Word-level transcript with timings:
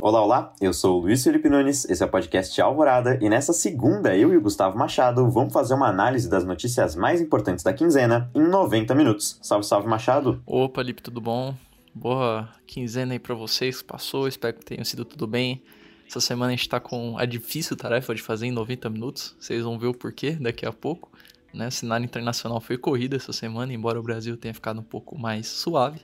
Olá, 0.00 0.22
olá, 0.22 0.54
eu 0.60 0.72
sou 0.72 0.98
o 0.98 1.02
Luiz 1.02 1.24
Felipe 1.24 1.48
Nunes, 1.48 1.84
esse 1.90 2.02
é 2.02 2.06
o 2.06 2.08
podcast 2.08 2.60
Alvorada 2.60 3.18
e 3.20 3.28
nessa 3.28 3.52
segunda 3.52 4.16
eu 4.16 4.32
e 4.32 4.36
o 4.36 4.40
Gustavo 4.40 4.78
Machado 4.78 5.28
vamos 5.28 5.52
fazer 5.52 5.74
uma 5.74 5.88
análise 5.88 6.30
das 6.30 6.44
notícias 6.44 6.94
mais 6.94 7.20
importantes 7.20 7.64
da 7.64 7.72
quinzena 7.72 8.30
em 8.34 8.40
90 8.40 8.94
minutos. 8.94 9.38
Salve, 9.42 9.66
salve 9.66 9.88
Machado! 9.88 10.40
Opa, 10.46 10.82
Lipe, 10.82 11.02
tudo 11.02 11.20
bom? 11.20 11.54
Boa 11.92 12.48
quinzena 12.66 13.12
aí 13.12 13.18
pra 13.18 13.34
vocês 13.34 13.82
passou, 13.82 14.28
espero 14.28 14.56
que 14.56 14.64
tenha 14.64 14.84
sido 14.84 15.04
tudo 15.04 15.26
bem. 15.26 15.62
Essa 16.08 16.20
semana 16.20 16.52
a 16.52 16.56
gente 16.56 16.68
tá 16.68 16.78
com 16.80 17.18
a 17.18 17.26
difícil 17.26 17.76
tarefa 17.76 18.14
de 18.14 18.22
fazer 18.22 18.46
em 18.46 18.52
90 18.52 18.88
minutos, 18.88 19.36
vocês 19.38 19.64
vão 19.64 19.78
ver 19.78 19.88
o 19.88 19.94
porquê 19.94 20.30
daqui 20.30 20.64
a 20.64 20.72
pouco. 20.72 21.10
Né? 21.52 21.68
O 21.68 21.70
cenário 21.70 22.04
internacional 22.04 22.60
foi 22.60 22.76
corrida 22.76 23.16
essa 23.16 23.32
semana, 23.32 23.72
embora 23.72 23.98
o 23.98 24.02
Brasil 24.02 24.36
tenha 24.36 24.54
ficado 24.54 24.80
um 24.80 24.84
pouco 24.84 25.18
mais 25.18 25.46
suave. 25.46 26.00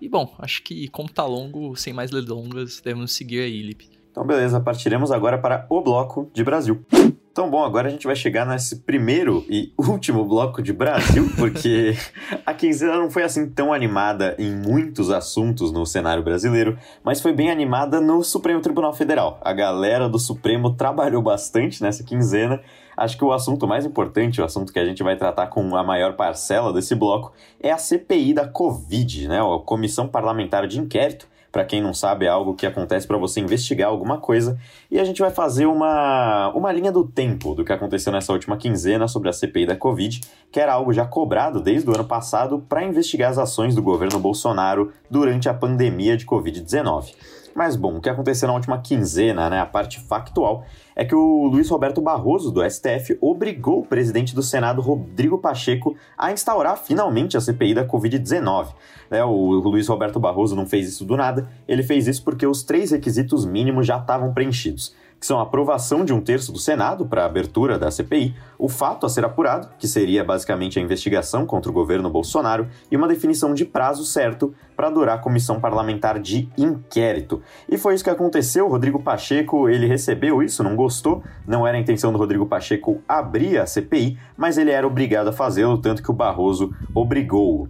E 0.00 0.08
bom, 0.08 0.34
acho 0.38 0.62
que 0.62 0.88
como 0.88 1.08
tá 1.08 1.24
longo, 1.24 1.76
sem 1.76 1.92
mais 1.92 2.10
delongas, 2.10 2.80
devemos 2.80 3.12
seguir 3.12 3.40
aí, 3.40 3.62
Lipe. 3.62 3.88
Então 4.10 4.26
beleza, 4.26 4.60
partiremos 4.60 5.10
agora 5.10 5.38
para 5.38 5.66
o 5.70 5.80
bloco 5.80 6.30
de 6.34 6.44
Brasil. 6.44 6.84
Então, 7.32 7.48
bom, 7.48 7.64
agora 7.64 7.88
a 7.88 7.90
gente 7.90 8.06
vai 8.06 8.14
chegar 8.14 8.46
nesse 8.46 8.80
primeiro 8.80 9.42
e 9.48 9.72
último 9.78 10.22
bloco 10.22 10.60
de 10.60 10.70
Brasil, 10.70 11.32
porque 11.38 11.96
a 12.44 12.52
quinzena 12.52 12.98
não 12.98 13.10
foi 13.10 13.22
assim 13.22 13.48
tão 13.48 13.72
animada 13.72 14.36
em 14.38 14.54
muitos 14.54 15.10
assuntos 15.10 15.72
no 15.72 15.86
cenário 15.86 16.22
brasileiro, 16.22 16.76
mas 17.02 17.22
foi 17.22 17.32
bem 17.32 17.50
animada 17.50 18.02
no 18.02 18.22
Supremo 18.22 18.60
Tribunal 18.60 18.92
Federal. 18.92 19.40
A 19.40 19.52
galera 19.54 20.10
do 20.10 20.18
Supremo 20.18 20.74
trabalhou 20.74 21.22
bastante 21.22 21.80
nessa 21.82 22.04
quinzena. 22.04 22.60
Acho 22.96 23.16
que 23.16 23.24
o 23.24 23.32
assunto 23.32 23.66
mais 23.66 23.84
importante, 23.84 24.40
o 24.40 24.44
assunto 24.44 24.72
que 24.72 24.78
a 24.78 24.84
gente 24.84 25.02
vai 25.02 25.16
tratar 25.16 25.46
com 25.48 25.76
a 25.76 25.82
maior 25.82 26.14
parcela 26.14 26.72
desse 26.72 26.94
bloco, 26.94 27.32
é 27.60 27.70
a 27.70 27.78
CPI 27.78 28.34
da 28.34 28.46
Covid, 28.46 29.28
né? 29.28 29.40
A 29.40 29.58
Comissão 29.58 30.08
Parlamentar 30.08 30.66
de 30.66 30.78
Inquérito 30.78 31.26
para 31.52 31.66
quem 31.66 31.82
não 31.82 31.92
sabe, 31.92 32.24
é 32.24 32.28
algo 32.30 32.54
que 32.54 32.66
acontece 32.66 33.06
para 33.06 33.18
você 33.18 33.38
investigar 33.38 33.90
alguma 33.90 34.16
coisa. 34.16 34.58
E 34.90 34.98
a 34.98 35.04
gente 35.04 35.20
vai 35.20 35.30
fazer 35.30 35.66
uma, 35.66 36.48
uma 36.54 36.72
linha 36.72 36.90
do 36.90 37.06
tempo 37.06 37.54
do 37.54 37.62
que 37.62 37.72
aconteceu 37.72 38.10
nessa 38.10 38.32
última 38.32 38.56
quinzena 38.56 39.06
sobre 39.06 39.28
a 39.28 39.32
CPI 39.34 39.66
da 39.66 39.76
Covid, 39.76 40.22
que 40.50 40.58
era 40.58 40.72
algo 40.72 40.94
já 40.94 41.04
cobrado 41.04 41.60
desde 41.60 41.88
o 41.90 41.94
ano 41.94 42.06
passado 42.06 42.64
para 42.66 42.82
investigar 42.82 43.30
as 43.30 43.36
ações 43.36 43.74
do 43.74 43.82
governo 43.82 44.18
Bolsonaro 44.18 44.92
durante 45.10 45.46
a 45.46 45.52
pandemia 45.52 46.16
de 46.16 46.24
Covid-19. 46.24 47.12
Mas 47.54 47.76
bom, 47.76 47.96
o 47.96 48.00
que 48.00 48.08
aconteceu 48.08 48.48
na 48.48 48.54
última 48.54 48.78
quinzena, 48.78 49.50
né, 49.50 49.60
a 49.60 49.66
parte 49.66 50.00
factual, 50.00 50.64
é 50.96 51.04
que 51.04 51.14
o 51.14 51.46
Luiz 51.46 51.68
Roberto 51.68 52.00
Barroso, 52.00 52.50
do 52.50 52.62
STF, 52.68 53.16
obrigou 53.20 53.80
o 53.80 53.86
presidente 53.86 54.34
do 54.34 54.42
Senado, 54.42 54.80
Rodrigo 54.80 55.38
Pacheco, 55.38 55.96
a 56.16 56.32
instaurar 56.32 56.76
finalmente 56.76 57.36
a 57.36 57.40
CPI 57.40 57.74
da 57.74 57.86
Covid-19. 57.86 58.68
Né, 59.10 59.22
o 59.24 59.54
Luiz 59.54 59.88
Roberto 59.88 60.18
Barroso 60.18 60.56
não 60.56 60.66
fez 60.66 60.88
isso 60.88 61.04
do 61.04 61.16
nada, 61.16 61.48
ele 61.68 61.82
fez 61.82 62.06
isso 62.06 62.24
porque 62.24 62.46
os 62.46 62.62
três 62.62 62.90
requisitos 62.90 63.44
mínimos 63.44 63.86
já 63.86 63.98
estavam 63.98 64.32
preenchidos 64.32 64.94
que 65.22 65.26
são 65.26 65.38
a 65.38 65.44
aprovação 65.44 66.04
de 66.04 66.12
um 66.12 66.20
terço 66.20 66.50
do 66.50 66.58
Senado 66.58 67.06
para 67.06 67.22
a 67.22 67.26
abertura 67.26 67.78
da 67.78 67.92
CPI, 67.92 68.34
o 68.58 68.68
fato 68.68 69.06
a 69.06 69.08
ser 69.08 69.24
apurado, 69.24 69.68
que 69.78 69.86
seria 69.86 70.24
basicamente 70.24 70.80
a 70.80 70.82
investigação 70.82 71.46
contra 71.46 71.70
o 71.70 71.72
governo 71.72 72.10
Bolsonaro, 72.10 72.66
e 72.90 72.96
uma 72.96 73.06
definição 73.06 73.54
de 73.54 73.64
prazo 73.64 74.04
certo 74.04 74.52
para 74.74 74.90
durar 74.90 75.18
a 75.18 75.20
comissão 75.20 75.60
parlamentar 75.60 76.18
de 76.18 76.48
inquérito. 76.58 77.40
E 77.68 77.78
foi 77.78 77.94
isso 77.94 78.02
que 78.02 78.10
aconteceu. 78.10 78.66
O 78.66 78.68
Rodrigo 78.68 79.00
Pacheco, 79.00 79.68
ele 79.68 79.86
recebeu 79.86 80.42
isso, 80.42 80.64
não 80.64 80.74
gostou. 80.74 81.22
Não 81.46 81.64
era 81.64 81.76
a 81.76 81.80
intenção 81.80 82.10
do 82.10 82.18
Rodrigo 82.18 82.46
Pacheco 82.46 83.00
abrir 83.08 83.58
a 83.58 83.66
CPI, 83.66 84.18
mas 84.36 84.58
ele 84.58 84.72
era 84.72 84.84
obrigado 84.84 85.28
a 85.28 85.32
fazê-lo, 85.32 85.78
tanto 85.78 86.02
que 86.02 86.10
o 86.10 86.14
Barroso 86.14 86.74
obrigou-o. 86.92 87.68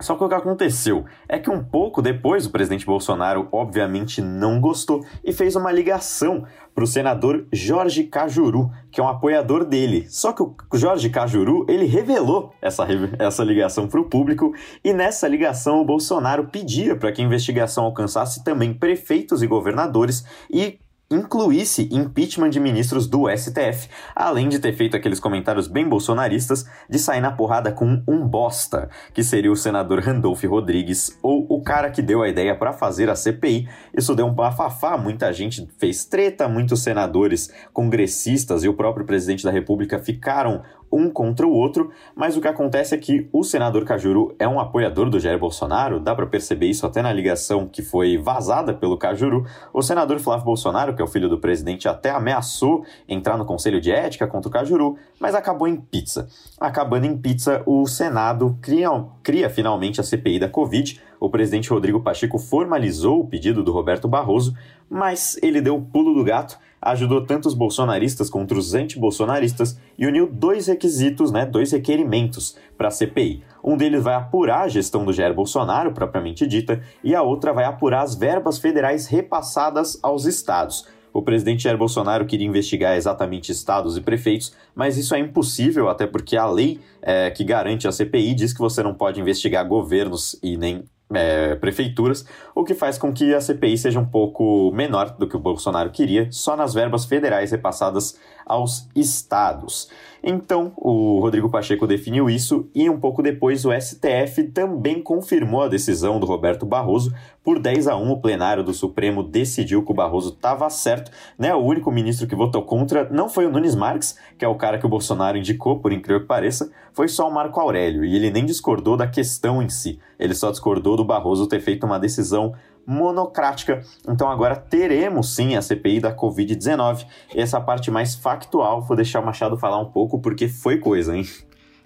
Só 0.00 0.16
que 0.16 0.24
o 0.24 0.28
que 0.28 0.34
aconteceu 0.34 1.04
é 1.28 1.38
que 1.38 1.48
um 1.48 1.62
pouco 1.62 2.02
depois 2.02 2.46
o 2.46 2.50
presidente 2.50 2.84
Bolsonaro 2.84 3.48
obviamente 3.52 4.20
não 4.20 4.60
gostou 4.60 5.04
e 5.24 5.32
fez 5.32 5.54
uma 5.54 5.70
ligação 5.70 6.44
para 6.74 6.82
o 6.82 6.86
senador 6.86 7.46
Jorge 7.52 8.04
Cajuru, 8.04 8.70
que 8.90 9.00
é 9.00 9.04
um 9.04 9.08
apoiador 9.08 9.64
dele. 9.64 10.06
Só 10.08 10.32
que 10.32 10.42
o 10.42 10.54
Jorge 10.74 11.08
Cajuru 11.08 11.64
ele 11.68 11.86
revelou 11.86 12.52
essa, 12.60 12.86
essa 13.18 13.44
ligação 13.44 13.86
para 13.86 14.00
o 14.00 14.08
público 14.08 14.52
e 14.82 14.92
nessa 14.92 15.28
ligação 15.28 15.80
o 15.80 15.84
Bolsonaro 15.84 16.48
pedia 16.48 16.96
para 16.96 17.12
que 17.12 17.22
a 17.22 17.24
investigação 17.24 17.84
alcançasse 17.84 18.42
também 18.42 18.74
prefeitos 18.74 19.42
e 19.42 19.46
governadores 19.46 20.24
e 20.50 20.80
incluísse 21.14 21.88
impeachment 21.90 22.50
de 22.50 22.60
ministros 22.60 23.06
do 23.06 23.28
STF, 23.28 23.88
além 24.14 24.48
de 24.48 24.58
ter 24.58 24.72
feito 24.72 24.96
aqueles 24.96 25.20
comentários 25.20 25.68
bem 25.68 25.88
bolsonaristas 25.88 26.66
de 26.88 26.98
sair 26.98 27.20
na 27.20 27.32
porrada 27.32 27.72
com 27.72 28.02
um 28.06 28.26
bosta, 28.26 28.88
que 29.12 29.22
seria 29.22 29.50
o 29.50 29.56
senador 29.56 30.00
Randolph 30.00 30.44
Rodrigues, 30.44 31.18
ou 31.22 31.46
o 31.48 31.62
cara 31.62 31.90
que 31.90 32.02
deu 32.02 32.22
a 32.22 32.28
ideia 32.28 32.54
para 32.54 32.72
fazer 32.72 33.08
a 33.08 33.16
CPI. 33.16 33.68
Isso 33.96 34.14
deu 34.14 34.26
um 34.26 34.34
bafafá, 34.34 34.96
muita 34.96 35.32
gente 35.32 35.68
fez 35.78 36.04
treta, 36.04 36.48
muitos 36.48 36.82
senadores, 36.82 37.52
congressistas 37.72 38.64
e 38.64 38.68
o 38.68 38.74
próprio 38.74 39.06
presidente 39.06 39.44
da 39.44 39.50
República 39.50 39.98
ficaram 39.98 40.62
um 40.94 41.10
contra 41.10 41.46
o 41.46 41.52
outro, 41.52 41.90
mas 42.14 42.36
o 42.36 42.40
que 42.40 42.48
acontece 42.48 42.94
é 42.94 42.98
que 42.98 43.28
o 43.32 43.42
senador 43.42 43.84
Cajuru 43.84 44.34
é 44.38 44.46
um 44.46 44.60
apoiador 44.60 45.10
do 45.10 45.18
Jair 45.18 45.38
Bolsonaro, 45.38 45.98
dá 45.98 46.14
para 46.14 46.26
perceber 46.26 46.66
isso 46.66 46.86
até 46.86 47.02
na 47.02 47.12
ligação 47.12 47.66
que 47.66 47.82
foi 47.82 48.16
vazada 48.16 48.72
pelo 48.72 48.96
Cajuru. 48.96 49.44
O 49.72 49.82
senador 49.82 50.20
Flávio 50.20 50.44
Bolsonaro, 50.44 50.94
que 50.94 51.02
é 51.02 51.04
o 51.04 51.08
filho 51.08 51.28
do 51.28 51.38
presidente, 51.38 51.88
até 51.88 52.10
ameaçou 52.10 52.84
entrar 53.08 53.36
no 53.36 53.44
Conselho 53.44 53.80
de 53.80 53.90
Ética 53.90 54.26
contra 54.26 54.48
o 54.48 54.52
Cajuru, 54.52 54.96
mas 55.18 55.34
acabou 55.34 55.66
em 55.66 55.76
pizza. 55.76 56.28
Acabando 56.60 57.06
em 57.06 57.16
pizza, 57.16 57.62
o 57.66 57.86
Senado 57.86 58.56
cria, 58.62 58.88
cria 59.22 59.50
finalmente 59.50 60.00
a 60.00 60.04
CPI 60.04 60.38
da 60.38 60.48
Covid. 60.48 61.00
O 61.18 61.30
presidente 61.30 61.70
Rodrigo 61.70 62.00
Pacheco 62.00 62.38
formalizou 62.38 63.20
o 63.20 63.26
pedido 63.26 63.62
do 63.62 63.72
Roberto 63.72 64.06
Barroso, 64.06 64.54
mas 64.88 65.38
ele 65.42 65.60
deu 65.60 65.76
o 65.76 65.82
pulo 65.82 66.14
do 66.14 66.22
gato 66.22 66.58
ajudou 66.84 67.24
tanto 67.24 67.46
os 67.48 67.54
bolsonaristas 67.54 68.28
contra 68.28 68.58
os 68.58 68.74
antibolsonaristas 68.74 69.78
e 69.98 70.06
uniu 70.06 70.28
dois 70.30 70.66
requisitos, 70.66 71.32
né, 71.32 71.46
dois 71.46 71.72
requerimentos 71.72 72.56
para 72.76 72.88
a 72.88 72.90
CPI. 72.90 73.42
Um 73.62 73.76
deles 73.76 74.02
vai 74.02 74.14
apurar 74.14 74.62
a 74.62 74.68
gestão 74.68 75.04
do 75.04 75.12
Jair 75.12 75.34
Bolsonaro, 75.34 75.92
propriamente 75.92 76.46
dita, 76.46 76.82
e 77.02 77.14
a 77.14 77.22
outra 77.22 77.52
vai 77.52 77.64
apurar 77.64 78.02
as 78.02 78.14
verbas 78.14 78.58
federais 78.58 79.06
repassadas 79.06 79.98
aos 80.02 80.26
estados. 80.26 80.86
O 81.14 81.22
presidente 81.22 81.62
Jair 81.62 81.78
Bolsonaro 81.78 82.26
queria 82.26 82.46
investigar 82.46 82.96
exatamente 82.96 83.52
estados 83.52 83.96
e 83.96 84.00
prefeitos, 84.00 84.52
mas 84.74 84.98
isso 84.98 85.14
é 85.14 85.18
impossível, 85.20 85.88
até 85.88 86.08
porque 86.08 86.36
a 86.36 86.44
lei 86.44 86.80
é, 87.00 87.30
que 87.30 87.44
garante 87.44 87.86
a 87.86 87.92
CPI 87.92 88.34
diz 88.34 88.52
que 88.52 88.58
você 88.58 88.82
não 88.82 88.92
pode 88.92 89.20
investigar 89.20 89.66
governos 89.66 90.36
e 90.42 90.56
nem 90.56 90.82
é, 91.12 91.54
prefeituras, 91.56 92.24
o 92.54 92.64
que 92.64 92.74
faz 92.74 92.96
com 92.96 93.12
que 93.12 93.34
a 93.34 93.40
CPI 93.40 93.76
seja 93.76 94.00
um 94.00 94.06
pouco 94.06 94.70
menor 94.72 95.16
do 95.16 95.28
que 95.28 95.36
o 95.36 95.40
Bolsonaro 95.40 95.90
queria, 95.90 96.28
só 96.30 96.56
nas 96.56 96.72
verbas 96.72 97.04
federais 97.04 97.50
repassadas 97.50 98.18
aos 98.46 98.88
estados. 98.94 99.88
Então, 100.26 100.72
o 100.78 101.20
Rodrigo 101.20 101.50
Pacheco 101.50 101.86
definiu 101.86 102.30
isso 102.30 102.66
e 102.74 102.88
um 102.88 102.98
pouco 102.98 103.22
depois 103.22 103.66
o 103.66 103.72
STF 103.78 104.44
também 104.54 105.02
confirmou 105.02 105.62
a 105.62 105.68
decisão 105.68 106.18
do 106.18 106.24
Roberto 106.24 106.64
Barroso. 106.64 107.14
Por 107.42 107.58
10 107.58 107.88
a 107.88 107.96
1, 107.96 108.10
o 108.10 108.20
plenário 108.22 108.64
do 108.64 108.72
Supremo 108.72 109.22
decidiu 109.22 109.84
que 109.84 109.92
o 109.92 109.94
Barroso 109.94 110.30
estava 110.30 110.70
certo. 110.70 111.10
Né? 111.38 111.54
O 111.54 111.58
único 111.58 111.92
ministro 111.92 112.26
que 112.26 112.34
votou 112.34 112.62
contra 112.62 113.06
não 113.10 113.28
foi 113.28 113.44
o 113.44 113.50
Nunes 113.50 113.74
Marques, 113.74 114.16
que 114.38 114.46
é 114.46 114.48
o 114.48 114.54
cara 114.54 114.78
que 114.78 114.86
o 114.86 114.88
Bolsonaro 114.88 115.36
indicou, 115.36 115.78
por 115.78 115.92
incrível 115.92 116.22
que 116.22 116.26
pareça, 116.26 116.72
foi 116.94 117.06
só 117.06 117.28
o 117.28 117.34
Marco 117.34 117.60
Aurélio, 117.60 118.02
e 118.02 118.16
ele 118.16 118.30
nem 118.30 118.46
discordou 118.46 118.96
da 118.96 119.06
questão 119.06 119.62
em 119.62 119.68
si. 119.68 119.98
Ele 120.18 120.34
só 120.34 120.50
discordou 120.50 120.96
do 120.96 121.04
Barroso 121.04 121.46
ter 121.46 121.60
feito 121.60 121.84
uma 121.84 121.98
decisão 121.98 122.54
monocrática. 122.86 123.82
Então 124.08 124.28
agora 124.28 124.56
teremos 124.56 125.34
sim 125.34 125.56
a 125.56 125.62
CPI 125.62 126.00
da 126.00 126.14
Covid-19. 126.14 127.06
Essa 127.34 127.60
parte 127.60 127.90
mais 127.90 128.14
factual, 128.14 128.82
vou 128.82 128.96
deixar 128.96 129.20
o 129.20 129.26
Machado 129.26 129.56
falar 129.56 129.78
um 129.78 129.90
pouco, 129.90 130.18
porque 130.20 130.48
foi 130.48 130.78
coisa, 130.78 131.16
hein? 131.16 131.26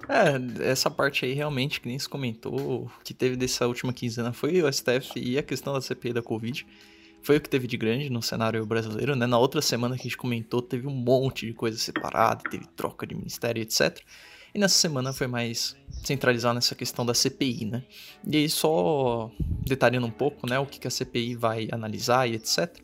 É, 0.09 0.71
essa 0.71 0.91
parte 0.91 1.27
aí 1.27 1.35
realmente, 1.35 1.81
que 1.81 1.89
nem 1.89 1.99
se 1.99 2.09
comentou, 2.09 2.91
que 3.05 3.13
teve 3.13 3.37
dessa 3.37 3.67
última 3.67 3.93
quinzena 3.93 4.33
foi 4.33 4.63
o 4.63 4.73
STF 4.73 5.13
e 5.17 5.37
a 5.37 5.43
questão 5.43 5.75
da 5.75 5.81
CPI 5.81 6.15
da 6.15 6.23
Covid. 6.23 6.67
Foi 7.21 7.37
o 7.37 7.41
que 7.41 7.49
teve 7.49 7.67
de 7.67 7.77
grande 7.77 8.09
no 8.09 8.23
cenário 8.23 8.65
brasileiro, 8.65 9.15
né? 9.15 9.27
Na 9.27 9.39
outra 9.39 9.61
semana 9.61 9.97
que 9.97 10.03
a 10.03 10.05
gente 10.05 10.17
comentou, 10.17 10.63
teve 10.63 10.87
um 10.87 10.95
monte 10.95 11.47
de 11.47 11.53
coisa 11.53 11.77
separada, 11.77 12.43
teve 12.49 12.67
troca 12.77 13.07
de 13.07 13.15
ministério, 13.15 13.61
etc. 13.61 14.01
E 14.55 14.59
nessa 14.59 14.77
semana 14.77 15.13
foi 15.13 15.27
mais 15.27 15.77
centralizado 16.05 16.55
nessa 16.55 16.75
questão 16.75 17.05
da 17.05 17.15
CPI, 17.15 17.67
né? 17.67 17.85
E 18.27 18.37
aí 18.37 18.49
só 18.49 19.31
detalhando 19.67 20.07
um 20.07 20.11
pouco, 20.11 20.49
né, 20.49 20.59
o 20.59 20.67
que 20.67 20.87
a 20.87 20.91
CPI 20.91 21.35
vai 21.35 21.69
analisar 21.71 22.29
e 22.29 22.35
etc. 22.35 22.75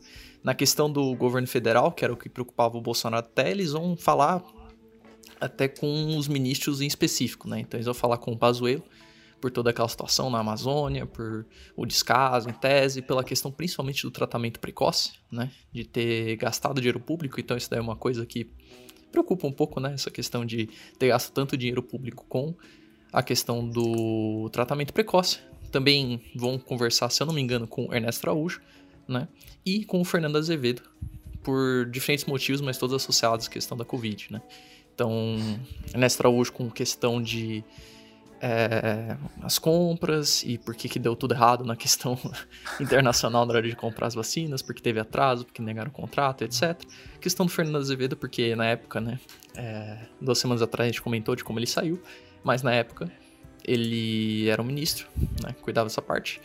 Na 0.43 0.53
questão 0.53 0.91
do 0.91 1.15
governo 1.15 1.47
federal, 1.47 1.91
que 1.91 2.05
era 2.05 2.13
o 2.13 2.17
que 2.17 2.29
preocupava 2.29 2.77
o 2.77 2.81
Bolsonaro 2.81 3.25
até, 3.25 3.49
eles 3.49 3.71
vão 3.71 3.97
falar 3.97 4.43
até 5.39 5.67
com 5.67 6.17
os 6.17 6.27
ministros 6.27 6.81
em 6.81 6.87
específico, 6.87 7.49
né? 7.49 7.59
Então 7.61 7.77
eles 7.77 7.85
vão 7.85 7.95
falar 7.95 8.17
com 8.17 8.31
o 8.31 8.37
Pazuello 8.37 8.83
por 9.41 9.51
toda 9.51 9.69
aquela 9.69 9.87
situação 9.87 10.29
na 10.29 10.39
Amazônia, 10.39 11.05
por 11.05 11.45
o 11.75 11.85
descaso 11.85 12.49
em 12.49 12.53
tese, 12.53 13.01
pela 13.01 13.23
questão 13.23 13.51
principalmente 13.51 14.03
do 14.03 14.11
tratamento 14.11 14.59
precoce, 14.59 15.13
né? 15.31 15.51
De 15.71 15.83
ter 15.83 16.35
gastado 16.37 16.79
dinheiro 16.79 16.99
público, 16.99 17.39
então 17.39 17.57
isso 17.57 17.69
daí 17.69 17.79
é 17.79 17.81
uma 17.81 17.95
coisa 17.95 18.25
que 18.25 18.49
preocupa 19.15 19.47
um 19.47 19.51
pouco, 19.51 19.79
né? 19.79 19.93
Essa 19.93 20.11
questão 20.11 20.45
de 20.45 20.69
ter 20.99 21.07
gasto 21.07 21.31
tanto 21.31 21.57
dinheiro 21.57 21.81
público 21.81 22.25
com 22.27 22.53
a 23.11 23.23
questão 23.23 23.67
do 23.67 24.49
tratamento 24.51 24.93
precoce. 24.93 25.39
Também 25.71 26.21
vão 26.35 26.59
conversar, 26.59 27.09
se 27.09 27.21
eu 27.23 27.27
não 27.27 27.33
me 27.33 27.41
engano, 27.41 27.67
com 27.67 27.93
Ernesto 27.93 28.25
Araújo, 28.25 28.61
né? 29.07 29.27
E 29.65 29.85
com 29.85 30.01
o 30.01 30.05
Fernando 30.05 30.37
Azevedo, 30.37 30.81
por 31.41 31.85
diferentes 31.89 32.25
motivos, 32.25 32.59
mas 32.59 32.77
todos 32.77 32.95
associados 32.95 33.47
à 33.47 33.49
questão 33.49 33.77
da 33.77 33.85
Covid, 33.85 34.27
né? 34.31 34.41
Então, 34.93 35.37
Ernesto 35.93 36.21
Araújo 36.21 36.51
com 36.51 36.69
questão 36.69 37.21
de 37.21 37.63
é, 38.47 39.17
as 39.41 39.57
compras 39.57 40.43
e 40.43 40.59
por 40.59 40.75
que, 40.75 40.87
que 40.87 40.99
deu 40.99 41.15
tudo 41.15 41.33
errado 41.33 41.65
na 41.65 41.73
questão 41.75 42.15
internacional 42.79 43.43
na 43.43 43.53
hora 43.53 43.67
de 43.67 43.75
comprar 43.75 44.05
as 44.05 44.13
vacinas, 44.13 44.61
porque 44.61 44.83
teve 44.83 44.99
atraso, 44.99 45.45
porque 45.45 45.63
negaram 45.63 45.89
o 45.89 45.93
contrato, 45.93 46.43
etc. 46.43 46.79
A 47.15 47.19
questão 47.19 47.47
do 47.47 47.51
Fernando 47.51 47.77
Azevedo, 47.77 48.15
porque 48.15 48.55
na 48.55 48.67
época, 48.67 49.01
né, 49.01 49.19
é, 49.55 49.97
duas 50.21 50.37
semanas 50.37 50.61
atrás 50.61 50.87
a 50.87 50.91
gente 50.91 51.01
comentou 51.01 51.35
de 51.35 51.43
como 51.43 51.57
ele 51.57 51.65
saiu, 51.65 51.99
mas 52.43 52.61
na 52.61 52.71
época 52.71 53.11
ele 53.63 54.47
era 54.47 54.61
um 54.61 54.65
ministro, 54.65 55.07
né, 55.43 55.55
cuidava 55.61 55.89
dessa 55.89 56.03
parte. 56.03 56.39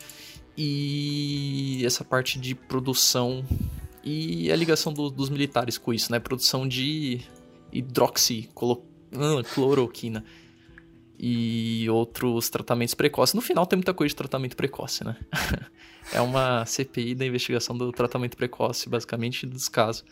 E 0.56 1.82
essa 1.84 2.02
parte 2.02 2.40
de 2.40 2.54
produção 2.54 3.44
e 4.02 4.50
a 4.50 4.56
ligação 4.56 4.90
do, 4.90 5.10
dos 5.10 5.28
militares 5.28 5.76
com 5.76 5.92
isso, 5.92 6.10
né, 6.10 6.18
produção 6.18 6.66
de 6.66 7.20
hidroxicloroquina 7.70 10.24
e 11.22 11.86
outros 11.90 12.48
tratamentos 12.48 12.94
precoces. 12.94 13.34
No 13.34 13.42
final 13.42 13.66
tem 13.66 13.76
muita 13.76 13.92
coisa 13.92 14.08
de 14.08 14.16
tratamento 14.16 14.56
precoce, 14.56 15.04
né? 15.04 15.16
é 16.14 16.20
uma 16.22 16.64
CPI 16.64 17.14
da 17.14 17.26
investigação 17.26 17.76
do 17.76 17.92
tratamento 17.92 18.38
precoce, 18.38 18.88
basicamente, 18.88 19.46
dos 19.46 19.68
casos. 19.68 20.02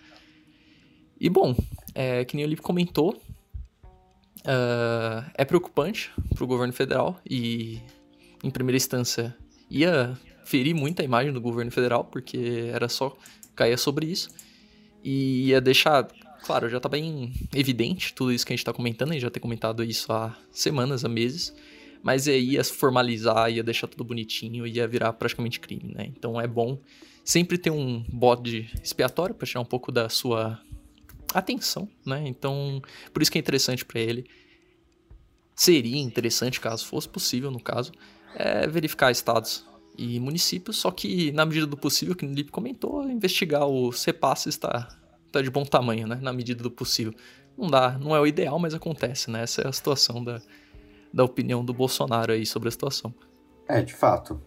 E 1.19 1.31
bom, 1.31 1.57
é, 1.95 2.27
que 2.27 2.37
nem 2.37 2.45
o 2.45 2.49
Lipe 2.49 2.61
comentou, 2.61 3.15
uh, 4.41 5.25
é 5.35 5.47
preocupante 5.47 6.13
para 6.35 6.45
o 6.45 6.47
governo 6.47 6.75
federal 6.75 7.19
e, 7.29 7.81
em 8.45 8.51
primeira 8.51 8.77
instância, 8.77 9.35
ia 9.71 10.15
ferir 10.45 10.75
muito 10.75 11.01
a 11.01 11.05
imagem 11.07 11.33
do 11.33 11.41
governo 11.41 11.71
federal, 11.71 12.05
porque 12.05 12.71
era 12.71 12.87
só 12.87 13.17
cair 13.57 13.79
sobre 13.79 14.07
isso, 14.07 14.29
e 15.03 15.47
ia 15.47 15.61
deixar 15.61 16.07
claro, 16.45 16.69
já 16.69 16.81
tá 16.81 16.89
bem 16.89 17.33
evidente 17.55 18.15
tudo 18.15 18.33
isso 18.33 18.47
que 18.47 18.53
a 18.53 18.57
gente 18.57 18.65
tá 18.65 18.73
comentando, 18.73 19.11
a 19.11 19.13
gente 19.13 19.23
já 19.23 19.31
tem 19.31 19.41
comentado 19.41 19.83
isso 19.85 20.13
há 20.13 20.37
semanas, 20.51 21.05
há 21.05 21.09
meses, 21.09 21.55
mas 22.03 22.29
aí 22.29 22.53
ia 22.53 22.65
formalizar, 22.65 23.51
ia 23.51 23.63
deixar 23.63 23.87
tudo 23.87 24.05
bonitinho, 24.05 24.67
ia 24.67 24.87
virar 24.87 25.13
praticamente 25.13 25.61
crime, 25.61 25.93
né? 25.95 26.07
Então 26.07 26.41
é 26.41 26.47
bom 26.47 26.79
sempre 27.25 27.59
ter 27.59 27.71
um 27.71 28.03
bode 28.09 28.71
expiatório 28.83 29.35
para 29.35 29.47
tirar 29.47 29.61
um 29.61 29.65
pouco 29.65 29.93
da 29.93 30.09
sua 30.09 30.61
atenção, 31.35 31.89
né? 32.07 32.27
Então, 32.27 32.81
por 33.13 33.23
isso 33.23 33.31
que 33.31 33.39
é 33.39 33.41
interessante 33.41 33.85
para 33.85 34.01
ele. 34.01 34.27
Seria 35.55 35.99
interessante, 35.99 36.61
caso 36.61 36.87
fosse 36.87 37.09
possível, 37.09 37.51
no 37.51 37.61
caso, 37.61 37.93
é 38.35 38.67
verificar 38.67 39.11
estados 39.11 39.67
e 39.99 40.21
municípios, 40.21 40.77
só 40.77 40.91
que 40.93 41.33
na 41.33 41.45
medida 41.45 41.67
do 41.67 41.77
possível, 41.77 42.15
que 42.15 42.25
o 42.25 42.33
Lipe 42.33 42.53
comentou, 42.53 43.03
investigar 43.11 43.67
o 43.67 43.91
CEPAS 43.93 44.47
está 44.47 44.89
tá 45.33 45.43
de 45.43 45.51
bom 45.51 45.65
tamanho, 45.65 46.07
né? 46.07 46.19
Na 46.21 46.33
medida 46.33 46.63
do 46.63 46.71
possível. 46.71 47.15
Não 47.57 47.69
dá, 47.69 47.99
não 47.99 48.15
é 48.15 48.21
o 48.21 48.27
ideal, 48.27 48.59
mas 48.59 48.75
acontece, 48.75 49.31
né? 49.31 49.43
Essa 49.43 49.63
é 49.63 49.69
a 49.69 49.73
situação 49.73 50.23
da, 50.23 50.41
da 51.13 51.25
opinião 51.25 51.65
do 51.65 51.73
Bolsonaro 51.73 52.33
aí 52.33 52.47
sobre 52.47 52.69
a 52.69 52.73
situação. 52.73 53.13
É, 53.69 53.83
de 53.83 53.95
fato. 53.95 54.41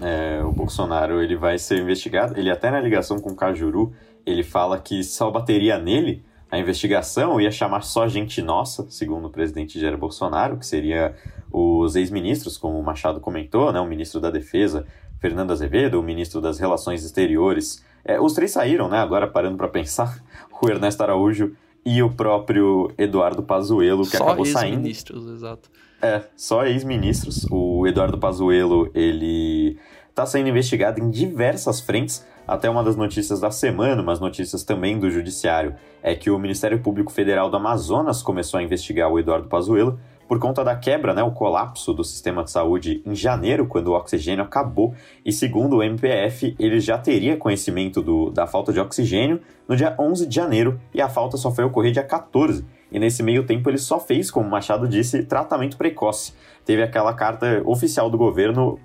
É, 0.00 0.42
o 0.42 0.52
Bolsonaro 0.52 1.22
ele 1.22 1.36
vai 1.36 1.58
ser 1.58 1.80
investigado. 1.80 2.38
Ele 2.38 2.50
até 2.50 2.70
na 2.70 2.80
ligação 2.80 3.18
com 3.18 3.30
o 3.30 3.36
Cajuru, 3.36 3.92
ele 4.24 4.42
fala 4.42 4.78
que 4.78 5.04
só 5.04 5.30
bateria 5.30 5.78
nele 5.78 6.24
a 6.50 6.58
investigação 6.58 7.40
ia 7.40 7.50
chamar 7.50 7.82
só 7.82 8.06
gente 8.06 8.40
nossa, 8.40 8.88
segundo 8.88 9.26
o 9.26 9.30
presidente 9.30 9.80
Jair 9.80 9.98
Bolsonaro, 9.98 10.56
que 10.56 10.66
seria 10.66 11.14
os 11.52 11.96
ex-ministros, 11.96 12.56
como 12.56 12.78
o 12.78 12.84
Machado 12.84 13.20
comentou, 13.20 13.72
né? 13.72 13.80
O 13.80 13.86
ministro 13.86 14.20
da 14.20 14.30
Defesa, 14.30 14.86
Fernando 15.18 15.50
Azevedo, 15.50 15.98
o 15.98 16.02
ministro 16.02 16.40
das 16.40 16.58
Relações 16.58 17.04
Exteriores, 17.04 17.84
é, 18.06 18.20
os 18.20 18.34
três 18.34 18.52
saíram, 18.52 18.88
né? 18.88 18.98
Agora 18.98 19.26
parando 19.26 19.56
para 19.56 19.68
pensar, 19.68 20.22
o 20.62 20.68
Ernesto 20.68 21.02
Araújo 21.02 21.56
e 21.84 22.02
o 22.02 22.10
próprio 22.10 22.92
Eduardo 22.96 23.42
Pazuello, 23.42 24.04
que 24.04 24.16
só 24.16 24.24
acabou 24.24 24.46
saindo. 24.46 24.78
ministros, 24.78 25.28
exato. 25.28 25.68
É, 26.00 26.22
só 26.36 26.64
ex-ministros. 26.64 27.46
O 27.50 27.86
Eduardo 27.86 28.18
Pazuello, 28.18 28.90
ele 28.94 29.78
está 30.08 30.24
sendo 30.24 30.48
investigado 30.48 31.00
em 31.00 31.10
diversas 31.10 31.80
frentes. 31.80 32.24
Até 32.46 32.70
uma 32.70 32.84
das 32.84 32.94
notícias 32.94 33.40
da 33.40 33.50
semana, 33.50 34.00
umas 34.02 34.20
notícias 34.20 34.62
também 34.62 34.98
do 35.00 35.10
Judiciário, 35.10 35.74
é 36.00 36.14
que 36.14 36.30
o 36.30 36.38
Ministério 36.38 36.78
Público 36.80 37.10
Federal 37.10 37.50
do 37.50 37.56
Amazonas 37.56 38.22
começou 38.22 38.58
a 38.58 38.62
investigar 38.62 39.10
o 39.10 39.18
Eduardo 39.18 39.48
Pazuello 39.48 39.98
por 40.28 40.38
conta 40.38 40.64
da 40.64 40.74
quebra, 40.74 41.14
né, 41.14 41.22
o 41.22 41.30
colapso 41.30 41.92
do 41.92 42.02
sistema 42.02 42.42
de 42.42 42.50
saúde 42.50 43.02
em 43.06 43.14
janeiro, 43.14 43.66
quando 43.66 43.88
o 43.88 43.92
oxigênio 43.92 44.44
acabou, 44.44 44.94
e 45.24 45.32
segundo 45.32 45.76
o 45.76 45.82
MPF, 45.82 46.54
ele 46.58 46.80
já 46.80 46.98
teria 46.98 47.36
conhecimento 47.36 48.02
do, 48.02 48.30
da 48.30 48.46
falta 48.46 48.72
de 48.72 48.80
oxigênio 48.80 49.40
no 49.68 49.76
dia 49.76 49.94
11 49.98 50.26
de 50.26 50.34
janeiro, 50.34 50.80
e 50.92 51.00
a 51.00 51.08
falta 51.08 51.36
só 51.36 51.50
foi 51.50 51.64
ocorrer 51.64 51.92
dia 51.92 52.02
14. 52.02 52.64
E 52.90 52.98
nesse 52.98 53.22
meio 53.22 53.44
tempo 53.44 53.68
ele 53.68 53.78
só 53.78 53.98
fez, 53.98 54.30
como 54.30 54.48
Machado 54.48 54.88
disse, 54.88 55.24
tratamento 55.24 55.76
precoce. 55.76 56.32
Teve 56.64 56.82
aquela 56.82 57.12
carta 57.12 57.62
oficial 57.64 58.08
do 58.08 58.16
governo, 58.16 58.78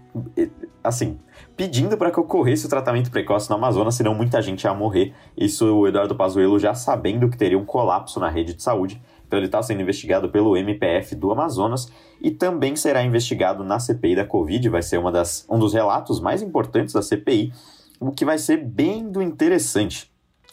assim, 0.83 1.19
pedindo 1.55 1.95
para 1.97 2.09
que 2.09 2.19
ocorresse 2.19 2.65
o 2.65 2.69
tratamento 2.69 3.11
precoce 3.11 3.49
no 3.49 3.55
Amazonas, 3.55 3.95
senão 3.95 4.15
muita 4.15 4.41
gente 4.41 4.63
ia 4.63 4.73
morrer. 4.73 5.13
Isso 5.37 5.65
o 5.65 5.87
Eduardo 5.87 6.15
Pazuello 6.15 6.59
já 6.59 6.73
sabendo 6.73 7.29
que 7.29 7.37
teria 7.37 7.57
um 7.57 7.65
colapso 7.65 8.19
na 8.19 8.27
rede 8.27 8.53
de 8.55 8.63
saúde. 8.63 9.01
Então 9.31 9.39
ele 9.39 9.45
está 9.45 9.63
sendo 9.63 9.81
investigado 9.81 10.27
pelo 10.27 10.57
MPF 10.57 11.15
do 11.15 11.31
Amazonas 11.31 11.89
e 12.19 12.29
também 12.29 12.75
será 12.75 13.01
investigado 13.01 13.63
na 13.63 13.79
CPI 13.79 14.17
da 14.17 14.25
Covid, 14.25 14.67
vai 14.67 14.81
ser 14.81 14.97
uma 14.97 15.09
das, 15.09 15.45
um 15.49 15.57
dos 15.57 15.73
relatos 15.73 16.19
mais 16.19 16.41
importantes 16.41 16.93
da 16.93 17.01
CPI, 17.01 17.53
o 17.97 18.11
que 18.11 18.25
vai 18.25 18.37
ser 18.37 18.57
bem 18.57 19.09
do 19.09 19.21
interessante 19.21 20.10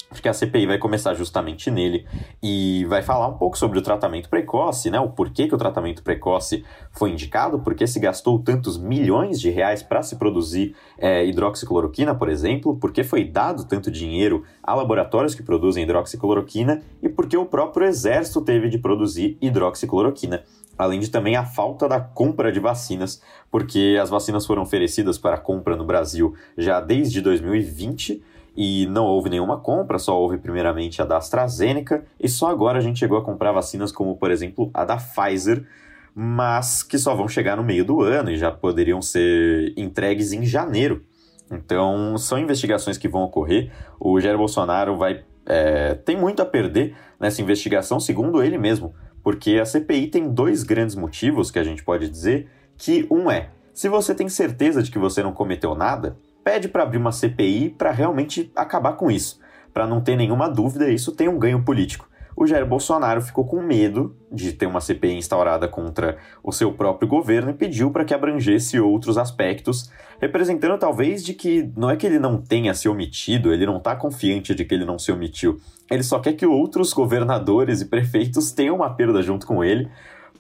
porque 0.08 0.28
a 0.28 0.32
CPI 0.32 0.66
vai 0.66 0.78
começar 0.78 1.14
justamente 1.14 1.70
nele 1.70 2.06
e 2.42 2.84
vai 2.86 3.02
falar 3.02 3.28
um 3.28 3.36
pouco 3.36 3.58
sobre 3.58 3.78
o 3.78 3.82
tratamento 3.82 4.28
precoce, 4.28 4.90
né? 4.90 4.98
O 4.98 5.10
porquê 5.10 5.46
que 5.46 5.54
o 5.54 5.58
tratamento 5.58 6.02
precoce 6.02 6.64
foi 6.92 7.10
indicado, 7.10 7.58
por 7.60 7.74
que 7.74 7.86
se 7.86 8.00
gastou 8.00 8.38
tantos 8.38 8.78
milhões 8.78 9.40
de 9.40 9.50
reais 9.50 9.82
para 9.82 10.02
se 10.02 10.16
produzir 10.16 10.74
é, 10.98 11.26
hidroxicloroquina, 11.26 12.14
por 12.14 12.28
exemplo, 12.28 12.76
por 12.76 12.92
que 12.92 13.04
foi 13.04 13.24
dado 13.24 13.64
tanto 13.64 13.90
dinheiro 13.90 14.44
a 14.62 14.74
laboratórios 14.74 15.34
que 15.34 15.42
produzem 15.42 15.84
hidroxicloroquina 15.84 16.82
e 17.02 17.08
por 17.08 17.26
que 17.26 17.36
o 17.36 17.44
próprio 17.44 17.86
exército 17.86 18.40
teve 18.40 18.68
de 18.68 18.78
produzir 18.78 19.36
hidroxicloroquina 19.40 20.44
além 20.78 21.00
de 21.00 21.10
também 21.10 21.34
a 21.34 21.44
falta 21.44 21.88
da 21.88 22.00
compra 22.00 22.52
de 22.52 22.60
vacinas, 22.60 23.20
porque 23.50 23.98
as 24.00 24.08
vacinas 24.08 24.46
foram 24.46 24.62
oferecidas 24.62 25.18
para 25.18 25.36
compra 25.36 25.76
no 25.76 25.84
Brasil 25.84 26.34
já 26.56 26.80
desde 26.80 27.20
2020 27.20 28.22
e 28.60 28.86
não 28.86 29.04
houve 29.04 29.30
nenhuma 29.30 29.60
compra, 29.60 30.00
só 30.00 30.20
houve 30.20 30.36
primeiramente 30.36 31.00
a 31.00 31.04
da 31.04 31.18
AstraZeneca 31.18 32.04
e 32.18 32.28
só 32.28 32.50
agora 32.50 32.78
a 32.78 32.80
gente 32.80 32.98
chegou 32.98 33.16
a 33.16 33.22
comprar 33.24 33.52
vacinas 33.52 33.92
como, 33.92 34.16
por 34.16 34.32
exemplo, 34.32 34.68
a 34.74 34.84
da 34.84 34.96
Pfizer, 34.96 35.64
mas 36.12 36.82
que 36.82 36.98
só 36.98 37.14
vão 37.14 37.28
chegar 37.28 37.56
no 37.56 37.62
meio 37.62 37.84
do 37.84 38.02
ano 38.02 38.32
e 38.32 38.36
já 38.36 38.50
poderiam 38.50 39.00
ser 39.00 39.72
entregues 39.76 40.32
em 40.32 40.44
janeiro. 40.44 41.04
Então, 41.48 42.18
são 42.18 42.36
investigações 42.36 42.98
que 42.98 43.06
vão 43.06 43.22
ocorrer. 43.22 43.70
O 44.00 44.20
Jair 44.20 44.36
Bolsonaro 44.36 44.96
vai 44.96 45.22
é, 45.46 45.94
tem 45.94 46.16
muito 46.16 46.42
a 46.42 46.44
perder 46.44 46.96
nessa 47.20 47.40
investigação, 47.40 48.00
segundo 48.00 48.42
ele 48.42 48.58
mesmo, 48.58 48.92
porque 49.22 49.60
a 49.60 49.64
CPI 49.64 50.08
tem 50.08 50.28
dois 50.28 50.64
grandes 50.64 50.96
motivos 50.96 51.52
que 51.52 51.60
a 51.60 51.64
gente 51.64 51.84
pode 51.84 52.08
dizer, 52.08 52.50
que 52.76 53.06
um 53.08 53.30
é, 53.30 53.50
se 53.72 53.88
você 53.88 54.16
tem 54.16 54.28
certeza 54.28 54.82
de 54.82 54.90
que 54.90 54.98
você 54.98 55.22
não 55.22 55.32
cometeu 55.32 55.76
nada, 55.76 56.16
pede 56.44 56.68
para 56.68 56.82
abrir 56.82 56.98
uma 56.98 57.12
CPI 57.12 57.70
para 57.70 57.90
realmente 57.90 58.50
acabar 58.54 58.94
com 58.94 59.10
isso. 59.10 59.40
Para 59.72 59.86
não 59.86 60.00
ter 60.00 60.16
nenhuma 60.16 60.48
dúvida, 60.48 60.90
isso 60.90 61.12
tem 61.12 61.28
um 61.28 61.38
ganho 61.38 61.62
político. 61.62 62.08
O 62.40 62.46
Jair 62.46 62.64
Bolsonaro 62.64 63.20
ficou 63.20 63.44
com 63.44 63.60
medo 63.60 64.16
de 64.30 64.52
ter 64.52 64.66
uma 64.66 64.80
CPI 64.80 65.16
instaurada 65.16 65.66
contra 65.66 66.18
o 66.40 66.52
seu 66.52 66.72
próprio 66.72 67.08
governo 67.08 67.50
e 67.50 67.54
pediu 67.54 67.90
para 67.90 68.04
que 68.04 68.14
abrangesse 68.14 68.78
outros 68.78 69.18
aspectos, 69.18 69.90
representando 70.20 70.78
talvez 70.78 71.24
de 71.24 71.34
que 71.34 71.68
não 71.76 71.90
é 71.90 71.96
que 71.96 72.06
ele 72.06 72.20
não 72.20 72.40
tenha 72.40 72.72
se 72.74 72.88
omitido, 72.88 73.52
ele 73.52 73.66
não 73.66 73.78
está 73.78 73.96
confiante 73.96 74.54
de 74.54 74.64
que 74.64 74.72
ele 74.72 74.84
não 74.84 75.00
se 75.00 75.10
omitiu. 75.10 75.60
Ele 75.90 76.04
só 76.04 76.20
quer 76.20 76.34
que 76.34 76.46
outros 76.46 76.92
governadores 76.92 77.80
e 77.80 77.86
prefeitos 77.86 78.52
tenham 78.52 78.76
uma 78.76 78.94
perda 78.94 79.20
junto 79.20 79.44
com 79.44 79.64
ele, 79.64 79.90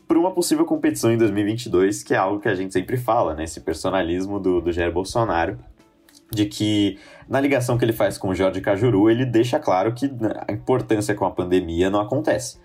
para 0.06 0.18
uma 0.20 0.30
possível 0.30 0.64
competição 0.64 1.12
em 1.12 1.18
2022, 1.18 2.04
que 2.04 2.14
é 2.14 2.16
algo 2.16 2.40
que 2.40 2.48
a 2.48 2.54
gente 2.54 2.72
sempre 2.72 2.96
fala, 2.96 3.34
né? 3.34 3.42
Esse 3.42 3.60
personalismo 3.60 4.38
do, 4.38 4.60
do 4.60 4.70
Jair 4.70 4.92
Bolsonaro 4.92 5.58
de 6.30 6.46
que 6.46 6.98
na 7.28 7.40
ligação 7.40 7.78
que 7.78 7.84
ele 7.84 7.92
faz 7.92 8.18
com 8.18 8.28
o 8.28 8.34
Jorge 8.34 8.60
Cajuru, 8.60 9.10
ele 9.10 9.24
deixa 9.24 9.58
claro 9.58 9.92
que 9.94 10.10
a 10.46 10.52
importância 10.52 11.14
com 11.14 11.24
a 11.24 11.30
pandemia 11.30 11.90
não 11.90 12.00
acontece. 12.00 12.58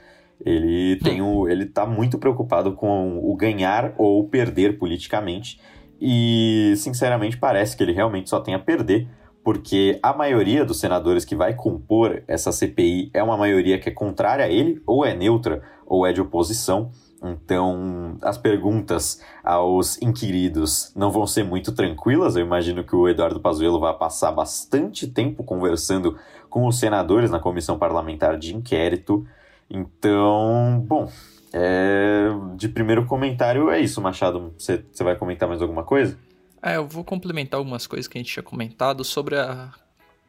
Ele 0.45 0.97
tem 0.97 1.21
o, 1.21 1.47
ele 1.47 1.63
está 1.63 1.85
muito 1.85 2.17
preocupado 2.17 2.73
com 2.73 3.19
o 3.23 3.35
ganhar 3.35 3.93
ou 3.97 4.27
perder 4.27 4.77
politicamente 4.77 5.59
e 6.05 6.73
sinceramente 6.77 7.37
parece 7.37 7.77
que 7.77 7.83
ele 7.83 7.93
realmente 7.93 8.29
só 8.29 8.39
tem 8.39 8.53
a 8.53 8.59
perder, 8.59 9.07
porque 9.43 9.99
a 10.03 10.13
maioria 10.13 10.65
dos 10.65 10.79
senadores 10.79 11.23
que 11.23 11.35
vai 11.35 11.53
compor 11.53 12.23
essa 12.27 12.51
CPI 12.51 13.09
é 13.13 13.23
uma 13.23 13.37
maioria 13.37 13.79
que 13.79 13.87
é 13.87 13.91
contrária 13.91 14.43
a 14.43 14.49
ele, 14.49 14.81
ou 14.85 15.05
é 15.05 15.13
neutra, 15.13 15.61
ou 15.85 16.05
é 16.05 16.11
de 16.11 16.19
oposição. 16.19 16.91
Então, 17.23 18.17
as 18.21 18.37
perguntas 18.37 19.21
aos 19.43 20.01
inquiridos 20.01 20.91
não 20.95 21.09
vão 21.09 21.25
ser 21.25 21.43
muito 21.43 21.71
tranquilas. 21.71 22.35
Eu 22.35 22.45
imagino 22.45 22.83
que 22.83 22.95
o 22.95 23.07
Eduardo 23.07 23.39
Pazuello 23.39 23.79
vai 23.79 23.93
passar 23.93 24.31
bastante 24.31 25.07
tempo 25.07 25.43
conversando 25.43 26.17
com 26.49 26.67
os 26.67 26.77
senadores 26.77 27.31
na 27.31 27.39
comissão 27.39 27.79
parlamentar 27.79 28.37
de 28.37 28.53
inquérito. 28.53 29.25
Então, 29.69 30.83
bom, 30.85 31.09
é... 31.53 32.27
de 32.55 32.67
primeiro 32.67 33.05
comentário 33.05 33.69
é 33.69 33.79
isso, 33.79 34.01
Machado. 34.01 34.53
Você 34.57 34.83
vai 35.03 35.15
comentar 35.15 35.47
mais 35.47 35.61
alguma 35.61 35.83
coisa? 35.83 36.17
É, 36.61 36.77
eu 36.77 36.87
vou 36.87 37.03
complementar 37.03 37.57
algumas 37.57 37.87
coisas 37.87 38.07
que 38.07 38.17
a 38.17 38.21
gente 38.21 38.31
tinha 38.31 38.43
comentado 38.43 39.03
sobre 39.03 39.37
a 39.37 39.73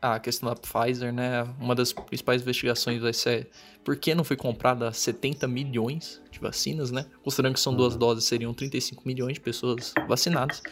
a 0.05 0.21
questão 0.21 0.51
da 0.51 0.55
Pfizer, 0.55 1.13
né? 1.13 1.45
Uma 1.59 1.75
das 1.75 1.93
principais 1.93 2.43
investigações 2.43 3.01
vai 3.01 3.15
ser 3.15 3.49
por 3.83 3.97
que 3.97 4.15
não 4.15 4.23
foi 4.23 4.37
comprada 4.37 4.93
70 4.93 5.49
milhões 5.49 6.21
de 6.31 6.39
vacinas, 6.39 6.91
né? 6.91 7.07
Considerando 7.23 7.55
que 7.55 7.61
são 7.61 7.75
duas 7.75 7.95
uhum. 7.95 8.01
doses, 8.01 8.25
seriam 8.25 8.53
35 8.53 9.03
milhões 9.07 9.35
de 9.35 9.41
pessoas 9.41 9.95
vacinadas. 10.07 10.63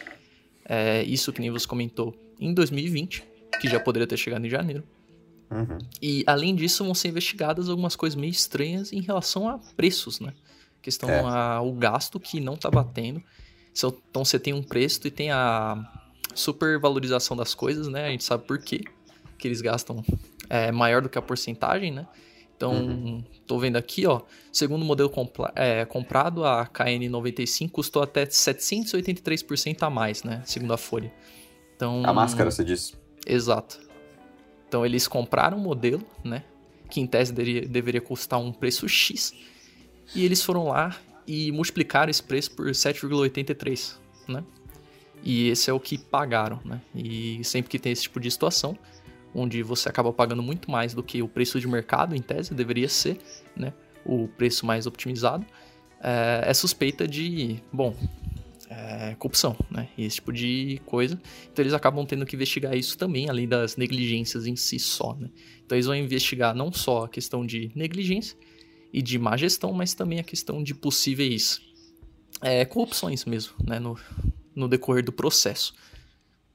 É, 0.65 1.01
isso 1.03 1.33
que 1.33 1.41
nem 1.41 1.49
você 1.49 1.67
comentou 1.67 2.15
em 2.39 2.53
2020, 2.53 3.23
que 3.59 3.67
já 3.67 3.79
poderia 3.79 4.05
ter 4.05 4.17
chegado 4.17 4.45
em 4.45 4.49
janeiro. 4.49 4.83
Uhum. 5.49 5.79
E 5.99 6.23
além 6.27 6.55
disso, 6.55 6.83
vão 6.83 6.93
ser 6.93 7.07
investigadas 7.07 7.69
algumas 7.69 7.95
coisas 7.95 8.15
meio 8.15 8.31
estranhas 8.31 8.93
em 8.93 9.01
relação 9.01 9.49
a 9.49 9.57
preços, 9.75 10.19
né? 10.19 10.33
Questão 10.79 11.09
é. 11.09 11.21
ao 11.21 11.71
gasto 11.73 12.19
que 12.19 12.39
não 12.39 12.55
tá 12.55 12.69
batendo. 12.69 13.23
Então 13.71 14.23
você 14.23 14.37
tem 14.37 14.53
um 14.53 14.61
preço 14.61 15.07
e 15.07 15.09
tem 15.09 15.31
a 15.31 16.03
supervalorização 16.35 17.35
das 17.35 17.55
coisas, 17.55 17.87
né? 17.87 18.05
A 18.05 18.09
gente 18.09 18.23
sabe 18.23 18.45
por 18.45 18.59
quê 18.59 18.81
que 19.43 19.47
eles 19.49 19.59
gastam 19.59 20.01
é 20.49 20.71
maior 20.71 21.01
do 21.01 21.09
que 21.09 21.17
a 21.17 21.21
porcentagem, 21.21 21.91
né? 21.91 22.07
Então, 22.55 22.71
uhum. 22.71 23.23
tô 23.45 23.59
vendo 23.59 23.75
aqui, 23.75 24.07
ó, 24.07 24.21
segundo 24.53 24.83
o 24.83 24.85
modelo 24.85 25.11
é, 25.53 25.83
comprado, 25.83 26.45
a 26.45 26.65
KN95 26.65 27.69
custou 27.69 28.01
até 28.01 28.25
783% 28.25 29.83
a 29.83 29.89
mais, 29.89 30.23
né? 30.23 30.41
Segundo 30.45 30.73
a 30.73 30.77
Folha. 30.77 31.11
Então, 31.75 32.03
a 32.05 32.13
máscara, 32.13 32.49
você 32.49 32.63
disse? 32.63 32.93
Exato. 33.27 33.81
Então, 34.65 34.85
eles 34.85 35.09
compraram 35.09 35.57
um 35.57 35.61
modelo, 35.61 36.01
né? 36.23 36.45
Que 36.89 37.01
em 37.01 37.07
tese 37.07 37.33
deveria, 37.33 37.67
deveria 37.67 38.01
custar 38.01 38.39
um 38.39 38.53
preço 38.53 38.87
X. 38.87 39.33
E 40.15 40.23
eles 40.23 40.41
foram 40.41 40.69
lá 40.69 40.95
e 41.27 41.51
multiplicaram 41.51 42.09
esse 42.09 42.23
preço 42.23 42.51
por 42.51 42.67
7,83, 42.67 43.97
né? 44.25 44.41
E 45.21 45.49
esse 45.49 45.69
é 45.69 45.73
o 45.73 45.81
que 45.81 45.97
pagaram, 45.97 46.61
né? 46.63 46.81
E 46.95 47.43
sempre 47.43 47.69
que 47.69 47.77
tem 47.79 47.91
esse 47.91 48.03
tipo 48.03 48.21
de 48.21 48.31
situação, 48.31 48.77
onde 49.33 49.63
você 49.63 49.89
acaba 49.89 50.11
pagando 50.13 50.43
muito 50.43 50.69
mais 50.69 50.93
do 50.93 51.01
que 51.01 51.21
o 51.21 51.27
preço 51.27 51.59
de 51.59 51.67
mercado, 51.67 52.15
em 52.15 52.21
tese, 52.21 52.53
deveria 52.53 52.87
ser, 52.87 53.17
né? 53.55 53.73
O 54.05 54.27
preço 54.27 54.65
mais 54.65 54.85
otimizado, 54.85 55.45
é, 56.01 56.43
é 56.45 56.53
suspeita 56.53 57.07
de, 57.07 57.59
bom, 57.71 57.95
é, 58.69 59.15
corrupção, 59.15 59.55
né? 59.69 59.89
Esse 59.97 60.15
tipo 60.17 60.33
de 60.33 60.81
coisa. 60.85 61.19
Então 61.51 61.63
eles 61.63 61.73
acabam 61.73 62.05
tendo 62.05 62.25
que 62.25 62.35
investigar 62.35 62.75
isso 62.75 62.97
também, 62.97 63.29
além 63.29 63.47
das 63.47 63.77
negligências 63.77 64.45
em 64.45 64.55
si 64.55 64.79
só, 64.79 65.15
né? 65.15 65.29
Então 65.65 65.75
eles 65.75 65.85
vão 65.85 65.95
investigar 65.95 66.55
não 66.55 66.71
só 66.71 67.05
a 67.05 67.09
questão 67.09 67.45
de 67.45 67.71
negligência 67.75 68.37
e 68.91 69.01
de 69.01 69.17
má 69.17 69.37
gestão, 69.37 69.71
mas 69.73 69.93
também 69.93 70.19
a 70.19 70.23
questão 70.23 70.61
de 70.63 70.73
possíveis 70.73 71.61
é, 72.41 72.65
corrupções 72.65 73.25
mesmo, 73.25 73.53
né? 73.63 73.79
No, 73.79 73.97
no 74.55 74.67
decorrer 74.67 75.03
do 75.03 75.11
processo. 75.11 75.73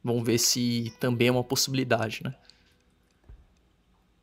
Vamos 0.02 0.25
ver 0.25 0.38
se 0.38 0.92
também 1.00 1.28
é 1.28 1.32
uma 1.32 1.44
possibilidade, 1.44 2.20
né? 2.25 2.35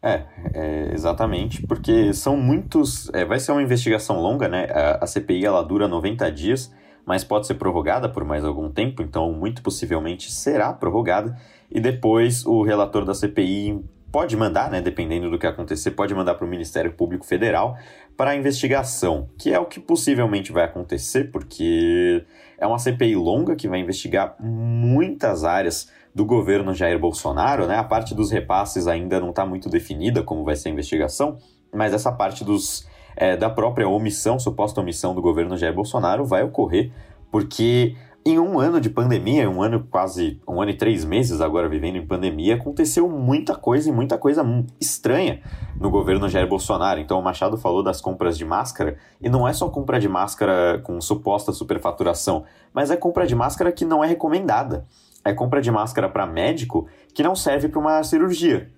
É, 0.06 0.24
é, 0.54 0.94
exatamente, 0.94 1.66
porque 1.66 2.14
são 2.14 2.38
muitos. 2.38 3.10
É, 3.12 3.26
vai 3.26 3.40
ser 3.40 3.52
uma 3.54 3.64
investigação 3.64 4.22
longa, 4.22 4.48
né? 4.48 4.68
A, 4.70 5.04
a, 5.04 5.08
CPI 5.08 5.44
ela 5.44 5.64
dura 5.64 5.88
90 5.88 6.32
dias, 6.32 6.72
mas 7.04 7.24
pode 7.24 7.48
ser 7.48 7.56
prorrogada 7.56 8.08
por 8.08 8.24
mais 8.24 8.46
algum 8.46 8.70
tempo, 8.70 9.02
então 9.02 9.34
muito 9.34 9.64
possivelmente 9.64 10.32
será 10.32 10.72
prorrogada. 10.72 11.36
E 11.72 11.80
depois 11.80 12.46
o 12.46 12.62
relator 12.62 13.04
da 13.04 13.16
CPI 13.16 13.84
pode 14.12 14.38
mandar, 14.38 14.70
né, 14.70 14.80
dependendo 14.80 15.32
do 15.32 15.40
que 15.40 15.48
acontecer, 15.48 15.90
pode 15.92 16.14
mandar 16.14 16.36
para 16.36 16.46
o 16.46 16.48
Ministério 16.48 16.94
Público 16.94 17.26
Federal 17.26 17.76
para 18.16 18.30
a 18.30 18.36
investigação, 18.36 19.28
que 19.40 19.52
é 19.52 19.60
o 19.60 19.66
que 19.66 19.80
possivelmente 19.80 20.52
vai 20.52 20.66
acontecer, 20.66 21.32
porque 21.32 22.24
é 22.60 22.68
uma 22.68 22.78
CPI 22.78 23.16
longa 23.16 23.56
que 23.56 23.68
vai 23.68 23.80
investigar 23.80 24.36
muitas 24.40 25.44
áreas 25.44 25.92
do 26.16 26.24
governo 26.24 26.74
Jair 26.74 26.98
Bolsonaro, 26.98 27.68
né? 27.68 27.78
A 27.78 27.84
parte 27.84 28.16
dos 28.16 28.32
repasses 28.32 28.88
ainda 28.88 29.20
não 29.20 29.32
está 29.32 29.46
muito 29.46 29.68
definida 29.68 30.24
como 30.24 30.46
vai 30.46 30.56
ser 30.56 30.70
a 30.70 30.72
investigação, 30.72 31.38
mas 31.74 31.94
essa 31.94 32.10
parte 32.10 32.46
dos, 32.46 32.88
é, 33.18 33.36
da 33.36 33.50
própria 33.50 33.86
omissão, 33.86 34.40
suposta 34.40 34.80
omissão 34.80 35.14
do 35.14 35.22
governo 35.22 35.58
Jair 35.58 35.76
Bolsonaro 35.76 36.24
vai 36.24 36.42
ocorrer 36.42 36.90
porque 37.30 37.98
em 38.26 38.40
um 38.40 38.58
ano 38.58 38.80
de 38.80 38.90
pandemia, 38.90 39.48
um 39.50 39.62
ano 39.62 39.86
quase, 39.92 40.42
um 40.48 40.62
ano 40.62 40.72
e 40.72 40.78
três 40.78 41.04
meses 41.04 41.42
agora 41.42 41.68
vivendo 41.68 41.98
em 41.98 42.08
pandemia, 42.08 42.56
aconteceu 42.56 43.10
muita 43.10 43.54
coisa 43.54 43.90
e 43.90 43.92
muita 43.92 44.18
coisa 44.18 44.44
estranha 44.80 45.42
no 45.80 45.92
governo 45.92 46.30
Jair 46.30 46.48
Bolsonaro. 46.48 47.00
Então 47.00 47.20
o 47.20 47.22
Machado 47.22 47.58
falou 47.58 47.84
das 47.84 48.00
compras 48.00 48.38
de 48.38 48.46
máscara, 48.46 48.98
e 49.22 49.30
não 49.30 49.46
é 49.46 49.52
só 49.52 49.70
compra 49.70 50.00
de 50.00 50.08
máscara 50.08 50.80
com 50.82 51.00
suposta 51.02 51.52
superfaturação, 51.52 52.46
mas 52.74 52.90
é 52.90 52.96
compra 52.96 53.28
de 53.28 53.36
máscara 53.36 53.72
que 53.72 53.84
não 53.84 54.04
é 54.04 54.08
recomendada 54.08 54.86
é 55.25 55.34
compra 55.34 55.60
de 55.60 55.72
máscara 55.72 56.08
para 56.08 56.25
médico 56.27 56.88
que 57.13 57.24
não 57.24 57.36
serve 57.36 57.67
para 57.67 57.79
uma 57.79 58.03
cirurgia. 58.03 58.72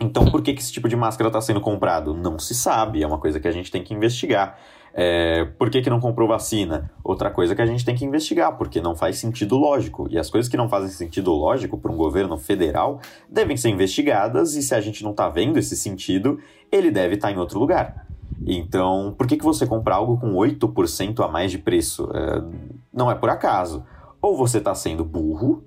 Então, 0.00 0.24
por 0.24 0.42
que, 0.42 0.52
que 0.52 0.60
esse 0.60 0.72
tipo 0.72 0.88
de 0.88 0.96
máscara 0.96 1.28
está 1.28 1.40
sendo 1.40 1.60
comprado? 1.60 2.12
Não 2.12 2.38
se 2.38 2.54
sabe, 2.54 3.02
é 3.02 3.06
uma 3.06 3.18
coisa 3.18 3.38
que 3.38 3.46
a 3.46 3.52
gente 3.52 3.70
tem 3.70 3.82
que 3.82 3.94
investigar. 3.94 4.58
É, 4.92 5.44
por 5.58 5.70
que, 5.70 5.82
que 5.82 5.90
não 5.90 6.00
comprou 6.00 6.28
vacina? 6.28 6.90
Outra 7.02 7.30
coisa 7.30 7.54
que 7.54 7.62
a 7.62 7.66
gente 7.66 7.84
tem 7.84 7.94
que 7.94 8.04
investigar, 8.04 8.56
porque 8.56 8.80
não 8.80 8.94
faz 8.94 9.18
sentido 9.18 9.56
lógico. 9.56 10.06
E 10.10 10.18
as 10.18 10.28
coisas 10.28 10.48
que 10.48 10.56
não 10.56 10.68
fazem 10.68 10.90
sentido 10.90 11.32
lógico 11.32 11.78
para 11.78 11.90
um 11.90 11.96
governo 11.96 12.36
federal 12.36 13.00
devem 13.28 13.56
ser 13.56 13.70
investigadas, 13.70 14.54
e 14.54 14.62
se 14.62 14.74
a 14.74 14.80
gente 14.80 15.02
não 15.02 15.12
está 15.12 15.28
vendo 15.28 15.58
esse 15.58 15.76
sentido, 15.76 16.38
ele 16.70 16.90
deve 16.90 17.14
estar 17.14 17.28
tá 17.28 17.34
em 17.34 17.38
outro 17.38 17.58
lugar. 17.58 18.06
Então, 18.46 19.14
por 19.16 19.26
que, 19.26 19.36
que 19.36 19.44
você 19.44 19.66
compra 19.66 19.94
algo 19.94 20.18
com 20.18 20.34
8% 20.34 21.24
a 21.24 21.28
mais 21.28 21.50
de 21.50 21.58
preço? 21.58 22.08
É, 22.12 22.42
não 22.92 23.10
é 23.10 23.14
por 23.14 23.30
acaso. 23.30 23.84
Ou 24.20 24.36
você 24.36 24.58
está 24.58 24.74
sendo 24.74 25.04
burro, 25.04 25.62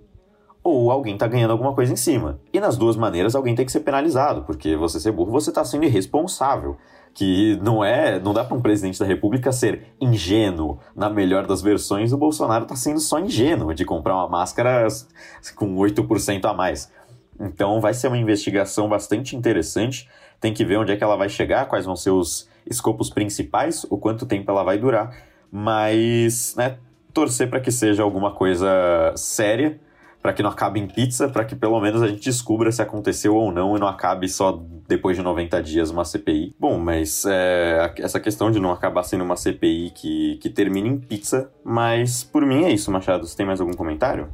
ou 0.68 0.92
alguém 0.92 1.14
está 1.14 1.28
ganhando 1.28 1.52
alguma 1.52 1.74
coisa 1.74 1.94
em 1.94 1.96
cima. 1.96 2.40
E 2.52 2.60
nas 2.60 2.78
duas 2.78 2.96
maneiras 2.96 3.36
alguém 3.36 3.56
tem 3.56 3.66
que 3.66 3.72
ser 3.72 3.80
penalizado, 3.80 4.44
porque 4.44 4.76
você 4.76 5.00
ser 5.00 5.12
burro, 5.12 5.32
você 5.32 5.50
está 5.50 5.64
sendo 5.64 5.86
irresponsável. 5.86 6.78
Que 7.14 7.58
não 7.64 7.84
é. 7.84 8.20
Não 8.20 8.32
dá 8.32 8.44
para 8.44 8.56
um 8.56 8.62
presidente 8.62 9.00
da 9.00 9.06
República 9.06 9.52
ser 9.52 9.96
ingênuo. 10.00 10.78
Na 10.96 11.10
melhor 11.10 11.48
das 11.48 11.64
versões, 11.64 12.14
o 12.14 12.18
Bolsonaro 12.18 12.64
está 12.64 12.76
sendo 12.76 13.00
só 13.00 13.20
ingênuo 13.20 13.74
de 13.74 13.86
comprar 13.86 14.14
uma 14.14 14.30
máscara 14.30 14.88
com 15.56 15.76
8% 15.76 16.46
a 16.46 16.54
mais. 16.54 16.92
Então 17.40 17.82
vai 17.82 17.94
ser 17.94 18.08
uma 18.10 18.18
investigação 18.18 18.88
bastante 18.88 19.36
interessante. 19.36 20.08
Tem 20.40 20.54
que 20.54 20.64
ver 20.64 20.78
onde 20.78 20.92
é 20.92 20.96
que 20.96 21.04
ela 21.04 21.16
vai 21.16 21.30
chegar, 21.30 21.66
quais 21.66 21.86
vão 21.86 21.96
ser 21.96 22.12
os 22.12 22.48
escopos 22.70 23.10
principais, 23.10 23.84
o 23.90 23.98
quanto 23.98 24.26
tempo 24.28 24.52
ela 24.52 24.64
vai 24.64 24.78
durar. 24.78 25.16
Mas, 25.52 26.54
né, 26.56 26.78
torcer 27.14 27.50
para 27.50 27.60
que 27.60 27.72
seja 27.72 28.04
alguma 28.04 28.32
coisa 28.32 29.14
séria 29.16 29.80
para 30.27 30.34
que 30.34 30.43
não 30.43 30.50
acabe 30.50 30.77
em 30.77 30.88
pizza, 30.88 31.29
para 31.29 31.46
que 31.46 31.55
pelo 31.55 31.79
menos 31.79 32.01
a 32.01 32.07
gente 32.10 32.22
descubra 32.22 32.69
se 32.69 32.81
aconteceu 32.81 33.34
ou 33.34 33.50
não 33.50 33.77
e 33.77 33.79
não 33.79 33.88
acabe 33.88 34.27
só 34.27 34.62
depois 34.86 35.15
de 35.15 35.24
90 35.24 35.63
dias 35.63 35.89
uma 35.89 36.03
CPI. 36.03 36.53
Bom, 36.60 36.77
mas 36.77 37.24
é, 37.25 37.93
essa 37.98 38.19
questão 38.19 38.51
de 38.51 38.60
não 38.60 38.69
acabar 38.69 39.03
sendo 39.03 39.24
uma 39.24 39.38
CPI 39.38 39.93
que, 39.96 40.38
que 40.41 40.50
termine 40.50 40.89
em 40.89 41.00
pizza, 41.00 41.50
mas 41.63 42.25
por 42.25 42.46
mim 42.46 42.65
é 42.65 42.74
isso, 42.74 42.91
Machado. 42.91 43.25
Você 43.25 43.38
tem 43.38 43.46
mais 43.46 43.62
algum 43.62 43.72
comentário? 43.72 44.27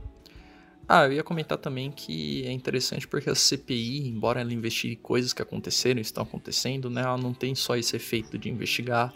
Ah, 0.90 1.06
eu 1.06 1.14
ia 1.14 1.24
comentar 1.24 1.60
também 1.60 1.92
que 1.92 2.44
é 2.44 2.52
interessante 2.52 3.08
porque 3.08 3.30
a 3.30 3.36
CPI, 3.36 4.10
embora 4.10 4.42
ela 4.42 4.52
investigue 4.52 4.96
coisas 4.96 5.32
que 5.32 5.44
aconteceram 5.44 6.02
estão 6.02 6.24
acontecendo, 6.24 6.90
né, 6.90 7.04
ela 7.04 7.20
não 7.20 7.36
tem 7.36 7.54
só 7.54 7.76
esse 7.76 7.96
efeito 7.96 8.36
de 8.36 8.50
investigar 8.50 9.14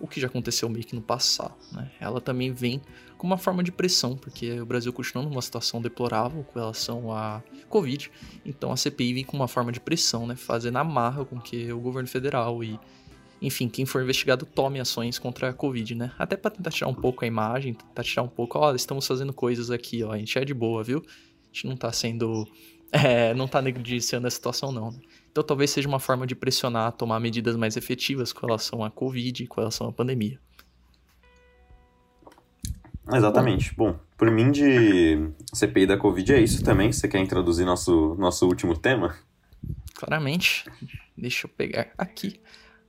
o 0.00 0.08
que 0.08 0.18
já 0.18 0.26
aconteceu 0.26 0.70
meio 0.70 0.86
que 0.86 0.94
no 0.94 1.02
passado. 1.02 1.54
Né? 1.70 1.90
Ela 2.00 2.18
também 2.18 2.50
vem 2.50 2.80
com 3.24 3.26
uma 3.26 3.38
forma 3.38 3.62
de 3.62 3.72
pressão, 3.72 4.18
porque 4.18 4.60
o 4.60 4.66
Brasil 4.66 4.92
continua 4.92 5.24
numa 5.24 5.40
situação 5.40 5.80
deplorável 5.80 6.44
com 6.44 6.58
relação 6.58 7.10
à 7.10 7.42
Covid, 7.70 8.10
então 8.44 8.70
a 8.70 8.76
CPI 8.76 9.14
vem 9.14 9.24
com 9.24 9.34
uma 9.34 9.48
forma 9.48 9.72
de 9.72 9.80
pressão, 9.80 10.26
né? 10.26 10.36
fazendo 10.36 10.76
amarra 10.76 11.24
com 11.24 11.40
que 11.40 11.72
o 11.72 11.80
governo 11.80 12.06
federal 12.06 12.62
e, 12.62 12.78
enfim, 13.40 13.66
quem 13.66 13.86
for 13.86 14.02
investigado 14.02 14.44
tome 14.44 14.78
ações 14.78 15.18
contra 15.18 15.48
a 15.48 15.52
Covid, 15.54 15.94
né? 15.94 16.12
Até 16.18 16.36
para 16.36 16.50
tentar 16.50 16.70
tirar 16.70 16.88
um 16.88 16.94
pouco 16.94 17.24
a 17.24 17.26
imagem, 17.26 17.72
tentar 17.72 18.02
tirar 18.02 18.22
um 18.24 18.28
pouco, 18.28 18.58
ó, 18.58 18.74
estamos 18.74 19.06
fazendo 19.06 19.32
coisas 19.32 19.70
aqui, 19.70 20.02
ó, 20.04 20.12
a 20.12 20.18
gente 20.18 20.38
é 20.38 20.44
de 20.44 20.52
boa, 20.52 20.84
viu? 20.84 20.98
A 20.98 21.46
gente 21.46 21.66
não 21.66 21.76
tá 21.76 21.90
sendo. 21.92 22.46
É, 22.96 23.34
não 23.34 23.48
tá 23.48 23.60
negligenciando 23.60 24.28
a 24.28 24.30
situação, 24.30 24.70
não. 24.70 24.96
Então 25.28 25.42
talvez 25.42 25.70
seja 25.70 25.88
uma 25.88 25.98
forma 25.98 26.28
de 26.28 26.36
pressionar 26.36 26.86
a 26.86 26.92
tomar 26.92 27.18
medidas 27.18 27.56
mais 27.56 27.76
efetivas 27.76 28.32
com 28.32 28.46
relação 28.46 28.84
à 28.84 28.90
Covid 28.90 29.48
com 29.48 29.60
relação 29.60 29.88
à 29.88 29.92
pandemia. 29.92 30.38
Exatamente. 33.12 33.74
Bom, 33.74 33.98
por 34.16 34.30
mim 34.30 34.50
de 34.50 35.30
CPI 35.52 35.86
da 35.86 35.96
Covid 35.96 36.32
é 36.32 36.40
isso 36.40 36.62
também. 36.62 36.92
Você 36.92 37.08
quer 37.08 37.18
introduzir 37.18 37.66
nosso, 37.66 38.14
nosso 38.14 38.46
último 38.46 38.76
tema? 38.76 39.14
Claramente. 39.94 40.64
Deixa 41.16 41.46
eu 41.46 41.50
pegar 41.50 41.90
aqui. 41.96 42.40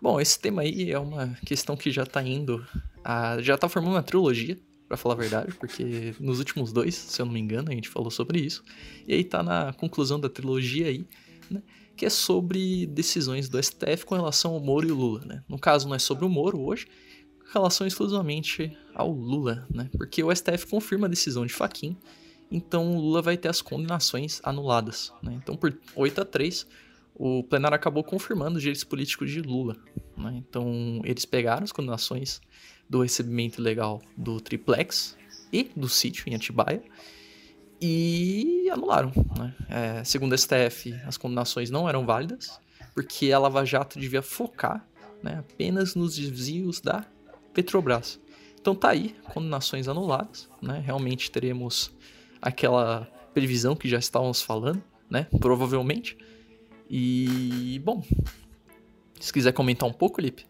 Bom, 0.01 0.19
esse 0.19 0.39
tema 0.39 0.61
aí 0.61 0.91
é 0.91 0.99
uma 0.99 1.35
questão 1.45 1.75
que 1.75 1.91
já 1.91 2.03
está 2.03 2.21
indo 2.21 2.65
A, 3.03 3.41
já 3.41 3.57
tá 3.57 3.67
formando 3.67 3.93
uma 3.93 4.03
trilogia, 4.03 4.57
para 4.87 4.97
falar 4.97 5.15
a 5.15 5.17
verdade, 5.17 5.53
porque 5.55 6.13
nos 6.19 6.39
últimos 6.39 6.71
dois, 6.71 6.95
se 6.95 7.21
eu 7.21 7.25
não 7.25 7.33
me 7.33 7.39
engano, 7.39 7.71
a 7.71 7.73
gente 7.73 7.89
falou 7.89 8.11
sobre 8.11 8.39
isso. 8.39 8.63
E 9.07 9.13
aí 9.13 9.23
tá 9.23 9.41
na 9.41 9.73
conclusão 9.73 10.19
da 10.19 10.29
trilogia 10.29 10.87
aí, 10.87 11.07
né? 11.49 11.61
Que 11.95 12.05
é 12.05 12.09
sobre 12.09 12.85
decisões 12.85 13.49
do 13.49 13.61
STF 13.61 14.05
com 14.05 14.15
relação 14.15 14.53
ao 14.53 14.59
Moro 14.59 14.87
e 14.87 14.91
o 14.91 14.95
Lula, 14.95 15.25
né? 15.25 15.43
No 15.47 15.57
caso, 15.57 15.87
não 15.87 15.95
é 15.95 15.99
sobre 15.99 16.25
o 16.25 16.29
Moro 16.29 16.61
hoje, 16.61 16.87
relação 17.59 17.85
exclusivamente 17.85 18.77
ao 18.93 19.11
Lula, 19.11 19.67
né? 19.73 19.89
Porque 19.97 20.23
o 20.23 20.33
STF 20.33 20.67
confirma 20.67 21.07
a 21.07 21.09
decisão 21.09 21.45
de 21.45 21.53
Faquin, 21.53 21.97
então 22.51 22.95
o 22.95 22.99
Lula 22.99 23.21
vai 23.21 23.37
ter 23.37 23.49
as 23.49 23.61
condenações 23.61 24.39
anuladas, 24.43 25.13
né? 25.21 25.33
Então, 25.41 25.55
por 25.55 25.77
8 25.95 26.21
a 26.21 26.25
3 26.25 26.67
o 27.17 27.43
plenário 27.43 27.75
acabou 27.75 28.03
confirmando 28.03 28.57
os 28.57 28.61
direitos 28.61 28.83
políticos 28.83 29.31
de 29.31 29.41
Lula. 29.41 29.77
Né? 30.17 30.33
Então, 30.35 31.01
eles 31.05 31.23
pegaram 31.23 31.63
as 31.63 31.71
condenações 31.71 32.41
do 32.89 33.01
recebimento 33.01 33.61
ilegal 33.61 34.01
do 34.17 34.41
triplex 34.41 35.15
e 35.51 35.71
do 35.75 35.87
sítio 35.87 36.29
em 36.29 36.35
Atibaia 36.35 36.83
e 37.81 38.69
anularam. 38.69 39.13
Né? 39.37 39.55
É, 39.69 40.03
segundo 40.03 40.33
a 40.33 40.37
STF, 40.37 40.93
as 41.07 41.15
condenações 41.15 41.69
não 41.69 41.87
eram 41.87 42.05
válidas 42.05 42.59
porque 42.95 43.31
a 43.33 43.39
Lava 43.39 43.65
Jato 43.65 43.99
devia 43.99 44.21
focar 44.21 44.87
né, 45.21 45.37
apenas 45.39 45.95
nos 45.95 46.15
desvios 46.15 46.79
da 46.79 47.05
Petrobras. 47.55 48.19
Então 48.59 48.75
tá 48.75 48.89
aí, 48.89 49.15
condenações 49.33 49.87
anuladas, 49.87 50.49
né? 50.61 50.83
Realmente 50.85 51.31
teremos 51.31 51.91
aquela 52.41 53.07
previsão 53.33 53.75
que 53.75 53.87
já 53.87 53.97
estávamos 53.97 54.41
falando, 54.41 54.83
né? 55.09 55.27
Provavelmente. 55.39 56.17
E, 56.89 57.81
bom, 57.83 58.03
se 59.19 59.31
quiser 59.31 59.53
comentar 59.53 59.87
um 59.87 59.93
pouco, 59.93 60.19
Lipe. 60.19 60.45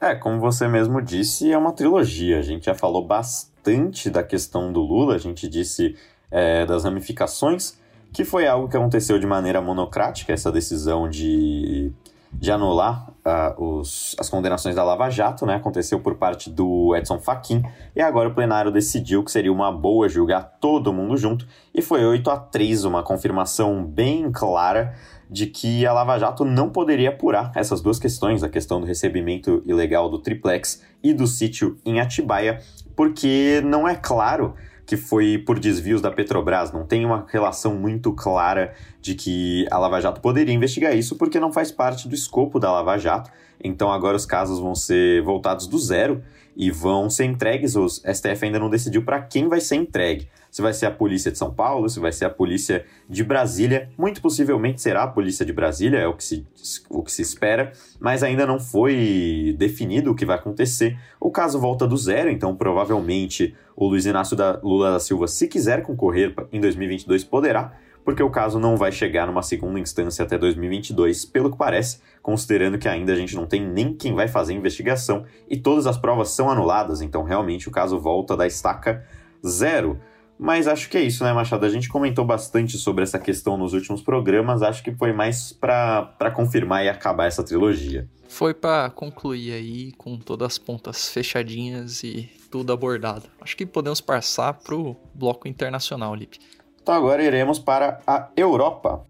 É, 0.00 0.14
como 0.14 0.40
você 0.40 0.66
mesmo 0.66 1.00
disse, 1.02 1.52
é 1.52 1.58
uma 1.58 1.72
trilogia. 1.72 2.38
A 2.38 2.42
gente 2.42 2.66
já 2.66 2.74
falou 2.74 3.06
bastante 3.06 4.10
da 4.10 4.22
questão 4.22 4.72
do 4.72 4.80
Lula, 4.80 5.14
a 5.14 5.18
gente 5.18 5.48
disse 5.48 5.94
é, 6.30 6.64
das 6.66 6.84
ramificações, 6.84 7.78
que 8.12 8.24
foi 8.24 8.46
algo 8.46 8.68
que 8.68 8.76
aconteceu 8.76 9.18
de 9.18 9.26
maneira 9.26 9.60
monocrática, 9.60 10.32
essa 10.32 10.50
decisão 10.50 11.08
de, 11.08 11.92
de 12.38 12.52
anular 12.52 13.08
uh, 13.08 13.62
os, 13.62 14.14
as 14.18 14.28
condenações 14.28 14.74
da 14.74 14.84
Lava 14.84 15.08
Jato, 15.10 15.46
né? 15.46 15.56
Aconteceu 15.56 16.00
por 16.00 16.16
parte 16.16 16.50
do 16.50 16.94
Edson 16.94 17.18
Fachin, 17.18 17.62
e 17.94 18.00
agora 18.00 18.28
o 18.28 18.34
plenário 18.34 18.70
decidiu 18.70 19.24
que 19.24 19.30
seria 19.30 19.52
uma 19.52 19.72
boa 19.72 20.08
julgar 20.08 20.58
todo 20.60 20.92
mundo 20.92 21.16
junto, 21.16 21.46
e 21.74 21.82
foi 21.82 22.04
8 22.04 22.30
a 22.30 22.36
3 22.36 22.84
uma 22.84 23.02
confirmação 23.02 23.84
bem 23.84 24.30
clara 24.30 24.94
de 25.28 25.46
que 25.46 25.84
a 25.84 25.92
Lava 25.92 26.18
Jato 26.18 26.44
não 26.44 26.70
poderia 26.70 27.08
apurar 27.08 27.50
essas 27.54 27.80
duas 27.80 27.98
questões, 27.98 28.42
a 28.42 28.48
questão 28.48 28.80
do 28.80 28.86
recebimento 28.86 29.62
ilegal 29.66 30.08
do 30.08 30.18
triplex 30.18 30.82
e 31.02 31.12
do 31.12 31.26
sítio 31.26 31.78
em 31.84 32.00
Atibaia, 32.00 32.60
porque 32.94 33.60
não 33.64 33.88
é 33.88 33.96
claro 33.96 34.54
que 34.86 34.96
foi 34.96 35.36
por 35.36 35.58
desvios 35.58 36.00
da 36.00 36.10
Petrobras, 36.12 36.72
não 36.72 36.86
tem 36.86 37.04
uma 37.04 37.26
relação 37.28 37.74
muito 37.74 38.12
clara 38.12 38.72
de 39.00 39.14
que 39.14 39.66
a 39.70 39.78
Lava 39.78 40.00
Jato 40.00 40.20
poderia 40.20 40.54
investigar 40.54 40.96
isso, 40.96 41.16
porque 41.16 41.40
não 41.40 41.52
faz 41.52 41.72
parte 41.72 42.08
do 42.08 42.14
escopo 42.14 42.60
da 42.60 42.70
Lava 42.70 42.96
Jato. 42.96 43.30
Então 43.62 43.90
agora 43.90 44.16
os 44.16 44.24
casos 44.24 44.60
vão 44.60 44.74
ser 44.74 45.22
voltados 45.22 45.66
do 45.66 45.78
zero 45.78 46.22
e 46.56 46.70
vão 46.70 47.10
ser 47.10 47.24
entregues. 47.24 47.74
O 47.74 47.88
STF 47.88 48.44
ainda 48.44 48.60
não 48.60 48.70
decidiu 48.70 49.02
para 49.02 49.20
quem 49.20 49.48
vai 49.48 49.60
ser 49.60 49.74
entregue 49.76 50.28
se 50.56 50.62
vai 50.62 50.72
ser 50.72 50.86
a 50.86 50.90
polícia 50.90 51.30
de 51.30 51.36
São 51.36 51.52
Paulo, 51.52 51.86
se 51.86 52.00
vai 52.00 52.10
ser 52.10 52.24
a 52.24 52.30
polícia 52.30 52.86
de 53.06 53.22
Brasília. 53.22 53.90
Muito 53.98 54.22
possivelmente 54.22 54.80
será 54.80 55.02
a 55.02 55.06
polícia 55.06 55.44
de 55.44 55.52
Brasília, 55.52 55.98
é 55.98 56.06
o 56.06 56.14
que 56.14 56.24
se, 56.24 56.46
o 56.88 57.02
que 57.02 57.12
se 57.12 57.20
espera, 57.20 57.72
mas 58.00 58.22
ainda 58.22 58.46
não 58.46 58.58
foi 58.58 59.54
definido 59.58 60.10
o 60.10 60.14
que 60.14 60.24
vai 60.24 60.36
acontecer. 60.36 60.98
O 61.20 61.30
caso 61.30 61.60
volta 61.60 61.86
do 61.86 61.94
zero, 61.94 62.30
então 62.30 62.56
provavelmente 62.56 63.54
o 63.76 63.86
Luiz 63.86 64.06
Inácio 64.06 64.34
da 64.34 64.58
Lula 64.62 64.92
da 64.92 64.98
Silva, 64.98 65.28
se 65.28 65.46
quiser 65.46 65.82
concorrer 65.82 66.34
em 66.50 66.58
2022, 66.58 67.22
poderá, 67.22 67.74
porque 68.02 68.22
o 68.22 68.30
caso 68.30 68.58
não 68.58 68.78
vai 68.78 68.90
chegar 68.90 69.26
numa 69.26 69.42
segunda 69.42 69.78
instância 69.78 70.24
até 70.24 70.38
2022, 70.38 71.26
pelo 71.26 71.50
que 71.50 71.58
parece, 71.58 72.00
considerando 72.22 72.78
que 72.78 72.88
ainda 72.88 73.12
a 73.12 73.16
gente 73.16 73.36
não 73.36 73.44
tem 73.44 73.60
nem 73.60 73.92
quem 73.92 74.14
vai 74.14 74.26
fazer 74.26 74.54
a 74.54 74.56
investigação 74.56 75.26
e 75.50 75.58
todas 75.58 75.86
as 75.86 75.98
provas 75.98 76.30
são 76.30 76.48
anuladas, 76.48 77.02
então 77.02 77.24
realmente 77.24 77.68
o 77.68 77.70
caso 77.70 78.00
volta 78.00 78.34
da 78.34 78.46
estaca 78.46 79.04
zero. 79.46 80.00
Mas 80.38 80.68
acho 80.68 80.90
que 80.90 80.98
é 80.98 81.02
isso, 81.02 81.24
né, 81.24 81.32
Machado? 81.32 81.64
A 81.64 81.68
gente 81.68 81.88
comentou 81.88 82.24
bastante 82.24 82.76
sobre 82.76 83.02
essa 83.02 83.18
questão 83.18 83.56
nos 83.56 83.72
últimos 83.72 84.02
programas. 84.02 84.62
Acho 84.62 84.82
que 84.82 84.94
foi 84.94 85.12
mais 85.12 85.52
para 85.52 86.30
confirmar 86.34 86.84
e 86.84 86.88
acabar 86.88 87.26
essa 87.26 87.42
trilogia. 87.42 88.06
Foi 88.28 88.52
para 88.52 88.90
concluir 88.90 89.52
aí 89.52 89.92
com 89.92 90.18
todas 90.18 90.46
as 90.46 90.58
pontas 90.58 91.08
fechadinhas 91.08 92.02
e 92.02 92.30
tudo 92.50 92.72
abordado. 92.72 93.24
Acho 93.40 93.56
que 93.56 93.64
podemos 93.64 94.00
passar 94.00 94.52
pro 94.54 94.94
bloco 95.14 95.48
internacional, 95.48 96.14
Lipe. 96.14 96.38
Então 96.82 96.94
agora 96.94 97.22
iremos 97.22 97.58
para 97.58 98.00
a 98.06 98.28
Europa. 98.36 99.04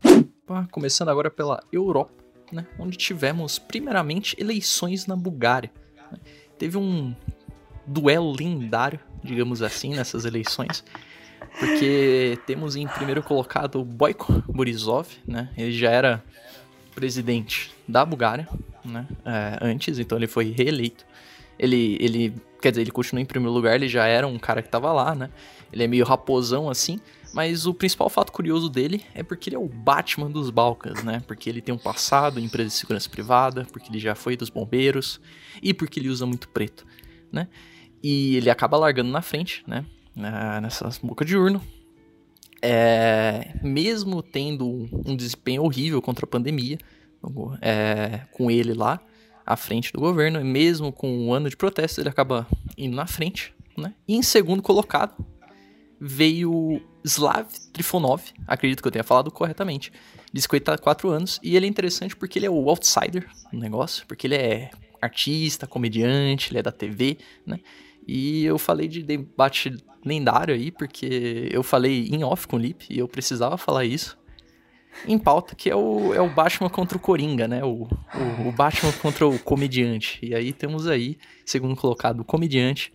Começando 0.70 1.08
agora 1.08 1.30
pela 1.30 1.60
Europa, 1.72 2.12
né, 2.52 2.66
onde 2.78 2.96
tivemos 2.96 3.58
primeiramente 3.58 4.36
eleições 4.38 5.06
na 5.06 5.16
Bulgária. 5.16 5.72
Teve 6.56 6.78
um 6.78 7.14
duelo 7.84 8.32
lendário, 8.32 9.00
digamos 9.22 9.60
assim, 9.60 9.90
nessas 9.90 10.24
eleições 10.24 10.84
porque 11.58 12.38
temos 12.46 12.76
em 12.76 12.86
primeiro 12.86 13.22
colocado 13.22 13.80
o 13.80 13.84
Boyko 13.84 14.42
Borisov, 14.46 15.08
né? 15.26 15.50
Ele 15.56 15.72
já 15.72 15.90
era 15.90 16.22
presidente 16.94 17.70
da 17.86 18.04
Bulgária, 18.04 18.48
né? 18.84 19.06
É, 19.24 19.58
antes, 19.60 19.98
então 19.98 20.18
ele 20.18 20.26
foi 20.26 20.50
reeleito. 20.50 21.04
Ele, 21.58 21.96
ele, 22.00 22.34
quer 22.60 22.70
dizer, 22.70 22.82
ele 22.82 22.90
continua 22.90 23.22
em 23.22 23.26
primeiro 23.26 23.52
lugar, 23.52 23.74
ele 23.74 23.88
já 23.88 24.06
era 24.06 24.26
um 24.26 24.38
cara 24.38 24.62
que 24.62 24.68
tava 24.68 24.92
lá, 24.92 25.14
né? 25.14 25.30
Ele 25.72 25.84
é 25.84 25.86
meio 25.86 26.04
raposão 26.04 26.68
assim, 26.68 27.00
mas 27.32 27.66
o 27.66 27.74
principal 27.74 28.08
fato 28.08 28.32
curioso 28.32 28.68
dele 28.68 29.02
é 29.14 29.22
porque 29.22 29.48
ele 29.48 29.56
é 29.56 29.58
o 29.58 29.68
Batman 29.68 30.30
dos 30.30 30.50
Balcãs, 30.50 31.02
né? 31.02 31.22
Porque 31.26 31.48
ele 31.48 31.60
tem 31.60 31.74
um 31.74 31.78
passado 31.78 32.38
em 32.38 32.44
empresa 32.44 32.68
de 32.68 32.74
segurança 32.74 33.08
privada, 33.08 33.66
porque 33.72 33.90
ele 33.90 33.98
já 33.98 34.14
foi 34.14 34.36
dos 34.36 34.50
bombeiros 34.50 35.20
e 35.62 35.72
porque 35.72 36.00
ele 36.00 36.08
usa 36.08 36.26
muito 36.26 36.48
preto, 36.48 36.86
né? 37.32 37.48
E 38.02 38.36
ele 38.36 38.50
acaba 38.50 38.76
largando 38.76 39.10
na 39.10 39.22
frente, 39.22 39.64
né? 39.66 39.84
Nessa 40.16 40.90
boca 41.02 41.24
de 41.24 41.37
urno. 41.37 41.61
É, 42.62 43.55
mesmo 43.62 44.22
tendo 44.22 44.88
um 45.07 45.14
desempenho 45.14 45.62
horrível 45.62 46.00
contra 46.00 46.24
a 46.24 46.29
pandemia, 46.29 46.79
é, 47.61 48.22
com 48.33 48.50
ele 48.50 48.72
lá 48.72 49.00
à 49.44 49.57
frente 49.57 49.92
do 49.92 50.00
governo, 50.00 50.42
mesmo 50.44 50.90
com 50.90 51.09
um 51.09 51.33
ano 51.33 51.48
de 51.48 51.57
protesto, 51.57 52.00
ele 52.00 52.09
acaba 52.09 52.46
indo 52.76 52.96
na 52.96 53.07
frente. 53.07 53.55
Né? 53.76 53.94
E 54.09 54.16
em 54.16 54.22
segundo 54.22 54.62
colocado 54.62 55.14
veio 56.00 56.83
Slav 57.05 57.46
Trifonov, 57.72 58.22
acredito 58.46 58.83
que 58.83 58.88
eu 58.88 58.92
tenha 58.92 59.05
falado 59.05 59.31
corretamente, 59.31 59.92
de 60.33 60.42
54 60.42 61.09
anos, 61.09 61.38
e 61.42 61.57
ele 61.57 61.66
é 61.66 61.68
interessante 61.68 62.16
porque 62.16 62.38
ele 62.38 62.46
é 62.46 62.50
o 62.50 62.68
outsider 62.68 63.29
do 63.52 63.59
negócio, 63.59 64.05
porque 64.07 64.26
ele 64.26 64.35
é 64.35 64.70
artista, 65.00 65.66
comediante, 65.66 66.50
ele 66.50 66.59
é 66.59 66.62
da 66.62 66.72
TV, 66.72 67.18
né? 67.46 67.61
E 68.06 68.44
eu 68.44 68.58
falei 68.58 68.86
de 68.86 69.02
debate 69.02 69.74
lendário 70.04 70.54
aí, 70.54 70.70
porque 70.70 71.48
eu 71.50 71.62
falei 71.62 72.08
em 72.08 72.22
off 72.22 72.46
com 72.46 72.56
o 72.56 72.58
Lip 72.58 72.86
e 72.88 72.98
eu 72.98 73.08
precisava 73.08 73.58
falar 73.58 73.84
isso. 73.84 74.16
Em 75.06 75.18
pauta, 75.18 75.54
que 75.54 75.68
é 75.68 75.76
o, 75.76 76.14
é 76.14 76.20
o 76.20 76.30
Batman 76.30 76.70
contra 76.70 76.96
o 76.96 77.00
Coringa, 77.00 77.46
né? 77.46 77.62
O, 77.64 77.82
o, 77.82 78.48
o 78.48 78.52
Batman 78.52 78.92
contra 78.92 79.26
o 79.26 79.38
comediante. 79.38 80.18
E 80.22 80.34
aí 80.34 80.52
temos 80.52 80.86
aí, 80.86 81.18
segundo 81.44 81.76
colocado, 81.76 82.20
o 82.20 82.24
comediante. 82.24 82.92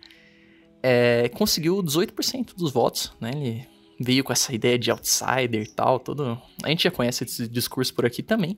É, 0.81 1.29
conseguiu 1.29 1.83
18% 1.83 2.55
dos 2.55 2.71
votos, 2.71 3.13
né? 3.19 3.31
Ele 3.35 3.67
veio 3.99 4.23
com 4.23 4.33
essa 4.33 4.55
ideia 4.55 4.79
de 4.79 4.89
outsider 4.89 5.61
e 5.61 5.69
tal, 5.69 5.99
todo... 5.99 6.41
A 6.63 6.69
gente 6.69 6.85
já 6.85 6.89
conhece 6.89 7.23
esse 7.23 7.47
discurso 7.47 7.93
por 7.93 8.03
aqui 8.03 8.23
também. 8.23 8.57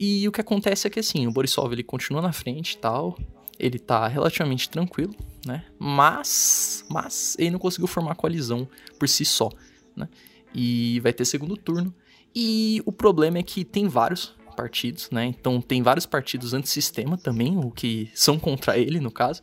E 0.00 0.26
o 0.26 0.32
que 0.32 0.40
acontece 0.40 0.88
é 0.88 0.90
que, 0.90 0.98
assim, 0.98 1.28
o 1.28 1.30
Borisov, 1.30 1.72
ele 1.72 1.84
continua 1.84 2.20
na 2.20 2.32
frente 2.32 2.72
e 2.72 2.78
tal, 2.78 3.16
ele 3.62 3.78
tá 3.78 4.08
relativamente 4.08 4.68
tranquilo, 4.68 5.14
né? 5.46 5.64
Mas, 5.78 6.84
mas 6.90 7.36
ele 7.38 7.52
não 7.52 7.58
conseguiu 7.60 7.86
formar 7.86 8.16
coalizão 8.16 8.68
por 8.98 9.08
si 9.08 9.24
só, 9.24 9.48
né? 9.96 10.08
E 10.52 10.98
vai 11.00 11.12
ter 11.12 11.24
segundo 11.24 11.56
turno. 11.56 11.94
E 12.34 12.82
o 12.84 12.90
problema 12.90 13.38
é 13.38 13.42
que 13.42 13.64
tem 13.64 13.86
vários 13.86 14.34
partidos, 14.56 15.08
né? 15.10 15.24
Então 15.26 15.60
tem 15.60 15.80
vários 15.80 16.04
partidos 16.04 16.52
antissistema 16.52 17.16
também, 17.16 17.56
o 17.56 17.70
que 17.70 18.10
são 18.14 18.36
contra 18.38 18.76
ele, 18.76 18.98
no 18.98 19.10
caso. 19.10 19.42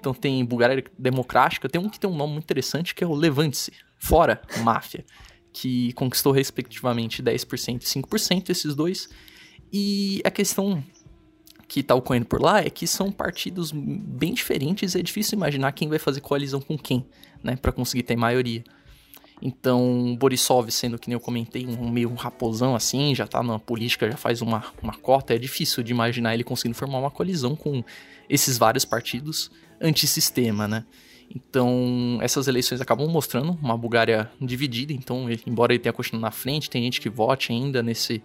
Então 0.00 0.14
tem 0.14 0.42
Bulgária 0.44 0.82
Democrática, 0.98 1.68
tem 1.68 1.80
um 1.80 1.90
que 1.90 2.00
tem 2.00 2.08
um 2.08 2.16
nome 2.16 2.32
muito 2.32 2.44
interessante 2.44 2.94
que 2.94 3.04
é 3.04 3.06
o 3.06 3.14
Levante-se, 3.14 3.72
fora 3.98 4.40
máfia, 4.62 5.04
que 5.52 5.92
conquistou 5.92 6.32
respectivamente 6.32 7.22
10% 7.22 7.82
e 7.82 7.84
5%, 7.84 8.48
esses 8.48 8.74
dois. 8.74 9.10
E 9.70 10.22
a 10.24 10.30
questão 10.30 10.82
que 11.68 11.82
tá 11.82 11.94
ocorrendo 11.94 12.24
por 12.24 12.40
lá 12.40 12.60
é 12.60 12.70
que 12.70 12.86
são 12.86 13.12
partidos 13.12 13.70
bem 13.70 14.32
diferentes 14.32 14.94
e 14.94 14.98
é 14.98 15.02
difícil 15.02 15.36
imaginar 15.36 15.70
quem 15.72 15.86
vai 15.86 15.98
fazer 15.98 16.22
coalizão 16.22 16.60
com 16.60 16.78
quem, 16.78 17.06
né, 17.44 17.56
para 17.56 17.70
conseguir 17.70 18.02
ter 18.02 18.16
maioria. 18.16 18.64
Então, 19.40 20.16
Borisov, 20.18 20.68
sendo 20.70 20.98
que 20.98 21.08
nem 21.08 21.14
eu 21.14 21.20
comentei, 21.20 21.66
um 21.66 21.90
meio 21.90 22.12
raposão 22.14 22.74
assim, 22.74 23.14
já 23.14 23.26
tá 23.26 23.42
na 23.42 23.58
política, 23.58 24.10
já 24.10 24.16
faz 24.16 24.40
uma, 24.40 24.64
uma 24.82 24.94
cota, 24.94 25.34
é 25.34 25.38
difícil 25.38 25.82
de 25.84 25.92
imaginar 25.92 26.34
ele 26.34 26.42
conseguindo 26.42 26.76
formar 26.76 26.98
uma 26.98 27.10
coalizão 27.10 27.54
com 27.54 27.84
esses 28.28 28.58
vários 28.58 28.84
partidos 28.84 29.50
antissistema, 29.80 30.66
né? 30.66 30.84
Então, 31.32 32.18
essas 32.22 32.48
eleições 32.48 32.80
acabam 32.80 33.06
mostrando 33.06 33.52
uma 33.62 33.76
Bulgária 33.76 34.30
dividida. 34.40 34.92
Então, 34.92 35.28
embora 35.46 35.72
ele 35.72 35.78
tenha 35.78 35.92
continuado 35.92 36.22
na 36.22 36.30
frente, 36.30 36.70
tem 36.70 36.82
gente 36.82 37.00
que 37.00 37.10
vote 37.10 37.52
ainda 37.52 37.82
nesse 37.82 38.22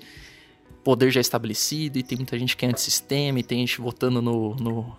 poder 0.83 1.11
já 1.11 1.21
estabelecido, 1.21 1.97
e 1.97 2.03
tem 2.03 2.17
muita 2.17 2.37
gente 2.37 2.57
que 2.57 2.65
é 2.65 2.69
antissistema, 2.69 3.39
e 3.39 3.43
tem 3.43 3.59
gente 3.59 3.79
votando 3.79 4.21
no, 4.21 4.55
no 4.55 4.95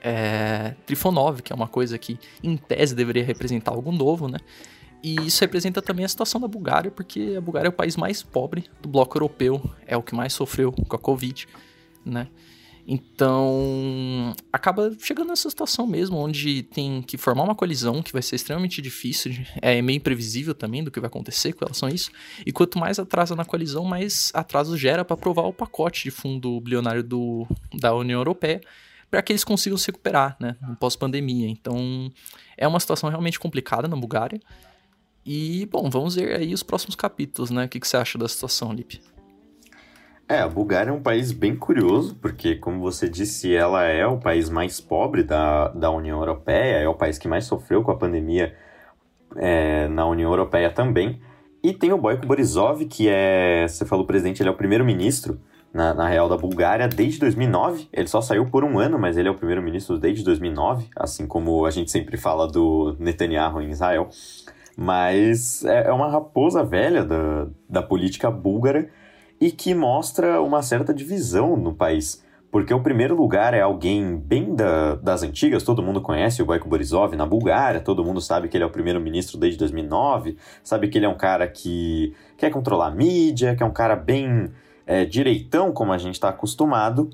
é, 0.00 0.74
Trifonov, 0.86 1.42
que 1.42 1.52
é 1.52 1.56
uma 1.56 1.68
coisa 1.68 1.98
que, 1.98 2.18
em 2.42 2.56
tese, 2.56 2.94
deveria 2.94 3.24
representar 3.24 3.72
algo 3.72 3.90
novo, 3.90 4.28
né? 4.28 4.38
E 5.02 5.14
isso 5.26 5.40
representa 5.40 5.82
também 5.82 6.04
a 6.04 6.08
situação 6.08 6.40
da 6.40 6.48
Bulgária, 6.48 6.90
porque 6.90 7.34
a 7.36 7.40
Bulgária 7.40 7.68
é 7.68 7.70
o 7.70 7.72
país 7.72 7.96
mais 7.96 8.22
pobre 8.22 8.64
do 8.80 8.88
bloco 8.88 9.16
europeu, 9.16 9.62
é 9.86 9.96
o 9.96 10.02
que 10.02 10.14
mais 10.14 10.32
sofreu 10.32 10.72
com 10.72 10.96
a 10.96 10.98
Covid, 10.98 11.46
né? 12.04 12.28
Então, 12.88 14.32
acaba 14.52 14.96
chegando 15.00 15.28
nessa 15.28 15.50
situação 15.50 15.88
mesmo, 15.88 16.16
onde 16.18 16.62
tem 16.62 17.02
que 17.02 17.16
formar 17.16 17.42
uma 17.42 17.54
colisão 17.54 18.00
que 18.00 18.12
vai 18.12 18.22
ser 18.22 18.36
extremamente 18.36 18.80
difícil, 18.80 19.32
é 19.60 19.82
meio 19.82 19.96
imprevisível 19.96 20.54
também 20.54 20.84
do 20.84 20.90
que 20.90 21.00
vai 21.00 21.08
acontecer 21.08 21.52
com 21.52 21.64
relação 21.64 21.88
a 21.88 21.92
isso. 21.92 22.12
E 22.46 22.52
quanto 22.52 22.78
mais 22.78 23.00
atrasa 23.00 23.34
na 23.34 23.44
colisão, 23.44 23.84
mais 23.84 24.30
atraso 24.32 24.76
gera 24.76 25.04
para 25.04 25.14
aprovar 25.14 25.42
o 25.46 25.52
pacote 25.52 26.04
de 26.04 26.12
fundo 26.12 26.60
bilionário 26.60 27.02
do, 27.02 27.44
da 27.74 27.92
União 27.92 28.20
Europeia, 28.20 28.60
para 29.10 29.20
que 29.20 29.32
eles 29.32 29.42
consigam 29.42 29.76
se 29.76 29.86
recuperar, 29.86 30.36
né, 30.38 30.54
pós-pandemia. 30.78 31.48
Então, 31.48 32.12
é 32.56 32.68
uma 32.68 32.78
situação 32.78 33.10
realmente 33.10 33.40
complicada 33.40 33.88
na 33.88 33.96
Bulgária. 33.96 34.40
E, 35.24 35.66
bom, 35.66 35.90
vamos 35.90 36.14
ver 36.14 36.36
aí 36.36 36.54
os 36.54 36.62
próximos 36.62 36.94
capítulos, 36.94 37.50
né? 37.50 37.64
O 37.64 37.68
que, 37.68 37.80
que 37.80 37.88
você 37.88 37.96
acha 37.96 38.16
da 38.16 38.28
situação, 38.28 38.72
Lipe? 38.72 39.00
É, 40.28 40.40
a 40.40 40.48
Bulgária 40.48 40.90
é 40.90 40.92
um 40.92 41.00
país 41.00 41.30
bem 41.30 41.54
curioso, 41.54 42.16
porque, 42.20 42.56
como 42.56 42.80
você 42.80 43.08
disse, 43.08 43.54
ela 43.54 43.84
é 43.84 44.04
o 44.04 44.18
país 44.18 44.50
mais 44.50 44.80
pobre 44.80 45.22
da, 45.22 45.68
da 45.68 45.88
União 45.90 46.18
Europeia, 46.18 46.78
é 46.78 46.88
o 46.88 46.94
país 46.94 47.16
que 47.16 47.28
mais 47.28 47.44
sofreu 47.44 47.82
com 47.84 47.92
a 47.92 47.96
pandemia 47.96 48.52
é, 49.36 49.86
na 49.86 50.04
União 50.04 50.28
Europeia 50.28 50.68
também. 50.68 51.20
E 51.62 51.72
tem 51.72 51.92
o 51.92 51.98
Boyko 51.98 52.26
Borisov, 52.26 52.84
que 52.86 53.08
é, 53.08 53.68
você 53.68 53.84
falou 53.84 54.04
presidente, 54.04 54.42
ele 54.42 54.48
é 54.48 54.52
o 54.52 54.56
primeiro-ministro, 54.56 55.40
na, 55.72 55.94
na 55.94 56.08
real, 56.08 56.28
da 56.28 56.36
Bulgária 56.36 56.88
desde 56.88 57.20
2009. 57.20 57.88
Ele 57.92 58.08
só 58.08 58.20
saiu 58.20 58.46
por 58.46 58.64
um 58.64 58.80
ano, 58.80 58.98
mas 58.98 59.16
ele 59.16 59.28
é 59.28 59.30
o 59.30 59.34
primeiro-ministro 59.34 59.98
desde 59.98 60.24
2009, 60.24 60.88
assim 60.96 61.26
como 61.26 61.66
a 61.66 61.70
gente 61.70 61.90
sempre 61.90 62.16
fala 62.16 62.48
do 62.48 62.96
Netanyahu 62.98 63.60
em 63.60 63.70
Israel. 63.70 64.08
Mas 64.76 65.64
é, 65.64 65.88
é 65.88 65.92
uma 65.92 66.08
raposa 66.08 66.64
velha 66.64 67.04
da, 67.04 67.46
da 67.68 67.82
política 67.82 68.28
búlgara 68.30 68.90
e 69.40 69.50
que 69.50 69.74
mostra 69.74 70.40
uma 70.40 70.62
certa 70.62 70.92
divisão 70.92 71.56
no 71.56 71.74
país. 71.74 72.24
Porque 72.50 72.72
o 72.72 72.80
primeiro 72.80 73.14
lugar 73.14 73.52
é 73.52 73.60
alguém 73.60 74.16
bem 74.16 74.54
da, 74.54 74.94
das 74.94 75.22
antigas, 75.22 75.62
todo 75.62 75.82
mundo 75.82 76.00
conhece 76.00 76.40
o 76.40 76.46
Boyko 76.46 76.68
Borisov 76.68 77.14
na 77.14 77.26
Bulgária, 77.26 77.80
todo 77.80 78.04
mundo 78.04 78.20
sabe 78.20 78.48
que 78.48 78.56
ele 78.56 78.64
é 78.64 78.66
o 78.66 78.70
primeiro-ministro 78.70 79.36
desde 79.36 79.58
2009, 79.58 80.38
sabe 80.62 80.88
que 80.88 80.96
ele 80.96 81.04
é 81.04 81.08
um 81.08 81.16
cara 81.16 81.46
que 81.48 82.14
quer 82.38 82.50
controlar 82.50 82.86
a 82.86 82.90
mídia, 82.90 83.54
que 83.54 83.62
é 83.62 83.66
um 83.66 83.72
cara 83.72 83.94
bem 83.94 84.50
é, 84.86 85.04
direitão, 85.04 85.72
como 85.72 85.92
a 85.92 85.98
gente 85.98 86.14
está 86.14 86.30
acostumado. 86.30 87.10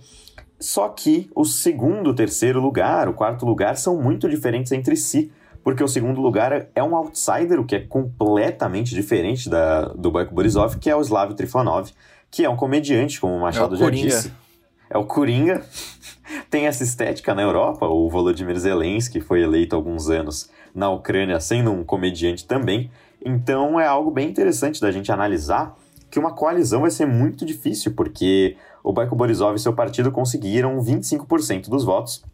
Só 0.60 0.88
que 0.90 1.28
o 1.34 1.44
segundo, 1.44 2.10
o 2.10 2.14
terceiro 2.14 2.60
lugar, 2.60 3.08
o 3.08 3.14
quarto 3.14 3.44
lugar 3.44 3.76
são 3.76 4.00
muito 4.00 4.28
diferentes 4.28 4.70
entre 4.70 4.94
si 4.94 5.32
porque 5.62 5.82
o 5.82 5.88
segundo 5.88 6.20
lugar 6.20 6.66
é 6.74 6.82
um 6.82 6.96
outsider, 6.96 7.60
o 7.60 7.64
que 7.64 7.76
é 7.76 7.80
completamente 7.80 8.94
diferente 8.94 9.48
da, 9.48 9.86
do 9.88 10.10
Boyko 10.10 10.34
Borisov, 10.34 10.76
que 10.78 10.90
é 10.90 10.96
o 10.96 11.00
Slav 11.00 11.34
Trifonov, 11.34 11.90
que 12.32 12.44
é 12.44 12.48
um 12.48 12.56
comediante, 12.56 13.20
como 13.20 13.36
o 13.36 13.40
Machado 13.40 13.74
é 13.74 13.78
o 13.78 13.80
já 13.80 13.90
disse. 13.90 14.32
É 14.88 14.96
o 14.96 15.04
Coringa. 15.04 15.62
Tem 16.50 16.66
essa 16.66 16.82
estética 16.82 17.34
na 17.34 17.42
Europa, 17.42 17.86
o 17.86 18.08
Volodymyr 18.08 18.58
Zelensky 18.58 19.20
foi 19.20 19.42
eleito 19.42 19.76
há 19.76 19.78
alguns 19.78 20.08
anos 20.08 20.50
na 20.74 20.88
Ucrânia 20.88 21.38
sendo 21.38 21.70
um 21.70 21.84
comediante 21.84 22.46
também. 22.46 22.90
Então 23.24 23.78
é 23.78 23.86
algo 23.86 24.10
bem 24.10 24.30
interessante 24.30 24.80
da 24.80 24.90
gente 24.90 25.12
analisar 25.12 25.76
que 26.10 26.18
uma 26.18 26.32
coalizão 26.32 26.82
vai 26.82 26.90
ser 26.90 27.06
muito 27.06 27.44
difícil, 27.44 27.94
porque 27.94 28.56
o 28.82 28.92
Boyko 28.92 29.14
Borisov 29.14 29.56
e 29.56 29.58
seu 29.58 29.74
partido 29.74 30.10
conseguiram 30.10 30.78
25% 30.82 31.68
dos 31.68 31.84
votos, 31.84 32.24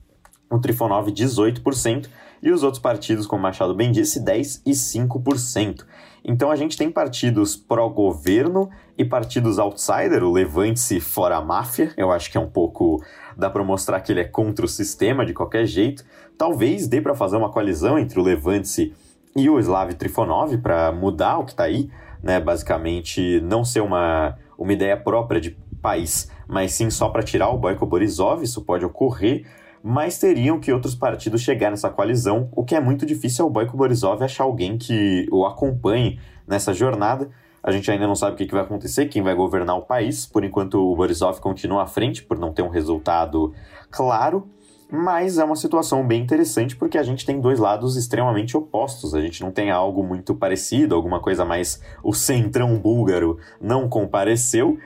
o 0.49 0.59
Trifonov 0.59 1.09
18%, 1.11 2.09
e 2.41 2.51
os 2.51 2.63
outros 2.63 2.81
partidos, 2.81 3.27
como 3.27 3.43
Machado 3.43 3.75
bem 3.75 3.91
disse, 3.91 4.21
10% 4.21 4.63
e 4.65 4.71
5%. 4.71 5.85
Então 6.25 6.51
a 6.51 6.57
gente 6.57 6.77
tem 6.77 6.91
partidos 6.91 7.57
pró-governo 7.57 8.69
e 8.97 9.05
partidos 9.05 9.59
outsider, 9.59 10.23
o 10.23 10.33
Levante-se 10.33 11.01
fora 11.01 11.37
a 11.37 11.41
máfia, 11.41 11.93
eu 11.97 12.11
acho 12.11 12.31
que 12.31 12.37
é 12.37 12.41
um 12.41 12.49
pouco. 12.49 13.03
dá 13.37 13.49
para 13.49 13.63
mostrar 13.63 14.01
que 14.01 14.13
ele 14.13 14.21
é 14.21 14.25
contra 14.25 14.65
o 14.65 14.69
sistema 14.69 15.25
de 15.25 15.33
qualquer 15.33 15.67
jeito. 15.67 16.05
Talvez 16.37 16.87
dê 16.87 17.01
para 17.01 17.15
fazer 17.15 17.37
uma 17.37 17.51
coalizão 17.51 17.99
entre 17.99 18.19
o 18.19 18.23
Levante-se 18.23 18.95
e 19.37 19.49
o 19.49 19.59
Slav 19.59 19.95
Trifonov 19.95 20.57
para 20.59 20.91
mudar 20.93 21.39
o 21.39 21.45
que 21.45 21.53
está 21.53 21.65
aí, 21.65 21.91
né? 22.23 22.41
Basicamente, 22.41 23.41
não 23.41 23.65
ser 23.65 23.81
uma, 23.81 24.37
uma 24.57 24.73
ideia 24.73 24.97
própria 24.97 25.41
de 25.41 25.57
país, 25.81 26.31
mas 26.49 26.73
sim 26.73 26.91
só 26.91 27.09
para 27.09 27.23
tirar 27.23 27.51
o 27.51 27.59
Boyko 27.59 27.87
Borisov, 27.87 28.43
isso 28.43 28.63
pode 28.63 28.85
ocorrer 28.85 29.47
mas 29.83 30.19
teriam 30.19 30.59
que 30.59 30.73
outros 30.73 30.95
partidos 30.95 31.41
chegar 31.41 31.71
nessa 31.71 31.91
coalizão, 31.91 32.49
o 32.53 32.65
que 32.65 32.75
é 32.75 32.81
muito 32.81 33.07
difícil 33.07 33.45
ao 33.45 33.51
Boyko 33.51 33.77
Borisov 33.77 34.23
achar 34.23 34.45
alguém 34.45 34.77
que 34.77 35.27
o 35.31 35.47
acompanhe 35.47 36.19
nessa 36.47 36.73
jornada. 36.73 37.29
A 37.63 37.71
gente 37.71 37.91
ainda 37.91 38.07
não 38.07 38.15
sabe 38.15 38.35
o 38.35 38.37
que, 38.37 38.53
vai 38.53 38.63
acontecer, 38.63 39.07
quem 39.07 39.23
vai 39.23 39.35
governar 39.35 39.77
o 39.77 39.83
país. 39.83 40.27
Por 40.27 40.45
enquanto, 40.45 40.75
o 40.81 40.97
Borisov 40.97 41.41
continua 41.41 41.83
à 41.83 41.87
frente 41.87 42.23
por 42.23 42.39
não 42.39 42.53
ter 42.53 42.63
um 42.63 42.69
resultado 42.69 43.53
claro. 43.91 44.49
Mas 44.91 45.37
é 45.37 45.45
uma 45.45 45.57
situação 45.57 46.07
bem 46.07 46.23
interessante 46.23 46.75
porque 46.75 46.97
a 46.97 47.03
gente 47.03 47.27
tem 47.27 47.39
dois 47.39 47.59
lados 47.59 47.95
extremamente 47.95 48.57
opostos. 48.57 49.15
A 49.15 49.21
gente 49.21 49.43
não 49.43 49.51
tem 49.51 49.71
algo 49.71 50.03
muito 50.03 50.35
parecido, 50.35 50.95
alguma 50.95 51.21
coisa 51.21 51.45
mais. 51.45 51.83
O 52.03 52.15
centrão 52.15 52.79
búlgaro 52.79 53.39
não 53.61 53.87
compareceu 53.87 54.79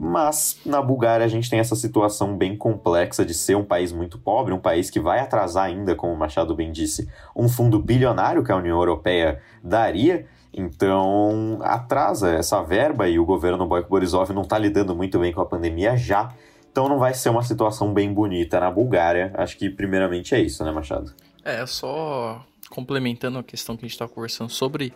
mas 0.00 0.60
na 0.64 0.80
Bulgária 0.80 1.26
a 1.26 1.28
gente 1.28 1.50
tem 1.50 1.58
essa 1.58 1.74
situação 1.74 2.36
bem 2.36 2.56
complexa 2.56 3.24
de 3.24 3.34
ser 3.34 3.56
um 3.56 3.64
país 3.64 3.90
muito 3.90 4.16
pobre, 4.16 4.54
um 4.54 4.60
país 4.60 4.88
que 4.90 5.00
vai 5.00 5.18
atrasar 5.18 5.64
ainda, 5.64 5.96
como 5.96 6.12
o 6.12 6.16
Machado 6.16 6.54
bem 6.54 6.70
disse, 6.70 7.10
um 7.34 7.48
fundo 7.48 7.80
bilionário 7.80 8.44
que 8.44 8.52
a 8.52 8.56
União 8.56 8.78
Europeia 8.78 9.42
daria. 9.60 10.24
Então 10.54 11.58
atrasa 11.62 12.30
essa 12.30 12.62
verba 12.62 13.08
e 13.08 13.18
o 13.18 13.24
governo 13.24 13.66
Boyko 13.66 13.90
Borisov 13.90 14.30
não 14.32 14.42
está 14.42 14.56
lidando 14.56 14.94
muito 14.94 15.18
bem 15.18 15.32
com 15.32 15.40
a 15.40 15.46
pandemia 15.46 15.96
já. 15.96 16.32
Então 16.70 16.88
não 16.88 17.00
vai 17.00 17.12
ser 17.12 17.30
uma 17.30 17.42
situação 17.42 17.92
bem 17.92 18.14
bonita 18.14 18.60
na 18.60 18.70
Bulgária. 18.70 19.32
Acho 19.34 19.58
que 19.58 19.68
primeiramente 19.68 20.32
é 20.32 20.40
isso, 20.40 20.64
né, 20.64 20.70
Machado? 20.70 21.12
É, 21.44 21.66
só 21.66 22.46
complementando 22.70 23.36
a 23.36 23.42
questão 23.42 23.76
que 23.76 23.84
a 23.84 23.88
gente 23.88 23.94
está 23.94 24.06
conversando 24.06 24.50
sobre 24.50 24.94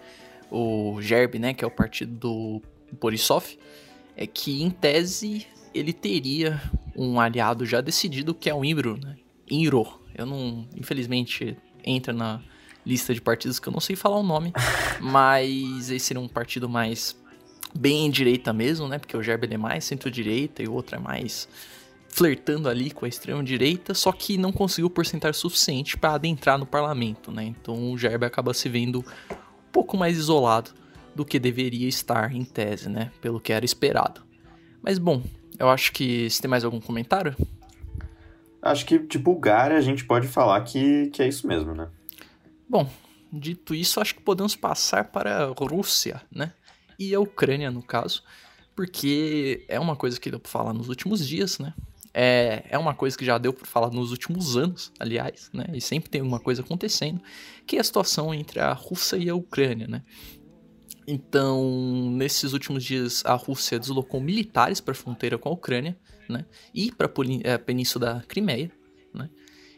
o 0.49 0.99
GERB, 1.01 1.41
né, 1.41 1.55
que 1.55 1.65
é 1.65 1.67
o 1.67 1.71
partido 1.71 2.13
do 2.13 2.63
Borisov 3.01 3.57
é 4.17 4.27
que, 4.27 4.63
em 4.63 4.71
tese, 4.71 5.47
ele 5.75 5.93
teria 5.93 6.61
um 6.97 7.21
aliado 7.21 7.65
já 7.65 7.81
decidido, 7.81 8.35
que 8.35 8.51
é 8.51 8.55
o 8.55 8.65
Imbro, 8.65 8.99
né? 8.99 9.17
Inro. 9.51 10.01
Eu 10.15 10.27
não, 10.27 10.67
infelizmente, 10.77 11.57
entra 11.85 12.13
na 12.13 12.41
lista 12.85 13.15
de 13.15 13.21
partidos 13.21 13.59
que 13.59 13.69
eu 13.69 13.73
não 13.73 13.81
sei 13.81 13.97
falar 13.97 14.19
o 14.19 14.23
nome, 14.23 14.53
mas 15.01 15.91
esse 15.91 16.07
seria 16.07 16.21
um 16.21 16.29
partido 16.29 16.69
mais 16.69 17.17
bem 17.75 18.11
direita 18.11 18.53
mesmo, 18.53 18.87
né? 18.87 18.99
Porque 18.99 19.17
o 19.17 19.23
Gerber 19.23 19.53
é 19.53 19.57
mais 19.57 19.85
centro-direita 19.85 20.63
e 20.63 20.69
o 20.69 20.75
outro 20.75 20.97
é 20.97 20.99
mais 20.99 21.49
flertando 22.09 22.69
ali 22.69 22.91
com 22.91 23.07
a 23.07 23.09
extrema-direita, 23.09 23.95
só 23.95 24.13
que 24.13 24.37
não 24.37 24.53
conseguiu 24.53 24.91
porcentagem 24.91 25.41
suficiente 25.41 25.97
para 25.97 26.15
adentrar 26.15 26.59
no 26.59 26.67
parlamento, 26.67 27.33
né? 27.33 27.45
Então 27.45 27.91
o 27.91 27.97
Gerber 27.97 28.27
acaba 28.27 28.53
se 28.53 28.69
vendo 28.69 28.99
um 29.31 29.73
pouco 29.73 29.97
mais 29.97 30.19
isolado 30.19 30.82
do 31.15 31.25
que 31.25 31.39
deveria 31.39 31.89
estar 31.89 32.35
em 32.35 32.45
tese, 32.45 32.89
né? 32.89 33.11
Pelo 33.21 33.41
que 33.41 33.53
era 33.53 33.65
esperado. 33.65 34.23
Mas 34.83 34.99
bom, 34.99 35.23
eu 35.59 35.69
acho 35.69 35.93
que 35.93 36.29
se 36.29 36.41
tem 36.41 36.51
mais 36.51 36.65
algum 36.65 36.81
comentário? 36.81 37.37
Acho 38.61 38.87
que 38.87 38.99
de 38.99 39.19
Bulgária 39.19 39.77
a 39.77 39.81
gente 39.81 40.05
pode 40.05 40.29
falar 40.29 40.61
que, 40.63 41.09
que 41.11 41.23
é 41.23 41.29
isso 41.29 41.47
mesmo, 41.47 41.75
né? 41.75 41.89
Bom, 42.69 42.89
dito 43.33 43.75
isso, 43.75 44.01
acho 44.01 44.15
que 44.15 44.23
podemos 44.23 44.55
passar 44.55 45.05
para 45.05 45.45
a 45.45 45.47
Rússia, 45.49 46.23
né? 46.31 46.53
E 46.99 47.15
a 47.15 47.21
Ucrânia, 47.21 47.71
no 47.71 47.83
caso, 47.83 48.23
porque 48.75 49.65
é 49.69 49.81
uma 49.81 49.97
coisa 49.97 50.21
que 50.21 50.31
deu 50.31 50.39
para 50.39 50.51
falar 50.51 50.73
nos 50.73 50.89
últimos 50.89 51.27
dias, 51.27 51.59
né? 51.59 51.75
É, 52.15 52.65
é 52.69 52.79
uma 52.79 52.95
coisa 52.95 53.17
que 53.17 53.25
já 53.25 53.39
deu 53.39 53.53
para 53.53 53.67
falar 53.67 53.91
nos 53.91 54.11
últimos 54.11 54.57
anos, 54.57 54.93
aliás, 55.01 55.51
né? 55.53 55.65
E 55.73 55.81
sempre 55.81 56.11
tem 56.11 56.21
uma 56.21 56.39
coisa 56.39 56.63
acontecendo, 56.63 57.21
que 57.67 57.77
é 57.77 57.81
a 57.81 57.85
situação 57.85 58.35
entre 58.35 58.61
a 58.61 58.73
Rússia 58.73 59.17
e 59.17 59.29
a 59.29 59.35
Ucrânia, 59.35 59.87
né? 59.89 60.03
Então, 61.07 62.11
nesses 62.13 62.53
últimos 62.53 62.85
dias, 62.85 63.25
a 63.25 63.35
Rússia 63.35 63.79
deslocou 63.79 64.21
militares 64.21 64.81
para 64.81 64.93
a 64.93 64.95
fronteira 64.95 65.37
com 65.37 65.49
a 65.49 65.53
Ucrânia, 65.53 65.99
né? 66.29 66.45
E 66.73 66.93
para 66.93 67.07
a 67.07 67.59
península 67.59 68.15
da 68.15 68.21
Crimeia, 68.23 68.71
né? 69.13 69.29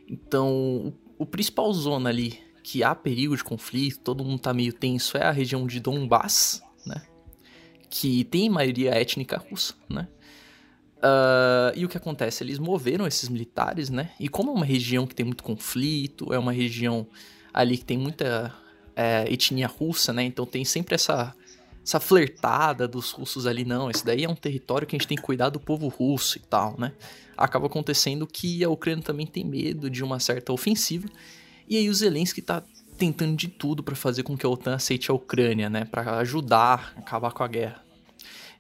Então, 0.08 0.48
o, 0.48 0.94
o, 1.18 1.26
principal 1.26 1.72
zona 1.72 2.10
ali 2.10 2.38
que 2.62 2.82
há 2.82 2.94
perigo 2.94 3.36
de 3.36 3.42
conflito, 3.42 4.00
todo 4.00 4.24
mundo 4.24 4.40
tá 4.40 4.52
meio 4.52 4.72
tenso, 4.72 5.16
é 5.16 5.22
a 5.22 5.30
região 5.30 5.66
de 5.66 5.80
Donbass, 5.80 6.62
né? 6.86 7.02
Que 7.88 8.24
tem 8.24 8.50
maioria 8.50 8.90
étnica 8.90 9.38
russa, 9.38 9.74
né? 9.88 10.08
Uh, 10.98 11.76
e 11.76 11.84
o 11.84 11.88
que 11.88 11.98
acontece? 11.98 12.42
Eles 12.42 12.58
moveram 12.58 13.06
esses 13.06 13.28
militares, 13.28 13.90
né? 13.90 14.10
E 14.18 14.28
como 14.28 14.50
é 14.50 14.54
uma 14.54 14.64
região 14.64 15.06
que 15.06 15.14
tem 15.14 15.24
muito 15.24 15.44
conflito, 15.44 16.32
é 16.32 16.38
uma 16.38 16.52
região 16.52 17.06
ali 17.52 17.76
que 17.76 17.84
tem 17.84 17.98
muita 17.98 18.54
é, 18.96 19.24
etnia 19.32 19.66
russa, 19.66 20.12
né? 20.12 20.22
Então 20.22 20.46
tem 20.46 20.64
sempre 20.64 20.94
essa, 20.94 21.34
essa 21.84 22.00
flertada 22.00 22.86
dos 22.88 23.10
russos 23.10 23.46
ali, 23.46 23.64
não. 23.64 23.90
Esse 23.90 24.04
daí 24.04 24.24
é 24.24 24.28
um 24.28 24.34
território 24.34 24.86
que 24.86 24.94
a 24.94 24.98
gente 24.98 25.08
tem 25.08 25.16
que 25.16 25.22
cuidar 25.22 25.50
do 25.50 25.60
povo 25.60 25.88
russo 25.88 26.38
e 26.38 26.40
tal, 26.40 26.74
né? 26.78 26.92
Acaba 27.36 27.66
acontecendo 27.66 28.26
que 28.26 28.62
a 28.62 28.68
Ucrânia 28.68 29.02
também 29.02 29.26
tem 29.26 29.44
medo 29.44 29.90
de 29.90 30.02
uma 30.04 30.20
certa 30.20 30.52
ofensiva. 30.52 31.08
E 31.68 31.76
aí 31.76 31.88
o 31.88 31.94
Zelensky 31.94 32.40
tá 32.40 32.62
tentando 32.96 33.36
de 33.36 33.48
tudo 33.48 33.82
para 33.82 33.96
fazer 33.96 34.22
com 34.22 34.36
que 34.36 34.46
a 34.46 34.48
OTAN 34.48 34.74
aceite 34.74 35.10
a 35.10 35.14
Ucrânia, 35.14 35.68
né? 35.68 35.84
Para 35.84 36.18
ajudar 36.18 36.94
a 36.96 37.00
acabar 37.00 37.32
com 37.32 37.42
a 37.42 37.48
guerra. 37.48 37.82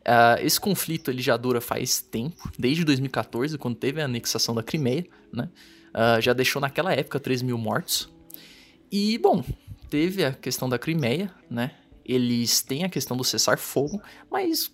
Uh, 0.04 0.44
esse 0.44 0.60
conflito 0.60 1.10
ele 1.10 1.22
já 1.22 1.34
dura 1.34 1.62
faz 1.62 2.02
tempo, 2.02 2.50
desde 2.58 2.84
2014, 2.84 3.56
quando 3.56 3.76
teve 3.76 4.02
a 4.02 4.04
anexação 4.04 4.54
da 4.54 4.62
Crimeia, 4.62 5.06
né? 5.32 5.48
Uh, 5.94 6.20
já 6.20 6.32
deixou 6.32 6.60
naquela 6.60 6.92
época 6.92 7.18
3 7.20 7.40
mil 7.40 7.56
mortos. 7.56 8.12
E, 8.92 9.16
bom, 9.18 9.42
teve 9.94 10.24
a 10.24 10.32
questão 10.32 10.68
da 10.68 10.76
Crimeia, 10.76 11.32
né? 11.48 11.70
Eles 12.04 12.60
têm 12.60 12.82
a 12.82 12.88
questão 12.88 13.16
do 13.16 13.22
cessar-fogo, 13.22 14.02
mas 14.28 14.68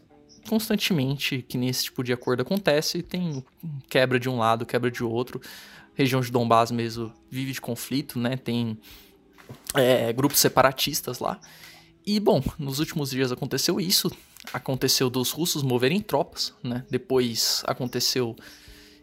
constantemente 0.49 1.45
que 1.47 1.59
nesse 1.59 1.85
tipo 1.85 2.03
de 2.03 2.11
acordo 2.11 2.41
acontece, 2.41 3.03
tem 3.03 3.45
quebra 3.91 4.19
de 4.19 4.31
um 4.31 4.39
lado, 4.39 4.65
quebra 4.65 4.91
de 4.91 5.05
outro. 5.05 5.39
região 5.93 6.23
de 6.23 6.31
Donbass 6.33 6.71
mesmo 6.71 7.13
vive 7.31 7.53
de 7.53 7.61
conflito, 7.61 8.19
né? 8.19 8.39
Tem 8.39 8.79
é, 9.75 10.11
grupos 10.11 10.39
separatistas 10.39 11.19
lá. 11.19 11.39
E, 12.07 12.19
bom, 12.19 12.43
nos 12.59 12.79
últimos 12.79 13.11
dias 13.11 13.31
aconteceu 13.31 13.79
isso, 13.79 14.11
aconteceu 14.55 15.11
dos 15.11 15.33
russos 15.33 15.63
moverem 15.63 16.01
tropas, 16.01 16.55
né? 16.63 16.83
Depois 16.89 17.63
aconteceu 17.67 18.35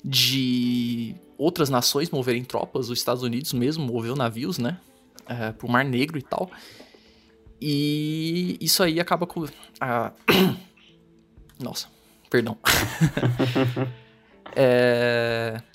de 0.04 1.16
outras 1.38 1.70
nações 1.70 2.10
moverem 2.10 2.44
tropas, 2.44 2.90
os 2.90 2.98
Estados 2.98 3.22
Unidos 3.22 3.54
mesmo 3.54 3.86
moveu 3.86 4.16
navios, 4.16 4.58
né? 4.58 4.80
É, 5.28 5.52
pro 5.52 5.70
Mar 5.70 5.84
Negro 5.84 6.18
e 6.18 6.22
tal. 6.22 6.50
E 7.60 8.58
isso 8.62 8.84
aí 8.84 9.00
acaba 9.00 9.26
com. 9.26 9.46
Nossa, 11.60 11.88
perdão. 12.30 12.58
é... 14.56 15.62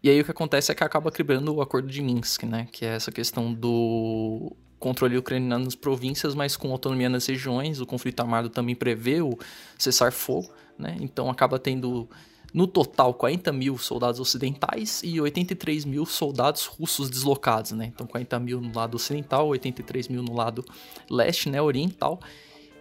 E 0.00 0.08
aí 0.08 0.20
o 0.20 0.24
que 0.24 0.30
acontece 0.30 0.70
é 0.70 0.74
que 0.74 0.84
acaba 0.84 1.10
quebrando 1.10 1.54
o 1.54 1.60
acordo 1.60 1.88
de 1.88 2.00
Minsk, 2.00 2.44
né? 2.44 2.68
Que 2.70 2.84
é 2.84 2.94
essa 2.94 3.10
questão 3.10 3.52
do 3.52 4.56
controle 4.78 5.18
ucraniano 5.18 5.64
nas 5.64 5.74
províncias, 5.74 6.36
mas 6.36 6.56
com 6.56 6.70
autonomia 6.70 7.08
nas 7.08 7.26
regiões. 7.26 7.80
O 7.80 7.86
conflito 7.86 8.20
armado 8.20 8.48
também 8.48 8.76
prevê 8.76 9.20
o 9.20 9.36
cessar-fogo, 9.76 10.48
né? 10.78 10.96
Então 11.00 11.28
acaba 11.28 11.58
tendo, 11.58 12.08
no 12.52 12.66
total, 12.66 13.12
40 13.14 13.52
mil 13.52 13.76
soldados 13.76 14.20
ocidentais 14.20 15.02
e 15.04 15.20
83 15.20 15.84
mil 15.84 16.06
soldados 16.06 16.64
russos 16.66 17.10
deslocados, 17.10 17.72
né? 17.72 17.92
Então 17.94 18.06
40 18.06 18.38
mil 18.40 18.60
no 18.60 18.74
lado 18.74 18.94
ocidental, 18.94 19.48
83 19.48 20.08
mil 20.08 20.22
no 20.22 20.34
lado 20.34 20.64
leste, 21.10 21.50
né? 21.50 21.60
Oriental. 21.60 22.20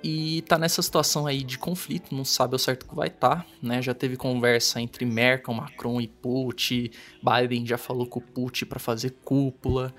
E 0.03 0.43
tá 0.43 0.57
nessa 0.57 0.81
situação 0.81 1.25
aí 1.25 1.43
de 1.43 1.57
conflito, 1.57 2.15
não 2.15 2.23
sabe 2.23 2.53
ao 2.53 2.59
certo 2.59 2.87
que 2.87 2.95
vai 2.95 3.07
estar, 3.07 3.43
tá, 3.43 3.45
né? 3.61 3.81
Já 3.81 3.93
teve 3.93 4.15
conversa 4.15 4.79
entre 4.79 5.05
Merkel, 5.05 5.53
Macron 5.53 5.99
e 5.99 6.07
Putin. 6.07 6.89
Biden 7.21 7.65
já 7.65 7.77
falou 7.77 8.05
com 8.05 8.19
o 8.19 8.23
Putin 8.23 8.65
para 8.65 8.79
fazer 8.79 9.15
cúpula. 9.23 9.93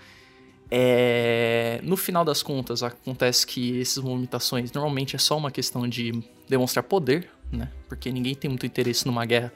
É, 0.71 1.81
no 1.83 1.97
final 1.97 2.25
das 2.25 2.43
contas, 2.43 2.83
acontece 2.83 3.47
que 3.47 3.81
essas 3.81 4.03
movimentações 4.03 4.71
normalmente 4.73 5.17
é 5.17 5.19
só 5.19 5.37
uma 5.37 5.51
questão 5.51 5.89
de 5.89 6.23
demonstrar 6.49 6.83
poder, 6.83 7.31
né? 7.51 7.71
Porque 7.89 8.11
ninguém 8.11 8.35
tem 8.35 8.49
muito 8.49 8.67
interesse 8.67 9.07
numa 9.07 9.25
guerra 9.25 9.53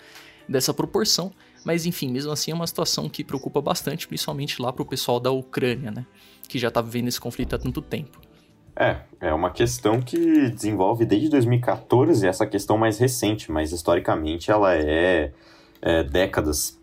dessa 0.49 0.73
proporção. 0.73 1.33
Mas 1.65 1.87
enfim, 1.87 2.11
mesmo 2.11 2.33
assim 2.33 2.51
é 2.51 2.55
uma 2.55 2.67
situação 2.67 3.09
que 3.09 3.23
preocupa 3.23 3.61
bastante, 3.61 4.09
principalmente 4.09 4.61
lá 4.61 4.73
pro 4.73 4.85
pessoal 4.85 5.21
da 5.21 5.31
Ucrânia, 5.31 5.91
né? 5.91 6.07
Que 6.49 6.59
já 6.59 6.71
tá 6.71 6.81
vivendo 6.81 7.09
esse 7.09 7.21
conflito 7.21 7.55
há 7.55 7.59
tanto 7.59 7.81
tempo. 7.81 8.21
É, 8.75 8.97
é 9.21 9.35
uma 9.35 9.51
questão 9.51 10.01
que 10.01 10.51
desenvolve 10.51 11.05
desde 11.05 11.29
2014, 11.29 12.27
essa 12.27 12.47
questão 12.47 12.79
mais 12.79 12.99
recente, 12.99 13.53
mas 13.53 13.71
historicamente 13.71 14.51
ela 14.51 14.75
é, 14.75 15.33
é 15.81 16.03
décadas 16.03 16.81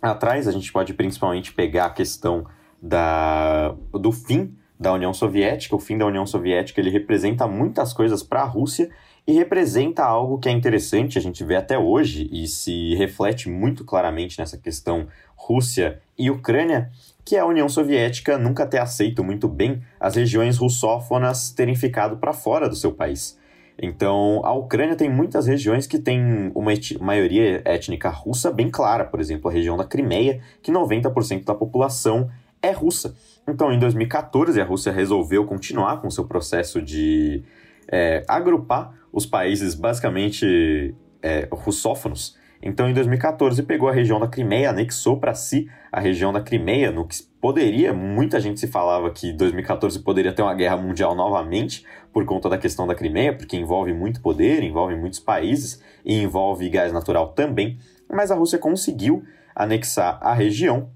atrás. 0.00 0.46
A 0.46 0.52
gente 0.52 0.72
pode 0.72 0.94
principalmente 0.94 1.52
pegar 1.52 1.86
a 1.86 1.90
questão 1.90 2.46
da, 2.80 3.74
do 3.92 4.12
fim 4.12 4.56
da 4.78 4.92
União 4.92 5.12
Soviética. 5.12 5.74
O 5.74 5.80
fim 5.80 5.98
da 5.98 6.06
União 6.06 6.26
Soviética 6.26 6.80
ele 6.80 6.90
representa 6.90 7.46
muitas 7.48 7.92
coisas 7.92 8.22
para 8.22 8.42
a 8.42 8.46
Rússia 8.46 8.90
e 9.26 9.32
representa 9.32 10.04
algo 10.04 10.38
que 10.38 10.48
é 10.48 10.52
interessante, 10.52 11.16
a 11.16 11.20
gente 11.20 11.42
vê 11.44 11.56
até 11.56 11.78
hoje 11.78 12.28
e 12.30 12.46
se 12.46 12.94
reflete 12.94 13.48
muito 13.48 13.84
claramente 13.84 14.38
nessa 14.38 14.58
questão 14.58 15.06
Rússia 15.34 16.00
e 16.18 16.30
Ucrânia, 16.30 16.90
que 17.24 17.36
a 17.36 17.46
União 17.46 17.68
Soviética 17.68 18.36
nunca 18.36 18.66
ter 18.66 18.78
aceito 18.78 19.24
muito 19.24 19.48
bem 19.48 19.82
as 19.98 20.14
regiões 20.14 20.58
russófonas 20.58 21.50
terem 21.50 21.74
ficado 21.74 22.18
para 22.18 22.34
fora 22.34 22.68
do 22.68 22.76
seu 22.76 22.92
país. 22.92 23.38
Então, 23.80 24.40
a 24.44 24.52
Ucrânia 24.52 24.94
tem 24.94 25.10
muitas 25.10 25.46
regiões 25.46 25.86
que 25.86 25.98
têm 25.98 26.52
uma 26.54 26.72
maioria 27.00 27.62
étnica 27.64 28.08
russa 28.08 28.52
bem 28.52 28.70
clara, 28.70 29.04
por 29.04 29.20
exemplo, 29.20 29.50
a 29.50 29.52
região 29.52 29.76
da 29.76 29.84
Crimeia, 29.84 30.40
que 30.62 30.70
90% 30.70 31.44
da 31.44 31.54
população 31.54 32.30
é 32.62 32.70
russa. 32.70 33.16
Então, 33.48 33.72
em 33.72 33.78
2014, 33.78 34.60
a 34.60 34.64
Rússia 34.64 34.92
resolveu 34.92 35.44
continuar 35.44 36.00
com 36.00 36.10
seu 36.10 36.24
processo 36.24 36.80
de 36.80 37.42
é, 37.88 38.24
agrupar 38.28 38.94
os 39.14 39.24
países 39.24 39.76
basicamente 39.76 40.92
é, 41.22 41.48
russófonos. 41.50 42.36
Então, 42.60 42.88
em 42.88 42.94
2014, 42.94 43.62
pegou 43.62 43.88
a 43.88 43.92
região 43.92 44.18
da 44.18 44.26
Crimeia, 44.26 44.70
anexou 44.70 45.20
para 45.20 45.34
si 45.34 45.70
a 45.92 46.00
região 46.00 46.32
da 46.32 46.40
Crimeia, 46.40 46.90
no 46.90 47.06
que 47.06 47.22
poderia, 47.40 47.92
muita 47.92 48.40
gente 48.40 48.58
se 48.58 48.66
falava 48.66 49.10
que 49.10 49.32
2014 49.32 50.00
poderia 50.00 50.32
ter 50.32 50.42
uma 50.42 50.54
guerra 50.54 50.76
mundial 50.76 51.14
novamente 51.14 51.84
por 52.12 52.24
conta 52.24 52.48
da 52.48 52.58
questão 52.58 52.86
da 52.86 52.94
Crimeia, 52.94 53.36
porque 53.36 53.56
envolve 53.56 53.92
muito 53.92 54.20
poder, 54.20 54.62
envolve 54.62 54.96
muitos 54.96 55.20
países 55.20 55.80
e 56.04 56.20
envolve 56.20 56.68
gás 56.68 56.92
natural 56.92 57.28
também. 57.28 57.78
Mas 58.10 58.30
a 58.30 58.34
Rússia 58.34 58.58
conseguiu 58.58 59.22
anexar 59.54 60.18
a 60.22 60.32
região 60.32 60.88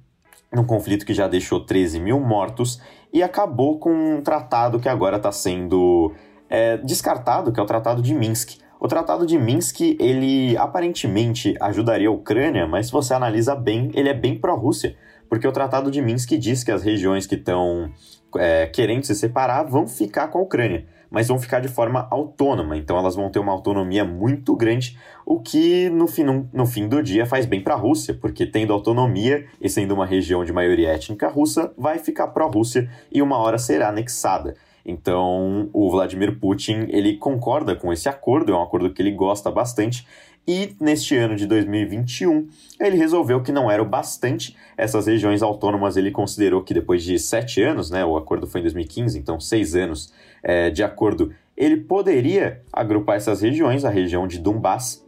num 0.52 0.64
conflito 0.64 1.04
que 1.04 1.14
já 1.14 1.28
deixou 1.28 1.60
13 1.60 2.00
mil 2.00 2.18
mortos 2.18 2.80
e 3.12 3.22
acabou 3.22 3.78
com 3.78 3.92
um 3.92 4.22
tratado 4.22 4.80
que 4.80 4.88
agora 4.88 5.18
está 5.18 5.30
sendo 5.30 6.14
é, 6.48 6.76
descartado, 6.78 7.52
que 7.52 7.60
é 7.60 7.62
o 7.62 7.66
Tratado 7.66 8.02
de 8.02 8.14
Minsk. 8.14 8.58
O 8.80 8.86
Tratado 8.86 9.26
de 9.26 9.36
Minsk, 9.38 9.80
ele 9.98 10.56
aparentemente 10.56 11.54
ajudaria 11.60 12.08
a 12.08 12.12
Ucrânia, 12.12 12.66
mas 12.66 12.86
se 12.86 12.92
você 12.92 13.12
analisa 13.12 13.54
bem, 13.54 13.90
ele 13.94 14.08
é 14.08 14.14
bem 14.14 14.38
pró-Rússia, 14.38 14.96
porque 15.28 15.46
o 15.46 15.52
Tratado 15.52 15.90
de 15.90 16.00
Minsk 16.00 16.30
diz 16.38 16.62
que 16.62 16.70
as 16.70 16.82
regiões 16.82 17.26
que 17.26 17.34
estão 17.34 17.90
é, 18.36 18.66
querendo 18.66 19.04
se 19.04 19.14
separar 19.14 19.64
vão 19.64 19.86
ficar 19.86 20.28
com 20.28 20.38
a 20.38 20.42
Ucrânia 20.42 20.86
mas 21.10 21.28
vão 21.28 21.38
ficar 21.38 21.60
de 21.60 21.68
forma 21.68 22.06
autônoma. 22.10 22.76
Então 22.76 22.98
elas 22.98 23.14
vão 23.14 23.30
ter 23.30 23.38
uma 23.38 23.52
autonomia 23.52 24.04
muito 24.04 24.54
grande, 24.54 24.98
o 25.24 25.40
que 25.40 25.88
no 25.90 26.06
fim, 26.06 26.24
no, 26.24 26.48
no 26.52 26.66
fim 26.66 26.88
do 26.88 27.02
dia 27.02 27.26
faz 27.26 27.46
bem 27.46 27.62
para 27.62 27.74
a 27.74 27.76
Rússia, 27.76 28.14
porque 28.14 28.46
tendo 28.46 28.72
autonomia 28.72 29.46
e 29.60 29.68
sendo 29.68 29.94
uma 29.94 30.06
região 30.06 30.44
de 30.44 30.52
maioria 30.52 30.90
étnica 30.90 31.28
russa, 31.28 31.72
vai 31.76 31.98
ficar 31.98 32.28
pró-Rússia 32.28 32.88
e 33.10 33.22
uma 33.22 33.38
hora 33.38 33.58
será 33.58 33.88
anexada. 33.88 34.54
Então, 34.84 35.68
o 35.72 35.90
Vladimir 35.90 36.38
Putin, 36.38 36.86
ele 36.88 37.16
concorda 37.16 37.76
com 37.76 37.92
esse 37.92 38.08
acordo, 38.08 38.52
é 38.52 38.56
um 38.56 38.62
acordo 38.62 38.90
que 38.90 39.02
ele 39.02 39.12
gosta 39.12 39.50
bastante, 39.50 40.06
e 40.48 40.74
neste 40.80 41.14
ano 41.14 41.36
de 41.36 41.46
2021, 41.46 42.48
ele 42.80 42.96
resolveu 42.96 43.42
que 43.42 43.52
não 43.52 43.70
era 43.70 43.82
o 43.82 43.84
bastante. 43.84 44.56
Essas 44.78 45.06
regiões 45.06 45.42
autônomas 45.42 45.98
ele 45.98 46.10
considerou 46.10 46.62
que 46.62 46.72
depois 46.72 47.04
de 47.04 47.18
sete 47.18 47.62
anos, 47.62 47.90
né, 47.90 48.02
o 48.02 48.16
acordo 48.16 48.46
foi 48.46 48.60
em 48.60 48.64
2015, 48.64 49.18
então 49.18 49.38
seis 49.38 49.74
anos 49.74 50.10
é, 50.42 50.70
de 50.70 50.82
acordo, 50.82 51.34
ele 51.54 51.76
poderia 51.76 52.62
agrupar 52.72 53.16
essas 53.16 53.42
regiões, 53.42 53.84
a 53.84 53.90
região 53.90 54.26
de 54.26 54.38
Donbass, 54.38 55.06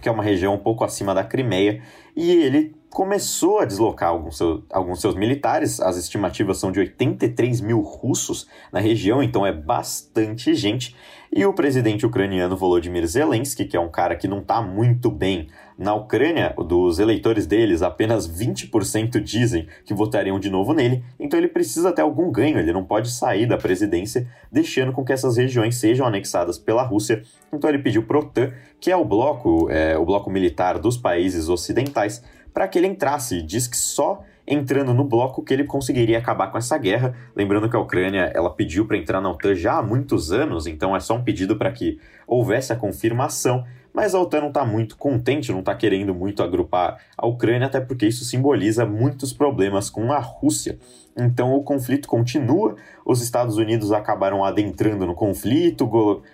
que 0.00 0.08
é 0.08 0.12
uma 0.12 0.22
região 0.22 0.54
um 0.54 0.58
pouco 0.58 0.84
acima 0.84 1.14
da 1.14 1.22
Crimeia, 1.22 1.82
e 2.16 2.30
ele 2.30 2.74
começou 2.90 3.60
a 3.60 3.64
deslocar 3.64 4.10
alguns, 4.10 4.36
seu, 4.36 4.62
alguns 4.70 5.00
seus 5.00 5.14
militares. 5.14 5.80
As 5.80 5.96
estimativas 5.96 6.58
são 6.58 6.72
de 6.72 6.80
83 6.80 7.60
mil 7.60 7.80
russos 7.80 8.46
na 8.72 8.80
região, 8.80 9.22
então 9.22 9.46
é 9.46 9.52
bastante 9.52 10.54
gente. 10.54 10.96
E 11.30 11.44
o 11.44 11.52
presidente 11.52 12.06
ucraniano 12.06 12.56
Volodymyr 12.56 13.06
Zelensky, 13.06 13.66
que 13.66 13.76
é 13.76 13.80
um 13.80 13.90
cara 13.90 14.16
que 14.16 14.26
não 14.26 14.38
está 14.38 14.62
muito 14.62 15.10
bem 15.10 15.48
na 15.78 15.94
Ucrânia, 15.94 16.54
dos 16.66 16.98
eleitores 16.98 17.46
deles, 17.46 17.82
apenas 17.82 18.28
20% 18.28 19.20
dizem 19.20 19.68
que 19.84 19.94
votariam 19.94 20.40
de 20.40 20.50
novo 20.50 20.72
nele, 20.72 21.04
então 21.20 21.38
ele 21.38 21.46
precisa 21.46 21.92
ter 21.92 22.02
algum 22.02 22.32
ganho, 22.32 22.58
ele 22.58 22.72
não 22.72 22.82
pode 22.82 23.10
sair 23.10 23.46
da 23.46 23.56
presidência 23.56 24.26
deixando 24.50 24.92
com 24.92 25.04
que 25.04 25.12
essas 25.12 25.36
regiões 25.36 25.76
sejam 25.76 26.04
anexadas 26.04 26.58
pela 26.58 26.82
Rússia. 26.82 27.22
Então 27.52 27.70
ele 27.70 27.78
pediu 27.78 28.02
para 28.02 28.16
o 28.16 28.20
OTAN, 28.20 28.52
que 28.80 28.90
é 28.90 28.96
o 28.96 29.04
bloco, 29.04 29.70
é, 29.70 29.96
o 29.96 30.04
bloco 30.04 30.30
militar 30.30 30.78
dos 30.78 30.96
países 30.96 31.48
ocidentais, 31.48 32.24
para 32.58 32.66
que 32.66 32.76
ele 32.76 32.88
entrasse. 32.88 33.40
Diz 33.40 33.68
que 33.68 33.76
só 33.76 34.24
entrando 34.44 34.92
no 34.92 35.04
bloco 35.04 35.44
que 35.44 35.54
ele 35.54 35.62
conseguiria 35.62 36.18
acabar 36.18 36.48
com 36.48 36.58
essa 36.58 36.76
guerra. 36.76 37.14
Lembrando 37.36 37.70
que 37.70 37.76
a 37.76 37.78
Ucrânia 37.78 38.32
ela 38.34 38.50
pediu 38.50 38.84
para 38.84 38.96
entrar 38.96 39.20
na 39.20 39.30
OTAN 39.30 39.54
já 39.54 39.78
há 39.78 39.82
muitos 39.82 40.32
anos, 40.32 40.66
então 40.66 40.96
é 40.96 40.98
só 40.98 41.14
um 41.14 41.22
pedido 41.22 41.54
para 41.54 41.70
que 41.70 42.00
houvesse 42.26 42.72
a 42.72 42.76
confirmação. 42.76 43.64
mas 43.94 44.12
a 44.12 44.20
OTAN 44.20 44.40
não 44.40 44.48
está 44.48 44.64
muito 44.64 44.96
contente, 44.96 45.52
não 45.52 45.60
está 45.60 45.72
querendo 45.72 46.12
muito 46.12 46.42
agrupar 46.42 46.98
a 47.16 47.28
Ucrânia, 47.28 47.68
até 47.68 47.80
porque 47.80 48.06
isso 48.06 48.24
simboliza 48.24 48.84
muitos 48.84 49.32
problemas 49.32 49.88
com 49.88 50.12
a 50.12 50.18
Rússia. 50.18 50.80
Então 51.16 51.54
o 51.54 51.62
conflito 51.62 52.08
continua, 52.08 52.74
os 53.06 53.22
Estados 53.22 53.56
Unidos 53.56 53.92
acabaram 53.92 54.44
adentrando 54.44 55.06
no 55.06 55.14
conflito, 55.14 55.88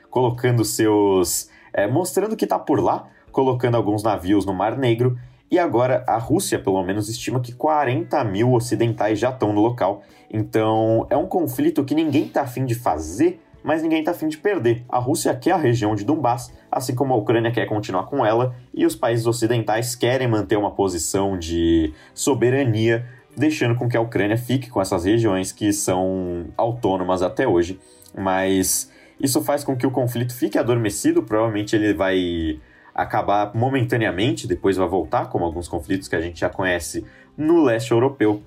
colocando 0.08 0.64
seus. 0.64 1.50
É, 1.70 1.86
mostrando 1.86 2.34
que 2.34 2.44
está 2.44 2.58
por 2.58 2.80
lá, 2.80 3.08
colocando 3.30 3.76
alguns 3.76 4.02
navios 4.02 4.46
no 4.46 4.54
Mar 4.54 4.78
Negro, 4.78 5.18
e 5.50 5.58
agora 5.58 6.04
a 6.06 6.18
Rússia, 6.18 6.58
pelo 6.58 6.82
menos, 6.82 7.08
estima 7.08 7.40
que 7.40 7.52
40 7.52 8.24
mil 8.24 8.52
ocidentais 8.52 9.18
já 9.18 9.30
estão 9.30 9.52
no 9.52 9.60
local. 9.60 10.02
Então 10.30 11.06
é 11.10 11.16
um 11.16 11.26
conflito 11.26 11.84
que 11.84 11.94
ninguém 11.94 12.24
está 12.24 12.42
afim 12.42 12.64
de 12.64 12.74
fazer, 12.74 13.40
mas 13.62 13.82
ninguém 13.82 14.00
está 14.00 14.10
afim 14.10 14.28
de 14.28 14.36
perder. 14.36 14.84
A 14.88 14.98
Rússia 14.98 15.34
quer 15.34 15.52
a 15.52 15.56
região 15.56 15.94
de 15.94 16.04
Donbass, 16.04 16.52
assim 16.70 16.94
como 16.94 17.14
a 17.14 17.16
Ucrânia 17.16 17.52
quer 17.52 17.66
continuar 17.66 18.04
com 18.04 18.24
ela, 18.24 18.54
e 18.72 18.84
os 18.84 18.96
países 18.96 19.26
ocidentais 19.26 19.94
querem 19.94 20.26
manter 20.26 20.56
uma 20.56 20.72
posição 20.72 21.38
de 21.38 21.92
soberania, 22.12 23.06
deixando 23.36 23.74
com 23.74 23.88
que 23.88 23.96
a 23.96 24.00
Ucrânia 24.00 24.36
fique 24.36 24.68
com 24.68 24.80
essas 24.80 25.04
regiões 25.04 25.52
que 25.52 25.72
são 25.72 26.46
autônomas 26.56 27.22
até 27.22 27.46
hoje. 27.46 27.78
Mas 28.16 28.90
isso 29.20 29.42
faz 29.42 29.62
com 29.62 29.76
que 29.76 29.86
o 29.86 29.90
conflito 29.90 30.34
fique 30.34 30.58
adormecido, 30.58 31.22
provavelmente 31.22 31.76
ele 31.76 31.94
vai 31.94 32.60
acabar 32.94 33.54
momentaneamente, 33.54 34.46
depois 34.46 34.76
vai 34.76 34.88
voltar, 34.88 35.28
como 35.28 35.44
alguns 35.44 35.66
conflitos 35.66 36.06
que 36.06 36.14
a 36.14 36.20
gente 36.20 36.38
já 36.40 36.48
conhece 36.48 37.04
no 37.36 37.62
leste 37.64 37.90
europeu. 37.90 38.42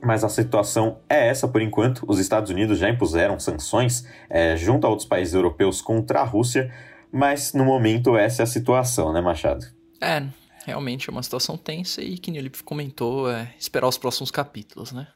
Mas 0.00 0.22
a 0.22 0.28
situação 0.28 0.98
é 1.08 1.28
essa 1.28 1.48
por 1.48 1.60
enquanto. 1.60 2.04
Os 2.06 2.20
Estados 2.20 2.50
Unidos 2.50 2.78
já 2.78 2.88
impuseram 2.88 3.38
sanções 3.40 4.06
é, 4.28 4.56
junto 4.56 4.86
a 4.86 4.90
outros 4.90 5.08
países 5.08 5.34
europeus 5.34 5.80
contra 5.80 6.20
a 6.20 6.24
Rússia, 6.24 6.72
mas 7.10 7.52
no 7.52 7.64
momento 7.64 8.16
essa 8.16 8.42
é 8.42 8.44
a 8.44 8.46
situação, 8.46 9.12
né, 9.12 9.20
Machado? 9.20 9.66
É, 10.00 10.24
realmente 10.64 11.08
é 11.08 11.12
uma 11.12 11.22
situação 11.22 11.56
tensa 11.56 12.02
e 12.02 12.18
que 12.18 12.30
o 12.30 12.64
comentou, 12.64 13.30
é 13.30 13.52
esperar 13.58 13.88
os 13.88 13.98
próximos 13.98 14.30
capítulos, 14.30 14.92
né? 14.92 15.08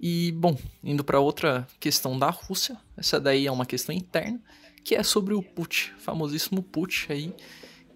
E, 0.00 0.30
bom, 0.32 0.56
indo 0.84 1.02
para 1.02 1.18
outra 1.18 1.66
questão 1.80 2.16
da 2.16 2.30
Rússia, 2.30 2.76
essa 2.96 3.18
daí 3.18 3.48
é 3.48 3.50
uma 3.52 3.66
questão 3.66 3.92
interna, 3.92 4.40
que 4.84 4.94
é 4.94 5.02
sobre 5.02 5.34
o 5.34 5.42
Put, 5.42 5.92
famosíssimo 5.98 6.62
Put 6.62 7.10
aí, 7.10 7.34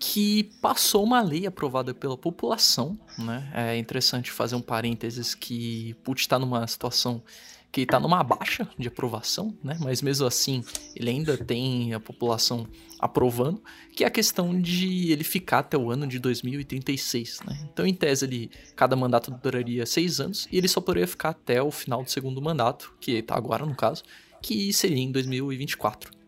que 0.04 0.50
passou 0.60 1.04
uma 1.04 1.22
lei 1.22 1.46
aprovada 1.46 1.94
pela 1.94 2.18
população, 2.18 2.98
né? 3.16 3.48
É 3.54 3.76
interessante 3.78 4.32
fazer 4.32 4.56
um 4.56 4.60
parênteses 4.60 5.32
que 5.32 5.94
Putin 6.02 6.22
está 6.22 6.40
numa 6.40 6.66
situação 6.66 7.22
que 7.70 7.82
está 7.82 8.00
numa 8.00 8.20
baixa 8.24 8.68
de 8.76 8.88
aprovação, 8.88 9.56
né? 9.62 9.78
Mas 9.80 10.02
mesmo 10.02 10.26
assim, 10.26 10.64
ele 10.96 11.08
ainda 11.08 11.38
tem 11.38 11.94
a 11.94 12.00
população 12.00 12.66
aprovando, 12.98 13.62
que 13.94 14.02
é 14.02 14.06
a 14.08 14.10
questão 14.10 14.60
de 14.60 15.12
ele 15.12 15.22
ficar 15.22 15.60
até 15.60 15.78
o 15.78 15.88
ano 15.88 16.06
de 16.08 16.18
2036, 16.18 17.38
né? 17.46 17.56
Então, 17.72 17.86
em 17.86 17.94
tese, 17.94 18.24
ele, 18.24 18.50
cada 18.74 18.96
mandato 18.96 19.30
duraria 19.30 19.86
seis 19.86 20.18
anos 20.18 20.48
e 20.50 20.58
ele 20.58 20.66
só 20.66 20.80
poderia 20.80 21.06
ficar 21.06 21.28
até 21.30 21.62
o 21.62 21.70
final 21.70 22.02
do 22.02 22.10
segundo 22.10 22.42
mandato, 22.42 22.92
que 23.00 23.12
está 23.12 23.36
agora 23.36 23.64
no 23.64 23.76
caso, 23.76 24.02
que 24.42 24.72
seria 24.72 24.98
em 24.98 25.12
2024, 25.12 26.10
né? 26.12 26.21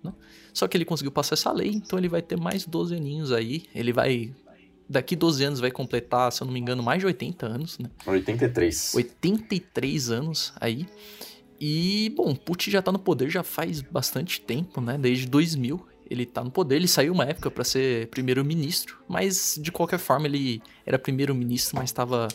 Só 0.55 0.69
que 0.69 0.77
ele 0.77 0.85
conseguiu 0.85 1.11
passar 1.11 1.35
essa 1.35 1.51
lei, 1.51 1.69
então 1.69 1.99
ele 1.99 2.09
vai 2.09 2.23
ter 2.23 2.39
mais 2.39 2.65
12 2.65 2.95
aninhos 2.95 3.33
aí. 3.33 3.65
Ele 3.75 3.93
vai. 3.93 4.33
Daqui 4.89 5.17
12 5.17 5.43
anos 5.45 5.61
vai 5.61 5.71
completar, 5.71 6.31
se 6.31 6.43
eu 6.43 6.47
não 6.47 6.53
me 6.53 6.61
engano, 6.61 6.83
mais 6.83 7.01
de 7.01 7.07
80 7.07 7.47
anos, 7.47 7.79
né? 7.79 7.91
83. 8.07 8.95
83 8.95 10.11
anos 10.11 10.53
aí. 10.61 10.87
E, 11.61 12.13
bom, 12.15 12.35
Putin 12.35 12.71
já 12.71 12.83
tá 12.83 12.93
no 12.93 12.99
poder 12.99 13.31
já 13.31 13.43
faz 13.43 13.81
bastante 13.81 14.41
tempo, 14.41 14.81
né? 14.81 14.97
Desde 14.97 15.27
2000 15.27 15.89
ele 16.09 16.27
tá 16.27 16.45
no 16.45 16.51
poder. 16.51 16.77
Ele 16.77 16.87
saiu 16.87 17.13
uma 17.13 17.25
época 17.25 17.51
para 17.51 17.65
ser 17.65 18.09
primeiro-ministro, 18.09 18.99
mas 19.09 19.59
de 19.61 19.73
qualquer 19.73 19.99
forma 19.99 20.27
ele 20.27 20.63
era 20.85 20.99
primeiro-ministro, 20.99 21.77
mas 21.77 21.89
estava 21.91 22.29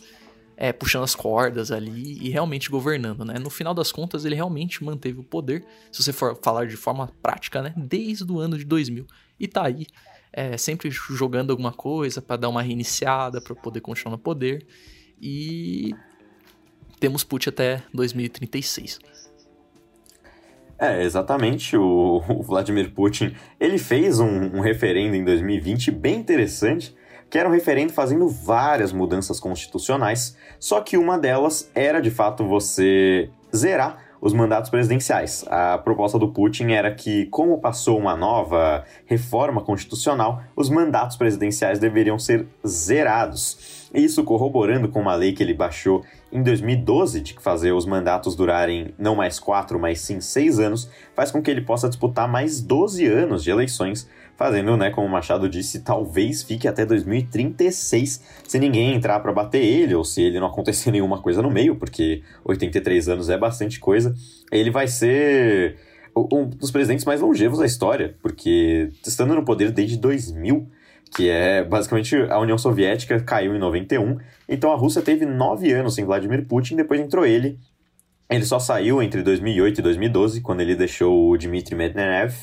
é, 0.61 0.73
puxando 0.73 1.05
as 1.05 1.15
cordas 1.15 1.71
ali 1.71 2.17
e 2.21 2.29
realmente 2.29 2.69
governando, 2.69 3.23
né? 3.23 3.39
No 3.39 3.49
final 3.49 3.73
das 3.73 3.93
contas, 3.93 4.25
ele 4.25 4.35
realmente 4.35 4.83
manteve 4.83 5.17
o 5.17 5.23
poder, 5.23 5.63
se 5.89 6.03
você 6.03 6.11
for 6.11 6.37
falar 6.43 6.67
de 6.67 6.75
forma 6.75 7.09
prática, 7.21 7.61
né? 7.61 7.73
Desde 7.77 8.29
o 8.29 8.39
ano 8.39 8.57
de 8.57 8.65
2000. 8.65 9.07
E 9.39 9.47
tá 9.47 9.65
aí, 9.65 9.87
é, 10.33 10.57
sempre 10.57 10.91
jogando 10.91 11.51
alguma 11.51 11.71
coisa 11.71 12.21
para 12.21 12.35
dar 12.35 12.49
uma 12.49 12.61
reiniciada, 12.61 13.39
para 13.39 13.55
poder 13.55 13.79
continuar 13.79 14.17
no 14.17 14.21
poder. 14.21 14.67
E 15.21 15.95
temos 16.99 17.23
Putin 17.23 17.49
até 17.49 17.81
2036. 17.93 18.99
É, 20.77 21.01
exatamente. 21.01 21.77
O, 21.77 22.21
o 22.27 22.43
Vladimir 22.43 22.91
Putin, 22.91 23.33
ele 23.57 23.77
fez 23.77 24.19
um, 24.19 24.57
um 24.57 24.59
referendo 24.59 25.15
em 25.15 25.23
2020 25.23 25.89
bem 25.91 26.17
interessante, 26.19 26.93
que 27.29 27.37
era 27.37 27.47
um 27.47 27.51
referendo 27.51 27.93
fazendo 27.93 28.27
várias 28.27 28.91
mudanças 28.91 29.39
constitucionais, 29.39 30.35
só 30.59 30.81
que 30.81 30.97
uma 30.97 31.17
delas 31.17 31.69
era 31.75 32.01
de 32.01 32.09
fato 32.09 32.47
você 32.47 33.29
zerar 33.55 34.09
os 34.21 34.33
mandatos 34.33 34.69
presidenciais. 34.69 35.45
A 35.47 35.77
proposta 35.77 36.19
do 36.19 36.27
Putin 36.29 36.71
era 36.71 36.93
que, 36.93 37.27
como 37.27 37.59
passou 37.59 37.97
uma 37.97 38.15
nova 38.15 38.83
reforma 39.05 39.61
constitucional, 39.61 40.43
os 40.55 40.69
mandatos 40.69 41.15
presidenciais 41.15 41.79
deveriam 41.79 42.19
ser 42.19 42.45
zerados. 42.67 43.87
Isso 43.93 44.23
corroborando 44.23 44.89
com 44.89 44.99
uma 44.99 45.15
lei 45.15 45.33
que 45.33 45.41
ele 45.41 45.53
baixou 45.53 46.03
em 46.31 46.43
2012 46.43 47.21
de 47.21 47.33
fazer 47.39 47.71
os 47.71 47.85
mandatos 47.85 48.35
durarem 48.35 48.93
não 48.99 49.15
mais 49.15 49.39
quatro, 49.39 49.79
mas 49.79 50.01
sim 50.01 50.21
seis 50.21 50.59
anos, 50.59 50.89
faz 51.15 51.31
com 51.31 51.41
que 51.41 51.49
ele 51.49 51.61
possa 51.61 51.87
disputar 51.87 52.27
mais 52.27 52.61
12 52.61 53.05
anos 53.07 53.43
de 53.43 53.49
eleições 53.49 54.07
fazendo, 54.39 54.77
né, 54.77 54.89
como 54.89 55.05
o 55.05 55.09
Machado 55.09 55.49
disse, 55.49 55.81
talvez 55.81 56.43
fique 56.43 56.65
até 56.65 56.85
2036 56.85 58.23
se 58.47 58.57
ninguém 58.57 58.95
entrar 58.95 59.19
para 59.19 59.33
bater 59.33 59.61
ele 59.61 59.93
ou 59.93 60.05
se 60.05 60.21
ele 60.21 60.39
não 60.39 60.47
acontecer 60.47 60.91
nenhuma 60.91 61.21
coisa 61.21 61.41
no 61.41 61.51
meio, 61.51 61.75
porque 61.75 62.23
83 62.45 63.09
anos 63.09 63.29
é 63.29 63.37
bastante 63.37 63.81
coisa. 63.81 64.15
Ele 64.49 64.71
vai 64.71 64.87
ser 64.87 65.75
um 66.15 66.47
dos 66.47 66.71
presidentes 66.71 67.03
mais 67.03 67.19
longevos 67.19 67.59
da 67.59 67.65
história, 67.65 68.15
porque 68.21 68.89
estando 69.05 69.35
no 69.35 69.43
poder 69.43 69.71
desde 69.71 69.97
2000, 69.97 70.69
que 71.13 71.29
é 71.29 71.61
basicamente 71.61 72.15
a 72.15 72.39
União 72.39 72.57
Soviética 72.57 73.19
caiu 73.19 73.53
em 73.53 73.59
91, 73.59 74.19
então 74.47 74.71
a 74.71 74.75
Rússia 74.77 75.01
teve 75.01 75.25
nove 75.25 75.73
anos 75.73 75.95
sem 75.95 76.05
Vladimir 76.05 76.45
Putin, 76.47 76.77
depois 76.77 77.01
entrou 77.01 77.25
ele. 77.25 77.59
Ele 78.29 78.45
só 78.45 78.57
saiu 78.57 79.03
entre 79.03 79.21
2008 79.21 79.79
e 79.79 79.81
2012, 79.81 80.39
quando 80.39 80.61
ele 80.61 80.77
deixou 80.77 81.29
o 81.29 81.37
Dmitry 81.37 81.75
Medvedev 81.75 82.33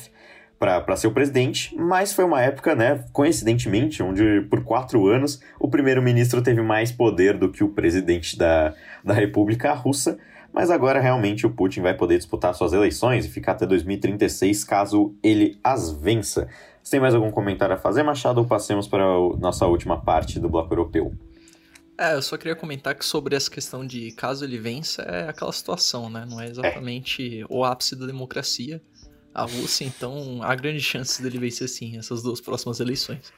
para 0.59 0.95
ser 0.95 1.07
o 1.07 1.11
presidente, 1.11 1.75
mas 1.75 2.13
foi 2.13 2.25
uma 2.25 2.41
época, 2.41 2.75
né, 2.75 3.03
coincidentemente, 3.13 4.01
onde 4.01 4.41
por 4.49 4.63
quatro 4.63 5.07
anos 5.07 5.39
o 5.59 5.69
primeiro-ministro 5.69 6.41
teve 6.41 6.61
mais 6.61 6.91
poder 6.91 7.37
do 7.37 7.49
que 7.51 7.63
o 7.63 7.69
presidente 7.69 8.37
da, 8.37 8.73
da 9.03 9.13
República 9.13 9.73
Russa. 9.73 10.17
Mas 10.51 10.71
agora 10.71 10.99
realmente 10.99 11.45
o 11.45 11.51
Putin 11.51 11.81
vai 11.81 11.93
poder 11.93 12.17
disputar 12.17 12.55
suas 12.55 12.73
eleições 12.73 13.25
e 13.25 13.29
ficar 13.29 13.51
até 13.51 13.67
2036 13.67 14.63
caso 14.63 15.13
ele 15.21 15.59
as 15.63 15.91
vença. 15.91 16.47
Você 16.81 16.91
tem 16.91 16.99
mais 16.99 17.13
algum 17.13 17.29
comentário 17.29 17.75
a 17.75 17.77
fazer, 17.77 18.01
Machado, 18.01 18.39
ou 18.39 18.47
passemos 18.47 18.87
para 18.87 19.03
a 19.03 19.37
nossa 19.37 19.67
última 19.67 20.01
parte 20.01 20.39
do 20.39 20.49
bloco 20.49 20.73
europeu? 20.73 21.13
É, 21.99 22.15
eu 22.15 22.21
só 22.21 22.37
queria 22.37 22.55
comentar 22.55 22.95
que 22.95 23.05
sobre 23.05 23.35
essa 23.35 23.51
questão 23.51 23.85
de 23.85 24.11
caso 24.11 24.45
ele 24.45 24.57
vença 24.57 25.01
é 25.01 25.29
aquela 25.29 25.51
situação, 25.51 26.09
né? 26.09 26.25
Não 26.27 26.39
é 26.39 26.47
exatamente 26.47 27.41
é. 27.41 27.45
o 27.49 27.63
ápice 27.63 27.95
da 27.95 28.05
democracia 28.05 28.81
a 29.37 29.43
Rússia, 29.43 29.85
então 29.85 30.39
há 30.41 30.55
grandes 30.55 30.83
chances 30.83 31.19
dele 31.19 31.37
vencer 31.37 31.69
sim 31.69 31.95
essas 31.95 32.23
duas 32.23 32.41
próximas 32.41 32.79
eleições. 32.79 33.31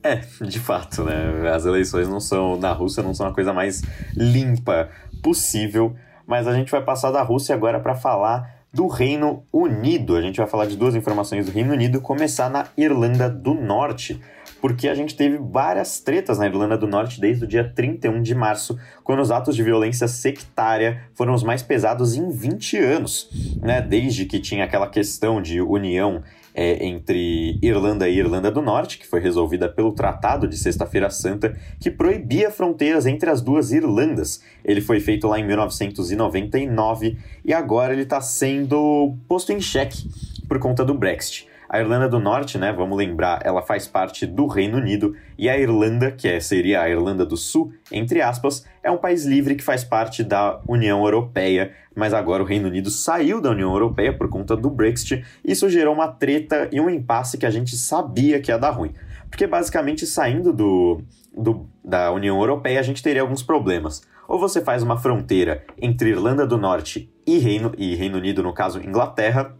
É, 0.00 0.22
de 0.46 0.60
fato, 0.60 1.02
né? 1.02 1.50
As 1.52 1.66
eleições 1.66 2.08
não 2.08 2.20
são 2.20 2.56
na 2.56 2.72
Rússia 2.72 3.02
não 3.02 3.12
são 3.12 3.26
a 3.26 3.34
coisa 3.34 3.52
mais 3.52 3.82
limpa 4.16 4.88
possível, 5.20 5.96
mas 6.24 6.46
a 6.46 6.54
gente 6.54 6.70
vai 6.70 6.82
passar 6.82 7.10
da 7.10 7.22
Rússia 7.22 7.52
agora 7.52 7.80
para 7.80 7.96
falar 7.96 8.58
do 8.72 8.86
Reino 8.86 9.42
Unido. 9.52 10.14
A 10.14 10.22
gente 10.22 10.36
vai 10.36 10.46
falar 10.46 10.66
de 10.66 10.76
duas 10.76 10.94
informações 10.94 11.46
do 11.46 11.52
Reino 11.52 11.72
Unido, 11.72 12.00
começar 12.00 12.48
na 12.48 12.68
Irlanda 12.76 13.28
do 13.28 13.54
Norte 13.54 14.20
porque 14.60 14.88
a 14.88 14.94
gente 14.94 15.16
teve 15.16 15.38
várias 15.38 16.00
tretas 16.00 16.38
na 16.38 16.46
Irlanda 16.46 16.76
do 16.76 16.86
Norte 16.86 17.20
desde 17.20 17.44
o 17.44 17.46
dia 17.46 17.64
31 17.64 18.22
de 18.22 18.34
março, 18.34 18.78
quando 19.04 19.20
os 19.20 19.30
atos 19.30 19.54
de 19.54 19.62
violência 19.62 20.08
sectária 20.08 21.02
foram 21.14 21.34
os 21.34 21.42
mais 21.42 21.62
pesados 21.62 22.14
em 22.14 22.30
20 22.30 22.76
anos, 22.78 23.30
né? 23.60 23.80
Desde 23.80 24.24
que 24.24 24.40
tinha 24.40 24.64
aquela 24.64 24.88
questão 24.88 25.40
de 25.40 25.60
união 25.60 26.22
é, 26.54 26.84
entre 26.84 27.56
Irlanda 27.62 28.08
e 28.08 28.18
Irlanda 28.18 28.50
do 28.50 28.60
Norte, 28.60 28.98
que 28.98 29.06
foi 29.06 29.20
resolvida 29.20 29.68
pelo 29.68 29.92
Tratado 29.92 30.48
de 30.48 30.56
Sexta-feira 30.56 31.08
Santa, 31.08 31.56
que 31.78 31.88
proibia 31.88 32.50
fronteiras 32.50 33.06
entre 33.06 33.30
as 33.30 33.40
duas 33.40 33.70
Irlandas. 33.70 34.42
Ele 34.64 34.80
foi 34.80 34.98
feito 34.98 35.28
lá 35.28 35.38
em 35.38 35.46
1999 35.46 37.16
e 37.44 37.54
agora 37.54 37.92
ele 37.92 38.02
está 38.02 38.20
sendo 38.20 39.14
posto 39.28 39.52
em 39.52 39.60
xeque 39.60 40.10
por 40.48 40.58
conta 40.58 40.84
do 40.84 40.94
Brexit. 40.94 41.46
A 41.68 41.78
Irlanda 41.78 42.08
do 42.08 42.18
Norte, 42.18 42.56
né, 42.56 42.72
vamos 42.72 42.96
lembrar, 42.96 43.40
ela 43.44 43.60
faz 43.60 43.86
parte 43.86 44.24
do 44.24 44.46
Reino 44.46 44.78
Unido 44.78 45.14
e 45.36 45.50
a 45.50 45.58
Irlanda, 45.58 46.10
que 46.10 46.26
é, 46.26 46.40
seria 46.40 46.80
a 46.80 46.88
Irlanda 46.88 47.26
do 47.26 47.36
Sul, 47.36 47.74
entre 47.92 48.22
aspas, 48.22 48.64
é 48.82 48.90
um 48.90 48.96
país 48.96 49.26
livre 49.26 49.54
que 49.54 49.62
faz 49.62 49.84
parte 49.84 50.24
da 50.24 50.60
União 50.66 51.04
Europeia, 51.04 51.72
mas 51.94 52.14
agora 52.14 52.42
o 52.42 52.46
Reino 52.46 52.68
Unido 52.68 52.88
saiu 52.88 53.38
da 53.38 53.50
União 53.50 53.70
Europeia 53.70 54.16
por 54.16 54.30
conta 54.30 54.56
do 54.56 54.70
Brexit. 54.70 55.22
Isso 55.44 55.68
gerou 55.68 55.92
uma 55.92 56.08
treta 56.08 56.70
e 56.72 56.80
um 56.80 56.88
impasse 56.88 57.36
que 57.36 57.44
a 57.44 57.50
gente 57.50 57.76
sabia 57.76 58.40
que 58.40 58.50
ia 58.50 58.58
dar 58.58 58.70
ruim. 58.70 58.94
Porque 59.28 59.46
basicamente 59.46 60.06
saindo 60.06 60.54
do, 60.54 61.02
do, 61.36 61.66
da 61.84 62.10
União 62.12 62.38
Europeia 62.38 62.80
a 62.80 62.82
gente 62.82 63.02
teria 63.02 63.20
alguns 63.20 63.42
problemas. 63.42 64.00
Ou 64.26 64.38
você 64.38 64.62
faz 64.62 64.82
uma 64.82 64.96
fronteira 64.96 65.64
entre 65.80 66.10
Irlanda 66.10 66.46
do 66.46 66.56
Norte 66.56 67.12
e 67.26 67.38
Reino, 67.38 67.72
e 67.76 67.94
Reino 67.94 68.16
Unido, 68.16 68.42
no 68.42 68.54
caso 68.54 68.80
Inglaterra, 68.80 69.54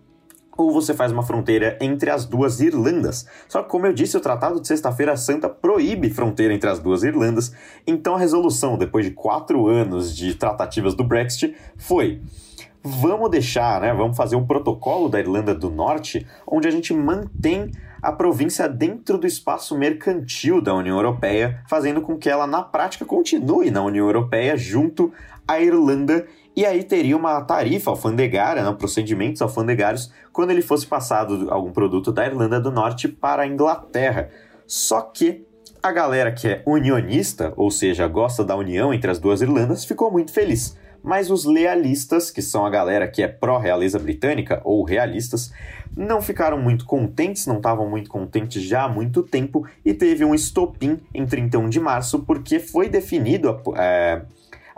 ou 0.59 0.73
você 0.73 0.93
faz 0.93 1.13
uma 1.13 1.23
fronteira 1.23 1.79
entre 1.81 2.11
as 2.11 2.25
duas 2.27 2.61
Irlandas. 2.61 3.25
Só 3.49 3.63
que, 3.63 3.71
como 3.71 3.87
eu 3.87 3.93
disse, 3.93 4.17
o 4.17 4.21
Tratado 4.21 4.61
de 4.61 4.67
Sexta-feira 4.67 5.17
Santa 5.17 5.49
proíbe 5.49 6.11
fronteira 6.11 6.53
entre 6.53 6.69
as 6.69 6.81
duas 6.81 7.05
Irlandas, 7.05 7.53
então 7.87 8.17
a 8.17 8.19
resolução, 8.19 8.77
depois 8.77 9.07
de 9.07 9.13
quatro 9.13 9.69
anos 9.69 10.15
de 10.15 10.35
tratativas 10.35 10.95
do 10.95 11.05
Brexit, 11.05 11.55
foi 11.77 12.21
vamos 12.83 13.31
deixar, 13.31 13.81
né? 13.81 13.93
Vamos 13.93 14.17
fazer 14.17 14.37
um 14.37 14.47
protocolo 14.47 15.09
da 15.09 15.21
Irlanda 15.21 15.55
do 15.55 15.71
Norte, 15.71 16.27
onde 16.47 16.67
a 16.67 16.71
gente 16.71 16.93
mantém 16.93 17.71
a 18.01 18.13
província 18.13 18.69
dentro 18.69 19.19
do 19.19 19.27
espaço 19.27 19.77
mercantil 19.77 20.61
da 20.61 20.75
União 20.75 20.97
Europeia, 20.97 21.63
fazendo 21.69 22.01
com 22.01 22.17
que 22.17 22.29
ela 22.29 22.47
na 22.47 22.63
prática 22.63 23.05
continue 23.05 23.71
na 23.71 23.83
União 23.83 24.07
Europeia 24.07 24.57
junto 24.57 25.13
à 25.47 25.61
Irlanda 25.61 26.27
e 26.57 26.67
aí 26.67 26.83
teria 26.83 27.17
uma 27.17 27.41
tarifa 27.43 27.91
alfandegária, 27.91 28.63
né, 28.63 28.77
procedimentos 28.77 29.41
alfandegários, 29.41 30.13
quando 30.33 30.51
ele 30.51 30.63
fosse 30.63 30.87
passado 30.87 31.49
algum 31.51 31.71
produto 31.71 32.11
da 32.13 32.27
Irlanda 32.27 32.61
do 32.61 32.71
Norte 32.71 33.09
para 33.09 33.43
a 33.43 33.47
Inglaterra. 33.47 34.31
Só 34.67 35.01
que 35.01 35.47
a 35.83 35.93
galera 35.93 36.33
que 36.33 36.49
é 36.49 36.63
unionista, 36.67 37.53
ou 37.57 37.71
seja, 37.71 38.07
gosta 38.09 38.45
da 38.45 38.57
união 38.57 38.93
entre 38.93 39.11
as 39.11 39.19
duas 39.19 39.41
Irlandas, 39.41 39.85
ficou 39.85 40.11
muito 40.11 40.33
feliz. 40.33 40.77
Mas 41.03 41.31
os 41.31 41.45
lealistas, 41.45 42.31
que 42.31 42.43
são 42.43 42.67
a 42.67 42.71
galera 42.71 43.07
que 43.07 43.23
é 43.23 43.29
pró-realeza 43.29 43.99
britânica 43.99 44.61
ou 44.65 44.83
realistas, 44.85 45.53
não 45.97 46.21
ficaram 46.21 46.61
muito 46.61 46.85
contentes, 46.85 47.47
não 47.47 47.57
estavam 47.57 47.89
muito 47.89 48.11
contentes 48.11 48.63
já 48.63 48.85
há 48.85 48.89
muito 48.89 49.23
tempo 49.23 49.67
e 49.85 49.95
teve 49.95 50.25
um 50.25 50.35
estopim 50.35 51.01
em 51.15 51.25
31 51.27 51.69
de 51.69 51.81
março 51.81 52.21
porque 52.21 52.59
foi 52.59 52.89
definido 52.89 53.61
é, 53.77 54.23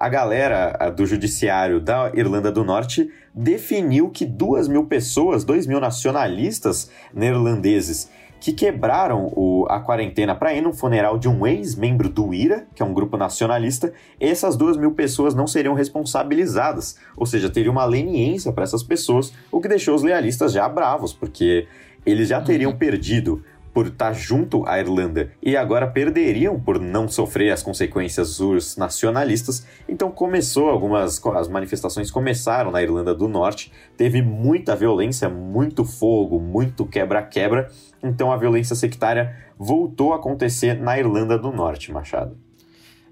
a 0.00 0.08
galera 0.08 0.90
do 0.96 1.04
judiciário 1.04 1.78
da 1.78 2.10
Irlanda 2.14 2.50
do 2.50 2.64
Norte 2.64 3.10
definiu 3.34 4.08
que 4.08 4.24
duas 4.24 4.66
mil 4.66 4.86
pessoas, 4.86 5.44
dois 5.44 5.66
mil 5.66 5.78
nacionalistas 5.78 6.90
neerlandeses 7.12 8.10
que 8.40 8.54
quebraram 8.54 9.30
o, 9.36 9.66
a 9.68 9.78
quarentena 9.78 10.34
para 10.34 10.54
ir 10.54 10.62
num 10.62 10.72
funeral 10.72 11.18
de 11.18 11.28
um 11.28 11.46
ex-membro 11.46 12.08
do 12.08 12.32
IRA, 12.32 12.66
que 12.74 12.82
é 12.82 12.86
um 12.86 12.94
grupo 12.94 13.18
nacionalista, 13.18 13.92
essas 14.18 14.56
duas 14.56 14.78
mil 14.78 14.92
pessoas 14.92 15.34
não 15.34 15.46
seriam 15.46 15.74
responsabilizadas, 15.74 16.96
ou 17.14 17.26
seja, 17.26 17.50
teria 17.50 17.70
uma 17.70 17.84
leniência 17.84 18.50
para 18.50 18.64
essas 18.64 18.82
pessoas, 18.82 19.34
o 19.52 19.60
que 19.60 19.68
deixou 19.68 19.94
os 19.94 20.02
lealistas 20.02 20.54
já 20.54 20.66
bravos, 20.66 21.12
porque 21.12 21.68
eles 22.06 22.28
já 22.28 22.40
teriam 22.40 22.70
uhum. 22.70 22.78
perdido 22.78 23.44
por 23.72 23.86
estar 23.86 24.12
junto 24.12 24.66
à 24.66 24.78
Irlanda 24.78 25.32
e 25.42 25.56
agora 25.56 25.86
perderiam 25.86 26.58
por 26.58 26.80
não 26.80 27.08
sofrer 27.08 27.52
as 27.52 27.62
consequências 27.62 28.38
dos 28.38 28.76
nacionalistas. 28.76 29.66
Então 29.88 30.10
começou 30.10 30.68
algumas 30.68 31.24
as 31.24 31.48
manifestações 31.48 32.10
começaram 32.10 32.70
na 32.70 32.82
Irlanda 32.82 33.14
do 33.14 33.28
Norte, 33.28 33.72
teve 33.96 34.22
muita 34.22 34.74
violência, 34.74 35.28
muito 35.28 35.84
fogo, 35.84 36.40
muito 36.40 36.84
quebra-quebra. 36.84 37.70
Então 38.02 38.32
a 38.32 38.36
violência 38.36 38.74
sectária 38.74 39.36
voltou 39.58 40.12
a 40.12 40.16
acontecer 40.16 40.74
na 40.74 40.98
Irlanda 40.98 41.38
do 41.38 41.52
Norte, 41.52 41.92
Machado. 41.92 42.36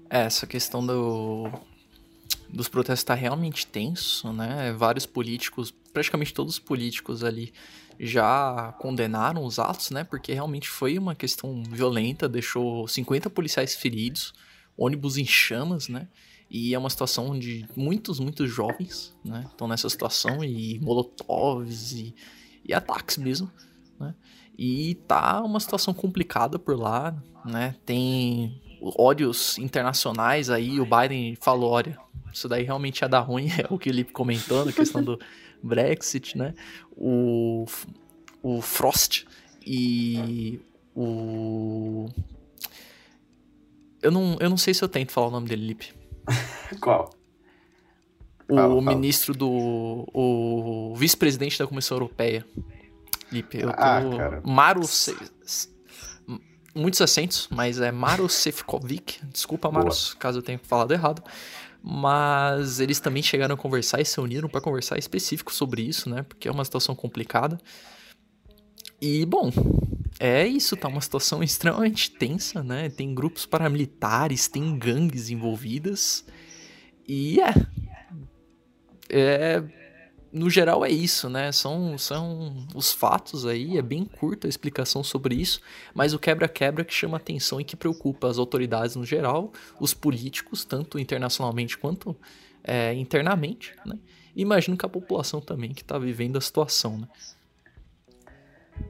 É, 0.09 0.23
essa 0.23 0.47
questão 0.47 0.85
do 0.85 1.49
dos 2.51 2.67
protestos 2.67 3.01
está 3.01 3.13
realmente 3.13 3.67
tenso, 3.67 4.33
né? 4.33 4.73
Vários 4.75 5.05
políticos, 5.05 5.71
praticamente 5.93 6.33
todos 6.33 6.53
os 6.53 6.59
políticos 6.59 7.23
ali 7.23 7.53
já 7.99 8.73
condenaram 8.79 9.43
os 9.43 9.59
atos, 9.59 9.91
né? 9.91 10.03
Porque 10.05 10.33
realmente 10.33 10.69
foi 10.69 10.97
uma 10.97 11.13
questão 11.13 11.61
violenta, 11.63 12.29
deixou 12.29 12.87
50 12.87 13.29
policiais 13.29 13.75
feridos, 13.75 14.33
ônibus 14.77 15.17
em 15.17 15.25
chamas, 15.25 15.89
né? 15.89 16.07
E 16.49 16.73
é 16.73 16.79
uma 16.79 16.89
situação 16.89 17.29
onde 17.29 17.67
muitos, 17.75 18.19
muitos 18.19 18.49
jovens, 18.49 19.13
né? 19.23 19.45
Estão 19.51 19.67
nessa 19.67 19.89
situação 19.89 20.43
e 20.43 20.79
molotovs 20.79 21.91
e, 21.91 22.15
e 22.65 22.73
ataques 22.73 23.17
mesmo, 23.17 23.51
né? 23.99 24.15
E 24.57 24.95
tá 25.07 25.41
uma 25.43 25.59
situação 25.59 25.93
complicada 25.93 26.57
por 26.57 26.77
lá, 26.79 27.21
né? 27.45 27.75
Tem 27.85 28.61
ódios 28.97 29.57
internacionais 29.57 30.49
aí, 30.49 30.79
o 30.79 30.85
Biden 30.85 31.35
falou, 31.35 31.71
olha, 31.71 31.97
isso 32.31 32.47
daí 32.47 32.63
realmente 32.63 33.01
ia 33.01 33.09
dar 33.09 33.19
ruim, 33.19 33.49
é 33.59 33.67
o 33.69 33.77
que 33.77 33.89
ele 33.89 34.05
comentou, 34.05 34.67
a 34.67 34.71
questão 34.71 35.03
do 35.03 35.19
Brexit, 35.61 36.37
né? 36.37 36.53
O, 36.95 37.65
o 38.41 38.61
Frost 38.61 39.25
e 39.65 40.59
o. 40.95 42.07
Eu 44.01 44.11
não, 44.11 44.37
eu 44.39 44.49
não 44.49 44.57
sei 44.57 44.73
se 44.73 44.83
eu 44.83 44.87
tento 44.87 45.11
falar 45.11 45.27
o 45.27 45.31
nome 45.31 45.47
dele, 45.47 45.67
Lipe. 45.67 45.93
Qual? 46.81 47.09
O 48.47 48.55
fala, 48.55 48.81
ministro 48.81 49.33
do. 49.33 50.07
O 50.13 50.95
vice-presidente 50.95 51.59
da 51.59 51.67
Comissão 51.67 51.95
Europeia. 51.95 52.45
Lipe, 53.31 53.59
eu 53.59 53.67
tô. 53.67 53.75
Ah, 53.77 54.01
cara. 54.17 54.41
Maro. 54.45 54.81
Muitos 56.75 57.01
acentos, 57.01 57.47
mas 57.51 57.79
é 57.79 57.91
Maro 57.91 58.29
Sefcovic. 58.29 59.19
Desculpa, 59.25 59.71
Maros, 59.71 60.13
caso 60.13 60.37
eu 60.37 60.43
tenha 60.43 60.59
falado 60.59 60.91
errado 60.91 61.21
mas 61.81 62.79
eles 62.79 62.99
também 62.99 63.23
chegaram 63.23 63.55
a 63.55 63.57
conversar 63.57 64.01
e 64.01 64.05
se 64.05 64.19
uniram 64.19 64.49
para 64.49 64.61
conversar 64.61 64.97
específico 64.97 65.53
sobre 65.53 65.81
isso, 65.81 66.09
né? 66.09 66.23
Porque 66.23 66.47
é 66.47 66.51
uma 66.51 66.65
situação 66.65 66.95
complicada. 66.95 67.57
E 69.01 69.25
bom, 69.25 69.49
é 70.19 70.45
isso, 70.45 70.75
tá 70.75 70.87
uma 70.87 71.01
situação 71.01 71.41
extremamente 71.43 72.11
tensa, 72.11 72.61
né? 72.61 72.89
Tem 72.89 73.13
grupos 73.15 73.45
paramilitares, 73.45 74.47
tem 74.47 74.77
gangues 74.77 75.29
envolvidas. 75.29 76.25
E 77.07 77.39
é, 77.39 77.53
é 79.09 79.78
no 80.31 80.49
geral 80.49 80.85
é 80.85 80.89
isso, 80.89 81.29
né? 81.29 81.51
São, 81.51 81.97
são 81.97 82.67
os 82.75 82.91
fatos 82.91 83.45
aí, 83.45 83.77
é 83.77 83.81
bem 83.81 84.05
curta 84.05 84.47
a 84.47 84.49
explicação 84.49 85.03
sobre 85.03 85.35
isso, 85.35 85.61
mas 85.93 86.13
o 86.13 86.19
quebra-quebra 86.19 86.85
que 86.85 86.93
chama 86.93 87.17
atenção 87.17 87.59
e 87.59 87.63
que 87.63 87.75
preocupa 87.75 88.27
as 88.27 88.37
autoridades 88.37 88.95
no 88.95 89.05
geral, 89.05 89.51
os 89.79 89.93
políticos, 89.93 90.63
tanto 90.63 90.99
internacionalmente 90.99 91.77
quanto 91.77 92.15
é, 92.63 92.93
internamente, 92.93 93.73
né? 93.85 93.97
Imagino 94.35 94.77
que 94.77 94.85
a 94.85 94.89
população 94.89 95.41
também 95.41 95.73
que 95.73 95.81
está 95.81 95.97
vivendo 95.97 96.37
a 96.37 96.41
situação, 96.41 96.97
né? 96.99 97.07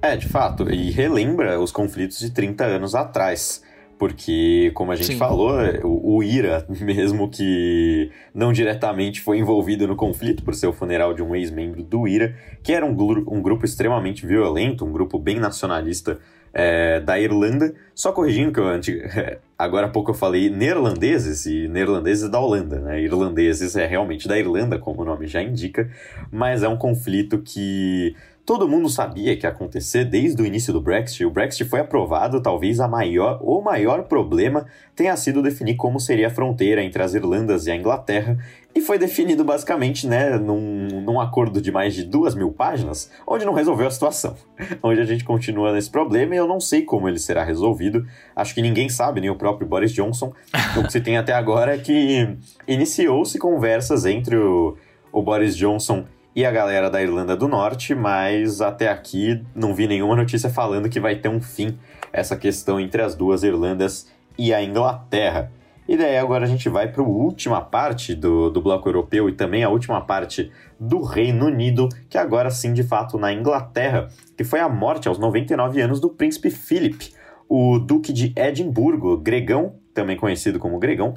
É, 0.01 0.15
de 0.15 0.27
fato, 0.27 0.69
e 0.69 0.91
relembra 0.91 1.59
os 1.59 1.71
conflitos 1.71 2.19
de 2.19 2.29
30 2.29 2.63
anos 2.63 2.93
atrás 2.93 3.63
porque, 3.99 4.71
como 4.73 4.93
a 4.93 4.95
gente 4.95 5.07
Sim. 5.07 5.17
falou, 5.17 5.59
o, 5.83 6.15
o, 6.15 6.23
IRA, 6.23 6.65
mesmo 6.81 7.29
que 7.29 8.09
não 8.33 8.53
diretamente 8.53 9.19
foi 9.19 9.37
envolvido 9.37 9.85
no 9.85 9.95
conflito 9.95 10.41
por 10.41 10.55
ser 10.55 10.67
o 10.67 10.73
funeral 10.73 11.13
de 11.13 11.21
um 11.21 11.35
ex-membro 11.35 11.83
do 11.83 12.07
IRA, 12.07 12.33
que 12.63 12.71
era 12.71 12.85
um, 12.85 12.91
um, 12.91 13.41
grupo 13.41 13.65
extremamente 13.65 14.25
violento, 14.25 14.85
um 14.85 14.91
grupo 14.93 15.19
bem 15.19 15.37
nacionalista 15.37 16.17
é, 16.53 17.01
da 17.01 17.19
Irlanda. 17.19 17.75
Só 17.93 18.13
corrigindo 18.13 18.53
que 18.53 18.59
eu 18.61 18.65
agora 19.59 19.87
há 19.87 19.89
pouco 19.89 20.11
eu 20.11 20.15
falei 20.15 20.49
neerlandeses 20.49 21.45
e 21.45 21.67
neerlandeses 21.67 22.29
da 22.29 22.39
Holanda, 22.39 22.79
né? 22.79 23.01
Irlandeses 23.01 23.75
é 23.75 23.85
realmente 23.85 24.29
da 24.29 24.39
Irlanda, 24.39 24.79
como 24.79 25.01
o 25.01 25.05
nome 25.05 25.27
já 25.27 25.43
indica, 25.43 25.91
mas 26.31 26.63
é 26.63 26.69
um 26.69 26.77
conflito 26.77 27.39
que 27.39 28.15
Todo 28.49 28.67
mundo 28.67 28.89
sabia 28.89 29.37
que 29.37 29.45
ia 29.45 29.51
acontecer 29.51 30.05
desde 30.05 30.41
o 30.41 30.45
início 30.45 30.73
do 30.73 30.81
Brexit. 30.81 31.23
O 31.23 31.29
Brexit 31.29 31.65
foi 31.65 31.81
aprovado, 31.81 32.41
talvez 32.41 32.79
a 32.79 32.87
maior, 32.87 33.37
o 33.43 33.61
maior 33.61 34.05
problema 34.05 34.65
tenha 34.95 35.15
sido 35.15 35.43
definir 35.43 35.75
como 35.75 35.99
seria 35.99 36.25
a 36.25 36.29
fronteira 36.31 36.83
entre 36.83 37.03
as 37.03 37.13
Irlandas 37.13 37.67
e 37.67 37.71
a 37.71 37.75
Inglaterra, 37.75 38.39
e 38.73 38.81
foi 38.81 38.97
definido 38.97 39.43
basicamente 39.43 40.07
né, 40.07 40.35
num, 40.39 40.87
num 40.99 41.21
acordo 41.21 41.61
de 41.61 41.71
mais 41.71 41.93
de 41.93 42.03
duas 42.03 42.33
mil 42.33 42.51
páginas, 42.51 43.11
onde 43.27 43.45
não 43.45 43.53
resolveu 43.53 43.85
a 43.85 43.91
situação. 43.91 44.35
onde 44.81 44.99
a 44.99 45.05
gente 45.05 45.23
continua 45.23 45.71
nesse 45.71 45.91
problema 45.91 46.33
e 46.33 46.39
eu 46.39 46.47
não 46.47 46.59
sei 46.59 46.81
como 46.81 47.07
ele 47.07 47.19
será 47.19 47.43
resolvido. 47.43 48.03
Acho 48.35 48.55
que 48.55 48.63
ninguém 48.63 48.89
sabe, 48.89 49.21
nem 49.21 49.29
o 49.29 49.35
próprio 49.35 49.67
Boris 49.67 49.93
Johnson. 49.93 50.33
o 50.75 50.81
que 50.81 50.91
se 50.91 51.01
tem 51.01 51.17
até 51.17 51.33
agora 51.33 51.75
é 51.75 51.77
que 51.77 52.35
iniciou-se 52.67 53.37
conversas 53.37 54.07
entre 54.07 54.35
o, 54.35 54.75
o 55.11 55.21
Boris 55.21 55.55
Johnson 55.55 56.03
e 56.35 56.45
a 56.45 56.51
galera 56.51 56.89
da 56.89 57.01
Irlanda 57.01 57.35
do 57.35 57.47
Norte, 57.47 57.95
mas 57.95 58.61
até 58.61 58.87
aqui 58.87 59.43
não 59.55 59.73
vi 59.73 59.87
nenhuma 59.87 60.15
notícia 60.15 60.49
falando 60.49 60.89
que 60.89 60.99
vai 60.99 61.15
ter 61.15 61.29
um 61.29 61.41
fim 61.41 61.77
essa 62.13 62.35
questão 62.35 62.79
entre 62.79 63.01
as 63.01 63.15
duas 63.15 63.43
Irlandas 63.43 64.07
e 64.37 64.53
a 64.53 64.63
Inglaterra. 64.63 65.51
E 65.87 65.97
daí 65.97 66.17
agora 66.17 66.45
a 66.45 66.47
gente 66.47 66.69
vai 66.69 66.87
para 66.87 67.01
a 67.01 67.05
última 67.05 67.61
parte 67.61 68.13
do, 68.13 68.51
do 68.51 68.61
bloco 68.61 68.87
europeu 68.87 69.27
e 69.27 69.33
também 69.33 69.63
a 69.63 69.69
última 69.69 69.99
parte 70.01 70.51
do 70.79 71.01
Reino 71.01 71.47
Unido, 71.47 71.89
que 72.07 72.17
agora 72.17 72.51
sim 72.51 72.73
de 72.73 72.83
fato 72.83 73.17
na 73.17 73.33
Inglaterra, 73.33 74.07
que 74.37 74.43
foi 74.43 74.59
a 74.59 74.69
morte 74.69 75.07
aos 75.07 75.17
99 75.17 75.81
anos 75.81 75.99
do 75.99 76.09
príncipe 76.09 76.51
Philip, 76.51 77.11
o 77.49 77.79
duque 77.79 78.13
de 78.13 78.31
Edimburgo, 78.35 79.17
Gregão, 79.17 79.73
também 79.91 80.15
conhecido 80.15 80.59
como 80.59 80.77
Gregão, 80.77 81.15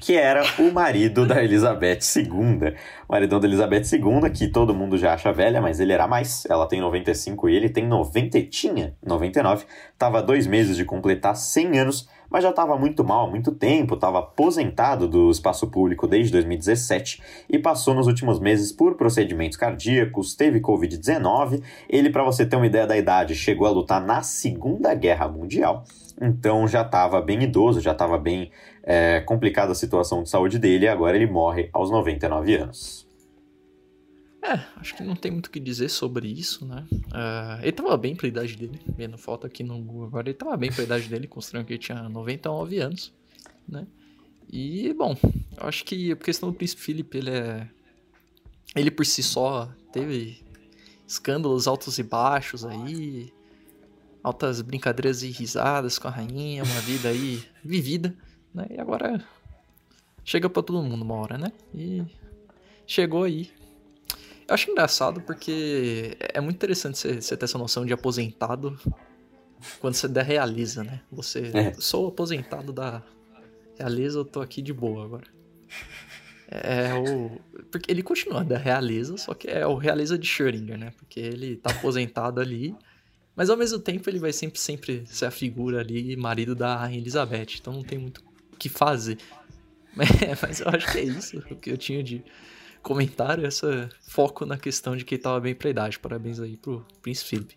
que 0.00 0.16
era 0.16 0.42
o 0.58 0.72
marido 0.72 1.26
da 1.26 1.42
Elizabeth 1.42 2.00
II. 2.16 2.74
O 3.08 3.12
maridão 3.12 3.40
da 3.40 3.46
Elizabeth 3.46 3.82
II, 3.92 4.30
que 4.30 4.48
todo 4.48 4.74
mundo 4.74 4.96
já 4.96 5.14
acha 5.14 5.32
velha, 5.32 5.60
mas 5.60 5.80
ele 5.80 5.92
era 5.92 6.06
mais. 6.06 6.44
Ela 6.48 6.66
tem 6.66 6.80
95 6.80 7.48
e 7.48 7.56
ele 7.56 7.68
tem 7.68 7.86
90, 7.86 8.42
tinha 8.42 8.94
99. 9.04 9.64
Tava 9.98 10.22
dois 10.22 10.46
meses 10.46 10.76
de 10.76 10.84
completar 10.84 11.36
100 11.36 11.78
anos 11.78 12.08
mas 12.30 12.42
já 12.42 12.50
estava 12.50 12.76
muito 12.76 13.04
mal 13.04 13.26
há 13.26 13.30
muito 13.30 13.52
tempo, 13.52 13.94
estava 13.94 14.18
aposentado 14.18 15.08
do 15.08 15.30
espaço 15.30 15.68
público 15.68 16.06
desde 16.06 16.32
2017 16.32 17.22
e 17.48 17.58
passou 17.58 17.94
nos 17.94 18.06
últimos 18.06 18.40
meses 18.40 18.72
por 18.72 18.94
procedimentos 18.96 19.56
cardíacos, 19.56 20.34
teve 20.34 20.60
Covid-19. 20.60 21.62
Ele, 21.88 22.10
para 22.10 22.24
você 22.24 22.44
ter 22.44 22.56
uma 22.56 22.66
ideia 22.66 22.86
da 22.86 22.96
idade, 22.96 23.34
chegou 23.34 23.66
a 23.66 23.70
lutar 23.70 24.04
na 24.04 24.22
Segunda 24.22 24.94
Guerra 24.94 25.28
Mundial, 25.28 25.84
então 26.20 26.66
já 26.66 26.82
estava 26.82 27.20
bem 27.20 27.42
idoso, 27.42 27.80
já 27.80 27.92
estava 27.92 28.18
bem 28.18 28.50
é, 28.86 29.20
complicada 29.20 29.72
a 29.72 29.74
situação 29.74 30.22
de 30.22 30.30
saúde 30.30 30.60
dele 30.60 30.84
e 30.84 30.88
agora 30.88 31.16
ele 31.16 31.26
morre 31.26 31.68
aos 31.72 31.90
99 31.90 32.54
anos. 32.54 33.04
É, 34.40 34.60
acho 34.76 34.94
que 34.94 35.02
não 35.02 35.16
tem 35.16 35.32
muito 35.32 35.46
o 35.46 35.50
que 35.50 35.58
dizer 35.58 35.88
sobre 35.88 36.28
isso, 36.28 36.64
né? 36.64 36.86
Uh, 36.92 37.62
ele 37.62 37.72
tava 37.72 37.96
bem 37.96 38.14
pra 38.14 38.28
idade 38.28 38.56
dele, 38.56 38.80
vendo 38.96 39.18
foto 39.18 39.44
aqui 39.44 39.64
no 39.64 39.76
Google 39.82 40.06
agora, 40.06 40.28
ele 40.28 40.38
tava 40.38 40.56
bem 40.56 40.70
pra 40.70 40.84
idade 40.84 41.08
dele, 41.08 41.26
considerando 41.26 41.66
que 41.66 41.72
ele 41.72 41.80
tinha 41.80 42.08
99 42.08 42.78
anos, 42.78 43.12
né? 43.68 43.84
E, 44.48 44.94
bom, 44.94 45.16
acho 45.56 45.84
que 45.84 46.12
a 46.12 46.16
questão 46.16 46.48
do 46.48 46.54
Príncipe 46.54 46.80
Philip, 46.80 47.18
ele 47.18 47.30
é... 47.30 47.68
Ele 48.76 48.92
por 48.92 49.04
si 49.04 49.20
só 49.20 49.68
teve 49.90 50.40
escândalos 51.08 51.66
altos 51.66 51.98
e 51.98 52.04
baixos 52.04 52.64
aí, 52.64 53.32
altas 54.22 54.60
brincadeiras 54.60 55.24
e 55.24 55.30
risadas 55.30 55.98
com 55.98 56.06
a 56.06 56.10
rainha, 56.12 56.62
uma 56.62 56.80
vida 56.82 57.08
aí 57.08 57.42
vivida, 57.64 58.14
né? 58.56 58.66
E 58.70 58.80
agora 58.80 59.22
chega 60.24 60.50
pra 60.50 60.62
todo 60.62 60.82
mundo 60.82 61.02
uma 61.02 61.14
hora, 61.14 61.38
né? 61.38 61.52
E 61.74 62.02
chegou 62.86 63.24
aí 63.24 63.50
eu 64.48 64.54
acho 64.54 64.70
engraçado 64.70 65.20
porque 65.20 66.16
é 66.20 66.40
muito 66.40 66.56
interessante 66.56 66.98
você, 66.98 67.36
ter 67.36 67.44
essa 67.44 67.58
noção 67.58 67.84
de 67.84 67.92
aposentado 67.92 68.78
quando 69.80 69.94
você 69.94 70.06
der 70.06 70.24
realiza, 70.24 70.84
né? 70.84 71.00
Você. 71.10 71.50
É. 71.52 71.72
Sou 71.74 72.08
aposentado 72.08 72.72
da 72.72 73.02
realiza, 73.76 74.20
eu 74.20 74.24
tô 74.24 74.40
aqui 74.40 74.62
de 74.62 74.72
boa 74.72 75.04
agora. 75.04 75.26
É, 76.48 76.90
é 76.90 76.94
o. 76.94 77.40
Porque 77.72 77.90
ele 77.90 78.04
continua 78.04 78.44
da 78.44 78.56
realiza, 78.56 79.16
só 79.16 79.34
que 79.34 79.48
é 79.48 79.66
o 79.66 79.74
realiza 79.74 80.16
de 80.16 80.28
Schrödinger, 80.28 80.78
né? 80.78 80.92
Porque 80.96 81.18
ele 81.18 81.56
tá 81.56 81.70
aposentado 81.70 82.40
ali. 82.40 82.72
Mas 83.34 83.50
ao 83.50 83.56
mesmo 83.56 83.80
tempo 83.80 84.08
ele 84.08 84.20
vai 84.20 84.32
sempre, 84.32 84.60
sempre 84.60 85.04
ser 85.06 85.26
a 85.26 85.30
figura 85.30 85.80
ali, 85.80 86.16
marido 86.16 86.54
da 86.54 86.76
Rainha 86.76 86.98
Elizabeth. 86.98 87.56
Então 87.60 87.72
não 87.72 87.82
tem 87.82 87.98
muito 87.98 88.22
que 88.58 88.68
fazer. 88.68 89.18
Mas, 89.94 90.08
mas 90.42 90.60
eu 90.60 90.68
acho 90.68 90.92
que 90.92 90.98
é 90.98 91.04
isso 91.04 91.38
o 91.50 91.56
que 91.56 91.70
eu 91.70 91.78
tinha 91.78 92.02
de 92.02 92.22
comentário, 92.82 93.46
esse 93.46 93.88
foco 94.08 94.46
na 94.46 94.56
questão 94.56 94.96
de 94.96 95.04
que 95.04 95.16
ele 95.16 95.22
tava 95.22 95.40
bem 95.40 95.54
pra 95.54 95.70
idade. 95.70 95.98
Parabéns 95.98 96.38
aí 96.38 96.56
pro 96.56 96.86
Príncipe 97.02 97.30
Philip. 97.30 97.56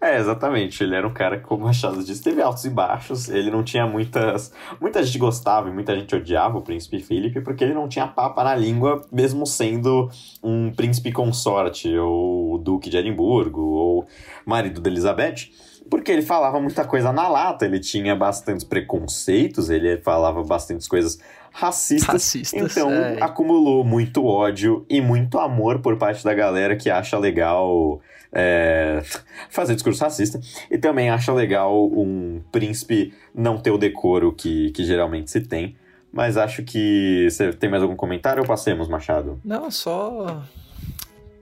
É, 0.00 0.18
exatamente. 0.18 0.82
Ele 0.82 0.94
era 0.94 1.06
um 1.06 1.12
cara 1.12 1.38
que, 1.38 1.44
como 1.44 1.62
o 1.62 1.66
Machado 1.66 2.02
disse, 2.02 2.22
teve 2.22 2.40
altos 2.40 2.64
e 2.64 2.70
baixos. 2.70 3.28
Ele 3.28 3.50
não 3.50 3.62
tinha 3.62 3.86
muitas. 3.86 4.52
Muita 4.80 5.02
gente 5.02 5.18
gostava 5.18 5.68
e 5.68 5.72
muita 5.72 5.94
gente 5.98 6.14
odiava 6.14 6.58
o 6.58 6.62
príncipe 6.62 7.00
Philip 7.00 7.40
porque 7.40 7.64
ele 7.64 7.74
não 7.74 7.88
tinha 7.88 8.06
papa 8.06 8.44
na 8.44 8.54
língua, 8.54 9.04
mesmo 9.12 9.46
sendo 9.46 10.10
um 10.42 10.72
príncipe 10.72 11.12
consorte, 11.12 11.96
ou 11.96 12.58
duque 12.58 12.90
de 12.90 12.96
Edimburgo, 12.96 13.60
ou 13.60 14.06
marido 14.44 14.80
da 14.80 14.90
Elizabeth 14.90 15.50
porque 15.88 16.10
ele 16.10 16.22
falava 16.22 16.60
muita 16.60 16.84
coisa 16.84 17.12
na 17.12 17.28
lata, 17.28 17.64
ele 17.64 17.78
tinha 17.78 18.16
bastantes 18.16 18.64
preconceitos, 18.64 19.70
ele 19.70 19.98
falava 19.98 20.42
bastantes 20.42 20.88
coisas 20.88 21.18
racistas. 21.52 22.08
racistas 22.08 22.76
então 22.76 22.90
é. 22.90 23.22
acumulou 23.22 23.84
muito 23.84 24.24
ódio 24.24 24.84
e 24.88 25.00
muito 25.00 25.38
amor 25.38 25.80
por 25.80 25.96
parte 25.96 26.24
da 26.24 26.34
galera 26.34 26.74
que 26.74 26.90
acha 26.90 27.16
legal 27.18 28.00
é, 28.32 29.02
fazer 29.48 29.74
discurso 29.74 30.02
racista 30.02 30.40
e 30.70 30.76
também 30.76 31.10
acha 31.10 31.32
legal 31.32 31.86
um 31.86 32.42
príncipe 32.50 33.14
não 33.34 33.58
ter 33.58 33.70
o 33.70 33.78
decoro 33.78 34.32
que, 34.32 34.70
que 34.72 34.84
geralmente 34.84 35.30
se 35.30 35.40
tem. 35.40 35.76
Mas 36.12 36.36
acho 36.36 36.62
que. 36.62 37.26
Você 37.28 37.52
tem 37.52 37.68
mais 37.68 37.82
algum 37.82 37.96
comentário 37.96 38.40
ou 38.40 38.46
passemos, 38.46 38.86
Machado? 38.86 39.40
Não, 39.44 39.68
só. 39.68 40.44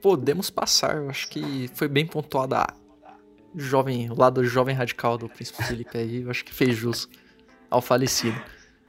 Podemos 0.01 0.49
passar. 0.49 0.97
Eu 0.97 1.11
acho 1.11 1.29
que 1.29 1.69
foi 1.75 1.87
bem 1.87 2.07
pontuada 2.07 2.57
a 2.57 2.73
jovem, 3.55 4.09
o 4.11 4.15
lado 4.19 4.43
jovem 4.43 4.75
radical 4.75 5.17
do 5.17 5.29
Príncipe 5.29 5.63
Felipe 5.63 5.97
aí. 5.97 6.21
Eu 6.21 6.29
acho 6.29 6.43
que 6.43 6.53
fez 6.53 6.75
jus 6.75 7.07
ao 7.69 7.81
falecido. 7.81 8.39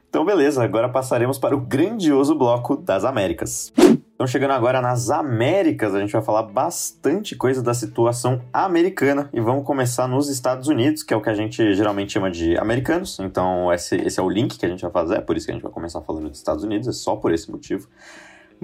Então, 0.09 0.23
beleza, 0.23 0.63
agora 0.63 0.87
passaremos 0.87 1.37
para 1.37 1.53
o 1.53 1.59
grandioso 1.59 2.33
bloco 2.35 2.77
das 2.77 3.03
Américas. 3.03 3.73
Então, 4.15 4.25
chegando 4.25 4.51
agora 4.51 4.79
nas 4.79 5.09
Américas, 5.09 5.93
a 5.93 5.99
gente 5.99 6.13
vai 6.13 6.21
falar 6.21 6.43
bastante 6.43 7.35
coisa 7.35 7.61
da 7.61 7.73
situação 7.73 8.41
americana 8.53 9.29
e 9.33 9.41
vamos 9.41 9.65
começar 9.65 10.07
nos 10.07 10.29
Estados 10.29 10.69
Unidos, 10.69 11.03
que 11.03 11.13
é 11.13 11.17
o 11.17 11.21
que 11.21 11.29
a 11.29 11.33
gente 11.33 11.73
geralmente 11.73 12.13
chama 12.13 12.31
de 12.31 12.57
americanos. 12.57 13.19
Então, 13.19 13.73
esse, 13.73 13.97
esse 13.97 14.17
é 14.17 14.23
o 14.23 14.29
link 14.29 14.57
que 14.57 14.65
a 14.65 14.69
gente 14.69 14.81
vai 14.83 14.91
fazer, 14.91 15.15
é 15.15 15.21
por 15.21 15.35
isso 15.35 15.45
que 15.45 15.51
a 15.51 15.55
gente 15.55 15.63
vai 15.63 15.71
começar 15.71 15.99
falando 15.99 16.29
dos 16.29 16.37
Estados 16.37 16.63
Unidos, 16.63 16.87
é 16.87 16.93
só 16.93 17.17
por 17.17 17.33
esse 17.33 17.51
motivo. 17.51 17.89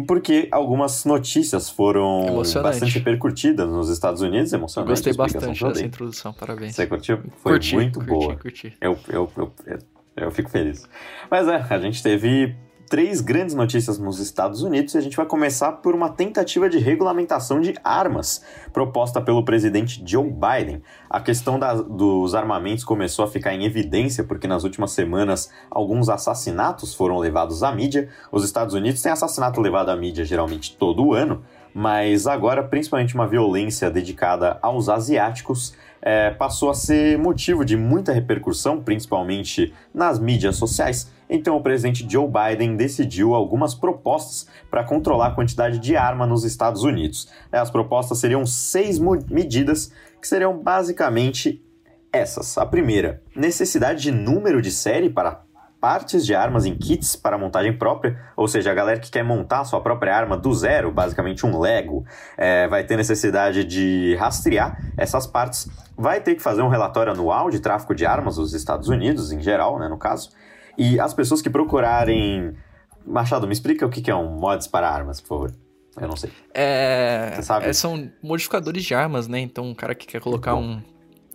Porque 0.07 0.47
algumas 0.51 1.05
notícias 1.05 1.69
foram 1.69 2.41
bastante 2.61 2.97
repercutidas 2.97 3.69
nos 3.69 3.89
Estados 3.89 4.21
Unidos, 4.21 4.53
emocionante. 4.53 4.89
Gostei 4.89 5.13
bastante 5.13 5.63
dessa 5.63 5.85
introdução, 5.85 6.33
parabéns. 6.33 6.75
Você 6.75 6.87
curtiu? 6.87 7.17
Foi 7.37 7.53
curti, 7.53 7.75
muito 7.75 7.99
curti, 7.99 8.09
boa. 8.09 8.35
Curti. 8.35 8.73
Eu, 8.79 8.97
eu, 9.09 9.31
eu, 9.37 9.53
eu 9.67 9.79
eu 10.15 10.31
fico 10.31 10.49
feliz. 10.49 10.87
Mas 11.29 11.47
é, 11.47 11.55
a 11.55 11.79
gente 11.79 12.03
teve 12.03 12.55
três 12.91 13.21
grandes 13.21 13.55
notícias 13.55 13.97
nos 13.97 14.19
Estados 14.19 14.63
Unidos 14.63 14.93
e 14.93 14.97
a 14.97 15.01
gente 15.01 15.15
vai 15.15 15.25
começar 15.25 15.71
por 15.71 15.95
uma 15.95 16.09
tentativa 16.09 16.69
de 16.69 16.77
regulamentação 16.77 17.61
de 17.61 17.73
armas 17.85 18.43
proposta 18.73 19.21
pelo 19.21 19.45
presidente 19.45 20.03
Joe 20.05 20.29
Biden. 20.29 20.83
A 21.09 21.21
questão 21.21 21.57
da, 21.57 21.73
dos 21.73 22.35
armamentos 22.35 22.83
começou 22.83 23.23
a 23.23 23.29
ficar 23.29 23.53
em 23.53 23.63
evidência 23.63 24.25
porque 24.25 24.45
nas 24.45 24.65
últimas 24.65 24.91
semanas 24.91 25.49
alguns 25.69 26.09
assassinatos 26.09 26.93
foram 26.93 27.17
levados 27.17 27.63
à 27.63 27.71
mídia. 27.73 28.09
Os 28.29 28.43
Estados 28.43 28.75
Unidos 28.75 29.01
têm 29.01 29.13
assassinato 29.13 29.61
levado 29.61 29.87
à 29.87 29.95
mídia 29.95 30.25
geralmente 30.25 30.75
todo 30.75 31.13
ano, 31.13 31.45
mas 31.73 32.27
agora 32.27 32.61
principalmente 32.61 33.15
uma 33.15 33.25
violência 33.25 33.89
dedicada 33.89 34.59
aos 34.61 34.89
asiáticos 34.89 35.73
é, 36.01 36.31
passou 36.31 36.69
a 36.69 36.73
ser 36.73 37.17
motivo 37.17 37.63
de 37.63 37.77
muita 37.77 38.11
repercussão, 38.11 38.81
principalmente 38.81 39.73
nas 39.93 40.19
mídias 40.19 40.55
sociais. 40.55 41.11
Então, 41.29 41.55
o 41.55 41.63
presidente 41.63 42.05
Joe 42.09 42.27
Biden 42.27 42.75
decidiu 42.75 43.33
algumas 43.33 43.73
propostas 43.73 44.47
para 44.69 44.83
controlar 44.83 45.27
a 45.27 45.35
quantidade 45.35 45.79
de 45.79 45.95
arma 45.95 46.25
nos 46.25 46.43
Estados 46.43 46.83
Unidos. 46.83 47.29
É, 47.51 47.57
as 47.57 47.69
propostas 47.69 48.17
seriam 48.17 48.45
seis 48.45 48.99
medidas 49.29 49.91
que 50.19 50.27
seriam 50.27 50.57
basicamente 50.57 51.63
essas. 52.11 52.57
A 52.57 52.65
primeira, 52.65 53.21
necessidade 53.35 54.01
de 54.01 54.11
número 54.11 54.61
de 54.61 54.71
série 54.71 55.09
para 55.09 55.43
partes 55.81 56.23
de 56.23 56.35
armas 56.35 56.67
em 56.67 56.75
kits 56.75 57.15
para 57.15 57.39
montagem 57.39 57.75
própria, 57.75 58.17
ou 58.37 58.47
seja, 58.47 58.69
a 58.69 58.73
galera 58.73 58.99
que 58.99 59.09
quer 59.09 59.23
montar 59.23 59.65
sua 59.65 59.81
própria 59.81 60.15
arma 60.15 60.37
do 60.37 60.53
zero, 60.53 60.91
basicamente 60.91 61.43
um 61.43 61.59
Lego, 61.59 62.05
é, 62.37 62.67
vai 62.67 62.83
ter 62.83 62.95
necessidade 62.95 63.63
de 63.63 64.15
rastrear 64.19 64.79
essas 64.95 65.25
partes, 65.25 65.67
vai 65.97 66.21
ter 66.21 66.35
que 66.35 66.41
fazer 66.41 66.61
um 66.61 66.69
relatório 66.69 67.11
anual 67.11 67.49
de 67.49 67.59
tráfico 67.59 67.95
de 67.95 68.05
armas 68.05 68.35
dos 68.35 68.53
Estados 68.53 68.89
Unidos, 68.89 69.31
em 69.31 69.41
geral, 69.41 69.79
né, 69.79 69.87
no 69.87 69.97
caso, 69.97 70.29
e 70.77 70.99
as 70.99 71.13
pessoas 71.13 71.41
que 71.41 71.49
procurarem. 71.49 72.55
Machado, 73.03 73.47
me 73.47 73.53
explica 73.53 73.83
o 73.83 73.89
que 73.89 74.11
é 74.11 74.15
um 74.15 74.29
mods 74.29 74.67
para 74.67 74.87
armas, 74.87 75.19
por 75.19 75.27
favor. 75.27 75.51
Eu 75.99 76.07
não 76.07 76.15
sei. 76.15 76.31
É, 76.53 77.33
Você 77.35 77.43
sabe? 77.43 77.65
É, 77.65 77.73
são 77.73 78.09
modificadores 78.23 78.83
de 78.83 78.93
armas, 78.93 79.27
né? 79.27 79.39
Então, 79.39 79.65
um 79.65 79.73
cara 79.73 79.95
que 79.95 80.05
quer 80.05 80.21
colocar 80.21 80.55
um, 80.55 80.79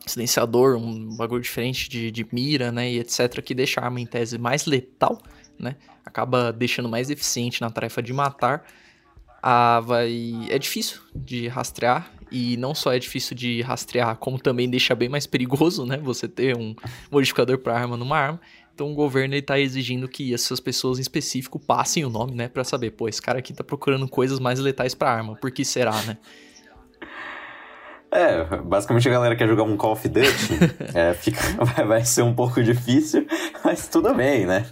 silenciador, 0.07 0.77
um 0.77 1.17
bagulho 1.17 1.43
diferente 1.43 1.89
de, 1.89 2.11
de 2.11 2.27
mira, 2.33 2.71
né, 2.71 2.91
e 2.93 2.99
etc, 3.01 3.43
que 3.43 3.55
deixa 3.55 3.81
a 3.81 3.85
arma 3.85 4.01
em 4.01 4.07
tese 4.07 4.39
mais 4.39 4.65
letal, 4.65 5.21
né, 5.59 5.77
acaba 6.05 6.53
deixando 6.53 6.89
mais 6.89 7.11
eficiente 7.11 7.61
na 7.61 7.71
tarefa 7.71 8.01
de 8.01 8.13
matar. 8.13 8.65
Ah, 9.43 9.81
vai... 9.81 10.47
É 10.49 10.59
difícil 10.59 11.01
de 11.15 11.49
rastrear, 11.49 12.11
e 12.31 12.57
não 12.57 12.75
só 12.75 12.93
é 12.93 12.99
difícil 12.99 13.37
de 13.37 13.61
rastrear, 13.63 14.17
como 14.17 14.39
também 14.39 14.69
deixa 14.69 14.95
bem 14.95 15.09
mais 15.09 15.27
perigoso, 15.27 15.85
né, 15.85 15.99
você 15.99 16.29
ter 16.29 16.57
um 16.57 16.75
modificador 17.11 17.59
para 17.59 17.79
arma 17.79 17.97
numa 17.97 18.17
arma. 18.17 18.41
Então 18.75 18.93
o 18.93 18.95
governo 18.95 19.35
está 19.35 19.59
exigindo 19.59 20.07
que 20.07 20.35
essas 20.35 20.61
pessoas 20.61 20.99
em 20.99 21.01
específico 21.01 21.59
passem 21.59 22.05
o 22.05 22.11
nome, 22.11 22.35
né, 22.35 22.47
para 22.49 22.63
saber, 22.63 22.91
pô, 22.91 23.09
esse 23.09 23.23
cara 23.23 23.39
aqui 23.39 23.53
tá 23.53 23.65
procurando 23.65 24.07
coisas 24.07 24.39
mais 24.39 24.59
letais 24.61 24.95
para 24.95 25.11
arma, 25.11 25.35
por 25.37 25.51
que 25.51 25.65
será, 25.65 26.01
né? 26.03 26.19
É, 28.17 28.47
basicamente 28.63 29.07
a 29.07 29.13
galera 29.13 29.37
quer 29.37 29.47
jogar 29.47 29.65
um 29.65 29.77
Call 29.77 29.93
of 29.93 30.09
Duty, 30.09 30.59
é, 30.97 31.13
fica, 31.13 31.39
vai, 31.63 31.85
vai 31.85 32.05
ser 32.07 32.23
um 32.23 32.35
pouco 32.35 32.63
difícil, 32.63 33.27
mas 33.63 33.89
tudo 33.89 34.15
bem, 34.15 34.47
né? 34.47 34.65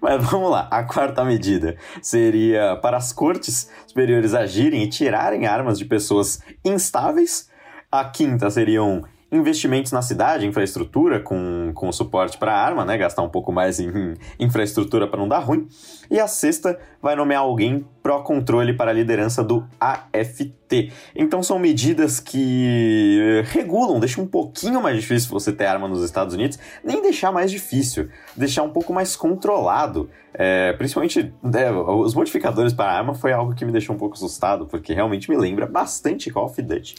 Mas 0.00 0.24
vamos 0.24 0.50
lá, 0.50 0.66
a 0.70 0.82
quarta 0.82 1.22
medida 1.22 1.76
seria 2.00 2.78
para 2.80 2.96
as 2.96 3.12
cortes 3.12 3.70
superiores 3.86 4.32
agirem 4.32 4.82
e 4.82 4.88
tirarem 4.88 5.46
armas 5.46 5.78
de 5.78 5.84
pessoas 5.84 6.40
instáveis. 6.64 7.50
A 7.92 8.02
quinta 8.06 8.48
seriam 8.48 9.04
investimentos 9.32 9.92
na 9.92 10.02
cidade, 10.02 10.46
infraestrutura 10.46 11.20
com, 11.20 11.70
com 11.74 11.92
suporte 11.92 12.36
para 12.36 12.52
arma, 12.52 12.84
né? 12.84 12.98
Gastar 12.98 13.22
um 13.22 13.28
pouco 13.28 13.52
mais 13.52 13.78
em 13.78 14.14
infraestrutura 14.38 15.06
para 15.06 15.20
não 15.20 15.28
dar 15.28 15.38
ruim. 15.38 15.68
E 16.10 16.18
a 16.18 16.26
sexta 16.26 16.78
vai 17.00 17.14
nomear 17.14 17.42
alguém 17.42 17.86
pró-controle 18.02 18.72
para 18.74 18.90
a 18.90 18.94
liderança 18.94 19.44
do 19.44 19.64
AFT. 19.78 20.92
Então 21.14 21.42
são 21.42 21.58
medidas 21.58 22.18
que 22.18 23.42
regulam, 23.46 24.00
deixam 24.00 24.24
um 24.24 24.26
pouquinho 24.26 24.82
mais 24.82 24.96
difícil 24.96 25.30
você 25.30 25.52
ter 25.52 25.66
arma 25.66 25.86
nos 25.86 26.02
Estados 26.02 26.34
Unidos, 26.34 26.58
nem 26.82 27.00
deixar 27.00 27.30
mais 27.30 27.50
difícil, 27.50 28.08
deixar 28.36 28.62
um 28.64 28.70
pouco 28.70 28.92
mais 28.92 29.14
controlado. 29.14 30.10
É, 30.34 30.72
principalmente 30.74 31.32
é, 31.54 31.70
os 31.72 32.14
modificadores 32.14 32.72
para 32.72 32.90
arma 32.90 33.14
foi 33.14 33.32
algo 33.32 33.54
que 33.54 33.64
me 33.64 33.72
deixou 33.72 33.94
um 33.94 33.98
pouco 33.98 34.14
assustado, 34.14 34.66
porque 34.66 34.92
realmente 34.92 35.30
me 35.30 35.36
lembra 35.36 35.66
bastante 35.66 36.30
Call 36.30 36.46
of 36.46 36.60
Duty. 36.60 36.96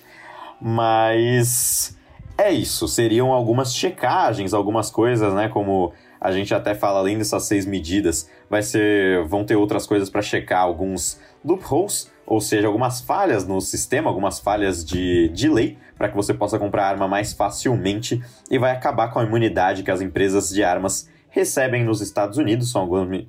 Mas 0.62 1.98
é 2.38 2.52
isso, 2.52 2.88
seriam 2.88 3.32
algumas 3.32 3.74
checagens, 3.74 4.54
algumas 4.54 4.90
coisas, 4.90 5.34
né? 5.34 5.50
Como 5.50 5.94
a 6.20 6.32
gente 6.32 6.54
até 6.54 6.76
fala, 6.76 7.00
além 7.00 7.18
dessas 7.18 7.44
seis 7.44 7.66
medidas, 7.66 8.30
vai 8.50 8.62
ser, 8.62 9.24
vão 9.26 9.44
ter 9.44 9.56
outras 9.56 9.86
coisas 9.88 10.10
para 10.10 10.22
checar 10.22 10.62
alguns 10.62 11.20
loopholes, 11.44 12.12
ou 12.26 12.40
seja, 12.40 12.68
algumas 12.68 13.02
falhas 13.02 13.46
no 13.46 13.60
sistema, 13.60 14.10
algumas 14.10 14.40
falhas 14.40 14.86
de, 14.86 15.30
de 15.30 15.50
lei, 15.50 15.78
para 15.98 16.10
que 16.10 16.16
você 16.16 16.34
possa 16.34 16.58
comprar 16.58 16.88
arma 16.88 17.08
mais 17.08 17.34
facilmente 17.34 18.22
e 18.50 18.58
vai 18.58 18.72
acabar 18.72 19.12
com 19.12 19.20
a 19.20 19.24
imunidade 19.24 19.84
que 19.84 19.92
as 19.92 20.02
empresas 20.02 20.50
de 20.50 20.64
armas 20.64 21.10
recebem 21.32 21.84
nos 21.84 22.02
Estados 22.02 22.38
Unidos. 22.38 22.70
São 22.70 22.82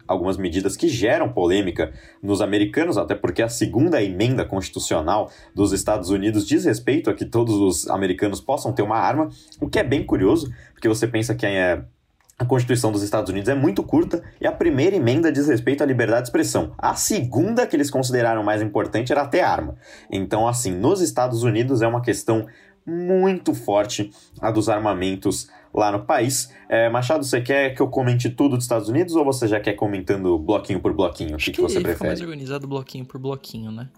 algumas, 0.07 0.36
medidas 0.36 0.76
que 0.76 0.88
geram 0.88 1.32
polêmica 1.32 1.92
nos 2.22 2.42
americanos, 2.42 2.98
até 2.98 3.14
porque 3.14 3.42
a 3.42 3.48
segunda 3.48 4.03
emenda 4.03 4.44
constitucional 4.44 5.30
dos 5.55 5.72
Estados 5.72 6.11
Unidos 6.11 6.46
diz 6.46 6.64
respeito 6.64 7.09
a 7.09 7.14
que 7.14 7.24
todos 7.24 7.55
os 7.55 7.88
americanos 7.88 8.40
possam 8.40 8.72
ter 8.72 8.82
uma 8.82 8.98
arma, 8.98 9.30
o 9.61 9.68
que 9.68 9.78
é 9.78 9.84
bem 9.84 10.05
curioso, 10.05 10.53
porque 10.74 10.88
você 10.88 11.07
pensa 11.07 11.34
que 11.34 11.46
é. 11.46 11.82
A 12.38 12.44
Constituição 12.44 12.90
dos 12.90 13.05
Estados 13.05 13.30
Unidos 13.30 13.48
é 13.48 13.55
muito 13.55 13.84
curta 13.84 14.20
e 14.40 14.46
a 14.48 14.50
primeira 14.50 14.96
emenda 14.96 15.30
diz 15.30 15.46
respeito 15.46 15.84
à 15.84 15.86
liberdade 15.86 16.22
de 16.22 16.28
expressão. 16.28 16.72
A 16.76 16.94
segunda, 16.96 17.68
que 17.68 17.76
eles 17.76 17.88
consideraram 17.88 18.42
mais 18.42 18.61
importante, 18.61 19.12
era 19.12 19.24
ter 19.26 19.42
arma. 19.42 19.76
Então, 20.11 20.48
assim, 20.48 20.72
nos 20.72 21.00
Estados 21.00 21.44
Unidos 21.44 21.82
é 21.82 21.86
uma 21.86 22.00
questão 22.00 22.46
muito 22.84 23.55
forte 23.55 24.11
a 24.40 24.50
dos 24.50 24.68
armamentos 24.68 25.48
lá 25.75 25.91
no 25.91 26.05
país. 26.05 26.53
É, 26.68 26.89
Machado, 26.89 27.25
você 27.25 27.41
quer 27.41 27.75
que 27.75 27.81
eu 27.81 27.89
comente 27.89 28.29
tudo 28.29 28.57
dos 28.57 28.64
Estados 28.64 28.89
Unidos 28.89 29.14
ou 29.14 29.25
você 29.25 29.49
já 29.49 29.61
quer 29.61 29.75
comentando 29.75 30.39
bloquinho 30.39 30.81
por 30.81 30.93
bloquinho? 30.93 31.35
O 31.35 31.39
que, 31.39 31.53
que, 31.53 31.61
você 31.61 31.81
prefere? 31.81 31.95
Fica 31.95 32.07
mais 32.07 32.20
organizado 32.20 32.66
bloquinho 32.66 33.05
por 33.05 33.18
bloquinho, 33.18 33.73
né? 33.73 33.89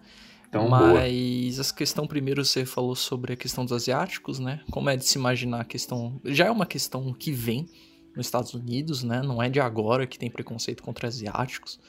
Então, 0.48 0.68
Mas 0.68 0.86
boa. 0.86 1.60
essa 1.60 1.74
questão, 1.74 2.06
primeiro 2.06 2.44
você 2.44 2.64
falou 2.64 2.94
sobre 2.94 3.32
a 3.32 3.36
questão 3.36 3.64
dos 3.64 3.72
asiáticos, 3.72 4.38
né? 4.38 4.60
Como 4.70 4.88
é 4.88 4.96
de 4.96 5.04
se 5.04 5.18
imaginar 5.18 5.62
a 5.62 5.64
questão. 5.64 6.20
Já 6.24 6.46
é 6.46 6.50
uma 6.50 6.64
questão 6.64 7.12
que 7.12 7.32
vem 7.32 7.68
nos 8.16 8.26
Estados 8.26 8.54
Unidos, 8.54 9.02
né? 9.02 9.20
Não 9.20 9.42
é 9.42 9.50
de 9.50 9.58
agora 9.58 10.06
que 10.06 10.16
tem 10.16 10.30
preconceito 10.30 10.80
contra 10.80 11.08
asiáticos. 11.08 11.80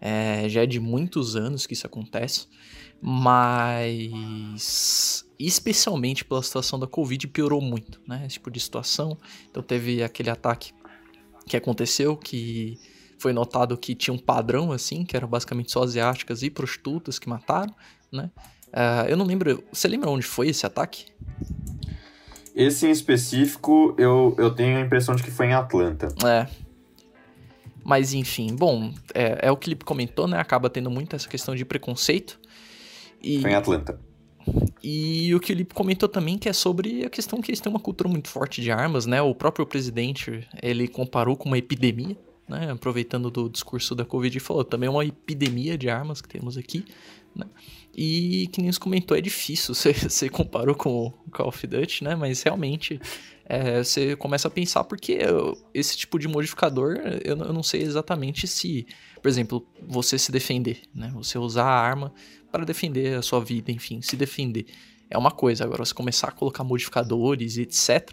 É, 0.00 0.48
já 0.48 0.62
é 0.62 0.66
de 0.66 0.78
muitos 0.78 1.34
anos 1.34 1.66
que 1.66 1.72
isso 1.72 1.84
acontece. 1.84 2.46
Mas 3.02 5.25
especialmente 5.38 6.24
pela 6.24 6.42
situação 6.42 6.78
da 6.78 6.86
Covid, 6.86 7.26
piorou 7.28 7.60
muito, 7.60 8.00
né? 8.06 8.22
Esse 8.26 8.34
tipo 8.34 8.50
de 8.50 8.60
situação. 8.60 9.16
Então 9.50 9.62
teve 9.62 10.02
aquele 10.02 10.30
ataque 10.30 10.72
que 11.46 11.56
aconteceu, 11.56 12.16
que 12.16 12.78
foi 13.18 13.32
notado 13.32 13.76
que 13.76 13.94
tinha 13.94 14.12
um 14.12 14.18
padrão, 14.18 14.72
assim, 14.72 15.04
que 15.04 15.16
eram 15.16 15.28
basicamente 15.28 15.72
só 15.72 15.82
asiáticas 15.82 16.42
e 16.42 16.50
prostitutas 16.50 17.18
que 17.18 17.28
mataram, 17.28 17.74
né? 18.10 18.30
Uh, 18.68 19.08
eu 19.08 19.16
não 19.16 19.24
lembro, 19.24 19.62
você 19.72 19.88
lembra 19.88 20.10
onde 20.10 20.26
foi 20.26 20.48
esse 20.48 20.66
ataque? 20.66 21.06
Esse 22.54 22.86
em 22.86 22.90
específico, 22.90 23.94
eu, 23.98 24.34
eu 24.38 24.54
tenho 24.54 24.78
a 24.78 24.80
impressão 24.80 25.14
de 25.14 25.22
que 25.22 25.30
foi 25.30 25.46
em 25.46 25.54
Atlanta. 25.54 26.08
É. 26.26 26.46
Mas 27.84 28.12
enfim, 28.12 28.54
bom, 28.54 28.92
é, 29.14 29.46
é 29.46 29.50
o 29.50 29.56
que 29.56 29.68
ele 29.68 29.76
comentou, 29.76 30.26
né? 30.26 30.38
Acaba 30.38 30.68
tendo 30.68 30.90
muito 30.90 31.14
essa 31.14 31.28
questão 31.28 31.54
de 31.54 31.64
preconceito. 31.64 32.40
E... 33.22 33.40
Foi 33.40 33.50
em 33.50 33.54
Atlanta. 33.54 34.00
E 34.82 35.34
o 35.34 35.40
que 35.40 35.52
ele 35.52 35.64
comentou 35.64 36.08
também 36.08 36.38
que 36.38 36.48
é 36.48 36.52
sobre 36.52 37.04
a 37.04 37.10
questão 37.10 37.40
que 37.40 37.50
eles 37.50 37.60
têm 37.60 37.70
uma 37.70 37.80
cultura 37.80 38.08
muito 38.08 38.28
forte 38.28 38.62
de 38.62 38.70
armas, 38.70 39.06
né? 39.06 39.20
O 39.20 39.34
próprio 39.34 39.66
presidente, 39.66 40.46
ele 40.62 40.86
comparou 40.86 41.36
com 41.36 41.48
uma 41.48 41.58
epidemia, 41.58 42.16
né? 42.48 42.70
Aproveitando 42.70 43.30
do 43.30 43.48
discurso 43.48 43.94
da 43.94 44.04
Covid, 44.04 44.38
falou 44.38 44.64
também 44.64 44.86
é 44.86 44.90
uma 44.90 45.04
epidemia 45.04 45.76
de 45.76 45.88
armas 45.88 46.20
que 46.20 46.28
temos 46.28 46.56
aqui, 46.56 46.84
né? 47.34 47.46
E 47.96 48.48
que 48.52 48.60
nem 48.62 48.70
você 48.70 48.78
comentou, 48.78 49.16
é 49.16 49.20
difícil, 49.20 49.74
você, 49.74 49.92
você 49.92 50.28
comparou 50.28 50.74
com 50.74 51.06
o 51.06 51.30
Call 51.30 51.48
of 51.48 51.66
Duty, 51.66 52.04
né? 52.04 52.14
Mas 52.14 52.42
realmente 52.42 53.00
é, 53.48 53.82
você 53.82 54.14
começa 54.16 54.48
a 54.48 54.50
pensar 54.50 54.84
porque 54.84 55.18
esse 55.72 55.96
tipo 55.96 56.18
de 56.18 56.28
modificador, 56.28 56.96
eu, 57.24 57.36
eu 57.36 57.52
não 57.52 57.62
sei 57.62 57.82
exatamente 57.82 58.46
se, 58.46 58.86
por 59.20 59.28
exemplo, 59.28 59.66
você 59.86 60.18
se 60.18 60.30
defender, 60.30 60.82
né? 60.94 61.10
Você 61.14 61.38
usar 61.38 61.64
a 61.64 61.80
arma 61.80 62.12
para 62.50 62.64
defender 62.64 63.18
a 63.18 63.22
sua 63.22 63.40
vida, 63.40 63.70
enfim, 63.72 64.00
se 64.02 64.16
defender. 64.16 64.66
É 65.10 65.16
uma 65.16 65.30
coisa, 65.30 65.64
agora 65.64 65.84
você 65.84 65.94
começar 65.94 66.28
a 66.28 66.32
colocar 66.32 66.64
modificadores 66.64 67.56
e 67.56 67.62
etc, 67.62 68.12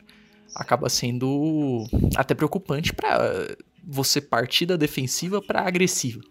acaba 0.55 0.89
sendo 0.89 1.85
até 2.15 2.33
preocupante 2.33 2.93
para 2.93 3.55
você 3.83 4.21
partir 4.21 4.65
da 4.65 4.75
defensiva 4.75 5.41
para 5.41 5.61
agressiva, 5.61 6.21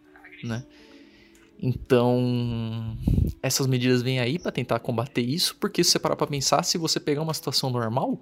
né? 0.45 0.64
Então, 1.64 2.97
essas 3.41 3.68
medidas 3.68 4.03
vêm 4.03 4.18
aí 4.18 4.37
para 4.37 4.51
tentar 4.51 4.81
combater 4.81 5.23
isso, 5.23 5.57
porque 5.61 5.85
se 5.85 5.93
você 5.93 5.99
parar 5.99 6.16
para 6.16 6.27
pensar, 6.27 6.64
se 6.64 6.77
você 6.77 6.99
pegar 6.99 7.23
uma 7.23 7.35
situação 7.35 7.70
normal, 7.70 8.20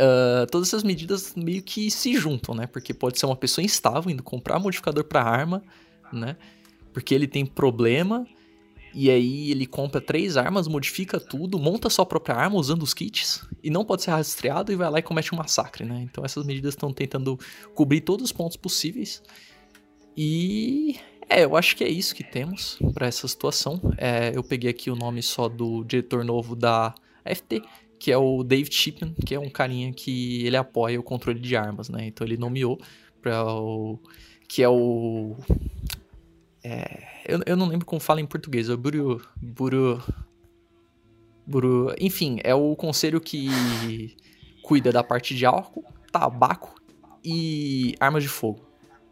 uh, 0.00 0.46
todas 0.50 0.68
essas 0.68 0.82
medidas 0.82 1.34
meio 1.36 1.62
que 1.62 1.90
se 1.90 2.16
juntam, 2.16 2.54
né? 2.54 2.66
Porque 2.66 2.94
pode 2.94 3.18
ser 3.18 3.26
uma 3.26 3.36
pessoa 3.36 3.64
instável 3.64 4.10
indo 4.10 4.22
comprar 4.22 4.58
modificador 4.58 5.04
para 5.04 5.22
arma, 5.22 5.62
né? 6.12 6.36
Porque 6.92 7.14
ele 7.14 7.26
tem 7.26 7.44
problema 7.44 8.26
e 8.92 9.08
aí 9.10 9.50
ele 9.50 9.66
compra 9.66 10.00
três 10.00 10.36
armas, 10.36 10.66
modifica 10.66 11.20
tudo, 11.20 11.58
monta 11.58 11.88
sua 11.88 12.04
própria 12.04 12.34
arma 12.34 12.56
usando 12.56 12.82
os 12.82 12.92
kits 12.92 13.46
e 13.62 13.70
não 13.70 13.84
pode 13.84 14.02
ser 14.02 14.10
rastreado 14.10 14.72
e 14.72 14.76
vai 14.76 14.90
lá 14.90 14.98
e 14.98 15.02
comete 15.02 15.32
um 15.32 15.38
massacre, 15.38 15.84
né? 15.84 16.06
Então 16.10 16.24
essas 16.24 16.44
medidas 16.44 16.74
estão 16.74 16.92
tentando 16.92 17.38
cobrir 17.74 18.00
todos 18.00 18.24
os 18.24 18.32
pontos 18.32 18.56
possíveis. 18.56 19.22
E 20.16 20.96
é, 21.28 21.44
eu 21.44 21.56
acho 21.56 21.76
que 21.76 21.84
é 21.84 21.88
isso 21.88 22.14
que 22.14 22.24
temos 22.24 22.78
para 22.92 23.06
essa 23.06 23.28
situação. 23.28 23.80
É, 23.96 24.32
eu 24.34 24.42
peguei 24.42 24.70
aqui 24.70 24.90
o 24.90 24.96
nome 24.96 25.22
só 25.22 25.48
do 25.48 25.84
diretor 25.84 26.24
novo 26.24 26.56
da 26.56 26.92
FT, 27.24 27.62
que 28.00 28.10
é 28.10 28.16
o 28.16 28.42
David 28.42 28.74
Chipman, 28.74 29.14
que 29.24 29.34
é 29.34 29.38
um 29.38 29.50
carinha 29.50 29.92
que 29.92 30.44
ele 30.44 30.56
apoia 30.56 30.98
o 30.98 31.02
controle 31.02 31.38
de 31.38 31.54
armas, 31.54 31.88
né? 31.88 32.06
Então 32.06 32.26
ele 32.26 32.36
nomeou 32.36 32.80
para 33.22 33.44
o 33.44 34.00
que 34.48 34.62
é 34.62 34.68
o 34.68 35.36
é, 36.64 37.10
eu, 37.26 37.40
eu 37.46 37.56
não 37.56 37.66
lembro 37.66 37.86
como 37.86 38.00
fala 38.00 38.20
em 38.20 38.26
português, 38.26 38.68
é 38.68 38.72
o 38.72 38.76
Buru. 38.76 39.22
Buru. 39.36 40.02
Buru. 41.46 41.94
Enfim, 41.98 42.38
é 42.42 42.54
o 42.54 42.76
conselho 42.76 43.20
que 43.20 44.16
cuida 44.62 44.92
da 44.92 45.02
parte 45.02 45.34
de 45.34 45.46
álcool, 45.46 45.84
tabaco 46.12 46.74
e 47.24 47.94
armas 48.00 48.22
de 48.22 48.28
fogo. 48.28 48.66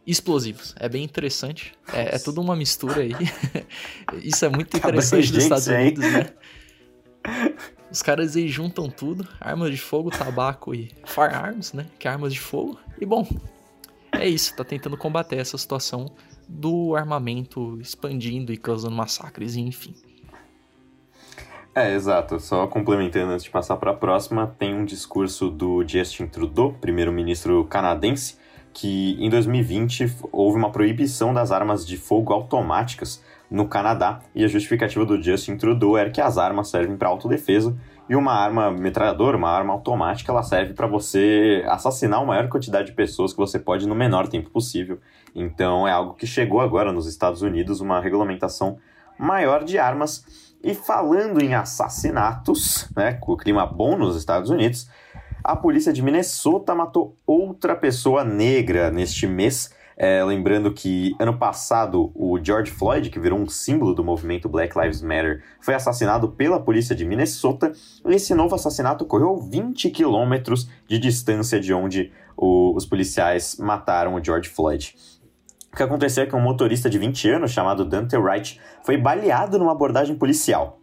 Explosivos. 0.07 0.75
É 0.79 0.89
bem 0.89 1.05
interessante. 1.05 1.75
É, 1.93 2.17
é 2.17 2.19
tudo 2.19 2.41
uma 2.41 2.57
mistura 2.57 3.03
aí. 3.03 3.13
Isso 4.23 4.45
é 4.45 4.49
muito 4.49 4.77
interessante 4.77 5.33
nos 5.33 5.43
Estados 5.43 5.67
Unidos, 5.67 6.05
né? 6.05 6.33
Os 7.91 8.03
caras 8.03 8.37
aí 8.37 8.49
juntam 8.49 8.89
tudo: 8.89 9.27
armas 9.41 9.71
de 9.71 9.79
fogo, 9.79 10.11
tabaco 10.11 10.75
e 10.75 10.91
firearms, 11.05 11.73
né? 11.73 11.87
Que 11.99 12.09
é 12.09 12.11
armas 12.11 12.33
de 12.33 12.41
fogo. 12.41 12.79
E 13.01 13.07
bom, 13.07 13.27
é 14.13 14.29
isso. 14.29 14.55
Tá 14.57 14.65
tentando 14.65 14.97
combater 14.97 15.37
essa 15.37 15.57
situação 15.57 16.07
do 16.49 16.97
armamento 16.97 17.79
expandindo 17.81 18.53
e 18.53 18.57
causando 18.57 18.95
massacres, 18.95 19.57
enfim. 19.57 19.95
É, 21.75 21.95
exato. 21.95 22.41
Só 22.41 22.67
complementando 22.67 23.33
antes 23.33 23.45
de 23.45 23.51
passar 23.51 23.77
para 23.77 23.93
a 23.93 23.95
próxima, 23.95 24.47
tem 24.59 24.75
um 24.75 24.85
discurso 24.85 25.49
do 25.49 25.87
Justin 25.87 26.27
Trudeau, 26.27 26.73
primeiro-ministro 26.73 27.65
canadense, 27.67 28.37
que 28.73 29.17
em 29.21 29.31
2020 29.31 30.17
houve 30.33 30.59
uma 30.59 30.73
proibição 30.73 31.33
das 31.33 31.53
armas 31.53 31.87
de 31.87 31.97
fogo 31.97 32.33
automáticas 32.33 33.23
no 33.51 33.67
Canadá, 33.67 34.21
e 34.35 34.45
a 34.45 34.49
justificativa 34.49 35.05
do 35.07 35.23
Justin 35.23 35.57
Trudeau 35.57 35.97
era 35.97 36.11
que 36.11 36.21
as 36.21 36.37
armas 36.37 36.69
servem 36.69 36.97
para 36.97 37.09
autodefesa 37.09 37.77
e 38.09 38.17
uma 38.17 38.33
arma 38.33 38.71
metralhadora, 38.71 39.37
uma 39.37 39.51
arma 39.51 39.73
automática, 39.73 40.33
ela 40.33 40.43
serve 40.43 40.73
para 40.73 40.87
você 40.87 41.63
assassinar 41.69 42.21
a 42.21 42.25
maior 42.25 42.49
quantidade 42.49 42.89
de 42.89 42.95
pessoas 42.95 43.33
que 43.33 43.39
você 43.39 43.59
pode 43.59 43.87
no 43.87 43.95
menor 43.95 44.29
tempo 44.29 44.51
possível. 44.51 44.99
Então 45.35 45.87
é 45.87 45.93
algo 45.93 46.15
que 46.15 46.27
chegou 46.27 46.61
agora 46.61 46.91
nos 46.91 47.07
Estados 47.07 47.43
Unidos, 47.43 47.81
uma 47.81 48.01
regulamentação 48.01 48.79
maior 49.19 49.63
de 49.63 49.79
armas. 49.79 50.25
E 50.63 50.75
falando 50.75 51.43
em 51.43 51.55
assassinatos, 51.55 52.89
né, 52.97 53.13
com 53.15 53.33
o 53.33 53.37
clima 53.37 53.67
bom 53.67 53.97
nos 53.97 54.17
Estados 54.17 54.51
Unidos, 54.51 54.89
a 55.45 55.55
polícia 55.55 55.93
de 55.93 56.03
Minnesota 56.03 56.75
matou 56.75 57.15
outra 57.27 57.77
pessoa 57.77 58.25
negra 58.25 58.91
neste 58.91 59.27
mês. 59.27 59.73
É, 60.01 60.23
lembrando 60.23 60.73
que 60.73 61.17
ano 61.19 61.37
passado 61.37 62.13
o 62.15 62.39
George 62.41 62.71
Floyd, 62.71 63.11
que 63.11 63.19
virou 63.19 63.37
um 63.37 63.49
símbolo 63.49 63.93
do 63.93 64.05
movimento 64.05 64.49
Black 64.49 64.79
Lives 64.79 65.03
Matter, 65.03 65.43
foi 65.61 65.75
assassinado 65.75 66.29
pela 66.29 66.61
polícia 66.61 66.95
de 66.95 67.05
Minnesota. 67.05 67.73
Esse 68.07 68.33
novo 68.33 68.55
assassinato 68.55 69.03
ocorreu 69.03 69.37
20 69.37 69.91
quilômetros 69.91 70.69
de 70.87 71.01
distância 71.01 71.59
de 71.59 71.75
onde 71.75 72.13
o, 72.37 72.77
os 72.77 72.87
policiais 72.87 73.57
mataram 73.59 74.15
o 74.15 74.25
George 74.25 74.49
Floyd. 74.49 74.95
O 75.73 75.77
que 75.77 75.83
aconteceu 75.83 76.23
é 76.23 76.27
que 76.27 76.37
um 76.37 76.41
motorista 76.41 76.89
de 76.89 76.97
20 76.97 77.31
anos, 77.31 77.51
chamado 77.51 77.85
Dante 77.85 78.17
Wright, 78.17 78.61
foi 78.85 78.97
baleado 78.97 79.59
numa 79.59 79.73
abordagem 79.73 80.15
policial. 80.15 80.78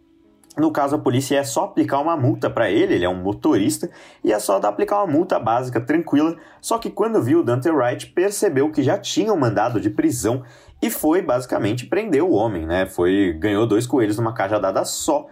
No 0.56 0.70
caso, 0.70 0.96
a 0.96 0.98
polícia 0.98 1.36
é 1.36 1.44
só 1.44 1.64
aplicar 1.64 2.00
uma 2.00 2.16
multa 2.16 2.48
para 2.48 2.70
ele, 2.70 2.94
ele 2.94 3.04
é 3.04 3.08
um 3.08 3.22
motorista, 3.22 3.90
e 4.24 4.32
é 4.32 4.38
só 4.38 4.56
aplicar 4.56 5.02
uma 5.02 5.12
multa 5.12 5.38
básica, 5.38 5.80
tranquila. 5.80 6.34
Só 6.62 6.78
que 6.78 6.88
quando 6.88 7.22
viu 7.22 7.40
o 7.40 7.44
Dante 7.44 7.68
Wright, 7.68 8.06
percebeu 8.06 8.70
que 8.70 8.82
já 8.82 8.96
tinha 8.96 9.32
um 9.32 9.36
mandado 9.36 9.78
de 9.80 9.90
prisão 9.90 10.42
e 10.80 10.90
foi 10.90 11.20
basicamente 11.20 11.86
prender 11.86 12.22
o 12.22 12.32
homem, 12.32 12.66
né? 12.66 12.86
Foi 12.86 13.34
ganhou 13.38 13.66
dois 13.66 13.86
coelhos 13.86 14.16
numa 14.16 14.32
cajadada 14.32 14.84
só. 14.84 15.26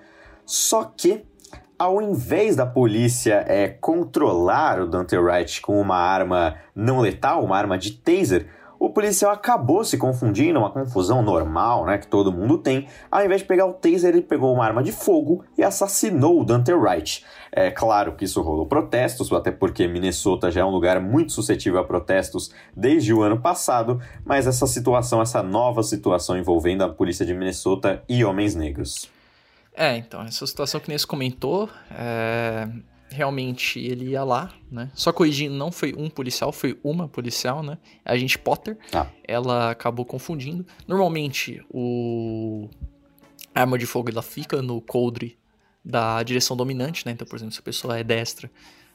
Só 0.45 0.85
que 0.85 1.25
ao 1.79 2.01
invés 2.01 2.57
da 2.57 2.66
polícia 2.66 3.45
é, 3.49 3.68
controlar 3.68 4.81
o 4.81 4.87
Dante 4.87 5.16
Wright 5.16 5.61
com 5.61 5.81
uma 5.81 5.97
arma 5.97 6.57
não 6.75 7.01
letal, 7.01 7.43
uma 7.45 7.57
arma 7.57 7.77
de 7.77 7.93
taser, 7.93 8.47
o 8.85 8.91
policial 8.91 9.32
acabou 9.32 9.85
se 9.85 9.97
confundindo, 9.97 10.59
uma 10.59 10.70
confusão 10.70 11.22
normal, 11.22 11.87
né, 11.87 11.99
que 11.99 12.07
todo 12.07 12.32
mundo 12.32 12.59
tem. 12.59 12.87
Ao 13.11 13.24
invés 13.24 13.41
de 13.41 13.47
pegar 13.47 13.66
o 13.66 13.72
taser, 13.72 14.11
ele 14.11 14.22
pegou 14.22 14.53
uma 14.53 14.64
arma 14.64 14.82
de 14.82 14.93
fogo 14.93 15.45
e 15.57 15.62
assassinou 15.62 16.41
o 16.41 16.45
Dante 16.45 16.72
Wright. 16.72 17.24
É 17.51 17.70
claro 17.70 18.14
que 18.14 18.24
isso 18.24 18.43
rolou 18.43 18.66
protestos, 18.66 19.32
até 19.32 19.51
porque 19.51 19.87
Minnesota 19.87 20.51
já 20.51 20.61
é 20.61 20.64
um 20.64 20.70
lugar 20.70 21.01
muito 21.01 21.32
suscetível 21.32 21.80
a 21.80 21.85
protestos 21.85 22.51
desde 22.76 23.12
o 23.12 23.22
ano 23.22 23.41
passado, 23.41 24.01
mas 24.24 24.47
essa 24.47 24.66
situação, 24.66 25.22
essa 25.22 25.43
nova 25.43 25.82
situação 25.82 26.37
envolvendo 26.37 26.82
a 26.82 26.89
polícia 26.89 27.24
de 27.24 27.32
Minnesota 27.32 28.03
e 28.09 28.24
homens 28.24 28.55
negros. 28.55 29.09
É, 29.76 29.97
então, 29.97 30.22
essa 30.22 30.47
situação 30.47 30.80
que 30.80 30.89
Nesse 30.89 31.07
comentou, 31.07 31.68
é 31.91 32.68
realmente 33.15 33.79
ele 33.79 34.11
ia 34.11 34.25
lá, 34.25 34.53
né? 34.71 34.91
Só 34.95 35.12
corrigindo, 35.12 35.55
não 35.55 35.71
foi 35.71 35.95
um 35.97 36.11
policial, 36.11 36.53
foi 36.53 36.79
uma 36.83 37.09
policial, 37.09 37.62
né? 37.62 37.79
A 38.05 38.17
gente 38.17 38.39
Potter. 38.39 38.77
Ah. 38.93 39.07
Ela 39.27 39.71
acabou 39.71 40.05
confundindo. 40.05 40.67
Normalmente, 40.87 41.65
o 41.71 42.69
a 43.55 43.61
arma 43.61 43.79
de 43.79 43.87
fogo 43.87 44.11
ela 44.11 44.23
fica 44.23 44.61
no 44.61 44.81
coldre 44.81 45.39
da 45.85 46.23
direção 46.23 46.57
dominante, 46.57 47.07
né? 47.07 47.12
Então, 47.12 47.27
por 47.27 47.37
exemplo, 47.37 47.55
se 47.55 47.61
a 47.61 47.62
pessoa 47.62 47.99
é 47.99 48.03
destra, 48.03 48.51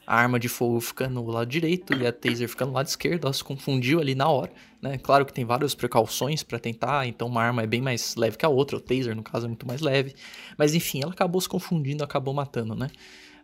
a 0.06 0.16
arma 0.16 0.40
de 0.40 0.48
fogo 0.48 0.80
fica 0.80 1.08
no 1.08 1.24
lado 1.26 1.48
direito 1.48 1.94
e 1.94 2.06
a 2.06 2.12
taser 2.12 2.48
fica 2.48 2.66
no 2.66 2.72
lado 2.72 2.88
esquerdo. 2.88 3.24
Ela 3.24 3.32
se 3.32 3.44
confundiu 3.44 4.00
ali 4.00 4.14
na 4.14 4.28
hora, 4.28 4.52
né? 4.82 4.98
Claro 4.98 5.24
que 5.24 5.32
tem 5.32 5.44
várias 5.44 5.74
precauções 5.74 6.42
para 6.42 6.58
tentar, 6.58 7.06
então 7.06 7.28
uma 7.28 7.42
arma 7.42 7.62
é 7.62 7.66
bem 7.66 7.80
mais 7.80 8.16
leve 8.16 8.36
que 8.36 8.44
a 8.44 8.48
outra, 8.48 8.76
o 8.76 8.80
taser, 8.80 9.14
no 9.14 9.22
caso, 9.22 9.46
é 9.46 9.48
muito 9.48 9.66
mais 9.66 9.80
leve. 9.80 10.14
Mas 10.58 10.74
enfim, 10.74 11.00
ela 11.02 11.12
acabou 11.12 11.40
se 11.40 11.48
confundindo, 11.48 12.02
acabou 12.02 12.34
matando, 12.34 12.74
né? 12.74 12.90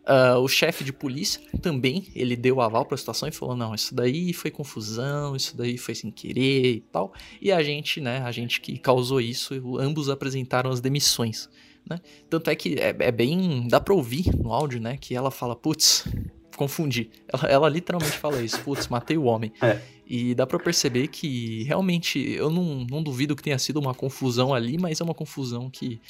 Uh, 0.06 0.38
o 0.38 0.46
chefe 0.46 0.84
de 0.84 0.92
polícia 0.92 1.40
também, 1.60 2.06
ele 2.14 2.36
deu 2.36 2.60
aval 2.60 2.86
para 2.86 2.94
a 2.94 2.98
situação 2.98 3.28
e 3.28 3.32
falou: 3.32 3.56
não, 3.56 3.74
isso 3.74 3.92
daí 3.92 4.32
foi 4.32 4.52
confusão, 4.52 5.34
isso 5.34 5.56
daí 5.56 5.76
foi 5.76 5.96
sem 5.96 6.12
querer 6.12 6.76
e 6.76 6.80
tal. 6.80 7.12
E 7.42 7.50
a 7.50 7.60
gente, 7.60 8.00
né, 8.00 8.18
a 8.18 8.30
gente 8.30 8.60
que 8.60 8.78
causou 8.78 9.20
isso, 9.20 9.54
ambos 9.80 10.08
apresentaram 10.08 10.70
as 10.70 10.80
demissões, 10.80 11.48
né? 11.88 11.98
Tanto 12.30 12.50
é 12.50 12.54
que 12.54 12.74
é, 12.74 12.94
é 12.96 13.10
bem. 13.10 13.66
dá 13.66 13.80
para 13.80 13.94
ouvir 13.94 14.32
no 14.36 14.52
áudio, 14.52 14.80
né, 14.80 14.96
que 14.96 15.12
ela 15.12 15.32
fala: 15.32 15.56
putz, 15.56 16.06
confundi. 16.56 17.10
Ela, 17.26 17.48
ela 17.48 17.68
literalmente 17.68 18.16
fala 18.16 18.40
isso: 18.40 18.60
putz, 18.60 18.86
matei 18.86 19.16
o 19.16 19.24
homem. 19.24 19.52
É. 19.60 19.80
E 20.06 20.36
dá 20.36 20.46
para 20.46 20.60
perceber 20.60 21.08
que 21.08 21.64
realmente 21.64 22.18
eu 22.18 22.48
não, 22.48 22.86
não 22.88 23.02
duvido 23.02 23.34
que 23.34 23.42
tenha 23.42 23.58
sido 23.58 23.80
uma 23.80 23.92
confusão 23.92 24.54
ali, 24.54 24.78
mas 24.78 25.00
é 25.00 25.04
uma 25.04 25.14
confusão 25.14 25.68
que 25.68 26.00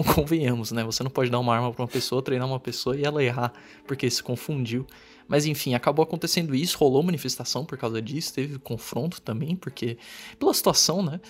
convenhamos, 0.14 0.72
né? 0.72 0.82
Você 0.84 1.02
não 1.02 1.10
pode 1.10 1.30
dar 1.30 1.38
uma 1.38 1.54
arma 1.54 1.72
para 1.72 1.82
uma 1.82 1.88
pessoa, 1.88 2.22
treinar 2.22 2.46
uma 2.46 2.60
pessoa 2.60 2.96
e 2.96 3.04
ela 3.04 3.22
errar 3.22 3.52
porque 3.86 4.08
se 4.08 4.22
confundiu. 4.22 4.86
Mas 5.28 5.46
enfim, 5.46 5.74
acabou 5.74 6.02
acontecendo 6.02 6.54
isso, 6.54 6.78
rolou 6.78 7.02
manifestação 7.02 7.64
por 7.64 7.78
causa 7.78 8.00
disso, 8.00 8.34
teve 8.34 8.58
confronto 8.58 9.20
também, 9.20 9.56
porque 9.56 9.98
pela 10.38 10.52
situação, 10.52 11.02
né? 11.02 11.20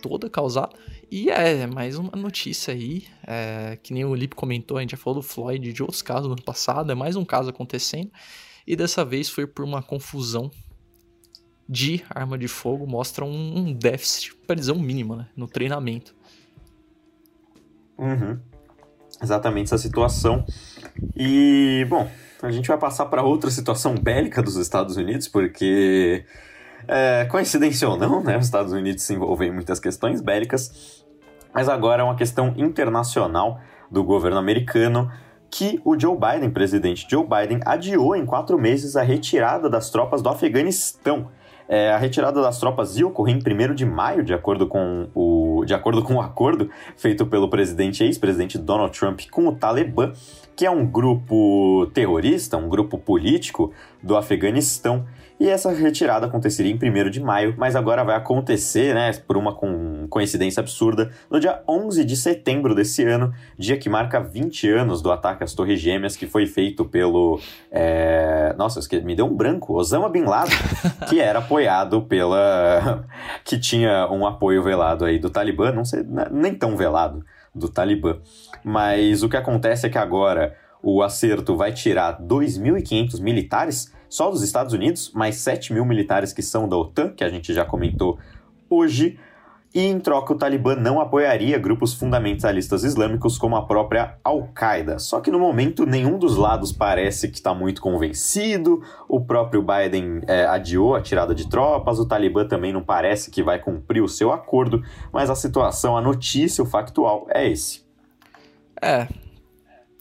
Toda 0.00 0.28
causada. 0.28 0.76
E 1.10 1.30
é 1.30 1.66
mais 1.66 1.96
uma 1.96 2.12
notícia 2.16 2.72
aí, 2.72 3.04
é, 3.26 3.78
que 3.82 3.92
nem 3.92 4.04
o 4.04 4.14
Lip 4.14 4.34
comentou, 4.34 4.78
a 4.78 4.80
gente 4.80 4.92
já 4.92 4.96
falou 4.96 5.20
do 5.20 5.26
Floyd 5.26 5.72
de 5.72 5.82
outros 5.82 6.02
casos 6.02 6.26
no 6.26 6.32
ano 6.32 6.42
passado, 6.42 6.90
é 6.90 6.94
mais 6.94 7.14
um 7.14 7.24
caso 7.24 7.50
acontecendo. 7.50 8.10
E 8.66 8.74
dessa 8.74 9.04
vez 9.04 9.28
foi 9.28 9.46
por 9.46 9.64
uma 9.64 9.82
confusão 9.82 10.50
de 11.68 12.02
arma 12.10 12.36
de 12.36 12.48
fogo, 12.48 12.86
mostra 12.86 13.24
um, 13.24 13.58
um 13.58 13.72
déficit, 13.72 14.34
para 14.46 14.56
dizer 14.56 14.72
um 14.72 14.80
mínimo, 14.80 15.16
né? 15.16 15.28
No 15.36 15.46
treinamento. 15.46 16.14
Uhum. 17.98 18.38
Exatamente 19.22 19.66
essa 19.66 19.78
situação. 19.78 20.44
E, 21.16 21.86
bom, 21.88 22.08
a 22.42 22.50
gente 22.50 22.68
vai 22.68 22.78
passar 22.78 23.06
para 23.06 23.22
outra 23.22 23.50
situação 23.50 23.94
bélica 23.94 24.42
dos 24.42 24.56
Estados 24.56 24.96
Unidos, 24.96 25.28
porque, 25.28 26.24
é, 26.88 27.24
coincidência 27.26 27.88
ou 27.88 27.96
não, 27.96 28.22
né, 28.22 28.36
os 28.36 28.46
Estados 28.46 28.72
Unidos 28.72 29.02
se 29.02 29.14
envolvem 29.14 29.48
em 29.48 29.52
muitas 29.52 29.78
questões 29.78 30.20
bélicas, 30.20 31.04
mas 31.54 31.68
agora 31.68 32.02
é 32.02 32.04
uma 32.04 32.16
questão 32.16 32.54
internacional 32.56 33.60
do 33.90 34.02
governo 34.02 34.38
americano 34.38 35.10
que 35.50 35.80
o 35.84 35.98
Joe 36.00 36.16
Biden, 36.16 36.50
presidente 36.50 37.06
Joe 37.08 37.24
Biden, 37.24 37.60
adiou 37.66 38.16
em 38.16 38.24
quatro 38.24 38.58
meses 38.58 38.96
a 38.96 39.02
retirada 39.02 39.68
das 39.68 39.90
tropas 39.90 40.22
do 40.22 40.30
Afeganistão. 40.30 41.28
É, 41.68 41.92
a 41.92 41.98
retirada 41.98 42.40
das 42.40 42.58
tropas 42.58 42.96
ia 42.96 43.06
ocorrer 43.06 43.36
em 43.36 43.70
1 43.70 43.74
de 43.74 43.84
maio, 43.84 44.24
de 44.24 44.32
acordo 44.32 44.66
com 44.66 45.08
o, 45.14 45.22
de 45.64 45.74
acordo 45.74 46.02
com 46.02 46.14
o 46.14 46.20
acordo 46.20 46.70
feito 46.96 47.26
pelo 47.26 47.48
presidente 47.48 48.04
ex-presidente 48.04 48.58
Donald 48.58 48.96
Trump 48.98 49.20
com 49.30 49.46
o 49.46 49.52
Talibã, 49.52 50.12
que 50.54 50.66
é 50.66 50.70
um 50.70 50.86
grupo 50.86 51.90
terrorista, 51.94 52.56
um 52.56 52.68
grupo 52.68 52.98
político 52.98 53.72
do 54.02 54.16
Afeganistão 54.16 55.06
e 55.38 55.48
essa 55.48 55.72
retirada 55.72 56.26
aconteceria 56.26 56.72
em 56.72 56.76
1 56.76 57.10
de 57.10 57.20
maio, 57.20 57.54
mas 57.56 57.74
agora 57.74 58.04
vai 58.04 58.16
acontecer, 58.16 58.94
né, 58.94 59.12
por 59.26 59.36
uma 59.36 59.56
coincidência 60.08 60.60
absurda, 60.60 61.10
no 61.30 61.40
dia 61.40 61.62
11 61.68 62.04
de 62.04 62.16
setembro 62.16 62.74
desse 62.74 63.04
ano, 63.04 63.32
dia 63.58 63.76
que 63.76 63.88
marca 63.88 64.20
20 64.20 64.68
anos 64.70 65.02
do 65.02 65.10
ataque 65.10 65.42
às 65.42 65.54
Torres 65.54 65.80
Gêmeas, 65.80 66.16
que 66.16 66.26
foi 66.26 66.46
feito 66.46 66.84
pelo. 66.84 67.40
É... 67.70 68.54
Nossa, 68.56 68.80
me 69.02 69.16
deu 69.16 69.26
um 69.26 69.34
branco, 69.34 69.74
Osama 69.74 70.08
Bin 70.08 70.24
Laden, 70.24 70.56
que 71.08 71.20
era 71.20 71.40
apoiado 71.40 72.02
pela. 72.02 73.04
que 73.44 73.58
tinha 73.58 74.08
um 74.10 74.26
apoio 74.26 74.62
velado 74.62 75.04
aí 75.04 75.18
do 75.18 75.30
Talibã, 75.30 75.72
não 75.72 75.84
sei, 75.84 76.04
nem 76.30 76.54
tão 76.54 76.76
velado 76.76 77.24
do 77.54 77.68
Talibã. 77.68 78.18
Mas 78.64 79.22
o 79.22 79.28
que 79.28 79.36
acontece 79.36 79.86
é 79.86 79.90
que 79.90 79.98
agora 79.98 80.56
o 80.82 81.02
acerto 81.02 81.56
vai 81.56 81.72
tirar 81.72 82.20
2.500 82.20 83.20
militares 83.20 83.92
só 84.12 84.30
dos 84.30 84.42
Estados 84.42 84.74
Unidos, 84.74 85.10
mais 85.14 85.36
7 85.36 85.72
mil 85.72 85.86
militares 85.86 86.34
que 86.34 86.42
são 86.42 86.68
da 86.68 86.76
OTAN, 86.76 87.14
que 87.14 87.24
a 87.24 87.30
gente 87.30 87.54
já 87.54 87.64
comentou 87.64 88.18
hoje. 88.68 89.18
E 89.74 89.80
em 89.80 89.98
troca, 89.98 90.34
o 90.34 90.36
Talibã 90.36 90.76
não 90.76 91.00
apoiaria 91.00 91.58
grupos 91.58 91.94
fundamentalistas 91.94 92.84
islâmicos 92.84 93.38
como 93.38 93.56
a 93.56 93.64
própria 93.64 94.18
Al-Qaeda. 94.22 94.98
Só 94.98 95.18
que 95.22 95.30
no 95.30 95.38
momento, 95.38 95.86
nenhum 95.86 96.18
dos 96.18 96.36
lados 96.36 96.70
parece 96.70 97.26
que 97.26 97.36
está 97.36 97.54
muito 97.54 97.80
convencido. 97.80 98.82
O 99.08 99.18
próprio 99.18 99.62
Biden 99.62 100.20
é, 100.26 100.44
adiou 100.44 100.94
a 100.94 101.00
tirada 101.00 101.34
de 101.34 101.48
tropas, 101.48 101.98
o 101.98 102.04
Talibã 102.04 102.46
também 102.46 102.70
não 102.70 102.82
parece 102.82 103.30
que 103.30 103.42
vai 103.42 103.58
cumprir 103.58 104.02
o 104.02 104.08
seu 104.08 104.30
acordo. 104.30 104.82
Mas 105.10 105.30
a 105.30 105.34
situação, 105.34 105.96
a 105.96 106.02
notícia, 106.02 106.62
o 106.62 106.66
factual 106.66 107.26
é 107.30 107.48
esse. 107.48 107.82
É, 108.78 109.08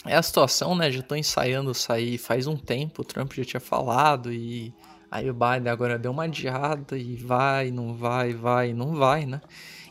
é 0.05 0.15
a 0.15 0.21
situação, 0.21 0.75
né? 0.75 0.91
Já 0.91 1.01
tô 1.01 1.15
ensaiando 1.15 1.73
sair 1.73 2.17
faz 2.17 2.47
um 2.47 2.57
tempo, 2.57 3.01
o 3.01 3.05
Trump 3.05 3.33
já 3.33 3.45
tinha 3.45 3.59
falado 3.59 4.31
e 4.33 4.73
aí 5.09 5.29
o 5.29 5.33
Biden 5.33 5.71
agora 5.71 5.99
deu 5.99 6.11
uma 6.11 6.23
adiada 6.23 6.97
e 6.97 7.15
vai, 7.15 7.69
não 7.69 7.93
vai, 7.93 8.33
vai, 8.33 8.73
não 8.73 8.95
vai, 8.95 9.25
né? 9.25 9.41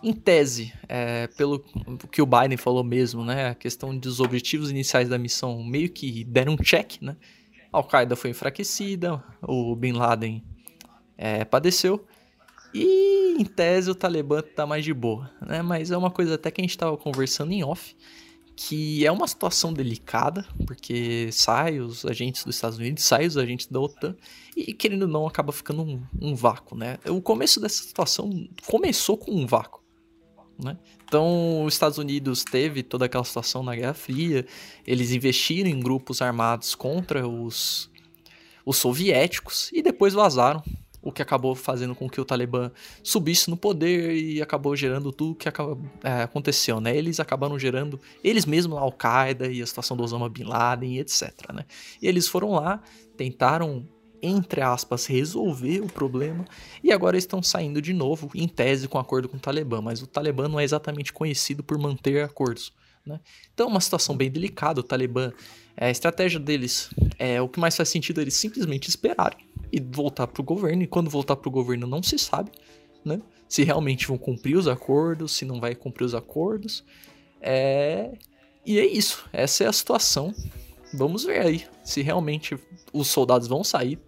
Em 0.02 0.12
tese, 0.12 0.72
é, 0.88 1.26
pelo 1.28 1.62
que 2.11 2.22
o 2.22 2.26
Biden 2.26 2.56
falou 2.56 2.82
mesmo, 2.82 3.24
né? 3.24 3.50
A 3.50 3.54
questão 3.54 3.96
dos 3.96 4.18
objetivos 4.18 4.70
iniciais 4.70 5.08
da 5.08 5.18
missão 5.18 5.62
meio 5.62 5.90
que 5.90 6.24
deram 6.24 6.54
um 6.54 6.56
check, 6.56 7.00
né? 7.02 7.16
Al-Qaeda 7.72 8.16
foi 8.16 8.30
enfraquecida, 8.30 9.22
o 9.42 9.76
Bin 9.76 9.92
Laden 9.92 10.42
é, 11.16 11.44
padeceu. 11.44 12.04
E 12.72 13.36
em 13.38 13.44
tese 13.44 13.90
o 13.90 13.94
Talibã 13.94 14.42
tá 14.42 14.66
mais 14.66 14.84
de 14.84 14.94
boa, 14.94 15.30
né? 15.40 15.61
Mas 15.62 15.90
é 15.90 15.96
uma 15.96 16.11
coisa 16.11 16.34
até 16.34 16.50
que 16.50 16.61
a 16.61 16.64
gente 16.64 16.78
tava 16.78 16.96
conversando 16.96 17.52
em 17.52 17.62
off 17.62 17.94
que 18.62 19.06
é 19.06 19.11
uma 19.11 19.26
situação 19.26 19.72
delicada, 19.72 20.46
porque 20.66 21.30
sai 21.32 21.80
os 21.80 22.04
agentes 22.04 22.44
dos 22.44 22.56
Estados 22.56 22.76
Unidos, 22.78 23.02
sai 23.02 23.26
os 23.26 23.38
agentes 23.38 23.66
da 23.66 23.80
OTAN, 23.80 24.14
e 24.54 24.74
querendo 24.74 25.04
ou 25.04 25.08
não, 25.08 25.26
acaba 25.26 25.50
ficando 25.50 25.82
um, 25.82 26.02
um 26.20 26.34
vácuo, 26.34 26.76
né? 26.76 26.98
O 27.08 27.22
começo 27.22 27.58
dessa 27.58 27.82
situação 27.82 28.28
começou 28.66 29.16
com 29.16 29.30
um 29.32 29.46
vácuo. 29.46 29.80
Né? 30.62 30.76
Então, 31.04 31.64
os 31.64 31.72
Estados 31.72 31.96
Unidos 31.96 32.44
teve 32.44 32.82
toda 32.82 33.06
aquela 33.06 33.24
situação 33.24 33.62
na 33.62 33.74
Guerra 33.74 33.94
Fria, 33.94 34.44
eles 34.86 35.11
investiram 35.11 35.70
em 35.70 35.80
grupos 35.80 36.20
armados 36.20 36.74
contra 36.74 37.26
os, 37.26 37.90
os 38.66 38.76
soviéticos 38.76 39.70
e 39.72 39.80
depois 39.80 40.12
vazaram, 40.12 40.62
o 41.03 41.11
que 41.11 41.22
acabou 41.22 41.55
fazendo 41.55 41.94
com 41.94 42.09
que 42.09 42.20
o 42.20 42.24
Talibã 42.24 42.70
subisse 43.03 43.48
no 43.48 43.57
poder 43.57 44.14
e 44.14 44.42
acabou 44.42 44.76
gerando 44.76 45.11
tudo 45.12 45.34
que 45.34 45.48
acaba, 45.48 45.78
é, 46.03 46.22
aconteceu, 46.22 46.80
né? 46.80 46.96
Eles 46.96 47.18
acabaram 47.20 47.59
gerando 47.59 47.98
eles 48.22 48.44
mesmos 48.44 48.76
a 48.76 48.80
Al-Qaeda 48.80 49.48
e 49.48 49.62
a 49.62 49.66
situação 49.66 49.96
do 49.96 50.03
Osama 50.03 50.28
Bin 50.28 50.44
Laden, 50.44 50.98
etc, 50.98 51.53
né? 51.53 51.64
E 52.01 52.07
eles 52.07 52.28
foram 52.28 52.53
lá, 52.53 52.82
tentaram 53.16 53.86
entre 54.22 54.61
aspas, 54.61 55.07
resolver 55.07 55.80
o 55.80 55.86
problema 55.86 56.44
e 56.84 56.92
agora 56.92 57.16
estão 57.16 57.42
saindo 57.42 57.80
de 57.80 57.94
novo, 57.94 58.30
em 58.34 58.46
tese, 58.46 58.86
com 58.86 58.98
acordo 58.98 59.30
com 59.30 59.38
o 59.38 59.40
Talibã, 59.40 59.80
mas 59.80 60.03
o 60.03 60.07
Talibã 60.07 60.46
não 60.46 60.61
é 60.61 60.64
exatamente 60.64 61.11
conhecido 61.11 61.64
por 61.64 61.78
manter 61.78 62.22
acordos. 62.22 62.70
Né? 63.07 63.18
Então 63.55 63.68
é 63.68 63.70
uma 63.70 63.80
situação 63.80 64.14
bem 64.14 64.30
delicada. 64.30 64.80
O 64.80 64.82
Talibã, 64.82 65.32
é, 65.74 65.86
a 65.86 65.90
estratégia 65.90 66.38
deles, 66.38 66.90
é 67.18 67.40
o 67.40 67.48
que 67.48 67.59
mais 67.59 67.74
faz 67.74 67.88
sentido 67.88 68.20
é 68.20 68.24
eles 68.24 68.34
simplesmente 68.34 68.90
esperarem 68.90 69.49
e 69.72 69.80
voltar 69.80 70.26
para 70.26 70.40
o 70.40 70.44
governo, 70.44 70.82
e 70.82 70.86
quando 70.86 71.08
voltar 71.10 71.36
para 71.36 71.48
o 71.48 71.52
governo 71.52 71.86
não 71.86 72.02
se 72.02 72.18
sabe 72.18 72.50
né? 73.04 73.20
se 73.48 73.64
realmente 73.64 74.06
vão 74.06 74.18
cumprir 74.18 74.56
os 74.56 74.68
acordos, 74.68 75.32
se 75.32 75.44
não 75.44 75.60
vai 75.60 75.74
cumprir 75.74 76.04
os 76.04 76.14
acordos. 76.14 76.84
É... 77.40 78.12
E 78.64 78.78
é 78.78 78.86
isso, 78.86 79.28
essa 79.32 79.64
é 79.64 79.66
a 79.66 79.72
situação. 79.72 80.34
Vamos 80.92 81.24
ver 81.24 81.40
aí 81.40 81.66
se 81.82 82.02
realmente 82.02 82.56
os 82.92 83.08
soldados 83.08 83.48
vão 83.48 83.64
sair 83.64 83.98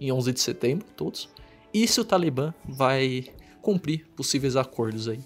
em 0.00 0.10
11 0.10 0.32
de 0.32 0.40
setembro, 0.40 0.86
todos, 0.96 1.28
e 1.72 1.86
se 1.86 2.00
o 2.00 2.04
Talibã 2.04 2.52
vai 2.66 3.26
cumprir 3.62 4.06
possíveis 4.16 4.56
acordos 4.56 5.08
aí. 5.08 5.20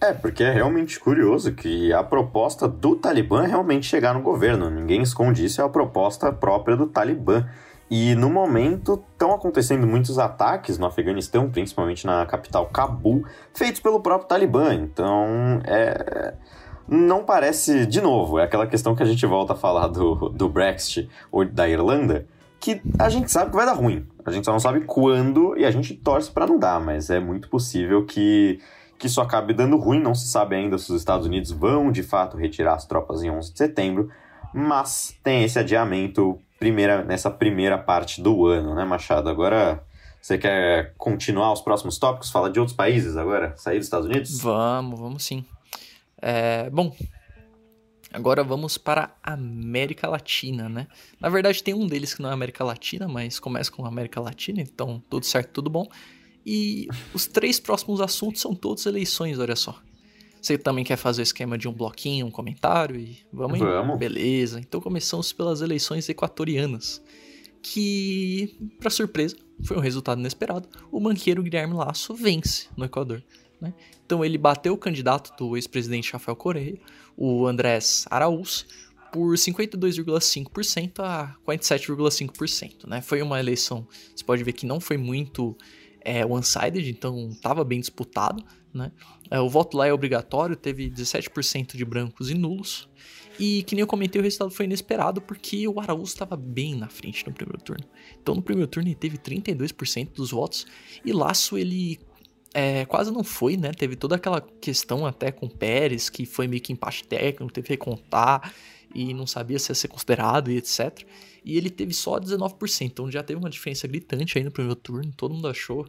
É, 0.00 0.12
porque 0.12 0.42
é 0.42 0.52
realmente 0.52 1.00
curioso 1.00 1.54
que 1.54 1.92
a 1.92 2.04
proposta 2.04 2.68
do 2.68 2.96
Talibã 2.96 3.44
é 3.44 3.46
realmente 3.46 3.86
chegar 3.86 4.12
no 4.12 4.20
governo. 4.20 4.68
Ninguém 4.68 5.00
esconde 5.00 5.44
isso, 5.44 5.60
é 5.60 5.64
a 5.64 5.68
proposta 5.68 6.30
própria 6.30 6.76
do 6.76 6.86
Talibã. 6.86 7.48
E 7.90 8.14
no 8.16 8.28
momento 8.28 9.04
estão 9.12 9.32
acontecendo 9.32 9.86
muitos 9.86 10.18
ataques 10.18 10.76
no 10.76 10.86
Afeganistão, 10.86 11.50
principalmente 11.50 12.04
na 12.04 12.26
capital 12.26 12.66
Cabul, 12.66 13.24
feitos 13.54 13.80
pelo 13.80 14.00
próprio 14.00 14.28
Talibã. 14.28 14.74
Então, 14.74 15.60
é 15.64 16.34
não 16.88 17.24
parece, 17.24 17.84
de 17.84 18.00
novo, 18.00 18.38
é 18.38 18.44
aquela 18.44 18.66
questão 18.66 18.94
que 18.94 19.02
a 19.02 19.06
gente 19.06 19.26
volta 19.26 19.54
a 19.54 19.56
falar 19.56 19.88
do, 19.88 20.28
do 20.28 20.48
Brexit 20.48 21.08
ou 21.32 21.44
da 21.44 21.68
Irlanda, 21.68 22.26
que 22.60 22.80
a 22.98 23.08
gente 23.08 23.30
sabe 23.30 23.50
que 23.50 23.56
vai 23.56 23.66
dar 23.66 23.72
ruim. 23.72 24.06
A 24.24 24.30
gente 24.30 24.44
só 24.44 24.52
não 24.52 24.60
sabe 24.60 24.82
quando 24.82 25.56
e 25.56 25.64
a 25.64 25.70
gente 25.70 25.94
torce 25.94 26.30
para 26.30 26.46
não 26.46 26.58
dar, 26.58 26.80
mas 26.80 27.10
é 27.10 27.18
muito 27.18 27.48
possível 27.48 28.04
que, 28.04 28.60
que 28.98 29.08
isso 29.08 29.20
acabe 29.20 29.52
dando 29.52 29.76
ruim. 29.76 30.00
Não 30.00 30.14
se 30.14 30.28
sabe 30.28 30.54
ainda 30.54 30.78
se 30.78 30.90
os 30.92 30.98
Estados 31.00 31.26
Unidos 31.26 31.50
vão 31.50 31.90
de 31.90 32.02
fato 32.02 32.36
retirar 32.36 32.74
as 32.74 32.86
tropas 32.86 33.22
em 33.22 33.30
11 33.30 33.52
de 33.52 33.58
setembro, 33.58 34.08
mas 34.54 35.18
tem 35.22 35.42
esse 35.42 35.58
adiamento 35.58 36.38
primeira, 36.58 37.04
nessa 37.04 37.30
primeira 37.30 37.78
parte 37.78 38.20
do 38.20 38.46
ano, 38.46 38.74
né, 38.74 38.84
Machado? 38.84 39.28
Agora. 39.28 39.82
Você 40.18 40.36
quer 40.36 40.92
continuar 40.98 41.52
os 41.52 41.60
próximos 41.60 41.98
tópicos? 41.98 42.32
Falar 42.32 42.48
de 42.48 42.58
outros 42.58 42.76
países 42.76 43.16
agora? 43.16 43.56
Sair 43.56 43.76
dos 43.76 43.86
Estados 43.86 44.08
Unidos? 44.08 44.40
Vamos, 44.40 44.98
vamos 44.98 45.24
sim. 45.24 45.44
É, 46.20 46.68
bom, 46.68 46.92
Agora 48.16 48.42
vamos 48.42 48.78
para 48.78 49.14
a 49.22 49.34
América 49.34 50.08
Latina, 50.08 50.70
né? 50.70 50.86
Na 51.20 51.28
verdade, 51.28 51.62
tem 51.62 51.74
um 51.74 51.86
deles 51.86 52.14
que 52.14 52.22
não 52.22 52.30
é 52.30 52.32
América 52.32 52.64
Latina, 52.64 53.06
mas 53.06 53.38
começa 53.38 53.70
com 53.70 53.84
América 53.84 54.18
Latina, 54.20 54.62
então 54.62 55.02
tudo 55.10 55.26
certo, 55.26 55.50
tudo 55.50 55.68
bom. 55.68 55.86
E 56.44 56.88
os 57.12 57.26
três 57.26 57.60
próximos 57.60 58.00
assuntos 58.00 58.40
são 58.40 58.54
todos 58.54 58.86
eleições, 58.86 59.38
olha 59.38 59.54
só. 59.54 59.78
Você 60.46 60.56
também 60.56 60.84
quer 60.84 60.96
fazer 60.96 61.22
o 61.22 61.24
esquema 61.24 61.58
de 61.58 61.66
um 61.66 61.72
bloquinho, 61.72 62.24
um 62.24 62.30
comentário? 62.30 62.94
E 62.94 63.18
vamos, 63.32 63.58
vamos. 63.58 63.98
Beleza. 63.98 64.60
Então 64.60 64.80
começamos 64.80 65.32
pelas 65.32 65.60
eleições 65.60 66.08
equatorianas. 66.08 67.02
Que, 67.60 68.56
para 68.78 68.88
surpresa, 68.88 69.36
foi 69.64 69.76
um 69.76 69.80
resultado 69.80 70.20
inesperado. 70.20 70.68
O 70.92 71.00
banqueiro 71.00 71.42
Guilherme 71.42 71.74
Lasso 71.74 72.14
vence 72.14 72.68
no 72.76 72.84
Equador. 72.84 73.24
Né? 73.60 73.74
Então 74.04 74.24
ele 74.24 74.38
bateu 74.38 74.72
o 74.72 74.78
candidato 74.78 75.36
do 75.36 75.56
ex-presidente 75.56 76.12
Rafael 76.12 76.36
Correia, 76.36 76.78
o 77.16 77.44
Andrés 77.48 78.04
Araúz, 78.08 78.66
por 79.12 79.34
52,5% 79.34 81.00
a 81.00 81.34
47,5%. 81.44 82.86
Né? 82.86 83.00
Foi 83.00 83.20
uma 83.20 83.40
eleição, 83.40 83.84
você 84.14 84.22
pode 84.22 84.44
ver 84.44 84.52
que 84.52 84.64
não 84.64 84.78
foi 84.78 84.96
muito 84.96 85.56
é, 86.02 86.24
one-sided, 86.24 86.88
então 86.88 87.30
estava 87.30 87.64
bem 87.64 87.80
disputado. 87.80 88.44
Né? 88.76 88.92
É, 89.30 89.40
o 89.40 89.48
voto 89.48 89.76
lá 89.76 89.86
é 89.86 89.92
obrigatório, 89.92 90.54
teve 90.54 90.90
17% 90.90 91.76
de 91.76 91.84
brancos 91.84 92.30
e 92.30 92.34
nulos. 92.34 92.88
E 93.38 93.62
que 93.64 93.74
nem 93.74 93.80
eu 93.80 93.86
comentei, 93.86 94.20
o 94.20 94.24
resultado 94.24 94.50
foi 94.50 94.64
inesperado 94.64 95.20
porque 95.20 95.68
o 95.68 95.78
Araújo 95.78 96.04
estava 96.04 96.36
bem 96.36 96.74
na 96.74 96.88
frente 96.88 97.26
no 97.26 97.34
primeiro 97.34 97.62
turno. 97.62 97.84
Então 98.20 98.34
no 98.34 98.42
primeiro 98.42 98.68
turno 98.70 98.88
ele 98.88 98.94
teve 98.94 99.18
32% 99.18 100.12
dos 100.14 100.30
votos 100.30 100.66
e 101.04 101.12
Laço 101.12 101.58
ele 101.58 101.98
é, 102.54 102.86
quase 102.86 103.10
não 103.10 103.22
foi, 103.22 103.56
né? 103.56 103.70
Teve 103.72 103.96
toda 103.96 104.16
aquela 104.16 104.40
questão 104.40 105.04
até 105.04 105.30
com 105.30 105.46
Pérez, 105.46 106.08
que 106.08 106.24
foi 106.24 106.48
meio 106.48 106.62
que 106.62 106.72
empate 106.72 107.04
técnico, 107.04 107.52
teve 107.52 107.66
que 107.66 107.72
recontar 107.74 108.54
e 108.94 109.12
não 109.12 109.26
sabia 109.26 109.58
se 109.58 109.70
ia 109.70 109.74
ser 109.74 109.88
considerado 109.88 110.50
e 110.50 110.56
etc. 110.56 111.06
E 111.44 111.58
ele 111.58 111.68
teve 111.68 111.92
só 111.92 112.18
19%, 112.18 112.86
então 112.86 113.10
já 113.10 113.22
teve 113.22 113.38
uma 113.38 113.50
diferença 113.50 113.86
gritante 113.86 114.38
aí 114.38 114.44
no 114.44 114.50
primeiro 114.50 114.74
turno, 114.74 115.12
todo 115.14 115.34
mundo 115.34 115.48
achou 115.48 115.86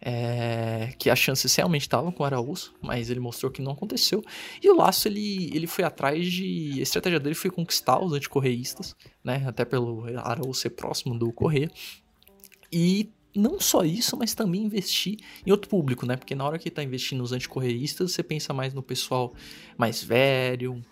é, 0.00 0.92
que 0.98 1.10
as 1.10 1.18
chances 1.18 1.54
realmente 1.54 1.82
estavam 1.82 2.12
com 2.12 2.22
o 2.22 2.26
Araújo, 2.26 2.72
mas 2.80 3.10
ele 3.10 3.20
mostrou 3.20 3.50
que 3.50 3.62
não 3.62 3.72
aconteceu. 3.72 4.24
E 4.62 4.70
o 4.70 4.76
Laço, 4.76 5.08
ele, 5.08 5.50
ele 5.54 5.66
foi 5.66 5.84
atrás 5.84 6.30
de... 6.30 6.76
A 6.78 6.82
estratégia 6.82 7.20
dele 7.20 7.34
foi 7.34 7.50
conquistar 7.50 7.98
os 8.02 8.12
anticorreístas, 8.12 8.94
né? 9.24 9.44
Até 9.46 9.64
pelo 9.64 10.04
Araújo 10.18 10.54
ser 10.54 10.70
próximo 10.70 11.18
do 11.18 11.32
Correia. 11.32 11.70
E 12.72 13.10
não 13.34 13.60
só 13.60 13.84
isso, 13.84 14.16
mas 14.16 14.34
também 14.34 14.62
investir 14.62 15.18
em 15.46 15.50
outro 15.50 15.68
público, 15.68 16.06
né? 16.06 16.16
Porque 16.16 16.34
na 16.34 16.44
hora 16.44 16.58
que 16.58 16.70
tá 16.70 16.82
investindo 16.82 17.18
nos 17.18 17.32
anticorreístas, 17.32 18.12
você 18.12 18.22
pensa 18.22 18.52
mais 18.52 18.74
no 18.74 18.82
pessoal 18.82 19.32
mais 19.76 20.02
velho, 20.02 20.72
um 20.72 20.82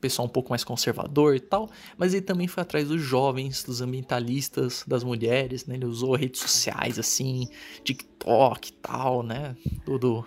pessoal 0.00 0.26
um 0.26 0.30
pouco 0.30 0.50
mais 0.50 0.64
conservador 0.64 1.34
e 1.34 1.40
tal, 1.40 1.70
mas 1.96 2.14
ele 2.14 2.22
também 2.22 2.46
foi 2.46 2.62
atrás 2.62 2.88
dos 2.88 3.00
jovens, 3.02 3.62
dos 3.62 3.80
ambientalistas, 3.80 4.84
das 4.86 5.02
mulheres, 5.02 5.66
né? 5.66 5.74
Ele 5.74 5.86
usou 5.86 6.14
redes 6.14 6.40
sociais 6.40 6.98
assim, 6.98 7.48
TikTok 7.84 8.68
e 8.68 8.72
tal, 8.72 9.22
né? 9.22 9.56
Tudo 9.84 10.24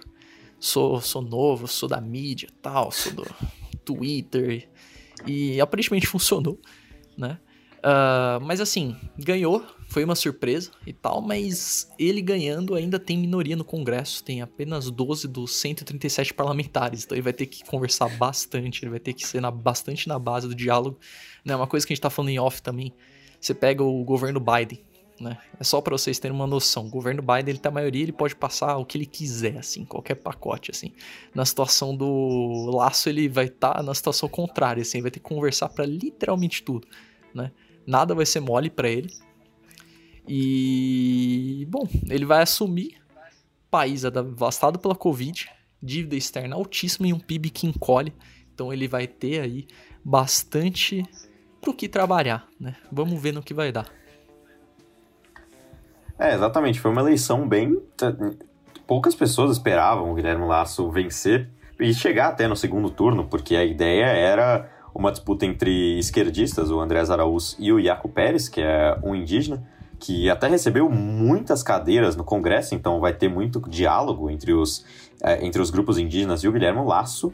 sou 0.60 1.02
sou 1.02 1.22
novo, 1.22 1.68
sou 1.68 1.88
da 1.90 2.00
mídia, 2.00 2.50
tal, 2.62 2.92
sou 2.92 3.14
do 3.14 3.26
Twitter 3.84 4.70
e 5.26 5.60
aparentemente 5.60 6.08
funcionou, 6.08 6.60
né? 7.18 7.40
Uh, 7.80 8.40
mas 8.46 8.62
assim, 8.62 8.96
ganhou, 9.18 9.66
foi 9.92 10.06
uma 10.06 10.16
surpresa 10.16 10.72
e 10.88 10.94
tal, 10.94 11.22
mas 11.22 11.92
ele 12.00 12.22
ganhando 12.22 12.76
ainda 12.76 12.98
tem 12.98 13.18
minoria 13.18 13.58
no 13.58 13.66
Congresso, 13.66 14.24
tem 14.24 14.42
apenas 14.42 14.90
12 14.90 15.28
dos 15.28 15.54
137 15.56 16.34
parlamentares, 16.34 17.04
então 17.04 17.16
ele 17.16 17.22
vai 17.22 17.34
ter 17.34 17.46
que 17.46 17.66
conversar 17.66 18.08
bastante, 18.18 18.86
ele 18.86 18.92
vai 18.92 19.02
ter 19.02 19.12
que 19.12 19.28
ser 19.28 19.42
na, 19.42 19.52
bastante 19.52 20.08
na 20.08 20.18
base 20.18 20.48
do 20.48 20.56
diálogo. 20.56 20.98
Né? 21.44 21.54
Uma 21.54 21.68
coisa 21.68 21.86
que 21.86 21.92
a 21.92 21.96
gente 21.96 22.02
tá 22.02 22.10
falando 22.10 22.30
em 22.30 22.40
off 22.40 22.62
também, 22.62 22.94
você 23.40 23.54
pega 23.54 23.84
o 23.84 24.02
governo 24.06 24.40
Biden, 24.40 24.82
né? 25.20 25.38
É 25.60 25.64
só 25.64 25.82
para 25.82 25.98
vocês 25.98 26.18
terem 26.18 26.36
uma 26.36 26.48
noção. 26.48 26.86
O 26.86 26.90
governo 26.90 27.22
Biden, 27.22 27.50
ele 27.50 27.60
tem 27.60 27.70
a 27.70 27.74
maioria, 27.74 28.04
ele 28.04 28.14
pode 28.14 28.36
passar 28.36 28.78
o 28.78 28.86
que 28.86 28.98
ele 28.98 29.06
quiser, 29.06 29.58
assim, 29.58 29.84
qualquer 29.84 30.16
pacote, 30.16 30.72
assim. 30.72 30.94
Na 31.36 31.44
situação 31.44 31.96
do 31.96 32.72
Laço, 32.74 33.10
ele 33.10 33.28
vai 33.28 33.46
estar 33.46 33.74
tá 33.74 33.84
na 33.84 33.94
situação 33.94 34.30
contrária, 34.30 34.82
assim, 34.82 35.02
vai 35.02 35.12
ter 35.12 35.20
que 35.20 35.28
conversar 35.28 35.70
para 35.70 35.86
literalmente 35.86 36.64
tudo, 36.64 36.88
né? 37.36 37.52
nada 37.86 38.14
vai 38.16 38.26
ser 38.26 38.40
mole 38.40 38.70
para 38.70 38.90
ele. 38.90 39.10
E, 40.28 41.68
bom, 41.70 41.88
ele 42.10 42.26
vai 42.26 42.44
assumir 42.44 43.02
país 43.70 44.04
devastado 44.04 44.78
pela 44.78 44.96
Covid, 44.96 45.50
dívida 45.82 46.16
externa 46.16 46.56
altíssima 46.56 47.08
e 47.08 47.14
um 47.14 47.20
PIB 47.20 47.50
que 47.50 47.68
encolhe. 47.68 48.14
Então 48.54 48.72
ele 48.72 48.88
vai 48.88 49.08
ter 49.08 49.40
aí 49.40 49.68
bastante 50.04 51.04
pro 51.62 51.74
que 51.74 51.88
trabalhar, 51.88 52.48
né? 52.60 52.76
Vamos 52.92 53.20
ver 53.22 53.34
no 53.34 53.42
que 53.42 53.54
vai 53.54 53.72
dar. 53.72 53.88
É, 56.20 56.36
exatamente. 56.36 56.80
Foi 56.80 56.92
uma 56.92 57.02
eleição 57.02 57.48
bem. 57.48 57.82
Poucas 58.86 59.16
pessoas 59.16 59.52
esperavam 59.52 60.12
o 60.12 60.14
Guilherme 60.14 60.46
Lasso 60.46 60.90
vencer 60.92 61.50
e 61.80 61.94
chegar 61.94 62.28
até 62.28 62.48
no 62.48 62.56
segundo 62.56 62.92
turno, 62.92 63.28
porque 63.28 63.56
a 63.56 63.66
ideia 63.66 64.06
era 64.06 64.70
uma 64.94 65.12
disputa 65.12 65.46
entre 65.46 65.98
esquerdistas, 65.98 66.70
o 66.70 66.80
Andrés 66.80 67.10
Araúz 67.10 67.56
e 67.58 67.72
o 67.72 67.80
Iaco 67.80 68.10
Pérez, 68.10 68.50
que 68.50 68.62
é 68.62 69.00
um 69.02 69.16
indígena, 69.16 69.68
que 70.02 70.32
até 70.32 70.48
recebeu 70.48 70.90
muitas 70.90 71.62
cadeiras 71.62 72.16
no 72.16 72.24
Congresso, 72.24 72.74
então 72.74 73.00
vai 73.00 73.14
ter 73.14 73.30
muito 73.30 73.62
diálogo 73.70 74.32
entre 74.32 74.52
os, 74.52 74.84
é, 75.24 75.46
entre 75.46 75.62
os 75.62 75.70
grupos 75.70 76.00
indígenas 76.00 76.44
e 76.44 76.48
o 76.48 76.52
Guilherme 76.52 76.84
Lasso. 76.84 77.32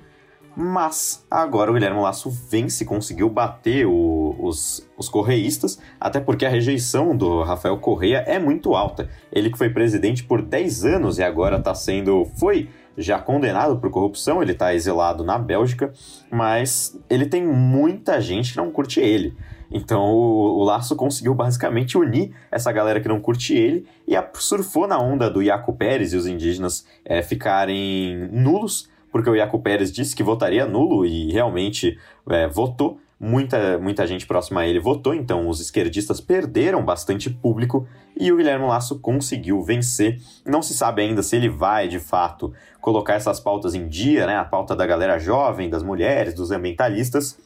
Mas 0.59 1.25
agora 1.29 1.71
o 1.71 1.73
Guilherme 1.73 2.01
Lasso 2.01 2.29
vence, 2.29 2.83
conseguiu 2.83 3.29
bater 3.29 3.85
o, 3.85 4.35
os, 4.39 4.85
os 4.97 5.07
correístas, 5.07 5.79
até 5.99 6.19
porque 6.19 6.45
a 6.45 6.49
rejeição 6.49 7.15
do 7.15 7.43
Rafael 7.43 7.77
Correia 7.77 8.23
é 8.27 8.37
muito 8.37 8.75
alta. 8.75 9.07
Ele 9.31 9.49
que 9.49 9.57
foi 9.57 9.69
presidente 9.69 10.23
por 10.23 10.41
10 10.41 10.83
anos 10.83 11.19
e 11.19 11.23
agora 11.23 11.57
está 11.57 11.73
sendo. 11.73 12.25
foi 12.37 12.69
já 12.97 13.19
condenado 13.19 13.77
por 13.77 13.91
corrupção, 13.91 14.41
ele 14.41 14.53
está 14.53 14.73
exilado 14.73 15.23
na 15.23 15.37
Bélgica, 15.37 15.93
mas 16.31 16.99
ele 17.07 17.27
tem 17.27 17.45
muita 17.45 18.19
gente 18.19 18.51
que 18.51 18.57
não 18.57 18.71
curte 18.71 18.99
ele. 18.99 19.37
Então 19.71 20.03
o, 20.05 20.59
o, 20.59 20.63
Laço 20.63 20.95
conseguiu 20.95 21.33
basicamente 21.33 21.97
unir 21.97 22.33
essa 22.51 22.71
galera 22.71 22.99
que 22.99 23.07
não 23.07 23.19
curte 23.19 23.53
ele 23.53 23.85
e 24.07 24.15
a, 24.15 24.27
surfou 24.33 24.87
na 24.87 24.99
onda 24.99 25.29
do 25.29 25.41
Iaco 25.41 25.73
Pérez 25.73 26.13
e 26.13 26.17
os 26.17 26.25
indígenas 26.25 26.85
é, 27.03 27.21
ficarem 27.21 28.29
nulos, 28.31 28.89
porque 29.11 29.29
o 29.29 29.35
Iaco 29.35 29.59
Pérez 29.59 29.91
disse 29.91 30.15
que 30.15 30.23
votaria 30.23 30.65
nulo 30.65 31.05
e 31.05 31.31
realmente 31.31 31.97
é, 32.29 32.47
votou. 32.47 32.99
Muita, 33.19 33.79
muita 33.79 34.05
gente 34.05 34.27
próxima 34.27 34.61
a 34.61 34.67
ele 34.67 34.79
votou, 34.79 35.11
então 35.11 35.49
os 35.49 35.59
esquerdistas 35.59 36.21
perderam 36.21 36.85
bastante 36.85 37.31
público 37.31 37.87
e 38.15 38.31
o 38.31 38.37
Guilherme 38.37 38.67
Lasso 38.67 38.99
conseguiu 38.99 39.59
vencer. 39.63 40.19
Não 40.45 40.61
se 40.61 40.75
sabe 40.75 41.01
ainda 41.01 41.23
se 41.23 41.35
ele 41.35 41.49
vai, 41.49 41.87
de 41.87 41.99
fato, 41.99 42.53
colocar 42.79 43.15
essas 43.15 43.39
pautas 43.39 43.73
em 43.73 43.87
dia, 43.87 44.27
né? 44.27 44.37
A 44.37 44.45
pauta 44.45 44.75
da 44.75 44.85
galera 44.85 45.17
jovem, 45.17 45.67
das 45.67 45.81
mulheres, 45.81 46.35
dos 46.35 46.51
ambientalistas. 46.51 47.39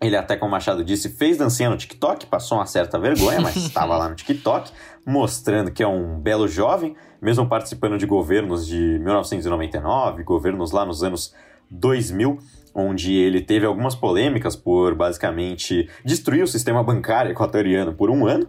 Ele 0.00 0.16
até, 0.16 0.36
como 0.36 0.48
o 0.48 0.52
Machado 0.52 0.84
disse, 0.84 1.08
fez 1.08 1.38
dancinha 1.38 1.70
no 1.70 1.76
TikTok, 1.76 2.26
passou 2.26 2.58
uma 2.58 2.66
certa 2.66 2.98
vergonha, 2.98 3.40
mas 3.40 3.56
estava 3.56 3.96
lá 3.96 4.08
no 4.08 4.14
TikTok, 4.14 4.70
mostrando 5.04 5.70
que 5.70 5.82
é 5.82 5.88
um 5.88 6.18
belo 6.18 6.46
jovem, 6.46 6.94
mesmo 7.20 7.48
participando 7.48 7.98
de 7.98 8.06
governos 8.06 8.66
de 8.66 8.98
1999, 9.00 10.22
governos 10.22 10.70
lá 10.70 10.84
nos 10.84 11.02
anos 11.02 11.34
2000 11.70 12.38
onde 12.74 13.12
ele 13.14 13.40
teve 13.40 13.66
algumas 13.66 13.94
polêmicas 13.94 14.54
por 14.54 14.94
basicamente 14.94 15.88
destruir 16.04 16.44
o 16.44 16.46
sistema 16.46 16.82
bancário 16.82 17.32
equatoriano 17.32 17.92
por 17.92 18.08
um 18.08 18.26
ano, 18.26 18.48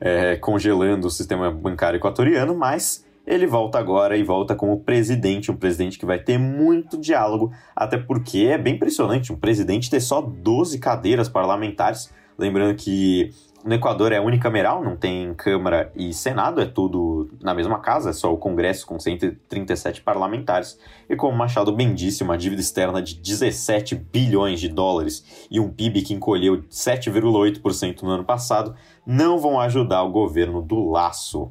é, 0.00 0.36
congelando 0.36 1.08
o 1.08 1.10
sistema 1.10 1.50
bancário 1.50 1.98
equatoriano, 1.98 2.54
mas 2.54 3.04
ele 3.26 3.46
volta 3.46 3.78
agora 3.78 4.16
e 4.16 4.22
volta 4.22 4.54
como 4.54 4.80
presidente, 4.80 5.50
um 5.50 5.56
presidente 5.56 5.98
que 5.98 6.06
vai 6.06 6.18
ter 6.18 6.38
muito 6.38 6.98
diálogo, 6.98 7.52
até 7.74 7.96
porque 7.96 8.48
é 8.50 8.58
bem 8.58 8.74
impressionante 8.74 9.32
um 9.32 9.36
presidente 9.36 9.90
ter 9.90 10.00
só 10.00 10.20
12 10.20 10.78
cadeiras 10.78 11.28
parlamentares. 11.28 12.12
Lembrando 12.36 12.74
que 12.74 13.30
no 13.64 13.72
Equador 13.72 14.12
é 14.12 14.20
unicameral, 14.20 14.84
não 14.84 14.94
tem 14.94 15.32
Câmara 15.32 15.90
e 15.96 16.12
Senado, 16.12 16.60
é 16.60 16.66
tudo 16.66 17.30
na 17.40 17.54
mesma 17.54 17.78
casa, 17.78 18.10
é 18.10 18.12
só 18.12 18.30
o 18.30 18.36
Congresso 18.36 18.86
com 18.86 18.98
137 18.98 20.02
parlamentares. 20.02 20.78
E 21.08 21.16
como 21.16 21.34
Machado 21.34 21.72
bem 21.72 21.94
disse, 21.94 22.22
uma 22.22 22.36
dívida 22.36 22.60
externa 22.60 23.00
de 23.00 23.14
17 23.14 23.94
bilhões 23.94 24.60
de 24.60 24.68
dólares 24.68 25.46
e 25.50 25.58
um 25.58 25.70
PIB 25.70 26.02
que 26.02 26.12
encolheu 26.12 26.62
7,8% 26.64 28.02
no 28.02 28.10
ano 28.10 28.24
passado 28.24 28.74
não 29.06 29.38
vão 29.38 29.58
ajudar 29.58 30.02
o 30.02 30.12
governo 30.12 30.60
do 30.60 30.90
laço. 30.90 31.50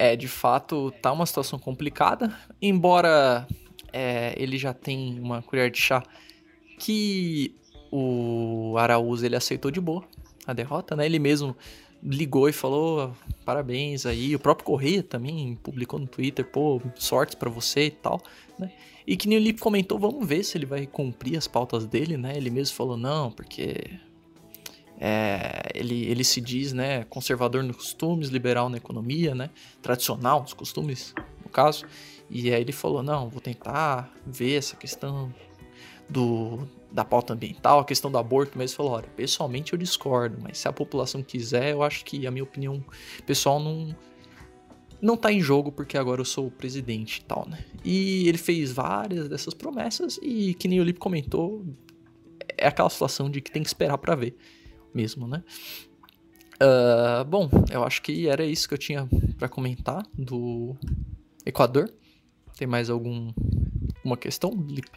É, 0.00 0.14
de 0.14 0.28
fato, 0.28 0.92
tá 1.02 1.10
uma 1.10 1.26
situação 1.26 1.58
complicada, 1.58 2.32
embora 2.62 3.44
é, 3.92 4.32
ele 4.36 4.56
já 4.56 4.72
tem 4.72 5.18
uma 5.18 5.42
colher 5.42 5.72
de 5.72 5.78
chá 5.80 6.04
que 6.78 7.52
o 7.90 8.76
Araújo 8.78 9.26
ele 9.26 9.34
aceitou 9.34 9.72
de 9.72 9.80
boa 9.80 10.04
a 10.46 10.52
derrota, 10.52 10.94
né? 10.94 11.04
Ele 11.04 11.18
mesmo 11.18 11.56
ligou 12.00 12.48
e 12.48 12.52
falou 12.52 13.12
parabéns 13.44 14.06
aí. 14.06 14.36
O 14.36 14.38
próprio 14.38 14.64
Correia 14.64 15.02
também 15.02 15.58
publicou 15.64 15.98
no 15.98 16.06
Twitter, 16.06 16.44
pô, 16.44 16.80
sorte 16.94 17.36
para 17.36 17.50
você 17.50 17.86
e 17.86 17.90
tal, 17.90 18.22
né? 18.56 18.70
E 19.04 19.16
que 19.16 19.26
nem 19.28 19.40
Lipe 19.40 19.58
comentou, 19.58 19.98
vamos 19.98 20.24
ver 20.28 20.44
se 20.44 20.56
ele 20.56 20.66
vai 20.66 20.86
cumprir 20.86 21.36
as 21.36 21.48
pautas 21.48 21.86
dele, 21.86 22.16
né? 22.16 22.36
Ele 22.36 22.50
mesmo 22.50 22.76
falou 22.76 22.96
não, 22.96 23.32
porque 23.32 23.98
é, 25.00 25.70
ele, 25.74 26.06
ele 26.06 26.24
se 26.24 26.40
diz, 26.40 26.72
né, 26.72 27.04
conservador 27.04 27.62
nos 27.62 27.76
costumes, 27.76 28.28
liberal 28.28 28.68
na 28.68 28.76
economia, 28.76 29.34
né? 29.34 29.50
Tradicional 29.80 30.42
nos 30.42 30.52
costumes, 30.52 31.14
no 31.42 31.48
caso. 31.48 31.86
E 32.28 32.52
aí 32.52 32.60
ele 32.60 32.72
falou, 32.72 33.02
não, 33.02 33.30
vou 33.30 33.40
tentar 33.40 34.12
ver 34.26 34.56
essa 34.56 34.76
questão 34.76 35.32
do, 36.08 36.66
da 36.90 37.04
pauta 37.04 37.32
ambiental, 37.32 37.78
a 37.78 37.84
questão 37.84 38.10
do 38.10 38.18
aborto, 38.18 38.58
mas 38.58 38.74
falou, 38.74 38.92
olha, 38.92 39.08
pessoalmente 39.16 39.72
eu 39.72 39.78
discordo, 39.78 40.38
mas 40.42 40.58
se 40.58 40.66
a 40.66 40.72
população 40.72 41.22
quiser, 41.22 41.72
eu 41.72 41.82
acho 41.82 42.04
que 42.04 42.26
a 42.26 42.30
minha 42.30 42.44
opinião 42.44 42.84
pessoal 43.24 43.60
não 43.60 43.94
não 45.00 45.16
tá 45.16 45.32
em 45.32 45.40
jogo 45.40 45.70
porque 45.70 45.96
agora 45.96 46.20
eu 46.20 46.24
sou 46.24 46.48
o 46.48 46.50
presidente 46.50 47.18
e 47.18 47.24
tal, 47.24 47.48
né? 47.48 47.64
E 47.84 48.28
ele 48.28 48.36
fez 48.36 48.72
várias 48.72 49.28
dessas 49.28 49.54
promessas 49.54 50.18
e 50.20 50.54
que 50.54 50.66
nem 50.66 50.80
o 50.80 50.82
Lipe 50.82 50.98
comentou, 50.98 51.64
é 52.56 52.66
aquela 52.66 52.90
situação 52.90 53.30
de 53.30 53.40
que 53.40 53.48
tem 53.48 53.62
que 53.62 53.68
esperar 53.68 53.96
para 53.96 54.16
ver 54.16 54.36
mesmo, 54.94 55.26
né? 55.26 55.42
Uh, 56.60 57.24
bom, 57.24 57.48
eu 57.70 57.84
acho 57.84 58.02
que 58.02 58.26
era 58.26 58.44
isso 58.44 58.66
que 58.66 58.74
eu 58.74 58.78
tinha 58.78 59.08
para 59.38 59.48
comentar 59.48 60.04
do 60.12 60.76
Equador. 61.46 61.88
Tem 62.56 62.66
mais 62.66 62.90
algum 62.90 63.32
uma 64.04 64.16
questão, 64.16 64.50
Lipe? 64.50 64.90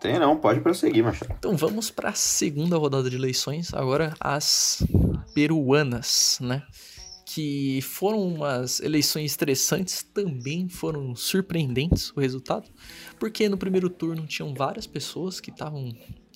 Tem 0.00 0.18
não, 0.18 0.36
pode 0.36 0.60
prosseguir, 0.60 1.04
Machado. 1.04 1.34
Então 1.38 1.56
vamos 1.56 1.90
para 1.90 2.08
a 2.08 2.14
segunda 2.14 2.76
rodada 2.76 3.08
de 3.08 3.16
eleições, 3.16 3.72
agora 3.74 4.14
as 4.18 4.82
peruanas, 5.34 6.38
né? 6.40 6.62
Que 7.26 7.80
foram 7.82 8.20
umas 8.26 8.80
eleições 8.80 9.32
estressantes, 9.32 10.02
também 10.02 10.68
foram 10.68 11.14
surpreendentes 11.14 12.10
o 12.16 12.20
resultado, 12.20 12.68
porque 13.20 13.48
no 13.48 13.58
primeiro 13.58 13.88
turno 13.88 14.26
tinham 14.26 14.52
várias 14.54 14.86
pessoas 14.86 15.38
que 15.38 15.50
estavam 15.50 15.94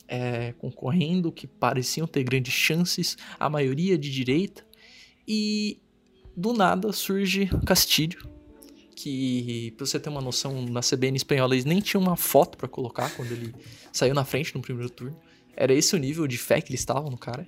é, 0.08 0.52
concorrendo, 0.58 1.32
que 1.32 1.46
pareciam 1.46 2.06
ter 2.06 2.22
grandes 2.22 2.52
chances, 2.52 3.16
a 3.38 3.48
maioria 3.48 3.96
de 3.96 4.10
direita, 4.10 4.66
e 5.26 5.80
do 6.36 6.52
nada 6.52 6.92
surge 6.92 7.48
Castilho, 7.64 8.28
que, 8.94 9.72
pra 9.76 9.86
você 9.86 9.98
ter 9.98 10.08
uma 10.08 10.20
noção, 10.20 10.64
na 10.66 10.80
CBN 10.80 11.16
espanhola 11.16 11.54
eles 11.54 11.64
nem 11.64 11.80
tinham 11.80 12.02
uma 12.02 12.16
foto 12.16 12.56
para 12.56 12.68
colocar 12.68 13.10
quando 13.14 13.32
ele 13.32 13.54
saiu 13.92 14.14
na 14.14 14.24
frente 14.24 14.54
no 14.54 14.62
primeiro 14.62 14.90
turno. 14.90 15.18
Era 15.56 15.72
esse 15.72 15.94
o 15.94 15.98
nível 15.98 16.26
de 16.26 16.38
fé 16.38 16.60
que 16.60 16.70
eles 16.70 16.80
estavam 16.80 17.10
no 17.10 17.18
cara. 17.18 17.46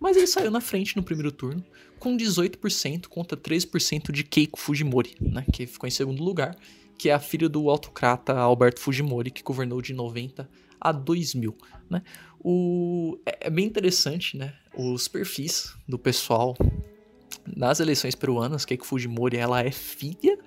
Mas 0.00 0.16
ele 0.16 0.26
saiu 0.26 0.50
na 0.50 0.60
frente 0.60 0.96
no 0.96 1.02
primeiro 1.02 1.32
turno, 1.32 1.64
com 1.98 2.16
18% 2.16 3.08
contra 3.08 3.36
3% 3.36 4.12
de 4.12 4.22
Keiko 4.22 4.58
Fujimori, 4.58 5.16
né, 5.20 5.44
que 5.52 5.66
ficou 5.66 5.88
em 5.88 5.90
segundo 5.90 6.22
lugar, 6.22 6.56
que 6.96 7.08
é 7.08 7.12
a 7.14 7.18
filha 7.18 7.48
do 7.48 7.68
autocrata 7.68 8.32
Alberto 8.34 8.80
Fujimori, 8.80 9.30
que 9.30 9.42
governou 9.42 9.82
de 9.82 9.92
90 9.92 10.48
a 10.80 10.92
2000. 10.92 11.56
Né. 11.90 12.02
O, 12.40 13.18
é, 13.26 13.46
é 13.48 13.50
bem 13.50 13.66
interessante 13.66 14.36
né, 14.36 14.54
os 14.76 15.08
perfis 15.08 15.74
do 15.86 15.98
pessoal 15.98 16.56
nas 17.56 17.80
eleições 17.80 18.14
peruanas. 18.14 18.64
Keiko 18.64 18.86
Fujimori 18.86 19.36
ela 19.36 19.62
é 19.62 19.70
filha 19.70 20.38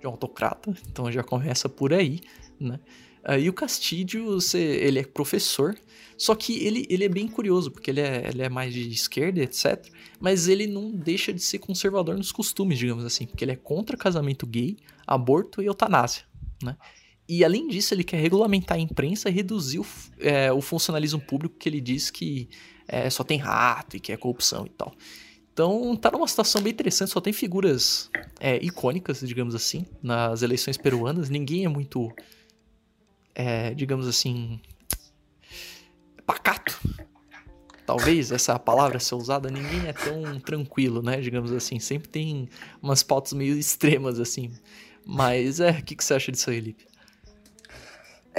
de 0.00 0.06
um 0.06 0.10
autocrata, 0.10 0.74
então 0.88 1.10
já 1.12 1.22
começa 1.22 1.68
por 1.68 1.92
aí, 1.92 2.20
né? 2.58 2.80
Uh, 3.28 3.38
e 3.38 3.50
o 3.50 3.52
Castilho, 3.52 4.38
ele 4.54 4.98
é 4.98 5.04
professor, 5.04 5.76
só 6.16 6.34
que 6.34 6.64
ele, 6.64 6.86
ele 6.88 7.04
é 7.04 7.08
bem 7.08 7.28
curioso, 7.28 7.70
porque 7.70 7.90
ele 7.90 8.00
é, 8.00 8.28
ele 8.28 8.42
é 8.42 8.48
mais 8.48 8.72
de 8.72 8.88
esquerda, 8.88 9.42
etc. 9.42 9.86
Mas 10.18 10.48
ele 10.48 10.66
não 10.66 10.90
deixa 10.90 11.30
de 11.30 11.40
ser 11.40 11.58
conservador 11.58 12.16
nos 12.16 12.32
costumes, 12.32 12.78
digamos 12.78 13.04
assim, 13.04 13.26
porque 13.26 13.44
ele 13.44 13.52
é 13.52 13.56
contra 13.56 13.94
casamento 13.94 14.46
gay, 14.46 14.78
aborto 15.06 15.60
e 15.60 15.66
eutanásia, 15.66 16.24
né? 16.62 16.78
E 17.32 17.44
além 17.44 17.68
disso, 17.68 17.94
ele 17.94 18.02
quer 18.02 18.16
regulamentar 18.16 18.76
a 18.76 18.80
imprensa 18.80 19.28
e 19.28 19.32
reduzir 19.32 19.78
o, 19.78 19.86
é, 20.18 20.52
o 20.52 20.60
funcionalismo 20.60 21.20
público 21.20 21.54
que 21.56 21.68
ele 21.68 21.80
diz 21.80 22.10
que 22.10 22.48
é, 22.88 23.08
só 23.08 23.22
tem 23.22 23.38
rato 23.38 23.96
e 23.96 24.00
que 24.00 24.10
é 24.10 24.16
corrupção 24.16 24.66
e 24.66 24.70
tal. 24.70 24.92
Então 25.52 25.94
tá 25.94 26.10
numa 26.10 26.26
situação 26.26 26.60
bem 26.60 26.72
interessante, 26.72 27.12
só 27.12 27.20
tem 27.20 27.32
figuras 27.32 28.10
é, 28.40 28.56
icônicas, 28.56 29.20
digamos 29.20 29.54
assim, 29.54 29.86
nas 30.02 30.42
eleições 30.42 30.76
peruanas. 30.76 31.30
Ninguém 31.30 31.64
é 31.64 31.68
muito, 31.68 32.12
é, 33.32 33.74
digamos 33.74 34.08
assim, 34.08 34.60
pacato. 36.26 36.80
Talvez 37.86 38.32
essa 38.32 38.58
palavra 38.58 38.98
ser 38.98 39.14
usada, 39.14 39.48
ninguém 39.48 39.86
é 39.86 39.92
tão 39.92 40.40
tranquilo, 40.40 41.00
né? 41.00 41.20
Digamos 41.20 41.52
assim, 41.52 41.78
sempre 41.78 42.08
tem 42.08 42.48
umas 42.82 43.04
pautas 43.04 43.32
meio 43.34 43.56
extremas, 43.56 44.18
assim. 44.18 44.50
Mas 45.06 45.60
é, 45.60 45.70
o 45.70 45.84
que, 45.84 45.94
que 45.94 46.02
você 46.02 46.14
acha 46.14 46.32
disso 46.32 46.50
aí, 46.50 46.58
Lipe? 46.58 46.89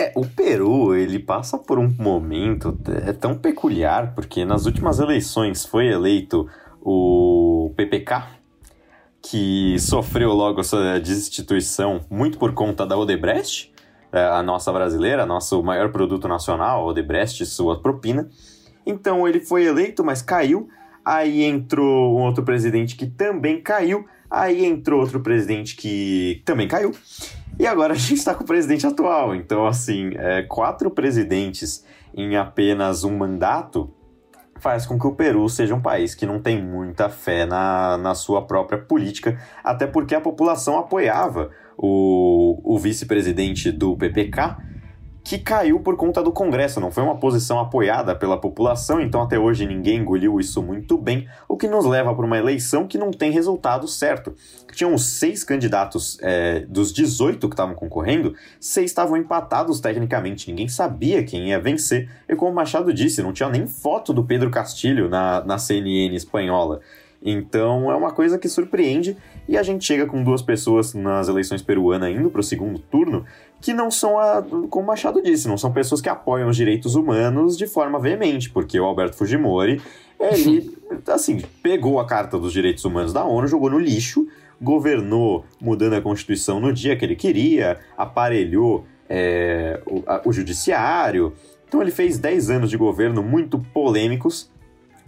É, 0.02 0.12
o 0.16 0.26
Peru, 0.26 0.96
ele 0.96 1.20
passa 1.20 1.60
por 1.60 1.78
um 1.78 1.88
momento 1.88 2.76
é 3.06 3.14
tão 3.14 3.38
peculiar, 3.38 4.16
porque 4.16 4.44
nas 4.44 4.66
últimas 4.66 5.00
eleições 5.00 5.64
foi 5.64 5.90
eleito 5.90 6.50
o 6.82 7.72
PPK, 7.78 8.24
que 9.22 9.78
sofreu 9.78 10.32
logo 10.32 10.62
essa 10.62 11.00
destituição 11.00 12.04
muito 12.10 12.40
por 12.40 12.52
conta 12.56 12.84
da 12.84 12.98
Odebrecht, 12.98 13.72
é, 14.12 14.24
a 14.24 14.42
nossa 14.42 14.74
brasileira, 14.74 15.24
nosso 15.24 15.62
maior 15.62 15.92
produto 15.92 16.28
nacional, 16.28 16.88
Odebrecht, 16.88 17.46
sua 17.46 17.80
propina. 17.80 18.28
Então 18.84 19.28
ele 19.28 19.40
foi 19.40 19.66
eleito, 19.66 20.04
mas 20.04 20.24
caiu. 20.24 20.68
Aí 21.06 21.44
entrou 21.44 22.18
um 22.18 22.24
outro 22.24 22.44
presidente 22.44 22.96
que 22.96 23.06
também 23.06 23.62
caiu. 23.62 24.08
Aí 24.32 24.66
entrou 24.66 25.00
outro 25.00 25.20
presidente 25.20 25.76
que 25.76 26.42
também 26.44 26.68
caiu. 26.68 26.92
E 27.60 27.68
agora 27.68 27.94
a 27.94 27.98
gente 27.98 28.16
está 28.16 28.34
com 28.34 28.44
o 28.44 28.48
presidente 28.48 28.86
atual. 28.88 29.36
Então, 29.36 29.66
assim, 29.66 30.12
é, 30.16 30.42
quatro 30.44 30.90
presidentes 30.90 31.86
em 32.14 32.36
apenas 32.36 33.04
um 33.04 33.18
mandato 33.18 33.94
faz 34.62 34.86
com 34.86 34.98
que 34.98 35.08
o 35.08 35.16
Peru 35.16 35.50
seja 35.50 35.74
um 35.74 35.82
país 35.82 36.14
que 36.14 36.26
não 36.26 36.40
tem 36.40 36.62
muita 36.62 37.10
fé 37.10 37.48
na, 37.48 37.98
na 37.98 38.14
sua 38.14 38.46
própria 38.46 38.78
política, 38.78 39.42
até 39.64 39.88
porque 39.88 40.14
a 40.14 40.22
população 40.22 40.78
apoiava 40.78 41.50
o, 41.76 42.62
o, 42.64 42.78
vice-presidente 42.78 43.72
do 43.72 43.98
PPK, 43.98 44.58
que 45.24 45.38
caiu 45.38 45.80
por 45.80 45.96
conta 45.96 46.22
do 46.24 46.32
Congresso, 46.32 46.80
não 46.80 46.92
foi 46.92 47.04
uma 47.04 47.18
posição 47.18 47.60
apoiada 47.60 48.16
pela 48.16 48.40
população, 48.40 49.00
então 49.00 49.22
até 49.22 49.38
hoje 49.38 49.66
ninguém 49.66 50.00
engoliu 50.00 50.40
isso 50.40 50.62
muito 50.64 50.98
bem, 50.98 51.28
o 51.48 51.56
que 51.56 51.68
nos 51.68 51.86
leva 51.86 52.14
para 52.14 52.26
uma 52.26 52.38
eleição 52.38 52.88
que 52.88 52.98
não 52.98 53.12
tem 53.12 53.32
resultado 53.32 53.88
certo. 53.88 54.34
Tinham 54.74 54.98
seis 54.98 55.44
candidatos 55.44 56.18
é, 56.22 56.62
dos 56.62 56.92
18 56.92 57.48
que 57.48 57.54
estavam 57.54 57.76
concorrendo, 57.76 58.34
seis 58.60 58.90
estavam 58.90 59.16
empatados 59.16 59.80
tecnicamente, 59.80 60.50
ninguém 60.50 60.68
sabia 60.68 61.24
quem 61.24 61.50
ia 61.50 61.60
vencer, 61.60 62.10
e 62.28 62.36
como 62.36 62.52
o 62.52 62.56
Machado 62.56 62.94
disse, 62.94 63.22
não 63.22 63.32
tinha 63.32 63.50
nem 63.50 63.68
foto 63.68 64.14
do 64.14 64.24
Pedro 64.24 64.50
Castilho 64.50 65.08
na, 65.08 65.44
na 65.46 65.58
CNN 65.58 66.16
espanhola. 66.16 66.82
Então 67.24 67.92
é 67.92 67.96
uma 67.96 68.12
coisa 68.12 68.40
que 68.40 68.50
surpreende 68.50 69.16
e 69.48 69.56
a 69.56 69.62
gente 69.62 69.86
chega 69.86 70.08
com 70.08 70.24
duas 70.24 70.42
pessoas 70.42 70.96
nas 70.96 71.28
eleições 71.28 71.62
peruanas 71.62 72.10
indo 72.10 72.32
para 72.32 72.42
o 72.42 72.44
segundo 72.44 72.80
turno 72.80 73.26
que 73.62 73.74
não 73.74 73.92
são, 73.92 74.18
a, 74.18 74.44
como 74.70 74.88
Machado 74.88 75.22
disse, 75.22 75.48
não 75.48 75.58
são 75.58 75.72
pessoas 75.72 76.02
que 76.02 76.10
apoiam 76.10 76.50
os 76.50 76.58
direitos 76.58 76.96
humanos 76.96 77.56
de 77.56 77.68
forma 77.68 78.00
veemente, 78.00 78.50
porque 78.50 78.80
o 78.80 78.84
Alberto 78.84 79.16
Fujimori, 79.16 79.80
ele, 80.20 80.76
assim, 81.08 81.42
pegou 81.62 82.00
a 82.00 82.06
Carta 82.08 82.40
dos 82.40 82.52
Direitos 82.52 82.84
Humanos 82.84 83.14
da 83.14 83.24
ONU, 83.24 83.48
jogou 83.48 83.70
no 83.70 83.80
lixo, 83.80 84.28
governou 84.60 85.46
mudando 85.62 85.94
a 85.94 86.02
Constituição 86.02 86.60
no 86.60 86.74
dia 86.74 86.96
que 86.96 87.06
ele 87.06 87.16
queria, 87.16 87.80
aparelhou 87.96 88.86
é, 89.08 89.80
o, 89.86 90.04
a, 90.08 90.22
o 90.26 90.34
judiciário. 90.34 91.34
Então 91.68 91.82
ele 91.82 91.92
fez 91.92 92.18
10 92.18 92.50
anos 92.50 92.70
de 92.70 92.78
governo 92.78 93.22
muito 93.22 93.60
polêmicos, 93.74 94.50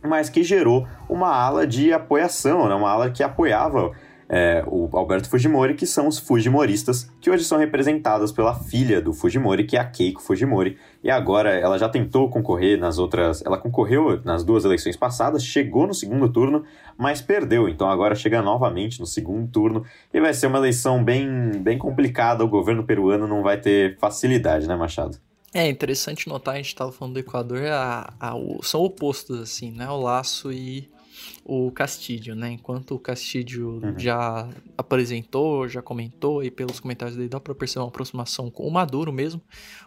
mas 0.01 0.29
que 0.29 0.43
gerou 0.43 0.87
uma 1.09 1.29
ala 1.29 1.65
de 1.65 1.91
apoiação, 1.91 2.67
né? 2.67 2.75
uma 2.75 2.89
ala 2.89 3.09
que 3.09 3.23
apoiava 3.23 3.91
é, 4.29 4.63
o 4.67 4.89
Alberto 4.93 5.29
Fujimori, 5.29 5.73
que 5.73 5.85
são 5.85 6.07
os 6.07 6.19
Fujimoristas, 6.19 7.09
que 7.19 7.29
hoje 7.29 7.43
são 7.43 7.57
representadas 7.57 8.31
pela 8.31 8.55
filha 8.55 9.01
do 9.01 9.13
Fujimori, 9.13 9.65
que 9.65 9.77
é 9.77 9.79
a 9.79 9.85
Keiko 9.85 10.21
Fujimori. 10.21 10.77
E 11.03 11.11
agora 11.11 11.51
ela 11.51 11.77
já 11.77 11.89
tentou 11.89 12.29
concorrer 12.29 12.79
nas 12.79 12.97
outras. 12.97 13.43
Ela 13.45 13.57
concorreu 13.57 14.21
nas 14.23 14.43
duas 14.43 14.65
eleições 14.65 14.95
passadas, 14.95 15.43
chegou 15.43 15.85
no 15.85 15.93
segundo 15.93 16.29
turno, 16.29 16.63
mas 16.97 17.21
perdeu. 17.21 17.67
Então 17.67 17.89
agora 17.89 18.15
chega 18.15 18.41
novamente 18.41 18.99
no 18.99 19.05
segundo 19.05 19.47
turno 19.51 19.85
e 20.13 20.19
vai 20.19 20.33
ser 20.33 20.47
uma 20.47 20.57
eleição 20.57 21.03
bem, 21.03 21.51
bem 21.61 21.77
complicada. 21.77 22.43
O 22.43 22.47
governo 22.47 22.83
peruano 22.83 23.27
não 23.27 23.43
vai 23.43 23.59
ter 23.59 23.97
facilidade, 23.97 24.67
né, 24.67 24.75
Machado? 24.75 25.17
É 25.53 25.69
interessante 25.69 26.27
notar, 26.27 26.55
a 26.55 26.57
gente 26.57 26.69
estava 26.69 26.91
falando 26.91 27.13
do 27.13 27.19
Equador, 27.19 27.67
a, 27.67 28.11
a, 28.19 28.33
são 28.63 28.81
opostos, 28.81 29.39
assim, 29.39 29.71
né? 29.71 29.87
O 29.87 30.01
Laço 30.01 30.51
e 30.51 30.89
o 31.43 31.71
Castilho, 31.71 32.35
né? 32.35 32.51
Enquanto 32.51 32.95
o 32.95 32.99
Castilho 32.99 33.79
uhum. 33.83 33.99
já 33.99 34.49
apresentou, 34.77 35.67
já 35.67 35.81
comentou, 35.81 36.43
e 36.43 36.51
pelos 36.51 36.79
comentários 36.79 37.17
dele 37.17 37.29
dá 37.29 37.39
pra 37.39 37.55
perceber 37.55 37.83
uma 37.83 37.89
aproximação 37.89 38.49
com 38.49 38.67
o 38.67 38.71
Maduro 38.71 39.11
mesmo, 39.11 39.41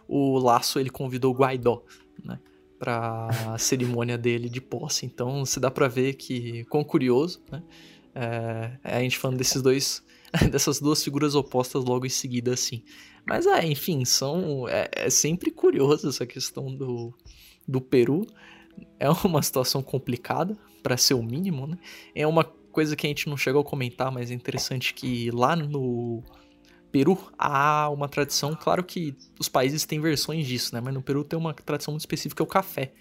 o 0.08 0.38
Laço 0.38 0.78
ele 0.78 0.90
convidou 0.90 1.32
o 1.32 1.36
Guaidó, 1.36 1.82
né? 2.24 2.38
Pra 2.78 3.28
cerimônia 3.58 4.18
dele 4.18 4.48
de 4.48 4.60
posse. 4.60 5.06
Então 5.06 5.44
se 5.44 5.58
dá 5.58 5.70
pra 5.70 5.88
ver 5.88 6.14
que, 6.14 6.64
quão 6.64 6.84
curioso, 6.84 7.42
né? 7.50 7.62
É, 8.14 8.78
é 8.82 8.96
a 8.96 9.00
gente 9.00 9.18
falando 9.18 9.36
desses 9.36 9.60
dois, 9.60 10.02
dessas 10.50 10.80
duas 10.80 11.04
figuras 11.04 11.34
opostas 11.34 11.84
logo 11.84 12.06
em 12.06 12.10
seguida, 12.10 12.54
assim. 12.54 12.82
Mas 13.26 13.46
é, 13.46 13.66
enfim, 13.66 14.04
são. 14.04 14.68
É, 14.68 14.88
é 14.92 15.10
sempre 15.10 15.50
curioso 15.50 16.08
essa 16.08 16.24
questão 16.24 16.74
do, 16.74 17.12
do 17.66 17.80
Peru. 17.80 18.24
É 18.98 19.10
uma 19.10 19.42
situação 19.42 19.82
complicada, 19.82 20.56
para 20.86 20.96
ser 20.96 21.14
o 21.14 21.22
mínimo, 21.22 21.66
né? 21.66 21.76
É 22.14 22.24
uma 22.28 22.44
coisa 22.44 22.94
que 22.94 23.04
a 23.04 23.10
gente 23.10 23.28
não 23.28 23.36
chegou 23.36 23.60
a 23.60 23.64
comentar, 23.64 24.12
mas 24.12 24.30
é 24.30 24.34
interessante 24.34 24.94
que 24.94 25.32
lá 25.32 25.56
no 25.56 26.22
Peru 26.92 27.18
há 27.36 27.90
uma 27.90 28.08
tradição, 28.08 28.54
claro 28.54 28.84
que 28.84 29.16
os 29.36 29.48
países 29.48 29.84
têm 29.84 29.98
versões 29.98 30.46
disso, 30.46 30.72
né? 30.72 30.80
Mas 30.80 30.94
no 30.94 31.02
Peru 31.02 31.24
tem 31.24 31.36
uma 31.36 31.52
tradição 31.52 31.90
muito 31.90 32.02
específica, 32.02 32.40
é 32.40 32.44
o 32.44 32.46
café 32.46 32.92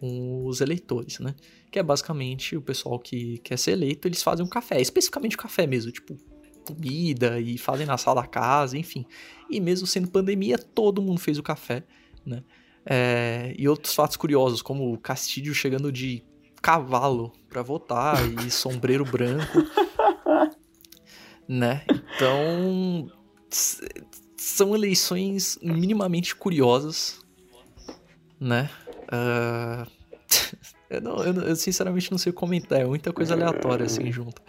com 0.00 0.44
os 0.46 0.60
eleitores, 0.60 1.20
né? 1.20 1.36
Que 1.70 1.78
é 1.78 1.82
basicamente 1.82 2.56
o 2.56 2.60
pessoal 2.60 2.98
que 2.98 3.38
quer 3.38 3.56
ser 3.56 3.70
eleito, 3.70 4.08
eles 4.08 4.20
fazem 4.20 4.44
um 4.44 4.48
café, 4.48 4.80
especificamente 4.80 5.36
café 5.36 5.64
mesmo, 5.64 5.92
tipo 5.92 6.18
comida 6.66 7.38
e 7.38 7.56
fazem 7.56 7.86
na 7.86 7.96
sala 7.96 8.22
da 8.22 8.26
casa, 8.26 8.76
enfim. 8.76 9.06
E 9.48 9.60
mesmo 9.60 9.86
sendo 9.86 10.10
pandemia, 10.10 10.58
todo 10.58 11.00
mundo 11.00 11.20
fez 11.20 11.38
o 11.38 11.42
café, 11.42 11.84
né? 12.26 12.42
É, 12.84 13.54
e 13.56 13.68
outros 13.68 13.94
fatos 13.94 14.16
curiosos, 14.16 14.60
como 14.60 14.92
o 14.92 14.98
Castilho 14.98 15.54
chegando 15.54 15.92
de 15.92 16.24
cavalo 16.62 17.32
para 17.48 17.60
votar 17.60 18.16
e 18.24 18.48
sombreiro 18.50 19.04
branco, 19.04 19.58
né? 21.48 21.84
Então 22.14 23.10
são 24.36 24.74
eleições 24.74 25.58
minimamente 25.62 26.34
curiosas, 26.34 27.20
né? 28.40 28.70
Uh... 29.08 29.90
eu, 30.88 31.00
não, 31.00 31.16
eu, 31.24 31.34
eu, 31.42 31.56
sinceramente 31.56 32.10
não 32.10 32.18
sei 32.18 32.32
comentar, 32.32 32.80
é 32.80 32.84
muita 32.84 33.12
coisa 33.12 33.34
aleatória 33.34 33.84
assim 33.84 34.10
junto. 34.10 34.40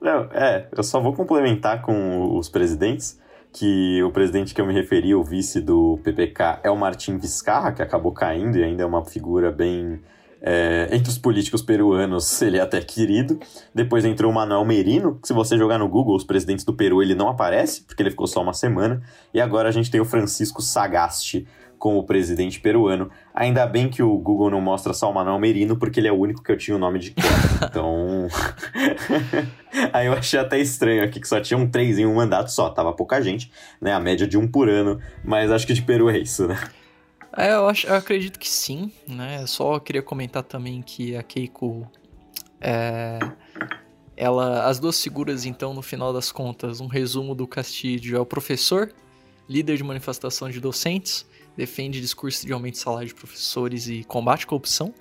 Não, 0.00 0.24
é, 0.32 0.68
eu 0.76 0.82
só 0.82 1.00
vou 1.00 1.12
complementar 1.12 1.82
com 1.82 2.36
os 2.36 2.48
presidentes, 2.48 3.20
que 3.56 4.02
o 4.02 4.10
presidente 4.10 4.54
que 4.54 4.60
eu 4.60 4.66
me 4.66 4.74
referi, 4.74 5.14
o 5.14 5.24
vice 5.24 5.62
do 5.62 5.98
PPK, 6.04 6.60
é 6.62 6.70
o 6.70 6.76
Martim 6.76 7.16
Vizcarra, 7.16 7.72
que 7.72 7.80
acabou 7.80 8.12
caindo 8.12 8.58
e 8.58 8.62
ainda 8.62 8.82
é 8.82 8.86
uma 8.86 9.02
figura 9.02 9.50
bem. 9.50 9.98
É, 10.42 10.88
entre 10.92 11.08
os 11.08 11.16
políticos 11.16 11.62
peruanos, 11.62 12.42
ele 12.42 12.58
é 12.58 12.60
até 12.60 12.82
querido. 12.82 13.40
Depois 13.74 14.04
entrou 14.04 14.30
o 14.30 14.34
Manuel 14.34 14.62
Merino, 14.66 15.18
que 15.18 15.26
se 15.26 15.32
você 15.32 15.56
jogar 15.56 15.78
no 15.78 15.88
Google 15.88 16.14
os 16.14 16.22
presidentes 16.22 16.66
do 16.66 16.74
Peru, 16.74 17.02
ele 17.02 17.14
não 17.14 17.30
aparece, 17.30 17.80
porque 17.84 18.02
ele 18.02 18.10
ficou 18.10 18.26
só 18.26 18.42
uma 18.42 18.52
semana. 18.52 19.02
E 19.32 19.40
agora 19.40 19.70
a 19.70 19.72
gente 19.72 19.90
tem 19.90 20.02
o 20.02 20.04
Francisco 20.04 20.60
Sagasti, 20.60 21.48
como 21.78 22.04
presidente 22.04 22.60
peruano. 22.60 23.10
Ainda 23.34 23.66
bem 23.66 23.88
que 23.88 24.02
o 24.02 24.16
Google 24.18 24.50
não 24.50 24.60
mostra 24.60 24.92
só 24.92 25.10
o 25.10 25.14
Manuel 25.14 25.38
Merino, 25.38 25.76
porque 25.76 26.00
ele 26.00 26.08
é 26.08 26.12
o 26.12 26.16
único 26.16 26.42
que 26.42 26.50
eu 26.50 26.56
tinha 26.56 26.76
o 26.76 26.80
nome 26.80 26.98
de 26.98 27.10
cor. 27.12 27.24
Então. 27.68 28.28
Aí 29.92 30.06
eu 30.06 30.12
achei 30.12 30.38
até 30.38 30.58
estranho 30.58 31.02
aqui 31.02 31.20
que 31.20 31.28
só 31.28 31.40
tinha 31.40 31.56
um 31.56 31.68
três 31.68 31.98
em 31.98 32.06
um 32.06 32.14
mandato 32.14 32.50
só. 32.50 32.68
Tava 32.70 32.92
pouca 32.92 33.20
gente, 33.20 33.50
né? 33.80 33.92
A 33.92 34.00
média 34.00 34.26
de 34.26 34.36
um 34.36 34.46
por 34.46 34.68
ano. 34.68 35.00
Mas 35.24 35.50
acho 35.50 35.66
que 35.66 35.72
de 35.72 35.82
Peru 35.82 36.10
é 36.10 36.18
isso, 36.18 36.46
né? 36.46 36.58
É, 37.36 37.52
eu, 37.52 37.68
acho, 37.68 37.86
eu 37.86 37.94
acredito 37.94 38.38
que 38.38 38.48
sim, 38.48 38.90
né? 39.06 39.46
Só 39.46 39.78
queria 39.78 40.02
comentar 40.02 40.42
também 40.42 40.82
que 40.82 41.16
a 41.16 41.22
Keiko. 41.22 41.86
É, 42.60 43.18
ela, 44.16 44.64
as 44.64 44.78
duas 44.78 45.00
figuras, 45.02 45.44
então, 45.44 45.74
no 45.74 45.82
final 45.82 46.12
das 46.12 46.32
contas, 46.32 46.80
um 46.80 46.86
resumo 46.86 47.34
do 47.34 47.46
Castilho 47.46 48.16
é 48.16 48.20
o 48.20 48.24
professor, 48.24 48.90
líder 49.46 49.76
de 49.76 49.84
manifestação 49.84 50.48
de 50.48 50.58
docentes, 50.58 51.26
defende 51.56 52.00
discurso 52.00 52.46
de 52.46 52.52
aumento 52.52 52.74
de 52.74 52.80
salário 52.80 53.08
de 53.08 53.14
professores 53.14 53.88
e 53.88 54.04
combate 54.04 54.44
à 54.44 54.46
corrupção. 54.46 54.94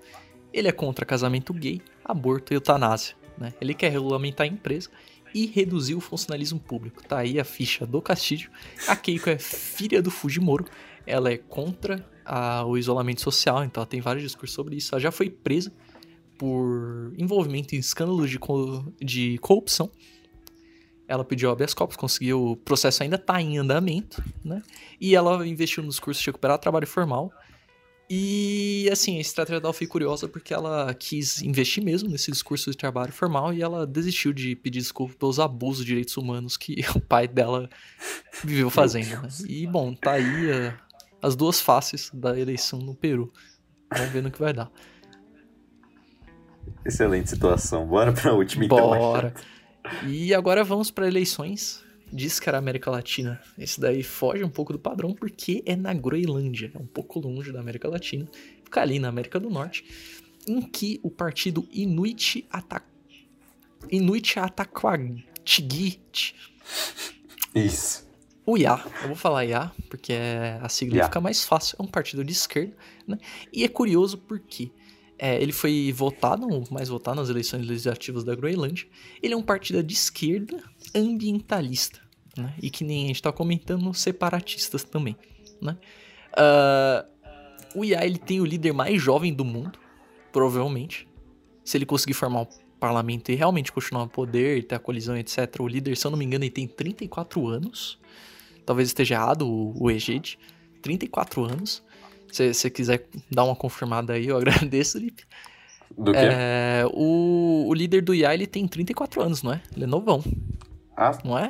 Ele 0.53 0.68
é 0.68 0.72
contra 0.72 1.06
casamento 1.06 1.53
gay, 1.53 1.82
aborto 2.03 2.53
e 2.53 2.56
eutanásia. 2.56 3.16
Né? 3.38 3.53
Ele 3.60 3.74
quer 3.74 3.91
regulamentar 3.91 4.45
a 4.45 4.49
empresa 4.49 4.89
e 5.34 5.47
reduzir 5.47 5.95
o 5.95 5.99
funcionalismo 5.99 6.60
público. 6.60 7.03
Tá 7.03 7.20
aí 7.20 7.39
a 7.39 7.43
ficha 7.43 7.86
do 7.86 8.01
Castilho. 8.01 8.49
A 8.88 8.95
Keiko 8.95 9.30
é 9.30 9.38
filha 9.38 10.01
do 10.01 10.10
Fujimoro. 10.10 10.66
Ela 11.06 11.32
é 11.32 11.38
contra 11.38 12.10
a, 12.24 12.66
o 12.66 12.78
isolamento 12.78 13.22
social, 13.22 13.64
então 13.64 13.82
ela 13.82 13.88
tem 13.88 13.99
vários 13.99 14.24
discursos 14.24 14.56
sobre 14.56 14.78
isso. 14.78 14.95
Ela 14.95 15.01
já 15.01 15.12
foi 15.12 15.30
presa 15.30 15.74
por 16.38 17.14
envolvimento 17.18 17.76
em 17.76 17.80
escândalos 17.80 18.30
de, 18.30 18.39
de 19.01 19.38
corrupção 19.39 19.91
ela 21.08 21.24
pediu 21.24 21.51
habeas 21.51 21.74
corpus, 21.74 21.95
conseguiu, 21.95 22.51
o 22.51 22.56
processo 22.56 23.03
ainda 23.03 23.16
está 23.16 23.41
em 23.41 23.58
andamento, 23.58 24.24
né? 24.43 24.62
E 24.99 25.16
ela 25.16 25.45
investiu 25.47 25.84
nos 25.84 25.99
cursos 25.99 26.24
de 26.24 26.30
recuperar 26.30 26.58
trabalho 26.58 26.88
formal. 26.88 27.32
E 28.10 28.88
assim, 28.91 29.17
a 29.17 29.21
estratégia 29.21 29.59
dela 29.59 29.74
foi 29.74 29.88
curiosa 29.88 30.28
porque 30.28 30.54
ela 30.54 30.93
quis 30.93 31.42
investir 31.42 31.84
mesmo 31.84 32.08
nesse 32.09 32.32
discurso 32.32 32.70
de 32.70 32.78
trabalho 32.78 33.12
formal 33.12 33.51
e 33.51 33.63
ela 33.63 33.86
desistiu 33.88 34.32
de 34.32 34.55
pedir 34.55 34.79
desculpa 34.79 35.16
pelos 35.17 35.39
abusos 35.39 35.84
de 35.84 35.88
direitos 35.88 36.16
humanos 36.16 36.55
que 36.55 36.86
o 36.96 37.01
pai 37.01 37.28
dela 37.28 37.67
viveu 38.43 38.70
fazendo. 38.70 39.21
Né? 39.24 39.29
E 39.47 39.66
bom, 39.66 39.96
tá 39.96 40.12
aí 40.12 40.51
a, 40.51 40.78
as 41.21 41.36
duas 41.36 41.59
faces 41.59 42.12
da 42.13 42.38
eleição 42.38 42.79
no 42.79 42.93
Peru. 42.93 43.34
Vamos 43.92 44.12
ver 44.12 44.21
no 44.21 44.29
que 44.29 44.39
vai 44.39 44.54
dar. 44.54 44.71
Excelente 46.86 47.29
situação. 47.29 47.88
Bora 47.88 48.13
pra 48.13 48.34
última 48.34 48.66
então. 48.66 48.78
Bora. 48.78 49.34
E 50.07 50.33
agora 50.33 50.63
vamos 50.63 50.91
para 50.91 51.07
eleições. 51.07 51.83
Diz 52.12 52.39
que 52.39 52.47
era 52.47 52.57
América 52.57 52.91
Latina. 52.91 53.41
Esse 53.57 53.79
daí 53.79 54.03
foge 54.03 54.43
um 54.43 54.49
pouco 54.49 54.74
do 54.74 54.79
padrão 54.79 55.13
porque 55.13 55.63
é 55.66 55.75
na 55.75 55.93
Groenlândia, 55.93 56.71
é 56.74 56.78
um 56.78 56.86
pouco 56.86 57.20
longe 57.20 57.51
da 57.51 57.59
América 57.59 57.89
Latina, 57.89 58.28
fica 58.63 58.82
ali 58.82 58.99
na 58.99 59.07
América 59.07 59.39
do 59.39 59.49
Norte, 59.49 59.83
em 60.47 60.62
que 60.62 60.99
o 61.03 61.09
partido 61.09 61.67
Inuit 61.71 62.45
Atak 62.49 62.86
Inuit 63.91 64.39
Ataquagit 64.39 66.36
Isso. 67.53 68.05
O 68.45 68.57
IA, 68.57 68.79
eu 69.01 69.07
vou 69.07 69.16
falar 69.16 69.43
IA, 69.45 69.71
porque 69.89 70.13
é, 70.13 70.59
a 70.62 70.70
sigla 70.70 71.03
fica 71.05 71.20
mais 71.20 71.43
fácil, 71.43 71.75
é 71.79 71.83
um 71.83 71.87
partido 71.87 72.24
de 72.24 72.32
esquerda, 72.32 72.75
né? 73.07 73.17
E 73.51 73.63
é 73.63 73.67
curioso 73.67 74.20
porque 74.20 74.71
é, 75.17 75.42
ele 75.42 75.51
foi 75.51 75.92
votado, 75.93 76.47
mais 76.70 76.89
votado 76.89 77.20
nas 77.20 77.29
eleições 77.29 77.66
legislativas 77.66 78.24
da 78.24 78.36
Groenlândia. 78.36 78.87
Ele 79.21 79.33
é 79.33 79.37
um 79.37 79.42
partido 79.42 79.82
de 79.82 79.93
esquerda 79.93 80.62
ambientalista. 80.93 82.01
né? 82.37 82.54
E 82.62 82.70
que 82.70 82.83
nem 82.83 83.05
a 83.05 83.08
gente 83.08 83.21
tá 83.21 83.32
comentando, 83.32 83.93
separatistas 83.93 84.83
também, 84.83 85.16
né? 85.62 85.78
Uh, 86.33 87.16
o 87.79 87.86
IA 87.86 88.05
ele 88.05 88.17
tem 88.17 88.42
o 88.42 88.46
líder 88.46 88.74
mais 88.74 89.01
jovem 89.01 89.33
do 89.33 89.46
mundo, 89.46 89.79
provavelmente. 90.32 91.08
Se 91.63 91.78
ele 91.78 91.86
conseguir 91.86 92.13
formar 92.13 92.42
um 92.42 92.47
parlamento 92.79 93.32
e 93.32 93.36
realmente 93.36 93.71
continuar 93.71 94.04
no 94.04 94.09
poder, 94.09 94.63
ter 94.66 94.75
a 94.75 94.79
colisão, 94.79 95.17
etc. 95.17 95.59
O 95.59 95.67
líder, 95.67 95.96
se 95.96 96.05
eu 96.05 96.12
não 96.12 96.17
me 96.17 96.25
engano, 96.25 96.43
ele 96.43 96.51
tem 96.51 96.67
34 96.67 97.47
anos. 97.47 97.97
Talvez 98.66 98.89
esteja 98.89 99.16
errado 99.16 99.47
o, 99.47 99.74
o 99.82 99.89
Egede. 99.89 100.37
34 100.82 101.43
anos. 101.43 101.83
Se 102.36 102.53
você 102.53 102.70
quiser 102.70 103.07
dar 103.32 103.45
uma 103.45 103.55
confirmada 103.55 104.13
aí, 104.13 104.28
eu 104.28 104.36
agradeço, 104.37 104.97
Lipe. 104.97 105.24
Do 105.97 106.12
quê? 106.12 106.17
É, 106.21 106.83
o, 106.93 107.66
o 107.67 107.74
líder 107.74 108.01
do 108.01 108.13
IA, 108.13 108.33
ele 108.33 108.45
tem 108.45 108.67
34 108.67 109.21
anos, 109.21 109.41
não 109.41 109.53
é? 109.53 109.62
Ele 109.74 109.86
é 109.86 109.87
novão. 109.87 110.21
Ah, 110.97 111.17
Não 111.24 111.37
é? 111.37 111.47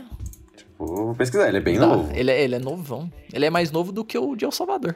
tipo, 0.55 0.85
vou 0.85 1.15
pesquisar, 1.15 1.47
ele 1.47 1.57
é 1.57 1.61
bem 1.61 1.79
Tá, 1.79 1.87
novo. 1.87 2.11
Ele, 2.15 2.29
é, 2.31 2.43
ele 2.43 2.55
é 2.55 2.59
novão. 2.59 3.11
Ele 3.33 3.45
é 3.45 3.49
mais 3.49 3.71
novo 3.71 3.91
do 3.91 4.03
que 4.03 4.17
o 4.17 4.35
de 4.35 4.45
El 4.45 4.51
Salvador. 4.51 4.95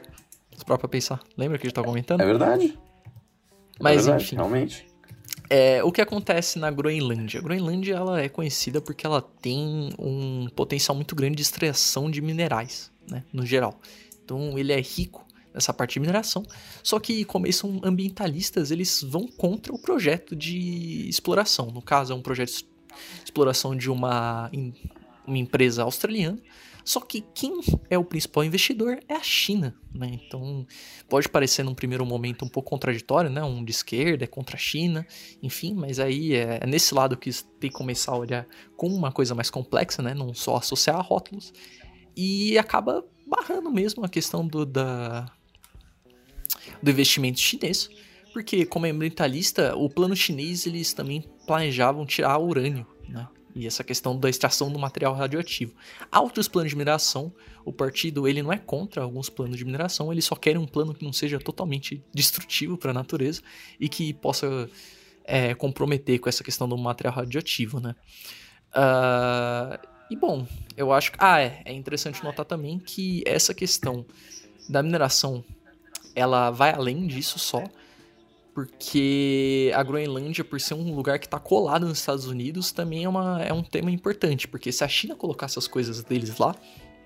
Se 0.56 0.64
para 0.64 0.78
pra 0.78 0.88
pensar. 0.88 1.20
Lembra 1.36 1.58
que 1.58 1.66
a 1.66 1.68
gente 1.68 1.74
tava 1.74 1.86
comentando? 1.86 2.20
É 2.20 2.26
verdade. 2.26 2.78
Mas 3.80 4.02
é 4.02 4.04
verdade, 4.04 4.24
enfim. 4.24 4.36
realmente. 4.36 4.86
É, 5.48 5.82
o 5.82 5.90
que 5.90 6.00
acontece 6.00 6.58
na 6.58 6.70
Groenlândia? 6.70 7.40
A 7.40 7.42
Groenlândia 7.42 7.94
ela 7.94 8.20
é 8.20 8.28
conhecida 8.28 8.80
porque 8.80 9.04
ela 9.06 9.20
tem 9.20 9.90
um 9.98 10.46
potencial 10.54 10.94
muito 10.94 11.16
grande 11.16 11.36
de 11.36 11.42
extração 11.42 12.08
de 12.08 12.20
minerais, 12.20 12.92
né, 13.10 13.24
no 13.32 13.44
geral. 13.44 13.80
Então 14.24 14.56
ele 14.56 14.72
é 14.72 14.80
rico 14.80 15.26
nessa 15.52 15.72
parte 15.72 15.94
de 15.94 16.00
mineração. 16.00 16.44
Só 16.82 16.98
que 16.98 17.24
como 17.24 17.46
eles 17.46 17.56
são 17.56 17.80
ambientalistas, 17.82 18.70
eles 18.70 19.02
vão 19.02 19.26
contra 19.26 19.72
o 19.72 19.78
projeto 19.78 20.34
de 20.34 21.08
exploração. 21.08 21.66
No 21.66 21.82
caso, 21.82 22.12
é 22.12 22.16
um 22.16 22.22
projeto 22.22 22.50
de 22.50 22.66
exploração 23.24 23.76
de 23.76 23.90
uma, 23.90 24.50
uma 25.26 25.38
empresa 25.38 25.82
australiana. 25.82 26.38
Só 26.84 27.00
que 27.00 27.20
quem 27.34 27.60
é 27.88 27.98
o 27.98 28.04
principal 28.04 28.42
investidor 28.42 28.98
é 29.08 29.14
a 29.14 29.22
China, 29.22 29.76
né? 29.94 30.18
Então 30.26 30.66
pode 31.08 31.28
parecer 31.28 31.62
num 31.62 31.74
primeiro 31.74 32.04
momento 32.06 32.44
um 32.44 32.48
pouco 32.48 32.70
contraditório, 32.70 33.30
né? 33.30 33.42
Um 33.42 33.64
de 33.64 33.70
esquerda 33.70 34.24
é 34.24 34.26
contra 34.26 34.56
a 34.56 34.58
China, 34.58 35.06
enfim, 35.42 35.74
mas 35.74 36.00
aí 36.00 36.34
é, 36.34 36.58
é 36.62 36.66
nesse 36.66 36.94
lado 36.94 37.16
que 37.16 37.30
tem 37.60 37.70
que 37.70 37.76
começar 37.76 38.12
a 38.12 38.16
olhar 38.16 38.46
com 38.76 38.88
uma 38.88 39.12
coisa 39.12 39.34
mais 39.34 39.50
complexa, 39.50 40.02
né? 40.02 40.14
Não 40.14 40.32
só 40.34 40.56
associar 40.56 40.96
a 40.96 41.02
rótulos. 41.02 41.52
E 42.16 42.58
acaba 42.58 43.04
barrando 43.26 43.70
mesmo 43.70 44.04
a 44.04 44.08
questão 44.08 44.46
do, 44.46 44.66
da, 44.66 45.30
do 46.82 46.90
investimento 46.90 47.38
chinês. 47.38 47.90
Porque, 48.32 48.64
como 48.64 48.86
é 48.86 48.90
ambientalista, 48.90 49.74
o 49.76 49.88
plano 49.88 50.14
chinês 50.14 50.66
eles 50.66 50.92
também 50.92 51.24
planejavam 51.46 52.06
tirar 52.06 52.38
urânio, 52.38 52.86
né? 53.08 53.26
E 53.54 53.66
essa 53.66 53.82
questão 53.82 54.16
da 54.16 54.30
extração 54.30 54.70
do 54.70 54.78
material 54.78 55.12
radioativo. 55.12 55.74
Há 56.10 56.20
outros 56.20 56.46
planos 56.46 56.70
de 56.70 56.76
mineração. 56.76 57.32
O 57.64 57.72
partido 57.72 58.28
ele 58.28 58.42
não 58.42 58.52
é 58.52 58.56
contra 58.56 59.02
alguns 59.02 59.28
planos 59.28 59.56
de 59.56 59.64
mineração, 59.64 60.12
ele 60.12 60.22
só 60.22 60.36
quer 60.36 60.56
um 60.56 60.66
plano 60.66 60.94
que 60.94 61.04
não 61.04 61.12
seja 61.12 61.38
totalmente 61.38 62.02
destrutivo 62.14 62.78
para 62.78 62.92
a 62.92 62.94
natureza 62.94 63.42
e 63.78 63.88
que 63.88 64.14
possa 64.14 64.70
é, 65.24 65.52
comprometer 65.54 66.18
com 66.20 66.28
essa 66.28 66.44
questão 66.44 66.68
do 66.68 66.78
material 66.78 67.14
radioativo, 67.14 67.80
né? 67.80 67.94
Ah, 68.72 69.80
e 70.10 70.16
bom, 70.16 70.46
eu 70.76 70.92
acho 70.92 71.12
que. 71.12 71.18
Ah, 71.20 71.40
é, 71.40 71.62
é 71.64 71.72
interessante 71.72 72.22
notar 72.24 72.44
também 72.44 72.78
que 72.78 73.22
essa 73.26 73.54
questão 73.54 74.04
da 74.68 74.82
mineração 74.82 75.44
ela 76.14 76.50
vai 76.50 76.72
além 76.72 77.06
disso 77.06 77.38
só, 77.38 77.64
porque 78.54 79.70
a 79.74 79.82
Groenlândia, 79.82 80.44
por 80.44 80.60
ser 80.60 80.74
um 80.74 80.94
lugar 80.94 81.18
que 81.18 81.26
está 81.26 81.38
colado 81.38 81.86
nos 81.86 81.98
Estados 81.98 82.26
Unidos, 82.26 82.72
também 82.72 83.04
é, 83.04 83.08
uma, 83.08 83.42
é 83.42 83.52
um 83.52 83.62
tema 83.62 83.90
importante, 83.90 84.48
porque 84.48 84.72
se 84.72 84.82
a 84.84 84.88
China 84.88 85.14
colocasse 85.14 85.58
as 85.58 85.66
coisas 85.66 86.02
deles 86.02 86.36
lá, 86.38 86.54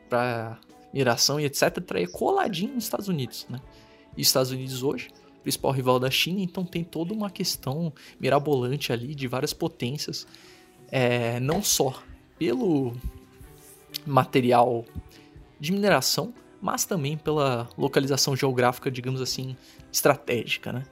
para 0.09 0.59
mineração 0.93 1.41
e 1.41 1.45
etc, 1.45 1.77
estaria 1.79 2.09
coladinho 2.09 2.75
nos 2.75 2.85
Estados 2.85 3.09
Unidos, 3.09 3.47
né? 3.49 3.61
E 4.17 4.21
os 4.21 4.29
Estados 4.29 4.51
Unidos 4.53 4.83
hoje, 4.83 5.11
principal 5.43 5.73
rival 5.73 5.99
da 5.99 6.11
China, 6.11 6.41
então 6.41 6.65
tem 6.65 6.85
toda 6.85 7.13
uma 7.13 7.31
questão 7.31 7.93
mirabolante 8.19 8.93
ali 8.93 9.15
de 9.15 9.27
várias 9.27 9.53
potências, 9.53 10.27
é, 10.91 11.39
não 11.41 11.63
só 11.63 12.03
pelo 12.39 12.95
material 14.07 14.85
de 15.61 15.73
mineração, 15.73 16.33
mas 16.65 16.87
também 16.87 17.15
pela 17.15 17.69
localização 17.77 18.35
geográfica, 18.35 18.91
digamos 18.91 19.21
assim, 19.21 19.55
estratégica, 19.93 20.73
né? 20.73 20.83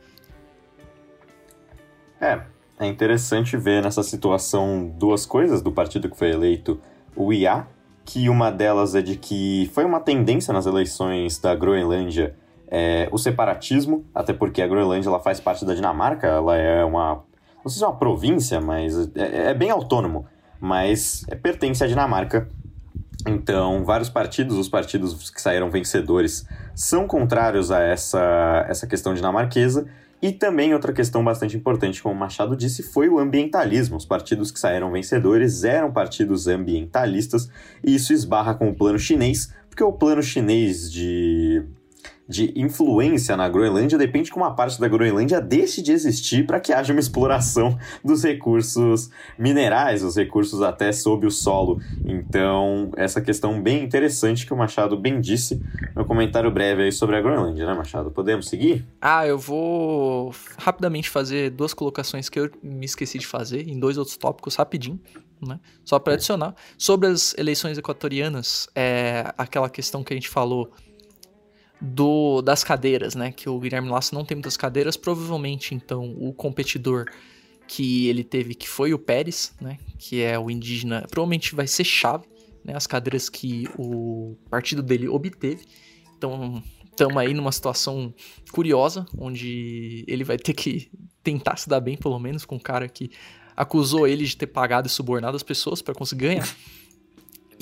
É, 2.21 2.43
é 2.79 2.87
interessante 2.87 3.57
ver 3.57 3.83
nessa 3.83 4.03
situação 4.03 4.93
duas 4.99 5.25
coisas 5.25 5.63
do 5.63 5.73
partido 5.73 6.11
que 6.11 6.17
foi 6.17 6.31
eleito, 6.31 6.79
o 7.17 7.33
IA, 7.33 7.67
que 8.05 8.29
uma 8.29 8.53
delas 8.53 8.95
é 8.95 9.01
de 9.01 9.17
que 9.17 9.71
foi 9.73 9.87
uma 9.87 9.99
tendência 9.99 10.53
nas 10.53 10.67
eleições 10.67 11.39
da 11.39 11.55
Groenlândia 11.55 12.37
é, 12.71 13.09
o 13.11 13.17
separatismo, 13.17 14.05
até 14.15 14.35
porque 14.35 14.61
a 14.61 14.69
Groenlândia 14.69 15.09
ela 15.09 15.21
faz 15.21 15.41
parte 15.41 15.65
da 15.65 15.73
Dinamarca, 15.73 16.27
ela 16.27 16.55
é 16.55 16.85
uma, 16.85 17.25
não 17.65 17.71
sei 17.71 17.79
se 17.79 17.85
é 17.85 17.87
uma 17.87 17.97
província, 17.97 18.61
mas 18.61 19.11
é, 19.17 19.51
é 19.51 19.55
bem 19.55 19.71
autônomo, 19.71 20.27
mas 20.61 21.25
é, 21.29 21.35
pertence 21.35 21.83
à 21.83 21.87
Dinamarca. 21.87 22.51
Então, 23.27 23.85
vários 23.85 24.09
partidos, 24.09 24.57
os 24.57 24.69
partidos 24.69 25.31
que 25.31 25.41
saíram 25.41 25.71
vencedores, 25.71 26.47
são 26.75 27.07
contrários 27.07 27.71
a 27.71 27.81
essa, 27.81 28.67
essa 28.69 28.87
questão 28.87 29.15
dinamarquesa. 29.15 29.87
E 30.21 30.31
também 30.31 30.73
outra 30.73 30.93
questão 30.93 31.25
bastante 31.25 31.57
importante, 31.57 32.01
como 32.01 32.15
o 32.15 32.19
Machado 32.19 32.57
disse, 32.57 32.83
foi 32.83 33.09
o 33.09 33.19
ambientalismo. 33.19 33.97
Os 33.97 34.05
partidos 34.05 34.53
que 34.53 34.59
saíram 34.59 34.93
vencedores 34.93 35.65
eram 35.65 35.93
partidos 35.93 36.47
ambientalistas, 36.47 37.49
e 37.83 37.95
isso 37.95 38.13
esbarra 38.13 38.55
com 38.55 38.69
o 38.69 38.75
plano 38.75 38.99
chinês, 38.99 39.53
porque 39.69 39.83
o 39.83 39.93
plano 39.93 40.23
chinês 40.23 40.93
de, 40.93 41.65
de 42.29 42.53
influência 42.57 43.37
na 43.37 43.49
Groenlândia 43.49 43.99
depende 43.99 44.31
que 44.31 44.37
uma 44.37 44.55
parte 44.55 44.81
da 44.81 44.89
Groenlândia 44.89 45.41
deixe 45.41 45.83
de 45.83 45.93
existir 45.93 46.47
para 46.47 46.61
que 46.61 46.73
haja 46.73 46.93
uma 46.93 47.01
exploração 47.01 47.79
dos 48.05 48.23
recursos 48.23 49.11
minerais, 49.39 50.03
os 50.03 50.17
recursos 50.17 50.63
até 50.63 50.93
sob 50.93 51.27
o 51.27 51.31
solo. 51.31 51.81
Então, 52.05 52.91
essa 52.97 53.21
questão 53.21 53.61
bem 53.61 53.83
interessante 53.83 54.47
que 54.47 54.53
o 54.53 54.57
Machado 54.57 54.97
bem 54.97 55.21
disse 55.21 55.61
no 55.95 56.05
comentário 56.05 56.51
breve 56.51 56.85
aí 56.85 56.93
sobre 56.93 57.17
a 57.17 57.21
Groenlândia, 57.21 57.67
né, 57.67 57.75
Machado? 57.75 58.11
Podemos 58.11 58.49
seguir? 58.49 58.87
Ah, 59.01 59.27
eu 59.27 59.39
vou 59.39 60.35
rapidamente 60.57 61.11
fazer 61.11 61.51
duas 61.51 61.75
colocações 61.75 62.29
que 62.29 62.39
eu 62.39 62.51
me 62.63 62.87
esqueci 62.87 63.19
de 63.19 63.27
fazer 63.27 63.69
em 63.69 63.79
dois 63.79 63.99
outros 63.99 64.17
tópicos 64.17 64.55
rapidinho, 64.55 65.01
né? 65.41 65.59
Só 65.85 65.99
para 65.99 66.15
adicionar. 66.15 66.55
Sobre 66.79 67.09
as 67.09 67.35
eleições 67.37 67.77
equatorianas, 67.77 68.69
é 68.75 69.33
aquela 69.37 69.69
questão 69.69 70.05
que 70.05 70.13
a 70.13 70.17
gente 70.17 70.29
falou 70.29 70.71
do 71.83 72.41
das 72.43 72.63
cadeiras, 72.63 73.17
né? 73.17 73.33
Que 73.33 73.49
o 73.49 73.59
Guilherme 73.59 73.89
Lasso 73.89 74.15
não 74.15 74.25
tem 74.25 74.37
muitas 74.37 74.57
cadeiras, 74.57 74.97
provavelmente 74.97 75.75
então 75.75 76.15
o 76.17 76.33
competidor 76.33 77.07
que 77.67 78.09
ele 78.09 78.23
teve, 78.23 78.55
que 78.55 78.69
foi 78.69 78.95
o 78.95 78.99
Pérez, 78.99 79.53
né? 79.61 79.79
Que 79.99 80.23
é 80.23 80.39
o 80.39 80.51
indígena, 80.51 81.07
provavelmente 81.11 81.55
vai 81.55 81.67
ser 81.67 81.85
chave, 81.85 82.27
né? 82.65 82.75
As 82.77 82.87
cadeiras 82.87 83.29
que 83.29 83.69
o 83.77 84.37
partido 84.49 84.83
dele 84.83 85.09
obteve. 85.09 85.65
Então, 86.17 86.63
estamos 86.85 87.17
aí 87.17 87.35
numa 87.35 87.51
situação 87.51 88.15
curiosa, 88.53 89.05
onde 89.19 90.05
ele 90.07 90.23
vai 90.23 90.37
ter 90.37 90.53
que 90.53 90.89
tentar 91.23 91.57
se 91.57 91.69
dar 91.69 91.81
bem, 91.81 91.97
pelo 91.97 92.19
menos, 92.19 92.45
com 92.45 92.57
o 92.57 92.61
cara 92.61 92.89
que 92.89 93.11
acusou 93.57 94.07
ele 94.07 94.25
de 94.25 94.37
ter 94.37 94.47
pagado 94.47 94.87
e 94.87 94.91
subornado 94.91 95.37
as 95.37 95.43
pessoas 95.43 95.83
para 95.83 95.95
conseguir 95.95 96.27
ganhar. 96.27 96.57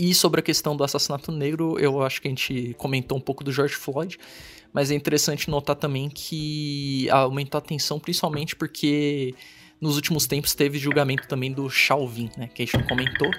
E 0.01 0.15
sobre 0.15 0.41
a 0.41 0.43
questão 0.43 0.75
do 0.75 0.83
assassinato 0.83 1.31
negro, 1.31 1.79
eu 1.79 2.03
acho 2.03 2.23
que 2.23 2.29
a 2.29 2.31
gente 2.31 2.75
comentou 2.79 3.19
um 3.19 3.21
pouco 3.21 3.45
do 3.45 3.53
George 3.53 3.75
Floyd, 3.75 4.19
mas 4.73 4.91
é 4.91 4.95
interessante 4.95 5.51
notar 5.51 5.77
também 5.77 6.09
que 6.09 7.07
aumentou 7.11 7.59
a 7.59 7.61
tensão, 7.61 8.01
principalmente 8.01 8.57
porque 8.57 9.35
nos 9.79 9.97
últimos 9.97 10.27
tempos 10.27 10.55
teve 10.55 10.79
julgamento 10.79 11.29
também 11.29 11.53
do 11.53 11.69
Chauvin, 11.69 12.31
né? 12.35 12.49
Que 12.49 12.63
a 12.63 12.65
gente 12.65 12.83
comentou, 12.89 13.31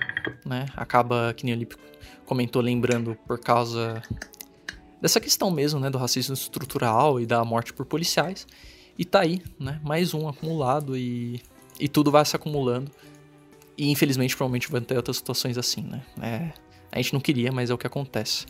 né? 0.46 0.68
Acaba, 0.76 1.34
que 1.36 1.46
nem 1.46 1.56
o 1.56 1.58
Lipe 1.58 1.76
comentou, 2.28 2.62
lembrando 2.62 3.18
por 3.26 3.40
causa 3.40 4.00
dessa 5.02 5.20
questão 5.20 5.50
mesmo, 5.50 5.80
né? 5.80 5.90
Do 5.90 5.98
racismo 5.98 6.36
estrutural 6.36 7.20
e 7.20 7.26
da 7.26 7.44
morte 7.44 7.74
por 7.74 7.88
policiais. 7.88 8.46
E 8.96 9.04
tá 9.04 9.22
aí, 9.22 9.42
né? 9.60 9.82
Mais 9.84 10.14
um 10.14 10.30
acumulado 10.30 10.96
e, 10.96 11.42
e 11.80 11.88
tudo 11.88 12.12
vai 12.12 12.24
se 12.24 12.36
acumulando. 12.36 12.92
E 13.82 13.90
infelizmente, 13.90 14.38
provavelmente 14.38 14.70
vai 14.70 14.80
ter 14.80 14.96
outras 14.96 15.18
situações 15.18 15.58
assim, 15.58 15.82
né? 15.82 16.04
É, 16.22 16.52
a 16.92 16.98
gente 16.98 17.14
não 17.14 17.20
queria, 17.20 17.52
mas 17.52 17.72
é 17.72 17.74
o 17.74 17.78
que 17.80 17.88
acontece. 17.88 18.46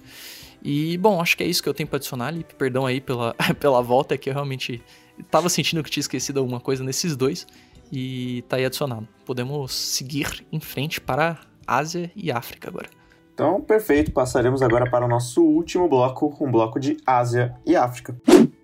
E, 0.62 0.98
bom, 0.98 1.22
acho 1.22 1.38
que 1.38 1.44
é 1.44 1.48
isso 1.48 1.64
que 1.64 1.70
eu 1.70 1.74
tenho 1.74 1.88
pra 1.88 1.96
adicionar, 1.96 2.32
Lipe. 2.32 2.54
Perdão 2.56 2.86
aí 2.86 3.00
pela, 3.00 3.34
pela 3.58 3.82
volta, 3.82 4.14
é 4.14 4.18
que 4.18 4.30
eu 4.30 4.34
realmente 4.34 4.84
tava 5.30 5.48
sentindo 5.48 5.82
que 5.82 5.90
tinha 5.90 6.02
esquecido 6.02 6.42
alguma 6.42 6.60
coisa 6.60 6.84
nesses 6.84 7.16
dois. 7.16 7.48
E 7.90 8.44
tá 8.50 8.58
aí 8.58 8.66
adicionado. 8.66 9.08
Podemos 9.26 9.72
seguir 9.72 10.46
em 10.52 10.60
frente 10.60 11.00
para 11.00 11.40
Ásia 11.66 12.12
e 12.14 12.30
África 12.30 12.68
agora. 12.68 12.90
Então, 13.34 13.62
perfeito. 13.62 14.12
Passaremos 14.12 14.62
agora 14.62 14.90
para 14.92 15.06
o 15.06 15.08
nosso 15.08 15.42
último 15.42 15.88
bloco, 15.88 16.36
um 16.42 16.52
bloco 16.52 16.78
de 16.78 16.98
Ásia 17.08 17.56
e 17.66 17.74
África. 17.74 18.18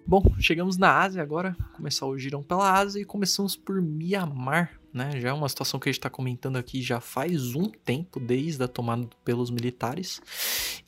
Bom, 0.05 0.21
chegamos 0.37 0.77
na 0.77 0.99
Ásia 0.99 1.23
agora. 1.23 1.55
Começar 1.77 2.05
o 2.05 2.17
girão 2.17 2.43
pela 2.43 2.73
Ásia 2.73 3.01
e 3.01 3.05
começamos 3.05 3.55
por 3.55 3.81
Mianmar, 3.81 4.71
né? 4.97 5.19
Já 5.21 5.29
é 5.29 5.33
uma 5.33 5.47
situação 5.47 5.79
que 5.79 5.87
a 5.87 5.91
gente 5.91 5.99
está 5.99 6.09
comentando 6.09 6.57
aqui 6.57 6.81
já 6.81 6.99
faz 6.99 7.55
um 7.55 7.69
tempo, 7.69 8.19
desde 8.19 8.63
a 8.63 8.67
tomada 8.67 9.07
pelos 9.23 9.49
militares. 9.49 10.19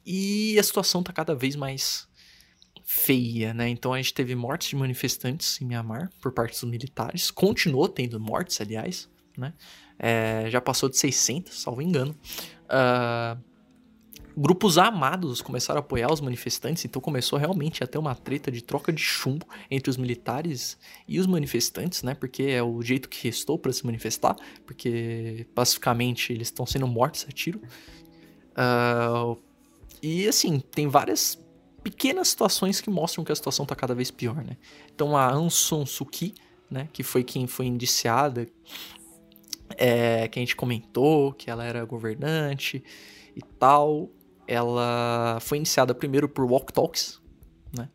E 0.06 0.58
a 0.60 0.64
situação 0.64 1.02
está 1.02 1.14
cada 1.14 1.36
vez 1.36 1.56
mais 1.56 2.10
feia, 2.84 3.54
né? 3.54 3.70
Então 3.70 3.94
a 3.94 3.98
gente 3.98 4.14
teve 4.14 4.34
mortes 4.34 4.70
de 4.70 4.76
manifestantes 4.76 5.62
em 5.62 5.66
Myanmar 5.66 6.10
por 6.20 6.34
parte 6.34 6.60
dos 6.60 6.70
militares. 6.70 7.30
Continuou 7.30 7.88
tendo 7.88 8.20
mortes, 8.20 8.60
aliás, 8.60 9.08
né? 9.38 9.54
É, 9.98 10.46
já 10.50 10.60
passou 10.60 10.90
de 10.90 10.98
600, 10.98 11.62
salvo 11.62 11.82
engano. 11.82 12.16
Uh, 12.66 13.49
grupos 14.40 14.78
armados 14.78 15.42
começaram 15.42 15.80
a 15.80 15.82
apoiar 15.82 16.12
os 16.12 16.22
manifestantes, 16.22 16.86
então 16.86 17.02
começou 17.02 17.38
realmente 17.38 17.84
a 17.84 17.88
ter 17.88 17.98
uma 17.98 18.16
treta 18.16 18.50
de 18.50 18.64
troca 18.64 18.94
de 18.94 19.02
chumbo 19.02 19.46
entre 19.70 19.90
os 19.90 19.98
militares 19.98 20.78
e 21.06 21.20
os 21.20 21.28
manifestantes, 21.28 22.04
né? 22.04 22.16
Porque 22.16 22.44
é 22.44 22.64
o 22.64 22.82
jeito 22.82 23.10
que 23.10 23.28
restou 23.28 23.60
para 23.60 23.74
se 23.74 23.86
manifestar, 23.86 24.38
porque 24.66 25.46
pacificamente 25.54 26.32
eles 26.32 26.48
estão 26.48 26.66
sendo 26.66 26.88
mortos 26.88 27.26
a 27.28 27.32
tiro. 27.34 27.62
Uh, 28.52 29.38
e 30.02 30.26
assim, 30.26 30.60
tem 30.60 30.88
várias 30.88 31.38
pequenas 31.84 32.30
situações 32.30 32.80
que 32.80 32.90
mostram 32.90 33.26
que 33.26 33.34
a 33.34 33.36
situação 33.36 33.64
está 33.64 33.76
cada 33.76 33.94
vez 33.94 34.10
pior, 34.10 34.38
né? 34.38 34.56
Então 34.96 35.18
a 35.18 35.34
Suu 35.50 36.06
Kyi, 36.06 36.34
né, 36.72 36.88
que 36.94 37.04
foi 37.04 37.26
quem 37.26 37.46
foi 37.46 37.66
indiciada, 37.66 38.48
é, 39.76 40.30
que 40.30 40.40
a 40.40 40.42
gente 40.42 40.56
comentou 40.56 41.34
que 41.34 41.50
ela 41.50 41.66
era 41.66 41.84
governante 41.84 42.82
e 43.36 43.42
tal, 43.58 44.10
ela 44.50 45.38
foi 45.42 45.60
indiciada 45.60 45.94
primeiro 45.94 46.28
por 46.28 46.44
walk 46.44 46.74
talks, 46.74 47.22
né? 47.72 47.88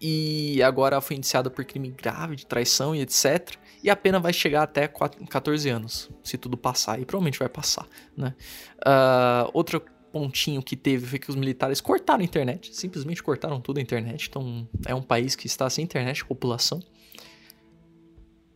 E 0.00 0.60
agora 0.64 1.00
foi 1.00 1.14
indiciada 1.14 1.48
por 1.48 1.64
crime 1.64 1.90
grave 1.90 2.34
de 2.34 2.44
traição 2.44 2.92
e 2.92 3.00
etc. 3.00 3.54
E 3.80 3.88
a 3.88 3.94
pena 3.94 4.18
vai 4.18 4.32
chegar 4.32 4.64
até 4.64 4.88
14 4.88 5.68
anos, 5.68 6.10
se 6.24 6.36
tudo 6.36 6.56
passar. 6.56 7.00
E 7.00 7.04
provavelmente 7.04 7.38
vai 7.38 7.48
passar, 7.48 7.86
né? 8.16 8.34
Uh, 8.78 9.48
outro 9.54 9.80
pontinho 10.12 10.60
que 10.60 10.74
teve 10.74 11.06
foi 11.06 11.20
que 11.20 11.30
os 11.30 11.36
militares 11.36 11.80
cortaram 11.80 12.20
a 12.20 12.24
internet. 12.24 12.74
Simplesmente 12.74 13.22
cortaram 13.22 13.60
tudo 13.60 13.78
a 13.78 13.80
internet. 13.80 14.26
Então 14.28 14.68
é 14.84 14.94
um 14.94 15.02
país 15.02 15.36
que 15.36 15.46
está 15.46 15.70
sem 15.70 15.84
internet, 15.84 16.24
população. 16.24 16.82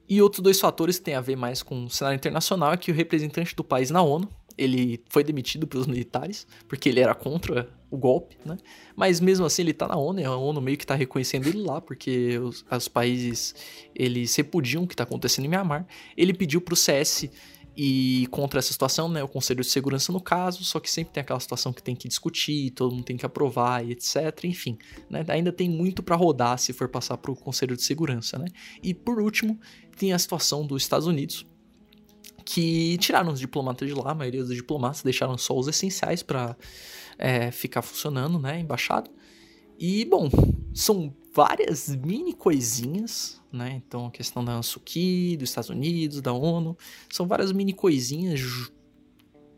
E 0.09 0.21
outros 0.21 0.43
dois 0.43 0.61
fatores 0.61 0.99
que 0.99 1.05
têm 1.05 1.15
a 1.15 1.21
ver 1.21 1.37
mais 1.37 1.63
com 1.63 1.85
o 1.85 1.91
cenário 1.91 2.17
internacional 2.17 2.73
é 2.73 2.77
que 2.77 2.91
o 2.91 2.95
representante 2.95 3.55
do 3.55 3.63
país 3.63 3.91
na 3.91 4.03
ONU, 4.03 4.29
ele 4.57 5.03
foi 5.09 5.25
demitido 5.25 5.67
pelos 5.67 5.87
militares, 5.87 6.47
porque 6.69 6.89
ele 6.89 7.01
era 7.01 7.15
contra 7.15 7.69
o 7.91 7.97
golpe, 7.97 8.37
né? 8.45 8.57
Mas 8.97 9.21
mesmo 9.21 9.47
assim 9.47 9.63
ele 9.63 9.73
tá 9.73 9.87
na 9.87 9.97
ONU, 9.97 10.25
a 10.25 10.37
ONU 10.37 10.61
meio 10.61 10.77
que 10.77 10.87
tá 10.87 10.95
reconhecendo 10.95 11.47
ele 11.47 11.63
lá, 11.63 11.81
porque 11.81 12.39
os, 12.39 12.65
os 12.71 12.89
países, 12.89 13.55
eles 13.95 14.35
repudiam 14.35 14.83
o 14.85 14.87
que 14.87 14.97
tá 14.97 15.05
acontecendo 15.05 15.45
em 15.45 15.49
Myanmar. 15.49 15.87
Ele 16.17 16.33
pediu 16.33 16.61
pro 16.61 16.77
CS 16.77 17.29
e 17.77 18.29
contra 18.31 18.61
essa 18.61 18.73
situação, 18.73 19.09
né, 19.09 19.23
o 19.23 19.29
Conselho 19.29 19.61
de 19.61 19.69
Segurança 19.69 20.13
no 20.13 20.21
caso, 20.21 20.63
só 20.65 20.79
que 20.79 20.91
sempre 20.91 21.13
tem 21.13 21.21
aquela 21.21 21.41
situação 21.41 21.73
que 21.73 21.83
tem 21.83 21.97
que 21.97 22.07
discutir, 22.07 22.71
todo 22.71 22.95
mundo 22.95 23.05
tem 23.05 23.17
que 23.17 23.27
aprovar 23.27 23.85
e 23.85 23.93
etc, 23.93 24.45
enfim, 24.45 24.79
né, 25.11 25.25
ainda 25.29 25.53
tem 25.53 25.69
muito 25.69 26.03
para 26.03 26.15
rodar 26.15 26.57
se 26.59 26.73
for 26.73 26.89
passar 26.89 27.17
para 27.17 27.33
o 27.33 27.37
Conselho 27.37 27.77
de 27.77 27.83
Segurança, 27.83 28.39
né. 28.39 28.47
E 28.83 28.95
por 28.95 29.21
último, 29.21 29.59
tem 29.97 30.13
a 30.13 30.19
situação 30.19 30.65
dos 30.65 30.83
Estados 30.83 31.07
Unidos, 31.07 31.45
que 32.45 32.99
tiraram 32.99 33.33
os 33.33 33.41
diplomatas 33.41 33.89
de 33.89 33.95
lá, 33.95 34.11
a 34.11 34.15
maioria 34.15 34.45
dos 34.45 34.55
diplomatas 34.55 35.03
deixaram 35.03 35.37
só 35.39 35.57
os 35.57 35.67
essenciais 35.67 36.23
para 36.23 36.57
é, 37.19 37.51
ficar 37.51 37.83
funcionando, 37.83 38.39
né, 38.39 38.61
embaixada. 38.61 39.11
E, 39.79 40.05
bom, 40.05 40.29
são 40.73 41.15
várias 41.35 41.89
mini 41.89 42.33
coisinhas, 42.33 43.41
né? 43.53 43.83
Então, 43.85 44.07
a 44.07 44.11
questão 44.11 44.45
da 44.45 44.53
Ansuki, 44.53 45.37
dos 45.37 45.49
Estados 45.49 45.71
Unidos, 45.71 46.21
da 46.21 46.33
ONU, 46.33 46.77
são 47.11 47.27
várias 47.27 47.51
mini 47.51 47.73
coisinhas 47.73 48.41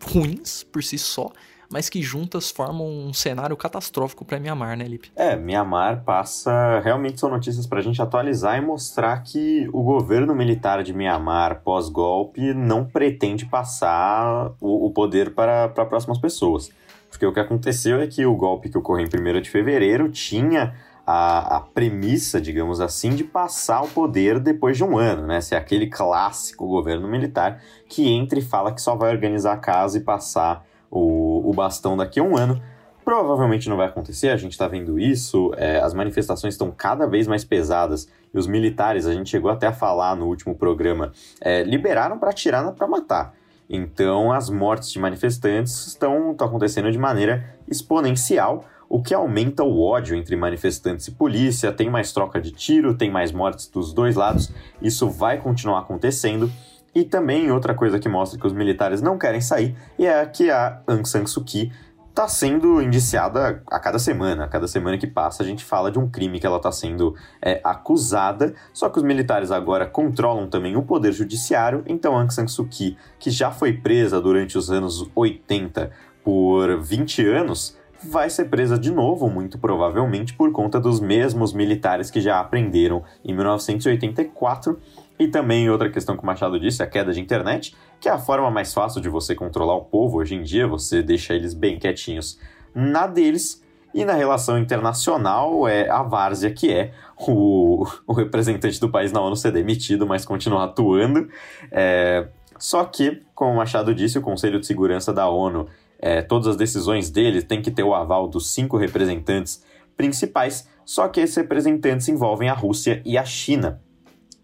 ruins 0.02 0.62
por 0.62 0.82
si 0.82 0.98
só, 0.98 1.30
mas 1.70 1.88
que 1.88 2.02
juntas 2.02 2.50
formam 2.50 2.86
um 2.86 3.12
cenário 3.12 3.56
catastrófico 3.56 4.24
para 4.24 4.38
Mianmar, 4.38 4.76
né, 4.76 4.84
Lipe? 4.84 5.10
É, 5.16 5.36
Mianmar 5.36 6.02
passa. 6.04 6.80
Realmente 6.80 7.20
são 7.20 7.30
notícias 7.30 7.66
para 7.66 7.78
a 7.78 7.82
gente 7.82 8.00
atualizar 8.00 8.58
e 8.58 8.60
mostrar 8.60 9.22
que 9.22 9.68
o 9.72 9.82
governo 9.82 10.34
militar 10.34 10.82
de 10.82 10.92
Mianmar, 10.92 11.62
pós-golpe, 11.62 12.54
não 12.54 12.84
pretende 12.84 13.46
passar 13.46 14.52
o, 14.60 14.86
o 14.86 14.90
poder 14.90 15.34
para, 15.34 15.68
para 15.68 15.84
próximas 15.84 16.18
pessoas. 16.18 16.70
Porque 17.08 17.26
o 17.26 17.32
que 17.32 17.40
aconteceu 17.40 18.00
é 18.00 18.06
que 18.06 18.26
o 18.26 18.34
golpe 18.34 18.68
que 18.68 18.76
ocorreu 18.76 19.06
em 19.06 19.36
1 19.36 19.40
de 19.40 19.50
fevereiro 19.50 20.10
tinha 20.10 20.74
a, 21.06 21.58
a, 21.58 21.60
premissa, 21.60 22.40
digamos 22.40 22.80
assim, 22.80 23.10
de 23.10 23.22
passar 23.22 23.82
o 23.82 23.88
poder 23.88 24.40
depois 24.40 24.76
de 24.76 24.82
um 24.82 24.98
ano, 24.98 25.26
né? 25.26 25.40
Ser 25.40 25.54
aquele 25.54 25.86
clássico 25.86 26.66
governo 26.66 27.06
militar 27.06 27.62
que 27.88 28.08
entra 28.08 28.38
e 28.38 28.42
fala 28.42 28.72
que 28.72 28.82
só 28.82 28.96
vai 28.96 29.12
organizar 29.12 29.52
a 29.52 29.58
casa 29.58 29.98
e 29.98 30.00
passar 30.00 30.65
o, 30.90 31.48
o 31.48 31.52
bastão 31.52 31.96
daqui 31.96 32.20
a 32.20 32.22
um 32.22 32.36
ano. 32.36 32.60
Provavelmente 33.04 33.68
não 33.68 33.76
vai 33.76 33.86
acontecer, 33.86 34.30
a 34.30 34.36
gente 34.36 34.52
está 34.52 34.66
vendo 34.66 34.98
isso, 34.98 35.52
é, 35.56 35.78
as 35.78 35.94
manifestações 35.94 36.54
estão 36.54 36.72
cada 36.72 37.06
vez 37.06 37.28
mais 37.28 37.44
pesadas 37.44 38.08
e 38.34 38.38
os 38.38 38.48
militares, 38.48 39.06
a 39.06 39.14
gente 39.14 39.30
chegou 39.30 39.48
até 39.48 39.68
a 39.68 39.72
falar 39.72 40.16
no 40.16 40.26
último 40.26 40.56
programa, 40.56 41.12
é, 41.40 41.62
liberaram 41.62 42.18
para 42.18 42.30
atirar 42.30 42.72
para 42.72 42.88
matar. 42.88 43.32
Então 43.70 44.32
as 44.32 44.50
mortes 44.50 44.90
de 44.90 44.98
manifestantes 44.98 45.86
estão, 45.86 46.32
estão 46.32 46.48
acontecendo 46.48 46.90
de 46.90 46.98
maneira 46.98 47.56
exponencial, 47.68 48.64
o 48.88 49.02
que 49.02 49.14
aumenta 49.14 49.64
o 49.64 49.82
ódio 49.82 50.16
entre 50.16 50.36
manifestantes 50.36 51.08
e 51.08 51.12
polícia, 51.12 51.72
tem 51.72 51.90
mais 51.90 52.12
troca 52.12 52.40
de 52.40 52.52
tiro, 52.52 52.94
tem 52.94 53.10
mais 53.10 53.32
mortes 53.32 53.68
dos 53.68 53.92
dois 53.92 54.14
lados, 54.14 54.52
isso 54.80 55.08
vai 55.08 55.38
continuar 55.38 55.80
acontecendo. 55.80 56.50
E 56.96 57.04
também 57.04 57.52
outra 57.52 57.74
coisa 57.74 57.98
que 57.98 58.08
mostra 58.08 58.40
que 58.40 58.46
os 58.46 58.54
militares 58.54 59.02
não 59.02 59.18
querem 59.18 59.42
sair 59.42 59.76
é 59.98 60.24
que 60.24 60.50
a 60.50 60.80
Aung 60.86 61.04
San 61.04 61.26
Suu 61.26 61.44
Kyi 61.44 61.70
está 62.08 62.26
sendo 62.26 62.80
indiciada 62.80 63.62
a 63.70 63.78
cada 63.78 63.98
semana. 63.98 64.44
A 64.44 64.48
cada 64.48 64.66
semana 64.66 64.96
que 64.96 65.06
passa, 65.06 65.42
a 65.42 65.46
gente 65.46 65.62
fala 65.62 65.90
de 65.90 65.98
um 65.98 66.08
crime 66.08 66.40
que 66.40 66.46
ela 66.46 66.56
está 66.56 66.72
sendo 66.72 67.14
é, 67.42 67.60
acusada. 67.62 68.54
Só 68.72 68.88
que 68.88 68.96
os 68.96 69.04
militares 69.04 69.50
agora 69.50 69.84
controlam 69.84 70.48
também 70.48 70.74
o 70.74 70.82
poder 70.82 71.12
judiciário. 71.12 71.84
Então, 71.86 72.16
Aung 72.16 72.32
San 72.32 72.48
Suu 72.48 72.66
Kyi, 72.66 72.96
que 73.18 73.30
já 73.30 73.50
foi 73.50 73.74
presa 73.74 74.18
durante 74.18 74.56
os 74.56 74.70
anos 74.70 75.06
80 75.14 75.90
por 76.24 76.80
20 76.80 77.26
anos, 77.26 77.76
vai 78.02 78.30
ser 78.30 78.46
presa 78.46 78.78
de 78.78 78.90
novo, 78.90 79.28
muito 79.28 79.58
provavelmente 79.58 80.34
por 80.34 80.50
conta 80.52 80.80
dos 80.80 81.00
mesmos 81.00 81.52
militares 81.52 82.10
que 82.10 82.20
já 82.20 82.40
aprenderam 82.40 83.02
em 83.24 83.34
1984 83.34 84.78
e 85.18 85.28
também 85.28 85.68
outra 85.70 85.90
questão 85.90 86.16
que 86.16 86.22
o 86.22 86.26
Machado 86.26 86.60
disse, 86.60 86.82
a 86.82 86.86
queda 86.86 87.12
de 87.12 87.20
internet, 87.20 87.74
que 88.00 88.08
é 88.08 88.12
a 88.12 88.18
forma 88.18 88.50
mais 88.50 88.74
fácil 88.74 89.00
de 89.00 89.08
você 89.08 89.34
controlar 89.34 89.74
o 89.74 89.84
povo 89.84 90.18
hoje 90.18 90.34
em 90.34 90.42
dia, 90.42 90.66
você 90.66 91.02
deixa 91.02 91.34
eles 91.34 91.54
bem 91.54 91.78
quietinhos 91.78 92.38
na 92.74 93.06
deles. 93.06 93.64
E 93.94 94.04
na 94.04 94.12
relação 94.12 94.58
internacional, 94.58 95.66
é 95.66 95.88
a 95.88 96.02
várzea 96.02 96.50
que 96.50 96.70
é 96.70 96.92
o, 97.16 97.86
o 98.06 98.12
representante 98.12 98.78
do 98.78 98.90
país 98.90 99.10
na 99.10 99.22
ONU 99.22 99.34
ser 99.34 99.52
demitido, 99.52 100.06
mas 100.06 100.22
continuar 100.26 100.64
atuando. 100.64 101.30
É, 101.72 102.28
só 102.58 102.84
que, 102.84 103.22
como 103.34 103.52
o 103.52 103.56
Machado 103.56 103.94
disse, 103.94 104.18
o 104.18 104.22
Conselho 104.22 104.60
de 104.60 104.66
Segurança 104.66 105.14
da 105.14 105.26
ONU, 105.30 105.66
é, 105.98 106.20
todas 106.20 106.46
as 106.46 106.56
decisões 106.56 107.08
dele 107.08 107.40
têm 107.40 107.62
que 107.62 107.70
ter 107.70 107.84
o 107.84 107.94
aval 107.94 108.28
dos 108.28 108.52
cinco 108.52 108.76
representantes 108.76 109.64
principais, 109.96 110.68
só 110.84 111.08
que 111.08 111.20
esses 111.20 111.36
representantes 111.36 112.06
envolvem 112.06 112.50
a 112.50 112.54
Rússia 112.54 113.00
e 113.02 113.16
a 113.16 113.24
China 113.24 113.80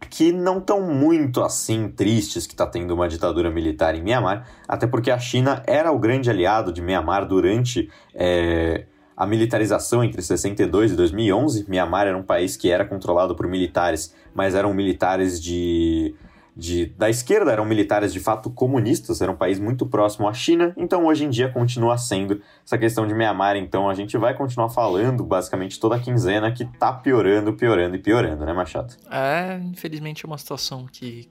que 0.09 0.33
não 0.33 0.59
estão 0.59 0.81
muito 0.81 1.43
assim 1.43 1.89
tristes 1.89 2.47
que 2.47 2.55
está 2.55 2.67
tendo 2.67 2.95
uma 2.95 3.09
ditadura 3.09 3.51
militar 3.51 3.95
em 3.95 4.03
Myanmar, 4.03 4.47
até 4.67 4.87
porque 4.87 5.11
a 5.11 5.19
China 5.19 5.63
era 5.67 5.91
o 5.91 5.99
grande 5.99 6.31
aliado 6.31 6.73
de 6.73 6.83
Myanmar 6.83 7.27
durante 7.27 7.91
é, 8.15 8.87
a 9.17 9.27
militarização 9.27 10.03
entre 10.03 10.23
62 10.23 10.93
e 10.93 10.97
2011. 10.97 11.67
Myanmar 11.69 12.07
era 12.07 12.17
um 12.17 12.23
país 12.23 12.57
que 12.57 12.71
era 12.71 12.85
controlado 12.85 13.35
por 13.35 13.47
militares, 13.47 14.15
mas 14.35 14.55
eram 14.55 14.73
militares 14.75 15.41
de 15.41 16.15
de, 16.57 16.87
da 16.87 17.09
esquerda, 17.09 17.51
eram 17.51 17.65
militares 17.65 18.13
de 18.13 18.21
fato 18.21 18.51
comunistas, 18.51 19.21
era 19.21 19.33
um 19.33 19.37
país 19.37 19.59
muito 19.59 19.87
próximo 19.87 20.29
à 20.29 20.35
China, 20.35 20.75
então 20.77 21.07
hoje 21.07 21.25
em 21.25 21.31
dia 21.31 21.51
continua 21.51 21.97
sendo 21.97 22.43
essa 22.65 22.77
questão 22.77 23.07
de 23.07 23.15
Myanmar, 23.15 23.57
então 23.57 23.89
a 23.89 23.95
gente 23.95 24.17
vai 24.19 24.35
continuar 24.35 24.69
falando 24.69 25.25
basicamente 25.25 25.81
toda 25.81 25.97
a 25.97 25.99
quinzena 25.99 26.53
que 26.53 26.65
tá 26.65 26.93
piorando, 26.93 27.55
piorando 27.55 27.97
e 27.97 27.99
piorando, 27.99 28.45
né, 28.45 28.53
Machado? 28.53 28.95
É, 29.11 29.59
infelizmente 29.65 30.25
é 30.25 30.29
uma 30.29 30.39
situação 30.39 30.87
que 30.87 31.29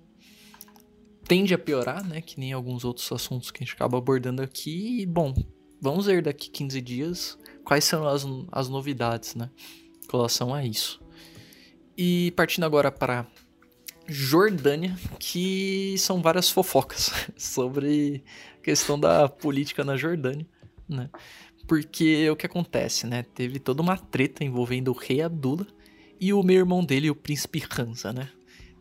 tende 1.28 1.54
a 1.54 1.58
piorar, 1.58 2.04
né, 2.04 2.20
que 2.22 2.40
nem 2.40 2.52
alguns 2.52 2.84
outros 2.84 3.12
assuntos 3.12 3.52
que 3.52 3.64
a 3.64 3.66
gente 3.66 3.76
acaba 3.76 3.98
abordando 3.98 4.42
aqui, 4.42 5.02
e 5.02 5.06
bom, 5.06 5.34
vamos 5.80 6.08
ver 6.08 6.24
daqui 6.24 6.50
15 6.50 6.82
dias 6.82 7.38
quais 7.64 7.84
são 7.84 8.08
as, 8.08 8.26
as 8.52 8.68
novidades, 8.70 9.36
né, 9.36 9.50
com 10.10 10.18
relação 10.18 10.54
a 10.54 10.66
isso. 10.66 11.00
E 11.96 12.32
partindo 12.32 12.64
agora 12.64 12.92
para 12.92 13.28
Jordânia, 14.08 14.98
que 15.20 15.96
são 15.98 16.22
várias 16.22 16.50
fofocas 16.50 17.12
sobre 17.38 18.24
a 18.60 18.64
questão 18.64 19.00
da 19.00 19.30
política 19.30 19.84
na 19.84 19.96
Jordânia, 19.96 20.46
né? 20.88 21.10
Porque 21.68 22.30
o 22.30 22.36
que 22.36 22.46
acontece, 22.46 23.08
né? 23.08 23.24
Teve 23.24 23.60
toda 23.60 23.82
uma 23.82 23.98
treta 23.98 24.44
envolvendo 24.44 24.90
o 24.90 24.98
rei 24.98 25.22
Abdullah 25.22 25.68
e 26.20 26.34
o 26.34 26.44
meu 26.44 26.58
irmão 26.58 26.84
dele, 26.84 27.10
o 27.10 27.16
príncipe 27.16 27.64
Hansa, 27.78 28.12
né? 28.12 28.30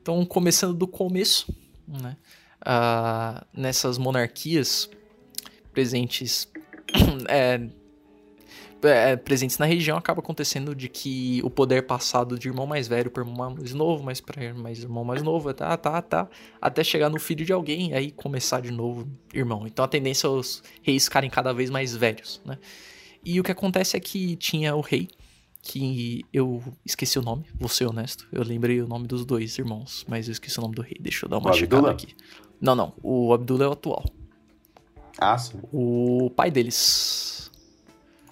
Então, 0.01 0.25
começando 0.25 0.75
do 0.75 0.89
começo, 0.89 1.55
né? 1.87 2.17
uh, 2.61 3.45
nessas 3.53 3.99
monarquias 3.99 4.91
presentes 5.73 6.49
é, 7.29 7.61
é, 8.83 9.17
presentes 9.17 9.59
na 9.59 9.67
região 9.67 9.97
acaba 9.97 10.21
acontecendo 10.21 10.75
de 10.75 10.89
que 10.89 11.41
o 11.45 11.51
poder 11.51 11.83
passado 11.83 12.39
de 12.39 12.49
irmão 12.49 12.67
mais 12.67 12.89
velho 12.89 13.11
para 13.11 13.23
irmão 13.23 13.55
mais 13.55 13.73
novo, 13.73 14.03
mais 14.03 14.21
para 14.21 14.55
mais 14.55 14.83
irmão 14.83 15.05
mais 15.05 15.23
novo, 15.23 15.53
tá, 15.53 15.77
tá, 15.77 16.01
tá, 16.03 16.29
até 16.61 16.83
chegar 16.83 17.09
no 17.09 17.19
filho 17.19 17.45
de 17.45 17.53
alguém 17.53 17.91
e 17.91 17.95
aí 17.95 18.11
começar 18.11 18.61
de 18.61 18.71
novo 18.71 19.09
irmão. 19.33 19.67
Então 19.67 19.85
a 19.85 19.89
tendência 19.89 20.27
é 20.27 20.31
os 20.31 20.63
reis 20.83 21.05
ficarem 21.05 21.31
cada 21.31 21.53
vez 21.53 21.71
mais 21.71 21.97
velhos, 21.97 22.41
né? 22.45 22.59
E 23.25 23.39
o 23.39 23.43
que 23.43 23.53
acontece 23.53 23.97
é 23.97 24.01
que 24.01 24.35
tinha 24.37 24.75
o 24.75 24.81
rei 24.81 25.09
que 25.63 26.25
eu 26.33 26.63
esqueci 26.85 27.19
o 27.19 27.23
nome, 27.23 27.45
vou 27.55 27.69
ser 27.69 27.87
honesto. 27.87 28.27
Eu 28.33 28.43
lembrei 28.43 28.81
o 28.81 28.89
nome 28.89 29.07
dos 29.07 29.25
dois 29.25 29.59
irmãos, 29.59 30.05
mas 30.09 30.27
eu 30.27 30.33
esqueci 30.33 30.59
o 30.59 30.63
nome 30.63 30.75
do 30.75 30.83
rei. 30.83 30.97
Deixa 30.99 31.27
eu 31.27 31.29
dar 31.29 31.39
uma 31.39 31.51
o 31.51 31.53
checada 31.53 31.91
Abdullah? 31.91 31.93
aqui. 31.93 32.15
Não, 32.61 32.75
não. 32.75 32.93
O 33.03 33.33
Abdullah 33.33 33.67
é 33.67 33.69
o 33.69 33.73
atual. 33.73 34.05
Ah, 35.19 35.37
sim. 35.37 35.61
O 35.73 36.31
pai 36.35 36.51
deles. 36.51 37.40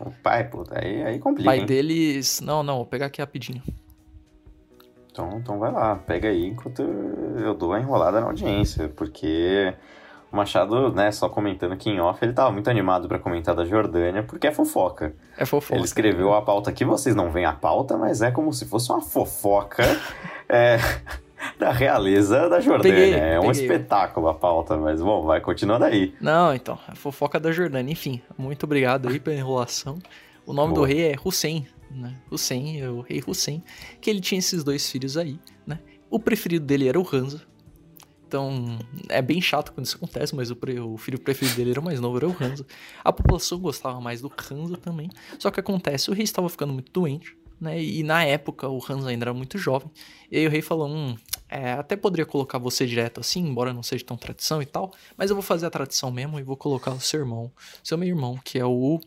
O 0.00 0.10
pai, 0.22 0.44
pô, 0.44 0.64
aí, 0.70 1.02
aí 1.02 1.18
complica. 1.18 1.48
O 1.48 1.52
pai 1.52 1.60
hein? 1.60 1.66
deles. 1.66 2.40
Não, 2.40 2.62
não, 2.62 2.76
vou 2.76 2.86
pegar 2.86 3.06
aqui 3.06 3.20
rapidinho. 3.20 3.62
Então, 5.10 5.30
então 5.36 5.58
vai 5.58 5.72
lá, 5.72 5.96
pega 5.96 6.28
aí 6.28 6.46
enquanto 6.46 6.80
eu 6.80 7.52
dou 7.52 7.72
a 7.72 7.80
enrolada 7.80 8.20
na 8.20 8.26
audiência, 8.26 8.88
porque 8.88 9.74
o 10.30 10.36
Machado, 10.36 10.92
né, 10.92 11.10
só 11.10 11.28
comentando 11.28 11.72
aqui 11.72 11.90
em 11.90 11.98
off, 11.98 12.24
ele 12.24 12.32
tava 12.32 12.52
muito 12.52 12.70
animado 12.70 13.08
para 13.08 13.18
comentar 13.18 13.54
da 13.54 13.64
Jordânia, 13.64 14.22
porque 14.22 14.46
é 14.46 14.52
fofoca. 14.52 15.14
É 15.36 15.44
fofoca. 15.44 15.74
Ele 15.74 15.84
escreveu 15.84 16.34
a 16.34 16.42
pauta 16.42 16.70
aqui, 16.70 16.84
vocês 16.84 17.16
não 17.16 17.32
veem 17.32 17.46
a 17.46 17.52
pauta, 17.52 17.96
mas 17.96 18.22
é 18.22 18.30
como 18.30 18.52
se 18.52 18.64
fosse 18.64 18.92
uma 18.92 19.00
fofoca 19.00 19.82
é, 20.48 20.78
da 21.58 21.72
realeza 21.72 22.48
da 22.48 22.60
Jordânia. 22.60 22.94
Peguei, 22.94 23.14
é 23.14 23.40
um 23.40 23.50
espetáculo 23.50 24.28
a 24.28 24.34
pauta, 24.34 24.76
mas 24.76 25.00
bom, 25.00 25.22
vai 25.22 25.40
continuando 25.40 25.84
aí. 25.84 26.14
Não, 26.20 26.54
então, 26.54 26.78
a 26.86 26.94
fofoca 26.94 27.38
da 27.38 27.52
Jordânia. 27.52 27.92
Enfim, 27.92 28.20
muito 28.36 28.64
obrigado 28.64 29.08
aí 29.08 29.20
pela 29.20 29.36
enrolação. 29.36 29.98
O 30.46 30.52
nome 30.52 30.74
Boa. 30.74 30.86
do 30.86 30.92
rei 30.92 31.12
é 31.12 31.16
Hussein, 31.22 31.66
né? 31.90 32.14
Hussein, 32.30 32.80
é 32.80 32.88
o 32.88 33.00
rei 33.00 33.22
Hussein, 33.26 33.62
que 34.00 34.08
ele 34.08 34.20
tinha 34.20 34.38
esses 34.38 34.64
dois 34.64 34.90
filhos 34.90 35.16
aí, 35.16 35.38
né? 35.66 35.78
O 36.10 36.18
preferido 36.18 36.64
dele 36.64 36.88
era 36.88 36.98
o 36.98 37.06
Hansa, 37.12 37.42
então, 38.28 38.78
é 39.08 39.22
bem 39.22 39.40
chato 39.40 39.72
quando 39.72 39.86
isso 39.86 39.96
acontece, 39.96 40.36
mas 40.36 40.50
o, 40.50 40.56
pre, 40.56 40.78
o, 40.78 40.98
filho 40.98 41.18
preferido 41.18 41.56
dele 41.56 41.70
era 41.70 41.80
o 41.80 41.82
mais 41.82 41.98
novo, 41.98 42.18
era 42.18 42.28
o 42.28 42.36
Hansa. 42.38 42.66
A 43.02 43.10
população 43.10 43.58
gostava 43.58 43.98
mais 44.02 44.20
do 44.20 44.30
Hansa 44.30 44.76
também. 44.76 45.08
Só 45.38 45.50
que 45.50 45.58
acontece, 45.58 46.10
o 46.10 46.12
rei 46.12 46.24
estava 46.24 46.46
ficando 46.50 46.74
muito 46.74 46.92
doente, 46.92 47.34
né? 47.60 47.82
E 47.82 48.02
na 48.02 48.24
época 48.24 48.68
o 48.68 48.78
Hansa 48.78 49.08
ainda 49.08 49.24
era 49.24 49.34
muito 49.34 49.58
jovem. 49.58 49.90
E 50.30 50.38
aí 50.38 50.46
o 50.46 50.50
rei 50.50 50.62
falou: 50.62 50.88
hum, 50.88 51.16
é, 51.48 51.72
até 51.72 51.96
poderia 51.96 52.26
colocar 52.26 52.58
você 52.58 52.86
direto 52.86 53.20
assim, 53.20 53.40
embora 53.40 53.72
não 53.72 53.82
seja 53.82 54.04
tão 54.04 54.16
tradição 54.16 54.60
e 54.62 54.66
tal, 54.66 54.92
mas 55.16 55.30
eu 55.30 55.36
vou 55.36 55.42
fazer 55.42 55.66
a 55.66 55.70
tradição 55.70 56.10
mesmo 56.10 56.38
e 56.38 56.42
vou 56.42 56.56
colocar 56.56 56.92
o 56.92 57.00
seu 57.00 57.20
irmão, 57.20 57.50
seu 57.82 57.96
meu 57.96 58.08
irmão, 58.08 58.38
que 58.44 58.58
é 58.58 58.64
o 58.64 59.00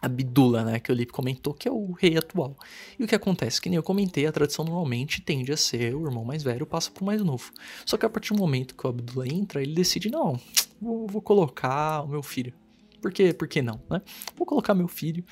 Abdullah, 0.00 0.64
né, 0.64 0.78
que 0.78 0.92
o 0.92 0.94
Lipe 0.94 1.12
comentou, 1.12 1.54
que 1.54 1.66
é 1.66 1.72
o 1.72 1.92
rei 1.92 2.16
atual. 2.16 2.56
E 2.98 3.04
o 3.04 3.06
que 3.06 3.14
acontece? 3.14 3.60
Que 3.60 3.68
nem 3.68 3.76
eu 3.76 3.82
comentei, 3.82 4.26
a 4.26 4.32
tradição 4.32 4.64
normalmente 4.64 5.22
tende 5.22 5.50
a 5.52 5.56
ser 5.56 5.94
o 5.94 6.06
irmão 6.06 6.24
mais 6.24 6.42
velho 6.42 6.66
passa 6.66 6.90
pro 6.90 7.04
mais 7.04 7.22
novo. 7.22 7.50
Só 7.84 7.96
que 7.96 8.04
a 8.04 8.10
partir 8.10 8.34
do 8.34 8.38
momento 8.38 8.74
que 8.74 8.86
o 8.86 8.90
Abdullah 8.90 9.26
entra, 9.26 9.62
ele 9.62 9.74
decide, 9.74 10.10
não, 10.10 10.38
vou, 10.80 11.06
vou 11.06 11.22
colocar 11.22 12.02
o 12.02 12.08
meu 12.08 12.22
filho. 12.22 12.52
Por 13.00 13.12
quê? 13.12 13.32
Por 13.32 13.48
que 13.48 13.62
não, 13.62 13.80
né? 13.90 14.02
Vou 14.36 14.46
colocar 14.46 14.74
meu 14.74 14.88
filho 14.88 15.24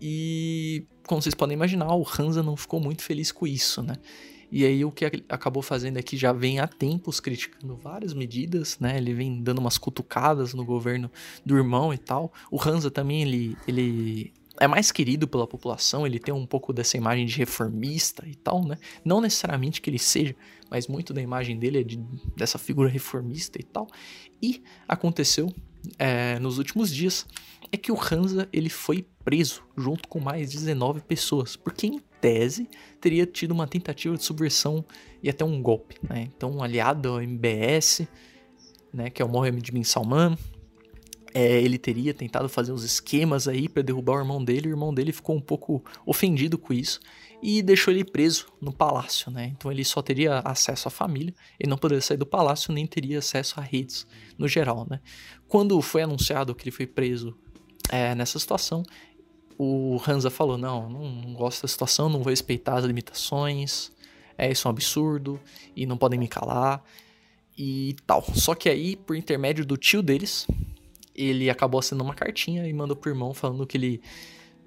e, 0.00 0.86
como 1.06 1.20
vocês 1.22 1.34
podem 1.34 1.54
imaginar, 1.54 1.94
o 1.94 2.02
Hansa 2.02 2.42
não 2.42 2.56
ficou 2.56 2.80
muito 2.80 3.02
feliz 3.02 3.32
com 3.32 3.46
isso, 3.46 3.82
né? 3.82 3.94
E 4.50 4.64
aí 4.64 4.84
o 4.84 4.92
que 4.92 5.04
acabou 5.28 5.62
fazendo 5.62 5.98
é 5.98 6.02
que 6.02 6.16
já 6.16 6.32
vem 6.32 6.60
há 6.60 6.68
tempos 6.68 7.18
criticando 7.18 7.76
várias 7.76 8.14
medidas, 8.14 8.78
né? 8.78 8.96
Ele 8.96 9.12
vem 9.12 9.42
dando 9.42 9.58
umas 9.58 9.76
cutucadas 9.76 10.54
no 10.54 10.64
governo 10.64 11.10
do 11.44 11.56
irmão 11.56 11.92
e 11.92 11.98
tal. 11.98 12.32
O 12.50 12.62
Hansa 12.62 12.90
também, 12.90 13.22
ele, 13.22 13.56
ele 13.66 14.32
é 14.60 14.68
mais 14.68 14.92
querido 14.92 15.26
pela 15.26 15.46
população, 15.46 16.06
ele 16.06 16.20
tem 16.20 16.32
um 16.32 16.46
pouco 16.46 16.72
dessa 16.72 16.96
imagem 16.96 17.26
de 17.26 17.36
reformista 17.36 18.24
e 18.28 18.34
tal, 18.36 18.64
né? 18.64 18.78
Não 19.04 19.20
necessariamente 19.20 19.80
que 19.80 19.90
ele 19.90 19.98
seja, 19.98 20.36
mas 20.70 20.86
muito 20.86 21.12
da 21.12 21.20
imagem 21.20 21.58
dele 21.58 21.80
é 21.80 21.82
de, 21.82 21.96
dessa 22.36 22.58
figura 22.58 22.88
reformista 22.88 23.60
e 23.60 23.64
tal. 23.64 23.88
E 24.40 24.62
aconteceu 24.86 25.52
é, 25.98 26.38
nos 26.38 26.58
últimos 26.58 26.94
dias 26.94 27.26
é 27.74 27.76
que 27.76 27.90
o 27.90 27.98
Hansa 27.98 28.48
ele 28.52 28.70
foi 28.70 29.04
preso 29.24 29.62
junto 29.76 30.08
com 30.08 30.20
mais 30.20 30.50
19 30.50 31.00
pessoas, 31.00 31.56
porque 31.56 31.86
em 31.86 31.98
tese 32.20 32.68
teria 33.00 33.26
tido 33.26 33.50
uma 33.50 33.66
tentativa 33.66 34.16
de 34.16 34.24
subversão 34.24 34.84
e 35.22 35.28
até 35.28 35.44
um 35.44 35.60
golpe, 35.60 35.96
né? 36.02 36.28
Então, 36.36 36.62
aliado 36.62 37.08
ao 37.08 37.20
MBS, 37.20 38.06
né, 38.92 39.10
que 39.10 39.20
é 39.20 39.24
o 39.24 39.28
Mohammed 39.28 39.72
bin 39.72 39.82
Salman, 39.82 40.38
é, 41.34 41.60
ele 41.60 41.78
teria 41.78 42.14
tentado 42.14 42.48
fazer 42.48 42.70
uns 42.70 42.84
esquemas 42.84 43.48
aí 43.48 43.68
para 43.68 43.82
derrubar 43.82 44.18
o 44.18 44.20
irmão 44.20 44.42
dele, 44.42 44.68
e 44.68 44.70
o 44.70 44.74
irmão 44.74 44.94
dele 44.94 45.12
ficou 45.12 45.34
um 45.34 45.40
pouco 45.40 45.82
ofendido 46.06 46.56
com 46.56 46.72
isso 46.72 47.00
e 47.42 47.60
deixou 47.60 47.92
ele 47.92 48.04
preso 48.04 48.46
no 48.60 48.72
palácio, 48.72 49.32
né? 49.32 49.52
Então 49.54 49.70
ele 49.70 49.84
só 49.84 50.00
teria 50.00 50.38
acesso 50.44 50.86
à 50.86 50.90
família, 50.92 51.34
ele 51.58 51.68
não 51.68 51.76
poderia 51.76 52.00
sair 52.00 52.16
do 52.16 52.24
palácio 52.24 52.72
nem 52.72 52.86
teria 52.86 53.18
acesso 53.18 53.58
a 53.58 53.62
redes 53.62 54.06
no 54.38 54.46
geral, 54.46 54.86
né? 54.88 55.00
Quando 55.48 55.80
foi 55.82 56.02
anunciado 56.02 56.54
que 56.54 56.62
ele 56.62 56.70
foi 56.70 56.86
preso 56.86 57.36
é, 57.90 58.14
nessa 58.14 58.38
situação, 58.38 58.82
o 59.58 60.00
Hansa 60.06 60.30
falou: 60.30 60.58
não, 60.58 60.88
não, 60.88 61.08
não 61.10 61.34
gosto 61.34 61.62
da 61.62 61.68
situação, 61.68 62.08
não 62.08 62.22
vou 62.22 62.30
respeitar 62.30 62.76
as 62.76 62.84
limitações, 62.84 63.92
é 64.36 64.50
isso 64.50 64.66
é 64.66 64.68
um 64.68 64.72
absurdo 64.72 65.40
e 65.76 65.86
não 65.86 65.96
podem 65.96 66.18
me 66.18 66.28
calar 66.28 66.82
e 67.56 67.96
tal. 68.06 68.22
Só 68.34 68.54
que 68.54 68.68
aí, 68.68 68.96
por 68.96 69.16
intermédio 69.16 69.64
do 69.64 69.76
tio 69.76 70.02
deles, 70.02 70.46
ele 71.14 71.48
acabou 71.48 71.78
assinando 71.78 72.04
uma 72.04 72.14
cartinha 72.14 72.66
e 72.66 72.72
mandou 72.72 72.96
pro 72.96 73.10
irmão 73.10 73.32
falando 73.32 73.66
que 73.66 73.76
ele 73.76 74.02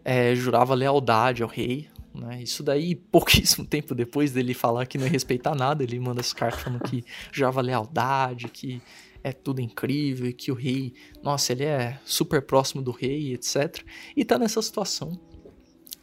é, 0.05 0.33
jurava 0.35 0.73
lealdade 0.73 1.43
ao 1.43 1.49
rei. 1.49 1.89
Né? 2.13 2.41
Isso 2.41 2.63
daí, 2.63 2.95
pouquíssimo 3.11 3.65
tempo 3.65 3.93
depois 3.93 4.31
dele 4.31 4.53
falar 4.53 4.85
que 4.85 4.97
não 4.97 5.05
ia 5.05 5.11
respeitar 5.11 5.53
nada, 5.53 5.83
ele 5.83 5.99
manda 5.99 6.21
as 6.21 6.31
cartas 6.31 6.61
falando 6.61 6.81
que 6.83 7.03
jurava 7.31 7.61
lealdade, 7.61 8.47
que 8.47 8.81
é 9.23 9.31
tudo 9.31 9.61
incrível 9.61 10.27
e 10.27 10.33
que 10.33 10.51
o 10.51 10.55
rei, 10.55 10.93
nossa, 11.23 11.51
ele 11.51 11.63
é 11.63 11.99
super 12.05 12.41
próximo 12.41 12.81
do 12.81 12.91
rei, 12.91 13.33
etc. 13.33 13.83
E 14.15 14.23
tá 14.23 14.37
nessa 14.37 14.61
situação 14.61 15.19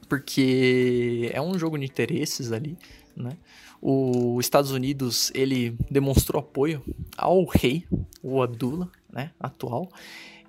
porque 0.08 1.30
é 1.32 1.40
um 1.40 1.58
jogo 1.58 1.78
de 1.78 1.84
interesses 1.84 2.52
ali, 2.52 2.78
né? 3.16 3.36
Os 3.80 4.44
Estados 4.44 4.70
Unidos 4.70 5.30
ele 5.34 5.76
demonstrou 5.90 6.40
apoio 6.40 6.82
ao 7.16 7.44
rei, 7.44 7.84
o 8.22 8.40
Abdullah, 8.42 8.88
né, 9.12 9.30
atual, 9.38 9.90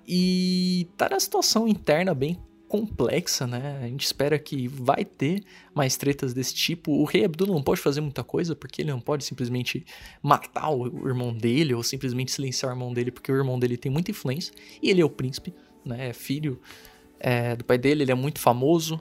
e 0.08 0.88
tá 0.96 1.08
na 1.08 1.20
situação 1.20 1.68
interna 1.68 2.14
bem 2.14 2.38
complexa, 2.68 3.46
né? 3.46 3.80
A 3.82 3.86
gente 3.86 4.04
espera 4.04 4.38
que 4.38 4.66
vai 4.68 5.04
ter 5.04 5.42
mais 5.74 5.96
tretas 5.96 6.34
desse 6.34 6.54
tipo. 6.54 6.92
O 6.92 7.04
rei 7.04 7.24
Abdullah 7.24 7.54
não 7.54 7.62
pode 7.62 7.80
fazer 7.80 8.00
muita 8.00 8.24
coisa, 8.24 8.56
porque 8.56 8.82
ele 8.82 8.90
não 8.90 9.00
pode 9.00 9.24
simplesmente 9.24 9.84
matar 10.22 10.70
o 10.70 10.86
irmão 11.06 11.32
dele 11.32 11.74
ou 11.74 11.82
simplesmente 11.82 12.32
silenciar 12.32 12.72
o 12.72 12.74
irmão 12.74 12.92
dele, 12.92 13.10
porque 13.10 13.30
o 13.30 13.36
irmão 13.36 13.58
dele 13.58 13.76
tem 13.76 13.90
muita 13.90 14.10
influência 14.10 14.52
e 14.82 14.90
ele 14.90 15.00
é 15.00 15.04
o 15.04 15.10
príncipe, 15.10 15.54
né? 15.84 16.08
É 16.08 16.12
filho 16.12 16.60
é, 17.20 17.56
do 17.56 17.64
pai 17.64 17.78
dele, 17.78 18.02
ele 18.02 18.12
é 18.12 18.16
muito 18.16 18.40
famoso. 18.40 19.00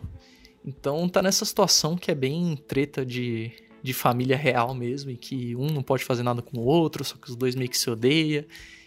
Então 0.63 1.07
tá 1.09 1.21
nessa 1.21 1.45
situação 1.45 1.95
que 1.95 2.11
é 2.11 2.15
bem 2.15 2.55
treta 2.67 3.05
de, 3.05 3.51
de 3.81 3.93
família 3.93 4.37
real 4.37 4.73
mesmo, 4.73 5.11
e 5.11 5.17
que 5.17 5.55
um 5.55 5.67
não 5.67 5.83
pode 5.83 6.03
fazer 6.03 6.23
nada 6.23 6.41
com 6.41 6.59
o 6.59 6.65
outro, 6.65 7.03
só 7.03 7.15
que 7.17 7.29
os 7.29 7.35
dois 7.35 7.55
meio 7.55 7.69
que 7.69 7.77
se 7.77 7.89
odeiam. 7.89 8.45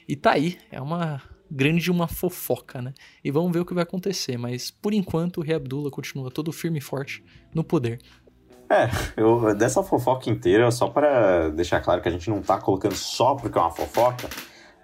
E 0.09 0.17
tá 0.17 0.33
aí, 0.33 0.57
é 0.71 0.81
uma 0.81 1.23
grande 1.51 1.83
de 1.83 1.91
uma 1.91 2.07
fofoca, 2.07 2.81
né? 2.83 2.93
E 3.25 3.31
vamos 3.31 3.53
ver 3.53 3.61
o 3.61 3.65
que 3.65 3.75
vai 3.75 3.83
acontecer, 3.83 4.37
mas 4.37 4.71
por 4.71 4.93
enquanto 4.93 5.39
o 5.39 5.41
Rei 5.41 5.57
Abdullah 5.57 5.91
continua 5.91 6.31
todo 6.31 6.53
firme 6.53 6.79
e 6.79 6.83
forte 6.83 7.23
no 7.55 7.65
poder. 7.65 7.99
É, 8.71 8.91
eu, 9.17 9.55
dessa 9.55 9.83
fofoca 9.83 10.29
inteira, 10.29 10.71
só 10.71 10.89
para 10.89 11.49
deixar 11.49 11.81
claro 11.81 12.03
que 12.03 12.09
a 12.09 12.13
gente 12.13 12.29
não 12.29 12.43
tá 12.43 12.59
colocando 12.59 12.95
só 12.95 13.35
porque 13.35 13.57
é 13.57 13.61
uma 13.61 13.71
fofoca, 13.71 14.29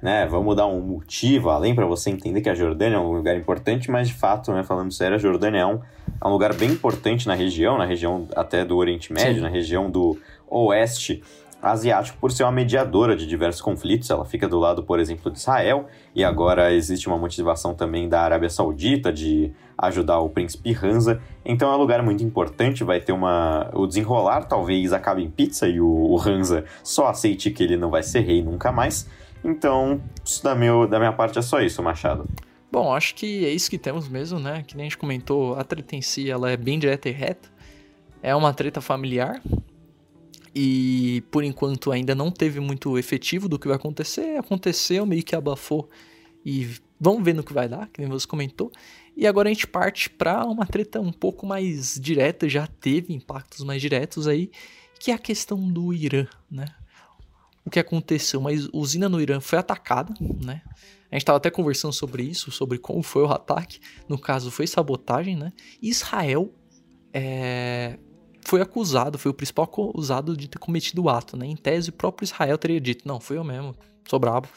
né? 0.02 0.26
Vamos 0.26 0.56
dar 0.56 0.66
um 0.66 0.80
motivo 0.80 1.50
além 1.50 1.74
para 1.74 1.84
você 1.84 2.08
entender 2.08 2.40
que 2.40 2.48
a 2.48 2.54
Jordânia 2.54 2.96
é 2.96 2.98
um 2.98 3.12
lugar 3.12 3.36
importante, 3.36 3.90
mas 3.90 4.08
de 4.08 4.14
fato, 4.14 4.52
né, 4.52 4.62
falando 4.62 4.90
sério, 4.92 5.16
a 5.16 5.18
Jordânia 5.18 5.60
é 5.60 5.66
um, 5.66 5.80
é 6.22 6.26
um 6.26 6.30
lugar 6.30 6.54
bem 6.54 6.70
importante 6.70 7.26
na 7.26 7.34
região, 7.34 7.76
na 7.76 7.84
região 7.84 8.26
até 8.34 8.64
do 8.64 8.76
Oriente 8.76 9.12
Médio, 9.12 9.36
Sim. 9.36 9.40
na 9.40 9.48
região 9.48 9.90
do 9.90 10.18
oeste 10.48 11.22
asiático 11.64 12.18
por 12.20 12.30
ser 12.30 12.44
uma 12.44 12.52
mediadora 12.52 13.16
de 13.16 13.26
diversos 13.26 13.62
conflitos. 13.62 14.10
Ela 14.10 14.24
fica 14.24 14.46
do 14.46 14.58
lado, 14.58 14.82
por 14.82 15.00
exemplo, 15.00 15.32
de 15.32 15.38
Israel, 15.38 15.86
e 16.14 16.22
agora 16.22 16.72
existe 16.72 17.08
uma 17.08 17.16
motivação 17.16 17.74
também 17.74 18.08
da 18.08 18.20
Arábia 18.20 18.50
Saudita 18.50 19.10
de 19.10 19.50
ajudar 19.78 20.20
o 20.20 20.28
príncipe 20.28 20.76
Hansa. 20.80 21.20
Então 21.44 21.72
é 21.72 21.74
um 21.74 21.78
lugar 21.78 22.02
muito 22.02 22.22
importante, 22.22 22.84
vai 22.84 23.00
ter 23.00 23.12
uma. 23.12 23.70
O 23.72 23.86
desenrolar 23.86 24.44
talvez 24.44 24.92
acabe 24.92 25.22
em 25.22 25.30
pizza 25.30 25.66
e 25.66 25.80
o, 25.80 25.88
o 25.88 26.20
Hansa 26.20 26.64
só 26.82 27.08
aceite 27.08 27.50
que 27.50 27.62
ele 27.62 27.76
não 27.76 27.90
vai 27.90 28.02
ser 28.02 28.20
rei 28.20 28.42
nunca 28.42 28.70
mais. 28.70 29.08
Então, 29.42 30.00
da, 30.42 30.54
meu, 30.54 30.86
da 30.86 30.98
minha 30.98 31.12
parte 31.12 31.38
é 31.38 31.42
só 31.42 31.60
isso, 31.60 31.82
Machado. 31.82 32.26
Bom, 32.70 32.92
acho 32.92 33.14
que 33.14 33.44
é 33.44 33.50
isso 33.50 33.70
que 33.70 33.78
temos 33.78 34.08
mesmo, 34.08 34.38
né? 34.38 34.64
Que 34.66 34.76
nem 34.76 34.86
a 34.86 34.88
gente 34.88 34.98
comentou, 34.98 35.54
a 35.54 35.64
treta 35.64 35.96
em 35.96 36.02
si 36.02 36.30
ela 36.30 36.50
é 36.50 36.56
bem 36.56 36.78
direta 36.78 37.08
e 37.08 37.12
reta. 37.12 37.48
É 38.22 38.34
uma 38.34 38.52
treta 38.54 38.80
familiar, 38.80 39.40
E 40.54 41.22
por 41.30 41.42
enquanto 41.42 41.90
ainda 41.90 42.14
não 42.14 42.30
teve 42.30 42.60
muito 42.60 42.96
efetivo 42.96 43.48
do 43.48 43.58
que 43.58 43.66
vai 43.66 43.76
acontecer. 43.76 44.38
Aconteceu, 44.38 45.04
meio 45.04 45.22
que 45.22 45.34
abafou. 45.34 45.90
E 46.44 46.68
vamos 47.00 47.24
ver 47.24 47.34
no 47.34 47.42
que 47.42 47.52
vai 47.52 47.68
dar, 47.68 47.88
que 47.88 48.00
nem 48.00 48.08
você 48.08 48.26
comentou. 48.26 48.70
E 49.16 49.26
agora 49.26 49.48
a 49.48 49.52
gente 49.52 49.66
parte 49.66 50.10
para 50.10 50.44
uma 50.44 50.66
treta 50.66 51.00
um 51.00 51.12
pouco 51.12 51.46
mais 51.46 51.98
direta, 52.00 52.48
já 52.48 52.66
teve 52.66 53.12
impactos 53.14 53.64
mais 53.64 53.80
diretos 53.80 54.28
aí, 54.28 54.50
que 54.98 55.10
é 55.10 55.14
a 55.14 55.18
questão 55.18 55.60
do 55.60 55.92
Irã, 55.92 56.26
né? 56.50 56.66
O 57.64 57.70
que 57.70 57.78
aconteceu? 57.78 58.40
Uma 58.40 58.50
usina 58.72 59.08
no 59.08 59.20
Irã 59.20 59.40
foi 59.40 59.58
atacada, 59.58 60.12
né? 60.20 60.62
A 61.10 61.14
gente 61.14 61.22
estava 61.22 61.38
até 61.38 61.50
conversando 61.50 61.92
sobre 61.92 62.24
isso, 62.24 62.50
sobre 62.50 62.76
como 62.76 63.02
foi 63.02 63.22
o 63.22 63.32
ataque. 63.32 63.80
No 64.08 64.18
caso, 64.18 64.50
foi 64.50 64.66
sabotagem, 64.66 65.36
né? 65.36 65.52
Israel 65.80 66.52
é, 67.12 67.98
foi 68.44 68.60
acusado, 68.60 69.18
foi 69.18 69.30
o 69.30 69.34
principal 69.34 69.64
acusado 69.64 70.36
de 70.36 70.48
ter 70.48 70.58
cometido 70.58 71.02
o 71.02 71.08
ato, 71.08 71.36
né? 71.36 71.46
Em 71.46 71.56
tese, 71.56 71.90
o 71.90 71.92
próprio 71.92 72.24
Israel 72.24 72.58
teria 72.58 72.80
dito: 72.80 73.06
não, 73.06 73.18
foi 73.18 73.38
eu 73.38 73.44
mesmo, 73.44 73.74
sou 74.08 74.18
brabo, 74.18 74.48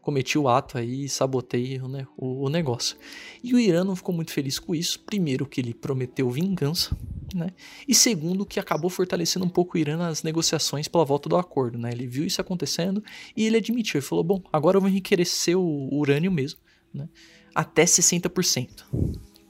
cometi 0.00 0.38
o 0.38 0.48
ato 0.48 0.78
aí, 0.78 1.08
sabotei 1.08 1.78
né, 1.78 2.06
o, 2.16 2.46
o, 2.46 2.48
negócio. 2.48 2.96
E 3.42 3.54
o 3.54 3.58
Irã 3.58 3.84
não 3.84 3.94
ficou 3.94 4.14
muito 4.14 4.32
feliz 4.32 4.58
com 4.58 4.74
isso. 4.74 5.00
Primeiro, 5.00 5.46
que 5.46 5.60
ele 5.60 5.74
prometeu 5.74 6.28
vingança, 6.30 6.96
né? 7.34 7.48
E 7.86 7.94
segundo, 7.94 8.46
que 8.46 8.58
acabou 8.58 8.90
fortalecendo 8.90 9.44
um 9.44 9.48
pouco 9.48 9.76
o 9.76 9.80
Irã 9.80 9.96
nas 9.96 10.22
negociações 10.22 10.88
pela 10.88 11.04
volta 11.04 11.28
do 11.28 11.36
acordo, 11.36 11.78
né? 11.78 11.90
Ele 11.92 12.06
viu 12.06 12.24
isso 12.24 12.40
acontecendo 12.40 13.02
e 13.36 13.46
ele 13.46 13.56
admitiu, 13.56 13.98
ele 13.98 14.06
falou: 14.06 14.24
bom, 14.24 14.42
agora 14.52 14.76
eu 14.76 14.80
vou 14.80 14.90
enriquecer 14.90 15.56
o 15.56 15.88
urânio 15.92 16.32
mesmo, 16.32 16.58
né? 16.92 17.08
Até 17.54 17.84
60%. 17.84 18.84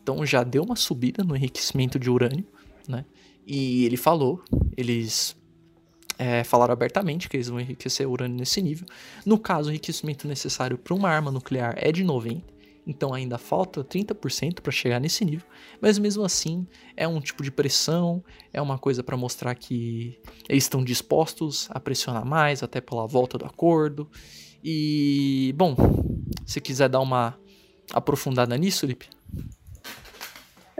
Então 0.03 0.25
já 0.25 0.43
deu 0.43 0.63
uma 0.63 0.77
subida 0.77 1.23
no 1.23 1.37
enriquecimento 1.37 1.99
de 1.99 2.11
urânio, 2.11 2.47
né? 2.89 3.05
E 3.53 3.85
ele 3.85 3.97
falou, 3.97 4.41
eles 4.77 5.37
é, 6.17 6.45
falaram 6.45 6.73
abertamente 6.73 7.29
que 7.29 7.37
eles 7.37 7.49
vão 7.49 7.59
enriquecer 7.59 8.09
urânio 8.09 8.37
nesse 8.37 8.63
nível. 8.63 8.87
No 9.27 9.37
caso, 9.37 9.69
o 9.69 9.73
enriquecimento 9.73 10.29
necessário 10.29 10.79
para 10.79 10.95
uma 10.95 11.09
arma 11.09 11.33
nuclear 11.33 11.75
é 11.77 11.91
de 11.91 12.05
90, 12.05 12.45
então 12.87 13.13
ainda 13.13 13.39
falta 13.39 13.83
30% 13.83 14.61
para 14.61 14.71
chegar 14.71 15.01
nesse 15.01 15.25
nível, 15.25 15.49
mas 15.81 15.99
mesmo 15.99 16.25
assim 16.25 16.65
é 16.97 17.09
um 17.09 17.21
tipo 17.21 17.43
de 17.43 17.51
pressão, 17.51 18.23
é 18.53 18.63
uma 18.63 18.79
coisa 18.79 19.03
para 19.03 19.17
mostrar 19.17 19.57
que 19.57 20.21
eles 20.49 20.63
estão 20.63 20.85
dispostos 20.85 21.67
a 21.73 21.81
pressionar 21.81 22.25
mais, 22.25 22.63
até 22.63 22.81
pela 22.81 23.05
volta 23.05 23.37
do 23.37 23.47
acordo. 23.47 24.09
E, 24.63 25.53
bom, 25.57 25.75
se 26.47 26.61
quiser 26.61 26.89
dar 26.89 27.01
uma 27.01 27.37
aprofundada 27.93 28.57
nisso, 28.57 28.87
Lipe. 28.87 29.09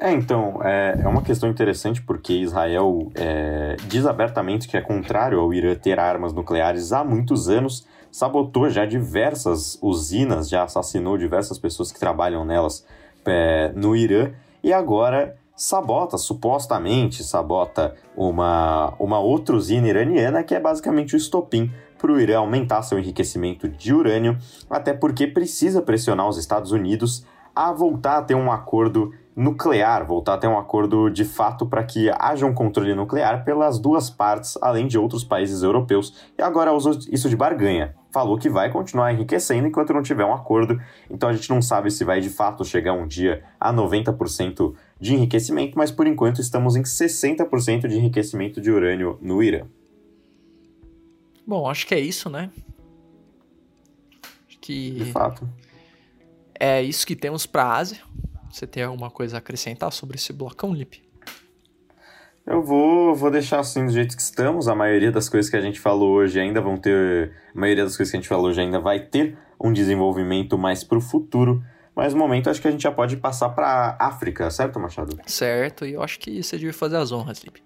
É, 0.03 0.11
então, 0.13 0.61
é, 0.63 0.99
é 1.03 1.07
uma 1.07 1.21
questão 1.21 1.51
interessante 1.51 2.01
porque 2.01 2.33
Israel 2.33 3.13
é, 3.15 3.77
diz 3.87 4.07
abertamente 4.07 4.67
que 4.67 4.75
é 4.75 4.81
contrário 4.81 5.39
ao 5.39 5.53
Irã 5.53 5.75
ter 5.75 6.01
armas 6.01 6.33
nucleares 6.33 6.91
há 6.91 7.05
muitos 7.05 7.51
anos, 7.51 7.87
sabotou 8.11 8.71
já 8.71 8.87
diversas 8.87 9.79
usinas, 9.83 10.49
já 10.49 10.63
assassinou 10.63 11.19
diversas 11.19 11.59
pessoas 11.59 11.93
que 11.93 12.01
trabalham 12.01 12.47
nelas 12.47 12.83
é, 13.27 13.73
no 13.77 13.95
Irã 13.95 14.31
e 14.65 14.73
agora 14.73 15.37
sabota, 15.55 16.17
supostamente 16.17 17.23
sabota 17.23 17.95
uma, 18.17 18.95
uma 18.99 19.19
outra 19.19 19.55
usina 19.55 19.87
iraniana 19.87 20.43
que 20.43 20.55
é 20.55 20.61
basicamente 20.61 21.15
o 21.15 21.19
estopim 21.19 21.71
para 21.99 22.11
o 22.11 22.19
Irã 22.19 22.39
aumentar 22.39 22.81
seu 22.81 22.99
enriquecimento 22.99 23.69
de 23.69 23.93
urânio, 23.93 24.39
até 24.71 24.95
porque 24.95 25.27
precisa 25.27 25.83
pressionar 25.83 26.27
os 26.27 26.39
Estados 26.39 26.73
Unidos 26.73 27.23
a 27.55 27.71
voltar 27.71 28.17
a 28.17 28.23
ter 28.23 28.35
um 28.35 28.51
acordo 28.51 29.13
nuclear, 29.35 30.05
voltar 30.05 30.35
a 30.35 30.39
ter 30.39 30.47
um 30.49 30.59
acordo 30.59 31.09
de 31.09 31.25
fato 31.25 31.65
para 31.67 31.85
que 31.85 32.11
haja 32.19 32.45
um 32.45 32.53
controle 32.53 32.95
nuclear 32.95 33.45
pelas 33.45 33.79
duas 33.79 34.11
partes, 34.11 34.59
além 34.61 34.87
de 34.87 34.99
outros 34.99 35.25
países 35.25 35.63
europeus, 35.63 36.15
e 36.37 36.43
agora 36.43 36.73
usa 36.73 36.99
isso 37.11 37.29
de 37.29 37.37
barganha. 37.37 37.95
Falou 38.13 38.37
que 38.37 38.51
vai 38.51 38.71
continuar 38.71 39.13
enriquecendo 39.13 39.69
enquanto 39.69 39.93
não 39.93 40.03
tiver 40.03 40.25
um 40.25 40.35
acordo, 40.35 40.81
então 41.09 41.29
a 41.29 41.33
gente 41.33 41.49
não 41.49 41.63
sabe 41.63 41.91
se 41.91 42.05
vai 42.05 42.21
de 42.21 42.29
fato 42.29 42.65
chegar 42.65 42.93
um 42.93 43.07
dia 43.07 43.45
a 43.59 43.73
90% 43.73 44.75
de 44.99 45.15
enriquecimento, 45.15 45.79
mas 45.79 45.91
por 45.91 46.07
enquanto 46.07 46.41
estamos 46.41 46.75
em 46.75 46.83
60% 46.83 47.87
de 47.87 47.97
enriquecimento 47.97 48.61
de 48.61 48.71
urânio 48.71 49.17
no 49.23 49.43
Irã. 49.43 49.67
Bom, 51.47 51.69
acho 51.69 51.87
que 51.87 51.95
é 51.95 52.01
isso, 52.01 52.29
né? 52.29 52.51
Acho 54.49 54.59
que. 54.61 54.91
De 54.91 55.05
fato. 55.07 55.49
É 56.59 56.83
isso 56.83 57.07
que 57.07 57.17
temos 57.17 57.47
para 57.47 57.65
a 57.65 57.77
Ásia. 57.77 57.99
Você 58.51 58.67
tem 58.67 58.83
alguma 58.83 59.11
coisa 59.11 59.37
a 59.37 59.39
acrescentar 59.39 59.93
sobre 59.93 60.17
esse 60.17 60.33
blocão, 60.33 60.75
Lip? 60.75 61.03
Eu 62.47 62.63
vou, 62.63 63.15
vou 63.15 63.31
deixar 63.31 63.61
assim 63.61 63.87
do 63.87 63.93
jeito 63.93 64.17
que 64.17 64.23
estamos. 64.23 64.67
A 64.67 64.75
maioria 64.75 65.13
das 65.13 65.29
coisas 65.29 65.51
que 65.51 65.57
a 65.57 65.61
gente 65.61 65.79
falou 65.79 66.15
hoje 66.15 66.41
ainda 66.41 66.61
vão 66.61 66.77
ter. 66.77 67.33
A 67.55 67.61
maioria 67.61 67.85
das 67.85 67.97
coisas 67.97 68.11
que 68.11 68.17
a 68.17 68.21
gente 68.21 68.29
falou 68.29 68.47
hoje 68.47 68.61
ainda 68.61 68.81
vai 68.81 68.99
ter 68.99 69.37
um 69.61 69.73
desenvolvimento 69.73 70.59
mais 70.59 70.83
para 70.83 70.99
o 70.99 71.01
futuro. 71.01 71.63
Mas 71.95 72.15
no 72.15 72.19
momento 72.19 72.49
acho 72.49 72.61
que 72.61 72.69
a 72.69 72.71
gente 72.71 72.83
já 72.83 72.91
pode 72.91 73.17
passar 73.17 73.51
para 73.51 73.97
África, 74.01 74.51
certo, 74.51 74.81
Machado? 74.81 75.19
Certo, 75.27 75.85
e 75.85 75.93
eu 75.93 76.03
acho 76.03 76.19
que 76.19 76.43
você 76.43 76.57
devia 76.57 76.73
fazer 76.73 76.97
as 76.97 77.13
honras, 77.13 77.43
Lip. 77.43 77.63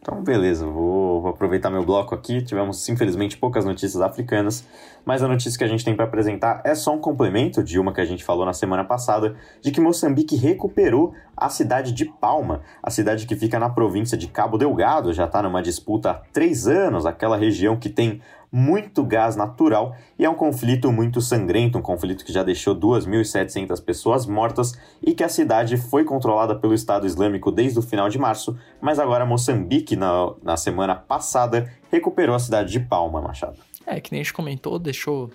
Então, 0.00 0.22
beleza, 0.22 0.66
vou, 0.66 0.91
aproveitar 1.32 1.70
meu 1.70 1.84
bloco 1.84 2.14
aqui. 2.14 2.42
Tivemos, 2.42 2.88
infelizmente, 2.88 3.36
poucas 3.36 3.64
notícias 3.64 4.00
africanas, 4.00 4.66
mas 5.04 5.22
a 5.22 5.28
notícia 5.28 5.58
que 5.58 5.64
a 5.64 5.68
gente 5.68 5.84
tem 5.84 5.94
para 5.94 6.04
apresentar 6.04 6.62
é 6.64 6.74
só 6.74 6.94
um 6.94 6.98
complemento 6.98 7.62
de 7.62 7.78
uma 7.78 7.92
que 7.92 8.00
a 8.00 8.04
gente 8.04 8.24
falou 8.24 8.46
na 8.46 8.52
semana 8.52 8.84
passada, 8.84 9.34
de 9.60 9.70
que 9.70 9.80
Moçambique 9.80 10.36
recuperou 10.36 11.14
a 11.36 11.48
cidade 11.48 11.92
de 11.92 12.04
Palma, 12.04 12.62
a 12.82 12.90
cidade 12.90 13.26
que 13.26 13.34
fica 13.34 13.58
na 13.58 13.68
província 13.68 14.16
de 14.16 14.28
Cabo 14.28 14.56
Delgado, 14.58 15.12
já 15.12 15.24
está 15.24 15.42
numa 15.42 15.62
disputa 15.62 16.10
há 16.10 16.14
três 16.32 16.66
anos, 16.66 17.06
aquela 17.06 17.36
região 17.36 17.76
que 17.76 17.88
tem 17.88 18.20
muito 18.52 19.02
gás 19.02 19.34
natural 19.34 19.96
e 20.18 20.26
é 20.26 20.28
um 20.28 20.34
conflito 20.34 20.92
muito 20.92 21.22
sangrento, 21.22 21.78
um 21.78 21.82
conflito 21.82 22.22
que 22.22 22.32
já 22.32 22.42
deixou 22.42 22.76
2.700 22.76 23.82
pessoas 23.82 24.26
mortas 24.26 24.78
e 25.02 25.14
que 25.14 25.24
a 25.24 25.28
cidade 25.28 25.78
foi 25.78 26.04
controlada 26.04 26.54
pelo 26.54 26.74
Estado 26.74 27.06
Islâmico 27.06 27.50
desde 27.50 27.78
o 27.78 27.82
final 27.82 28.10
de 28.10 28.18
março, 28.18 28.58
mas 28.78 28.98
agora 28.98 29.24
Moçambique, 29.24 29.96
na, 29.96 30.34
na 30.42 30.56
semana 30.58 30.94
passada, 30.94 31.72
recuperou 31.90 32.34
a 32.34 32.38
cidade 32.38 32.70
de 32.70 32.80
Palma, 32.80 33.22
Machado. 33.22 33.58
É, 33.86 34.00
que 34.00 34.12
nem 34.12 34.20
a 34.20 34.24
gente 34.24 34.34
comentou, 34.34 34.78
deixou 34.78 35.30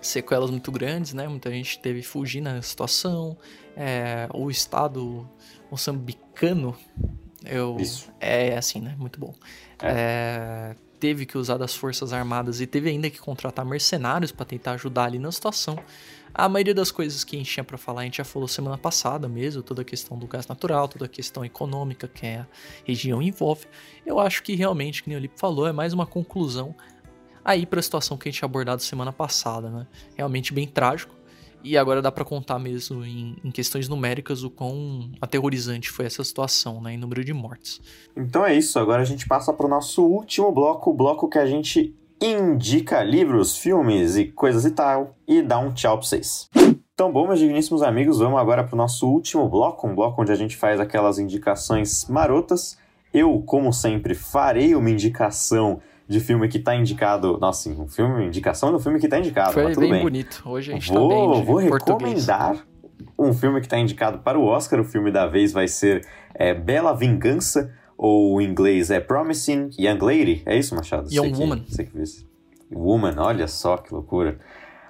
sequelas 0.00 0.50
muito 0.50 0.70
grandes, 0.70 1.14
né? 1.14 1.26
Muita 1.26 1.50
gente 1.50 1.78
teve 1.78 2.00
que 2.00 2.06
fugir 2.06 2.42
na 2.42 2.60
situação. 2.60 3.36
É, 3.74 4.28
o 4.34 4.50
Estado 4.50 5.26
moçambicano 5.70 6.76
eu, 7.44 7.76
Isso. 7.78 8.10
é 8.20 8.56
assim, 8.56 8.80
né? 8.80 8.94
Muito 8.98 9.20
bom. 9.20 9.34
É. 9.82 9.90
É, 9.90 10.76
teve 11.04 11.26
que 11.26 11.36
usar 11.36 11.58
das 11.58 11.74
Forças 11.74 12.14
Armadas 12.14 12.62
e 12.62 12.66
teve 12.66 12.88
ainda 12.88 13.10
que 13.10 13.18
contratar 13.18 13.62
mercenários 13.62 14.32
para 14.32 14.46
tentar 14.46 14.72
ajudar 14.72 15.04
ali 15.04 15.18
na 15.18 15.30
situação. 15.30 15.78
A 16.32 16.48
maioria 16.48 16.72
das 16.72 16.90
coisas 16.90 17.22
que 17.22 17.36
a 17.36 17.38
gente 17.38 17.50
tinha 17.52 17.62
para 17.62 17.76
falar, 17.76 18.00
a 18.00 18.04
gente 18.04 18.16
já 18.16 18.24
falou 18.24 18.48
semana 18.48 18.78
passada 18.78 19.28
mesmo, 19.28 19.62
toda 19.62 19.82
a 19.82 19.84
questão 19.84 20.18
do 20.18 20.26
gás 20.26 20.46
natural, 20.46 20.88
toda 20.88 21.04
a 21.04 21.08
questão 21.08 21.44
econômica 21.44 22.08
que 22.08 22.26
a 22.26 22.46
região 22.86 23.20
envolve. 23.20 23.66
Eu 24.06 24.18
acho 24.18 24.42
que 24.42 24.54
realmente, 24.54 25.02
como 25.02 25.14
o 25.14 25.18
Lipe 25.18 25.38
falou, 25.38 25.66
é 25.66 25.72
mais 25.72 25.92
uma 25.92 26.06
conclusão 26.06 26.74
aí 27.44 27.66
para 27.66 27.80
a 27.80 27.82
situação 27.82 28.16
que 28.16 28.26
a 28.26 28.32
gente 28.32 28.38
tinha 28.38 28.46
abordado 28.46 28.80
semana 28.80 29.12
passada, 29.12 29.68
né? 29.68 29.86
Realmente 30.16 30.54
bem 30.54 30.66
trágico. 30.66 31.14
E 31.64 31.78
agora 31.78 32.02
dá 32.02 32.12
para 32.12 32.24
contar 32.24 32.58
mesmo 32.58 33.02
em, 33.02 33.36
em, 33.42 33.50
questões 33.50 33.88
numéricas 33.88 34.44
o 34.44 34.50
quão 34.50 35.10
aterrorizante 35.20 35.90
foi 35.90 36.04
essa 36.04 36.22
situação, 36.22 36.80
né, 36.82 36.92
em 36.92 36.98
número 36.98 37.24
de 37.24 37.32
mortes. 37.32 37.80
Então 38.14 38.44
é 38.44 38.54
isso, 38.54 38.78
agora 38.78 39.00
a 39.00 39.04
gente 39.04 39.26
passa 39.26 39.50
para 39.50 39.64
o 39.64 39.68
nosso 39.68 40.04
último 40.04 40.52
bloco, 40.52 40.90
o 40.90 40.94
bloco 40.94 41.28
que 41.28 41.38
a 41.38 41.46
gente 41.46 41.96
indica 42.20 43.02
livros, 43.02 43.56
filmes 43.56 44.16
e 44.16 44.26
coisas 44.26 44.66
e 44.66 44.70
tal, 44.72 45.16
e 45.26 45.40
dá 45.40 45.58
um 45.58 45.72
tchau 45.72 45.98
para 45.98 46.06
vocês. 46.06 46.50
Então, 46.94 47.10
bom, 47.10 47.26
meus 47.26 47.40
digníssimos 47.40 47.82
amigos, 47.82 48.18
vamos 48.18 48.38
agora 48.38 48.62
para 48.62 48.74
o 48.74 48.78
nosso 48.78 49.08
último 49.08 49.48
bloco, 49.48 49.88
um 49.88 49.94
bloco 49.94 50.22
onde 50.22 50.30
a 50.30 50.36
gente 50.36 50.56
faz 50.56 50.78
aquelas 50.78 51.18
indicações 51.18 52.06
marotas. 52.08 52.78
Eu, 53.12 53.42
como 53.44 53.72
sempre, 53.72 54.14
farei 54.14 54.74
uma 54.74 54.90
indicação 54.90 55.80
de 56.08 56.20
filme 56.20 56.48
que 56.48 56.58
tá 56.58 56.74
indicado. 56.76 57.38
Nossa, 57.38 57.70
um 57.70 57.88
filme, 57.88 58.26
indicação 58.26 58.70
do 58.70 58.78
filme 58.78 58.98
que 58.98 59.08
tá 59.08 59.18
indicado. 59.18 59.52
Foi 59.52 59.64
mas 59.64 59.74
tudo 59.74 59.82
bem, 59.82 59.92
bem 59.92 60.02
bonito. 60.02 60.42
Hoje 60.44 60.72
a 60.72 60.74
gente 60.74 60.92
vou, 60.92 61.08
tá 61.08 61.14
bem 61.14 61.44
Vou 61.44 61.68
português. 61.68 62.26
recomendar 62.26 62.66
um 63.18 63.32
filme 63.32 63.60
que 63.60 63.68
tá 63.68 63.78
indicado 63.78 64.18
para 64.18 64.38
o 64.38 64.44
Oscar. 64.44 64.80
O 64.80 64.84
filme 64.84 65.10
da 65.10 65.26
vez 65.26 65.52
vai 65.52 65.68
ser 65.68 66.06
é, 66.34 66.52
Bela 66.52 66.92
Vingança, 66.94 67.72
ou 67.96 68.40
em 68.40 68.44
inglês 68.44 68.90
é 68.90 69.00
Promising 69.00 69.70
Young 69.78 69.98
Lady. 70.00 70.42
É 70.46 70.56
isso, 70.56 70.74
Machado? 70.74 71.08
Young 71.12 71.34
sei 71.34 71.44
Woman. 71.44 71.60
Que, 71.60 71.74
sei 71.74 71.86
que 71.86 71.92
viu 71.96 72.04
Woman, 72.72 73.14
olha 73.18 73.46
só 73.46 73.76
que 73.76 73.92
loucura. 73.92 74.38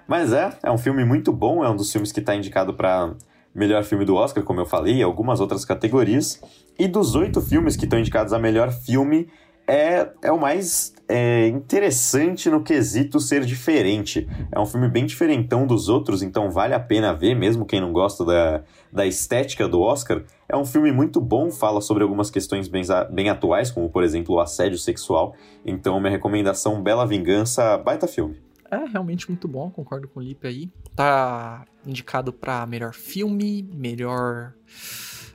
Mas 0.06 0.32
é, 0.32 0.52
é 0.62 0.70
um 0.70 0.78
filme 0.78 1.04
muito 1.04 1.32
bom, 1.32 1.64
é 1.64 1.70
um 1.70 1.76
dos 1.76 1.90
filmes 1.90 2.12
que 2.12 2.20
está 2.20 2.34
indicado 2.34 2.74
para 2.74 3.14
melhor 3.54 3.84
filme 3.84 4.04
do 4.04 4.16
Oscar, 4.16 4.42
como 4.42 4.60
eu 4.60 4.66
falei, 4.66 4.96
e 4.96 5.02
algumas 5.02 5.40
outras 5.40 5.64
categorias. 5.64 6.40
E 6.78 6.88
dos 6.88 7.14
oito 7.14 7.40
filmes 7.40 7.76
que 7.76 7.84
estão 7.84 7.98
indicados 7.98 8.32
a 8.32 8.38
melhor 8.38 8.72
filme, 8.72 9.28
é, 9.66 10.08
é 10.22 10.32
o 10.32 10.38
mais 10.38 10.93
é 11.08 11.48
interessante 11.48 12.48
no 12.48 12.62
quesito 12.62 13.20
ser 13.20 13.44
diferente. 13.44 14.28
É 14.50 14.58
um 14.58 14.66
filme 14.66 14.88
bem 14.88 15.04
diferentão 15.04 15.66
dos 15.66 15.88
outros, 15.88 16.22
então 16.22 16.50
vale 16.50 16.74
a 16.74 16.80
pena 16.80 17.12
ver, 17.12 17.34
mesmo 17.34 17.66
quem 17.66 17.80
não 17.80 17.92
gosta 17.92 18.24
da, 18.24 18.62
da 18.92 19.06
estética 19.06 19.68
do 19.68 19.80
Oscar. 19.80 20.22
É 20.48 20.56
um 20.56 20.64
filme 20.64 20.90
muito 20.92 21.20
bom, 21.20 21.50
fala 21.50 21.80
sobre 21.80 22.02
algumas 22.02 22.30
questões 22.30 22.68
bem, 22.68 22.82
bem 23.10 23.28
atuais, 23.28 23.70
como 23.70 23.88
por 23.90 24.02
exemplo 24.02 24.36
o 24.36 24.40
assédio 24.40 24.78
sexual. 24.78 25.34
Então, 25.64 26.00
minha 26.00 26.10
recomendação: 26.10 26.82
Bela 26.82 27.06
Vingança, 27.06 27.76
baita 27.78 28.06
filme. 28.06 28.42
É 28.70 28.84
realmente 28.86 29.28
muito 29.28 29.46
bom, 29.46 29.70
concordo 29.70 30.08
com 30.08 30.20
o 30.20 30.22
Lipe 30.22 30.46
aí. 30.46 30.70
Tá 30.96 31.64
indicado 31.86 32.32
para 32.32 32.66
melhor 32.66 32.94
filme, 32.94 33.62
melhor 33.62 34.54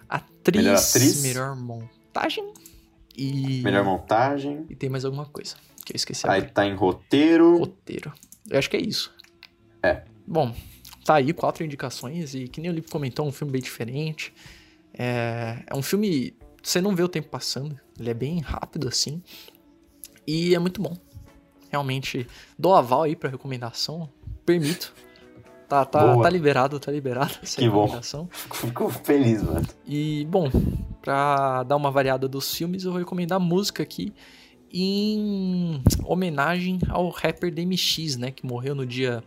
atriz, 0.10 0.64
melhor, 0.64 0.76
atriz. 0.76 1.22
melhor 1.22 1.56
montagem 1.56 2.52
e. 3.20 3.62
Melhor 3.62 3.84
montagem. 3.84 4.66
E 4.70 4.76
tem 4.76 4.90
mais 4.90 5.04
alguma 5.04 5.26
coisa 5.26 5.56
que 5.86 5.94
eu 5.94 5.96
esqueci. 5.96 6.26
Aí 6.28 6.40
agora. 6.40 6.54
tá 6.54 6.66
em 6.66 6.76
roteiro. 6.76 7.58
Roteiro. 7.58 8.14
Eu 8.50 8.58
acho 8.58 8.70
que 8.70 8.78
é 8.78 8.82
isso. 8.82 9.14
É. 9.84 10.04
Bom, 10.26 10.56
tá 11.04 11.16
aí 11.16 11.34
quatro 11.34 11.64
indicações 11.64 12.34
e 12.34 12.48
que 12.48 12.62
nem 12.62 12.72
o 12.72 12.74
Lipe 12.74 12.90
comentou, 12.90 13.28
um 13.28 13.32
filme 13.32 13.52
bem 13.52 13.62
diferente. 13.62 14.34
É, 14.94 15.64
é 15.68 15.76
um 15.76 15.82
filme. 15.82 16.34
Você 16.64 16.80
não 16.82 16.96
vê 16.96 17.04
o 17.04 17.10
tempo 17.10 17.30
passando, 17.30 17.80
ele 18.00 18.10
é 18.10 18.14
bem 18.14 18.40
rápido 18.40 18.88
assim. 18.88 19.22
E 20.26 20.56
é 20.56 20.60
muito 20.60 20.82
bom. 20.82 20.96
Realmente, 21.70 22.28
dou 22.58 22.76
aval 22.76 23.04
aí 23.04 23.16
pra 23.16 23.30
recomendação. 23.30 24.10
Permito. 24.46 24.94
Tá, 25.70 25.86
tá, 25.86 26.20
tá 26.20 26.30
liberado, 26.32 26.80
tá 26.80 26.92
liberado 26.92 27.32
essa 27.44 27.62
que. 27.62 27.70
Bom. 27.70 27.88
Fico 28.52 28.90
feliz, 28.90 29.44
mano. 29.44 29.68
E, 29.86 30.26
bom, 30.28 30.50
pra 31.00 31.62
dar 31.62 31.76
uma 31.76 31.92
variada 31.92 32.28
dos 32.28 32.52
filmes, 32.56 32.84
eu 32.84 32.92
vou 32.92 33.00
recomendar 33.00 33.40
música 33.40 33.84
aqui 33.84 34.12
em 34.74 35.80
homenagem 36.04 36.80
ao 36.90 37.10
rapper 37.10 37.54
DMX, 37.54 38.18
né? 38.18 38.32
Que 38.32 38.44
morreu 38.48 38.74
no 38.74 38.84
dia 38.84 39.24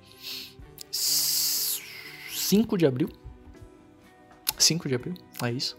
5 0.91 2.77
de 2.77 2.87
abril. 2.87 3.09
5 4.59 4.89
de 4.89 4.97
abril, 4.97 5.15
é 5.45 5.53
isso. 5.53 5.77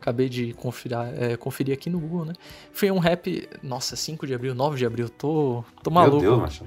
Acabei 0.00 0.28
de 0.28 0.52
conferir, 0.52 0.96
é, 1.18 1.36
conferir 1.36 1.74
aqui 1.74 1.90
no 1.90 1.98
Google, 1.98 2.24
né? 2.24 2.34
Foi 2.72 2.88
um 2.92 2.98
rap. 2.98 3.48
Nossa, 3.64 3.96
5 3.96 4.28
de 4.28 4.34
abril, 4.34 4.54
9 4.54 4.78
de 4.78 4.86
abril, 4.86 5.08
tô, 5.08 5.64
tô 5.82 5.90
maluco. 5.90 6.20
Meu 6.20 6.30
Deus, 6.30 6.40
macho. 6.40 6.64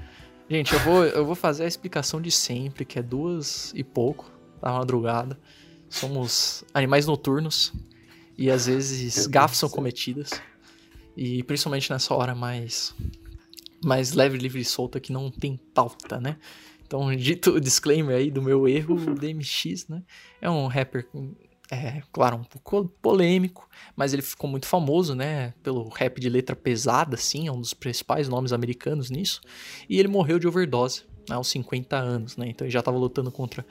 Gente, 0.52 0.74
eu 0.74 0.80
vou, 0.80 1.02
eu 1.02 1.24
vou 1.24 1.34
fazer 1.34 1.64
a 1.64 1.66
explicação 1.66 2.20
de 2.20 2.30
sempre, 2.30 2.84
que 2.84 2.98
é 2.98 3.02
duas 3.02 3.72
e 3.74 3.82
pouco 3.82 4.30
da 4.60 4.70
madrugada. 4.70 5.40
Somos 5.88 6.62
animais 6.74 7.06
noturnos 7.06 7.72
e 8.36 8.50
às 8.50 8.66
vezes 8.66 9.26
gafas 9.26 9.56
são 9.56 9.70
cometidas. 9.70 10.30
E 11.16 11.42
principalmente 11.44 11.90
nessa 11.90 12.12
hora 12.12 12.34
mais, 12.34 12.94
mais 13.82 14.12
leve, 14.12 14.36
livre 14.36 14.60
e 14.60 14.64
solta 14.66 15.00
que 15.00 15.10
não 15.10 15.30
tem 15.30 15.58
pauta, 15.72 16.20
né? 16.20 16.36
Então, 16.86 17.16
dito 17.16 17.52
o 17.52 17.60
disclaimer 17.60 18.14
aí 18.14 18.30
do 18.30 18.42
meu 18.42 18.68
erro, 18.68 18.96
o 18.96 19.14
DMX, 19.14 19.88
né? 19.88 20.02
É 20.38 20.50
um 20.50 20.66
rapper 20.66 21.08
é, 21.72 22.02
claro, 22.12 22.36
um 22.36 22.44
pouco 22.44 22.86
polêmico, 23.00 23.66
mas 23.96 24.12
ele 24.12 24.20
ficou 24.20 24.48
muito 24.48 24.66
famoso, 24.66 25.14
né, 25.14 25.54
pelo 25.62 25.88
rap 25.88 26.20
de 26.20 26.28
letra 26.28 26.54
pesada, 26.54 27.14
assim, 27.14 27.48
é 27.48 27.52
um 27.52 27.58
dos 27.58 27.72
principais 27.72 28.28
nomes 28.28 28.52
americanos 28.52 29.08
nisso, 29.08 29.40
e 29.88 29.98
ele 29.98 30.06
morreu 30.06 30.38
de 30.38 30.46
overdose, 30.46 31.04
né, 31.26 31.34
aos 31.34 31.48
50 31.48 31.96
anos, 31.96 32.36
né, 32.36 32.46
então 32.50 32.66
ele 32.66 32.72
já 32.72 32.80
estava 32.80 32.98
lutando 32.98 33.32
contra 33.32 33.64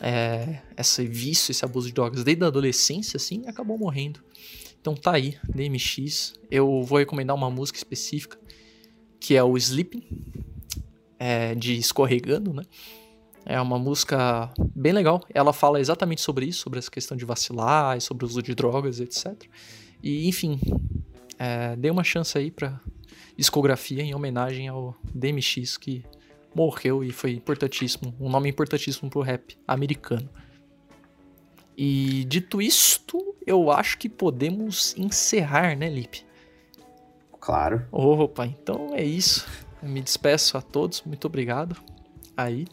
é, 0.00 0.62
esse 0.78 1.06
vício, 1.06 1.50
esse 1.50 1.62
abuso 1.62 1.88
de 1.88 1.92
drogas 1.92 2.24
desde 2.24 2.42
a 2.42 2.46
adolescência, 2.46 3.18
assim, 3.18 3.42
e 3.44 3.48
acabou 3.48 3.76
morrendo. 3.76 4.24
Então 4.80 4.94
tá 4.94 5.12
aí, 5.12 5.36
DMX, 5.46 6.32
eu 6.50 6.82
vou 6.84 6.98
recomendar 6.98 7.36
uma 7.36 7.50
música 7.50 7.76
específica, 7.76 8.38
que 9.20 9.36
é 9.36 9.44
o 9.44 9.58
Sleeping, 9.58 10.02
é, 11.18 11.54
de 11.54 11.74
Escorregando, 11.76 12.54
né, 12.54 12.62
é 13.46 13.60
uma 13.60 13.78
música 13.78 14.52
bem 14.74 14.92
legal. 14.92 15.22
Ela 15.32 15.52
fala 15.52 15.78
exatamente 15.78 16.20
sobre 16.20 16.46
isso, 16.46 16.62
sobre 16.62 16.80
essa 16.80 16.90
questão 16.90 17.16
de 17.16 17.24
vacilar, 17.24 18.00
sobre 18.00 18.24
o 18.24 18.28
uso 18.28 18.42
de 18.42 18.54
drogas, 18.56 18.98
etc. 18.98 19.44
E, 20.02 20.28
enfim, 20.28 20.58
é, 21.38 21.76
dei 21.76 21.90
uma 21.90 22.02
chance 22.02 22.36
aí 22.36 22.50
pra 22.50 22.80
discografia 23.36 24.02
em 24.02 24.14
homenagem 24.14 24.66
ao 24.66 24.96
DMX, 25.14 25.76
que 25.76 26.04
morreu 26.52 27.04
e 27.04 27.12
foi 27.12 27.32
importantíssimo, 27.32 28.12
um 28.18 28.28
nome 28.28 28.50
importantíssimo 28.50 29.08
pro 29.08 29.20
rap 29.20 29.56
americano. 29.66 30.28
E 31.76 32.24
dito 32.24 32.60
isto, 32.60 33.36
eu 33.46 33.70
acho 33.70 33.96
que 33.98 34.08
podemos 34.08 34.96
encerrar, 34.96 35.76
né, 35.76 35.88
Lipe? 35.88 36.24
Claro. 37.38 37.86
Opa, 37.92 38.44
então 38.44 38.88
é 38.92 39.04
isso. 39.04 39.46
Eu 39.80 39.88
me 39.88 40.00
despeço 40.00 40.58
a 40.58 40.62
todos, 40.62 41.02
muito 41.02 41.26
obrigado. 41.26 41.76
Aí 42.36 42.66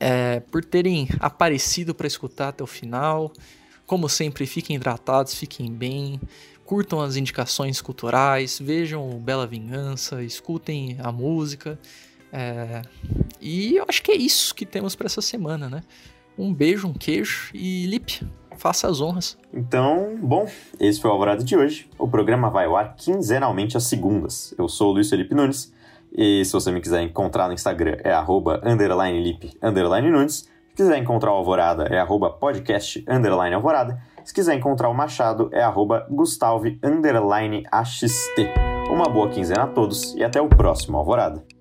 é, 0.00 0.40
por 0.40 0.64
terem 0.64 1.08
aparecido 1.20 1.94
para 1.94 2.06
escutar 2.06 2.48
até 2.48 2.64
o 2.64 2.66
final. 2.66 3.30
Como 3.86 4.08
sempre, 4.08 4.46
fiquem 4.46 4.76
hidratados, 4.76 5.34
fiquem 5.34 5.70
bem, 5.70 6.18
curtam 6.64 7.00
as 7.00 7.16
indicações 7.16 7.82
culturais, 7.82 8.58
vejam 8.58 9.18
Bela 9.18 9.46
Vingança, 9.46 10.22
escutem 10.22 10.96
a 11.00 11.12
música. 11.12 11.78
É, 12.32 12.82
e 13.40 13.76
eu 13.76 13.84
acho 13.88 14.02
que 14.02 14.12
é 14.12 14.16
isso 14.16 14.54
que 14.54 14.64
temos 14.64 14.94
para 14.96 15.06
essa 15.06 15.20
semana, 15.20 15.68
né? 15.68 15.82
Um 16.38 16.54
beijo, 16.54 16.88
um 16.88 16.94
queijo 16.94 17.50
e 17.52 17.84
Lip, 17.86 18.22
faça 18.56 18.88
as 18.88 19.00
honras. 19.00 19.36
Então, 19.52 20.16
bom, 20.22 20.48
esse 20.78 21.00
foi 21.00 21.10
o 21.10 21.12
Alvorada 21.12 21.42
de 21.42 21.56
hoje. 21.56 21.90
O 21.98 22.08
programa 22.08 22.48
vai 22.48 22.66
ao 22.66 22.76
ar 22.76 22.94
quinzenalmente 22.94 23.76
às 23.76 23.84
segundas. 23.84 24.54
Eu 24.56 24.68
sou 24.68 24.90
o 24.90 24.92
Luiz 24.92 25.10
Felipe 25.10 25.34
Nunes 25.34 25.72
e 26.12 26.44
se 26.44 26.52
você 26.52 26.70
me 26.70 26.80
quiser 26.80 27.02
encontrar 27.02 27.48
no 27.48 27.54
Instagram, 27.54 27.96
é 28.02 28.12
arroba 28.12 28.60
underline 28.64 29.22
lip 29.22 29.52
underline. 29.62 30.28
Se 30.28 30.44
quiser 30.74 30.98
encontrar 30.98 31.32
o 31.32 31.36
Alvorada, 31.36 31.84
é 31.84 31.98
arroba 31.98 32.30
podcast 32.30 33.04
underline 33.08 33.54
alvorada. 33.54 34.00
Se 34.24 34.32
quiser 34.32 34.54
encontrar 34.54 34.88
o 34.88 34.94
Machado, 34.94 35.50
é 35.52 35.62
arroba 35.62 36.06
gustavе 36.10 36.78
underline. 36.82 37.64
Uma 38.90 39.08
boa 39.08 39.28
quinzena 39.28 39.64
a 39.64 39.66
todos 39.66 40.14
e 40.14 40.24
até 40.24 40.40
o 40.40 40.48
próximo 40.48 40.98
Alvorada. 40.98 41.59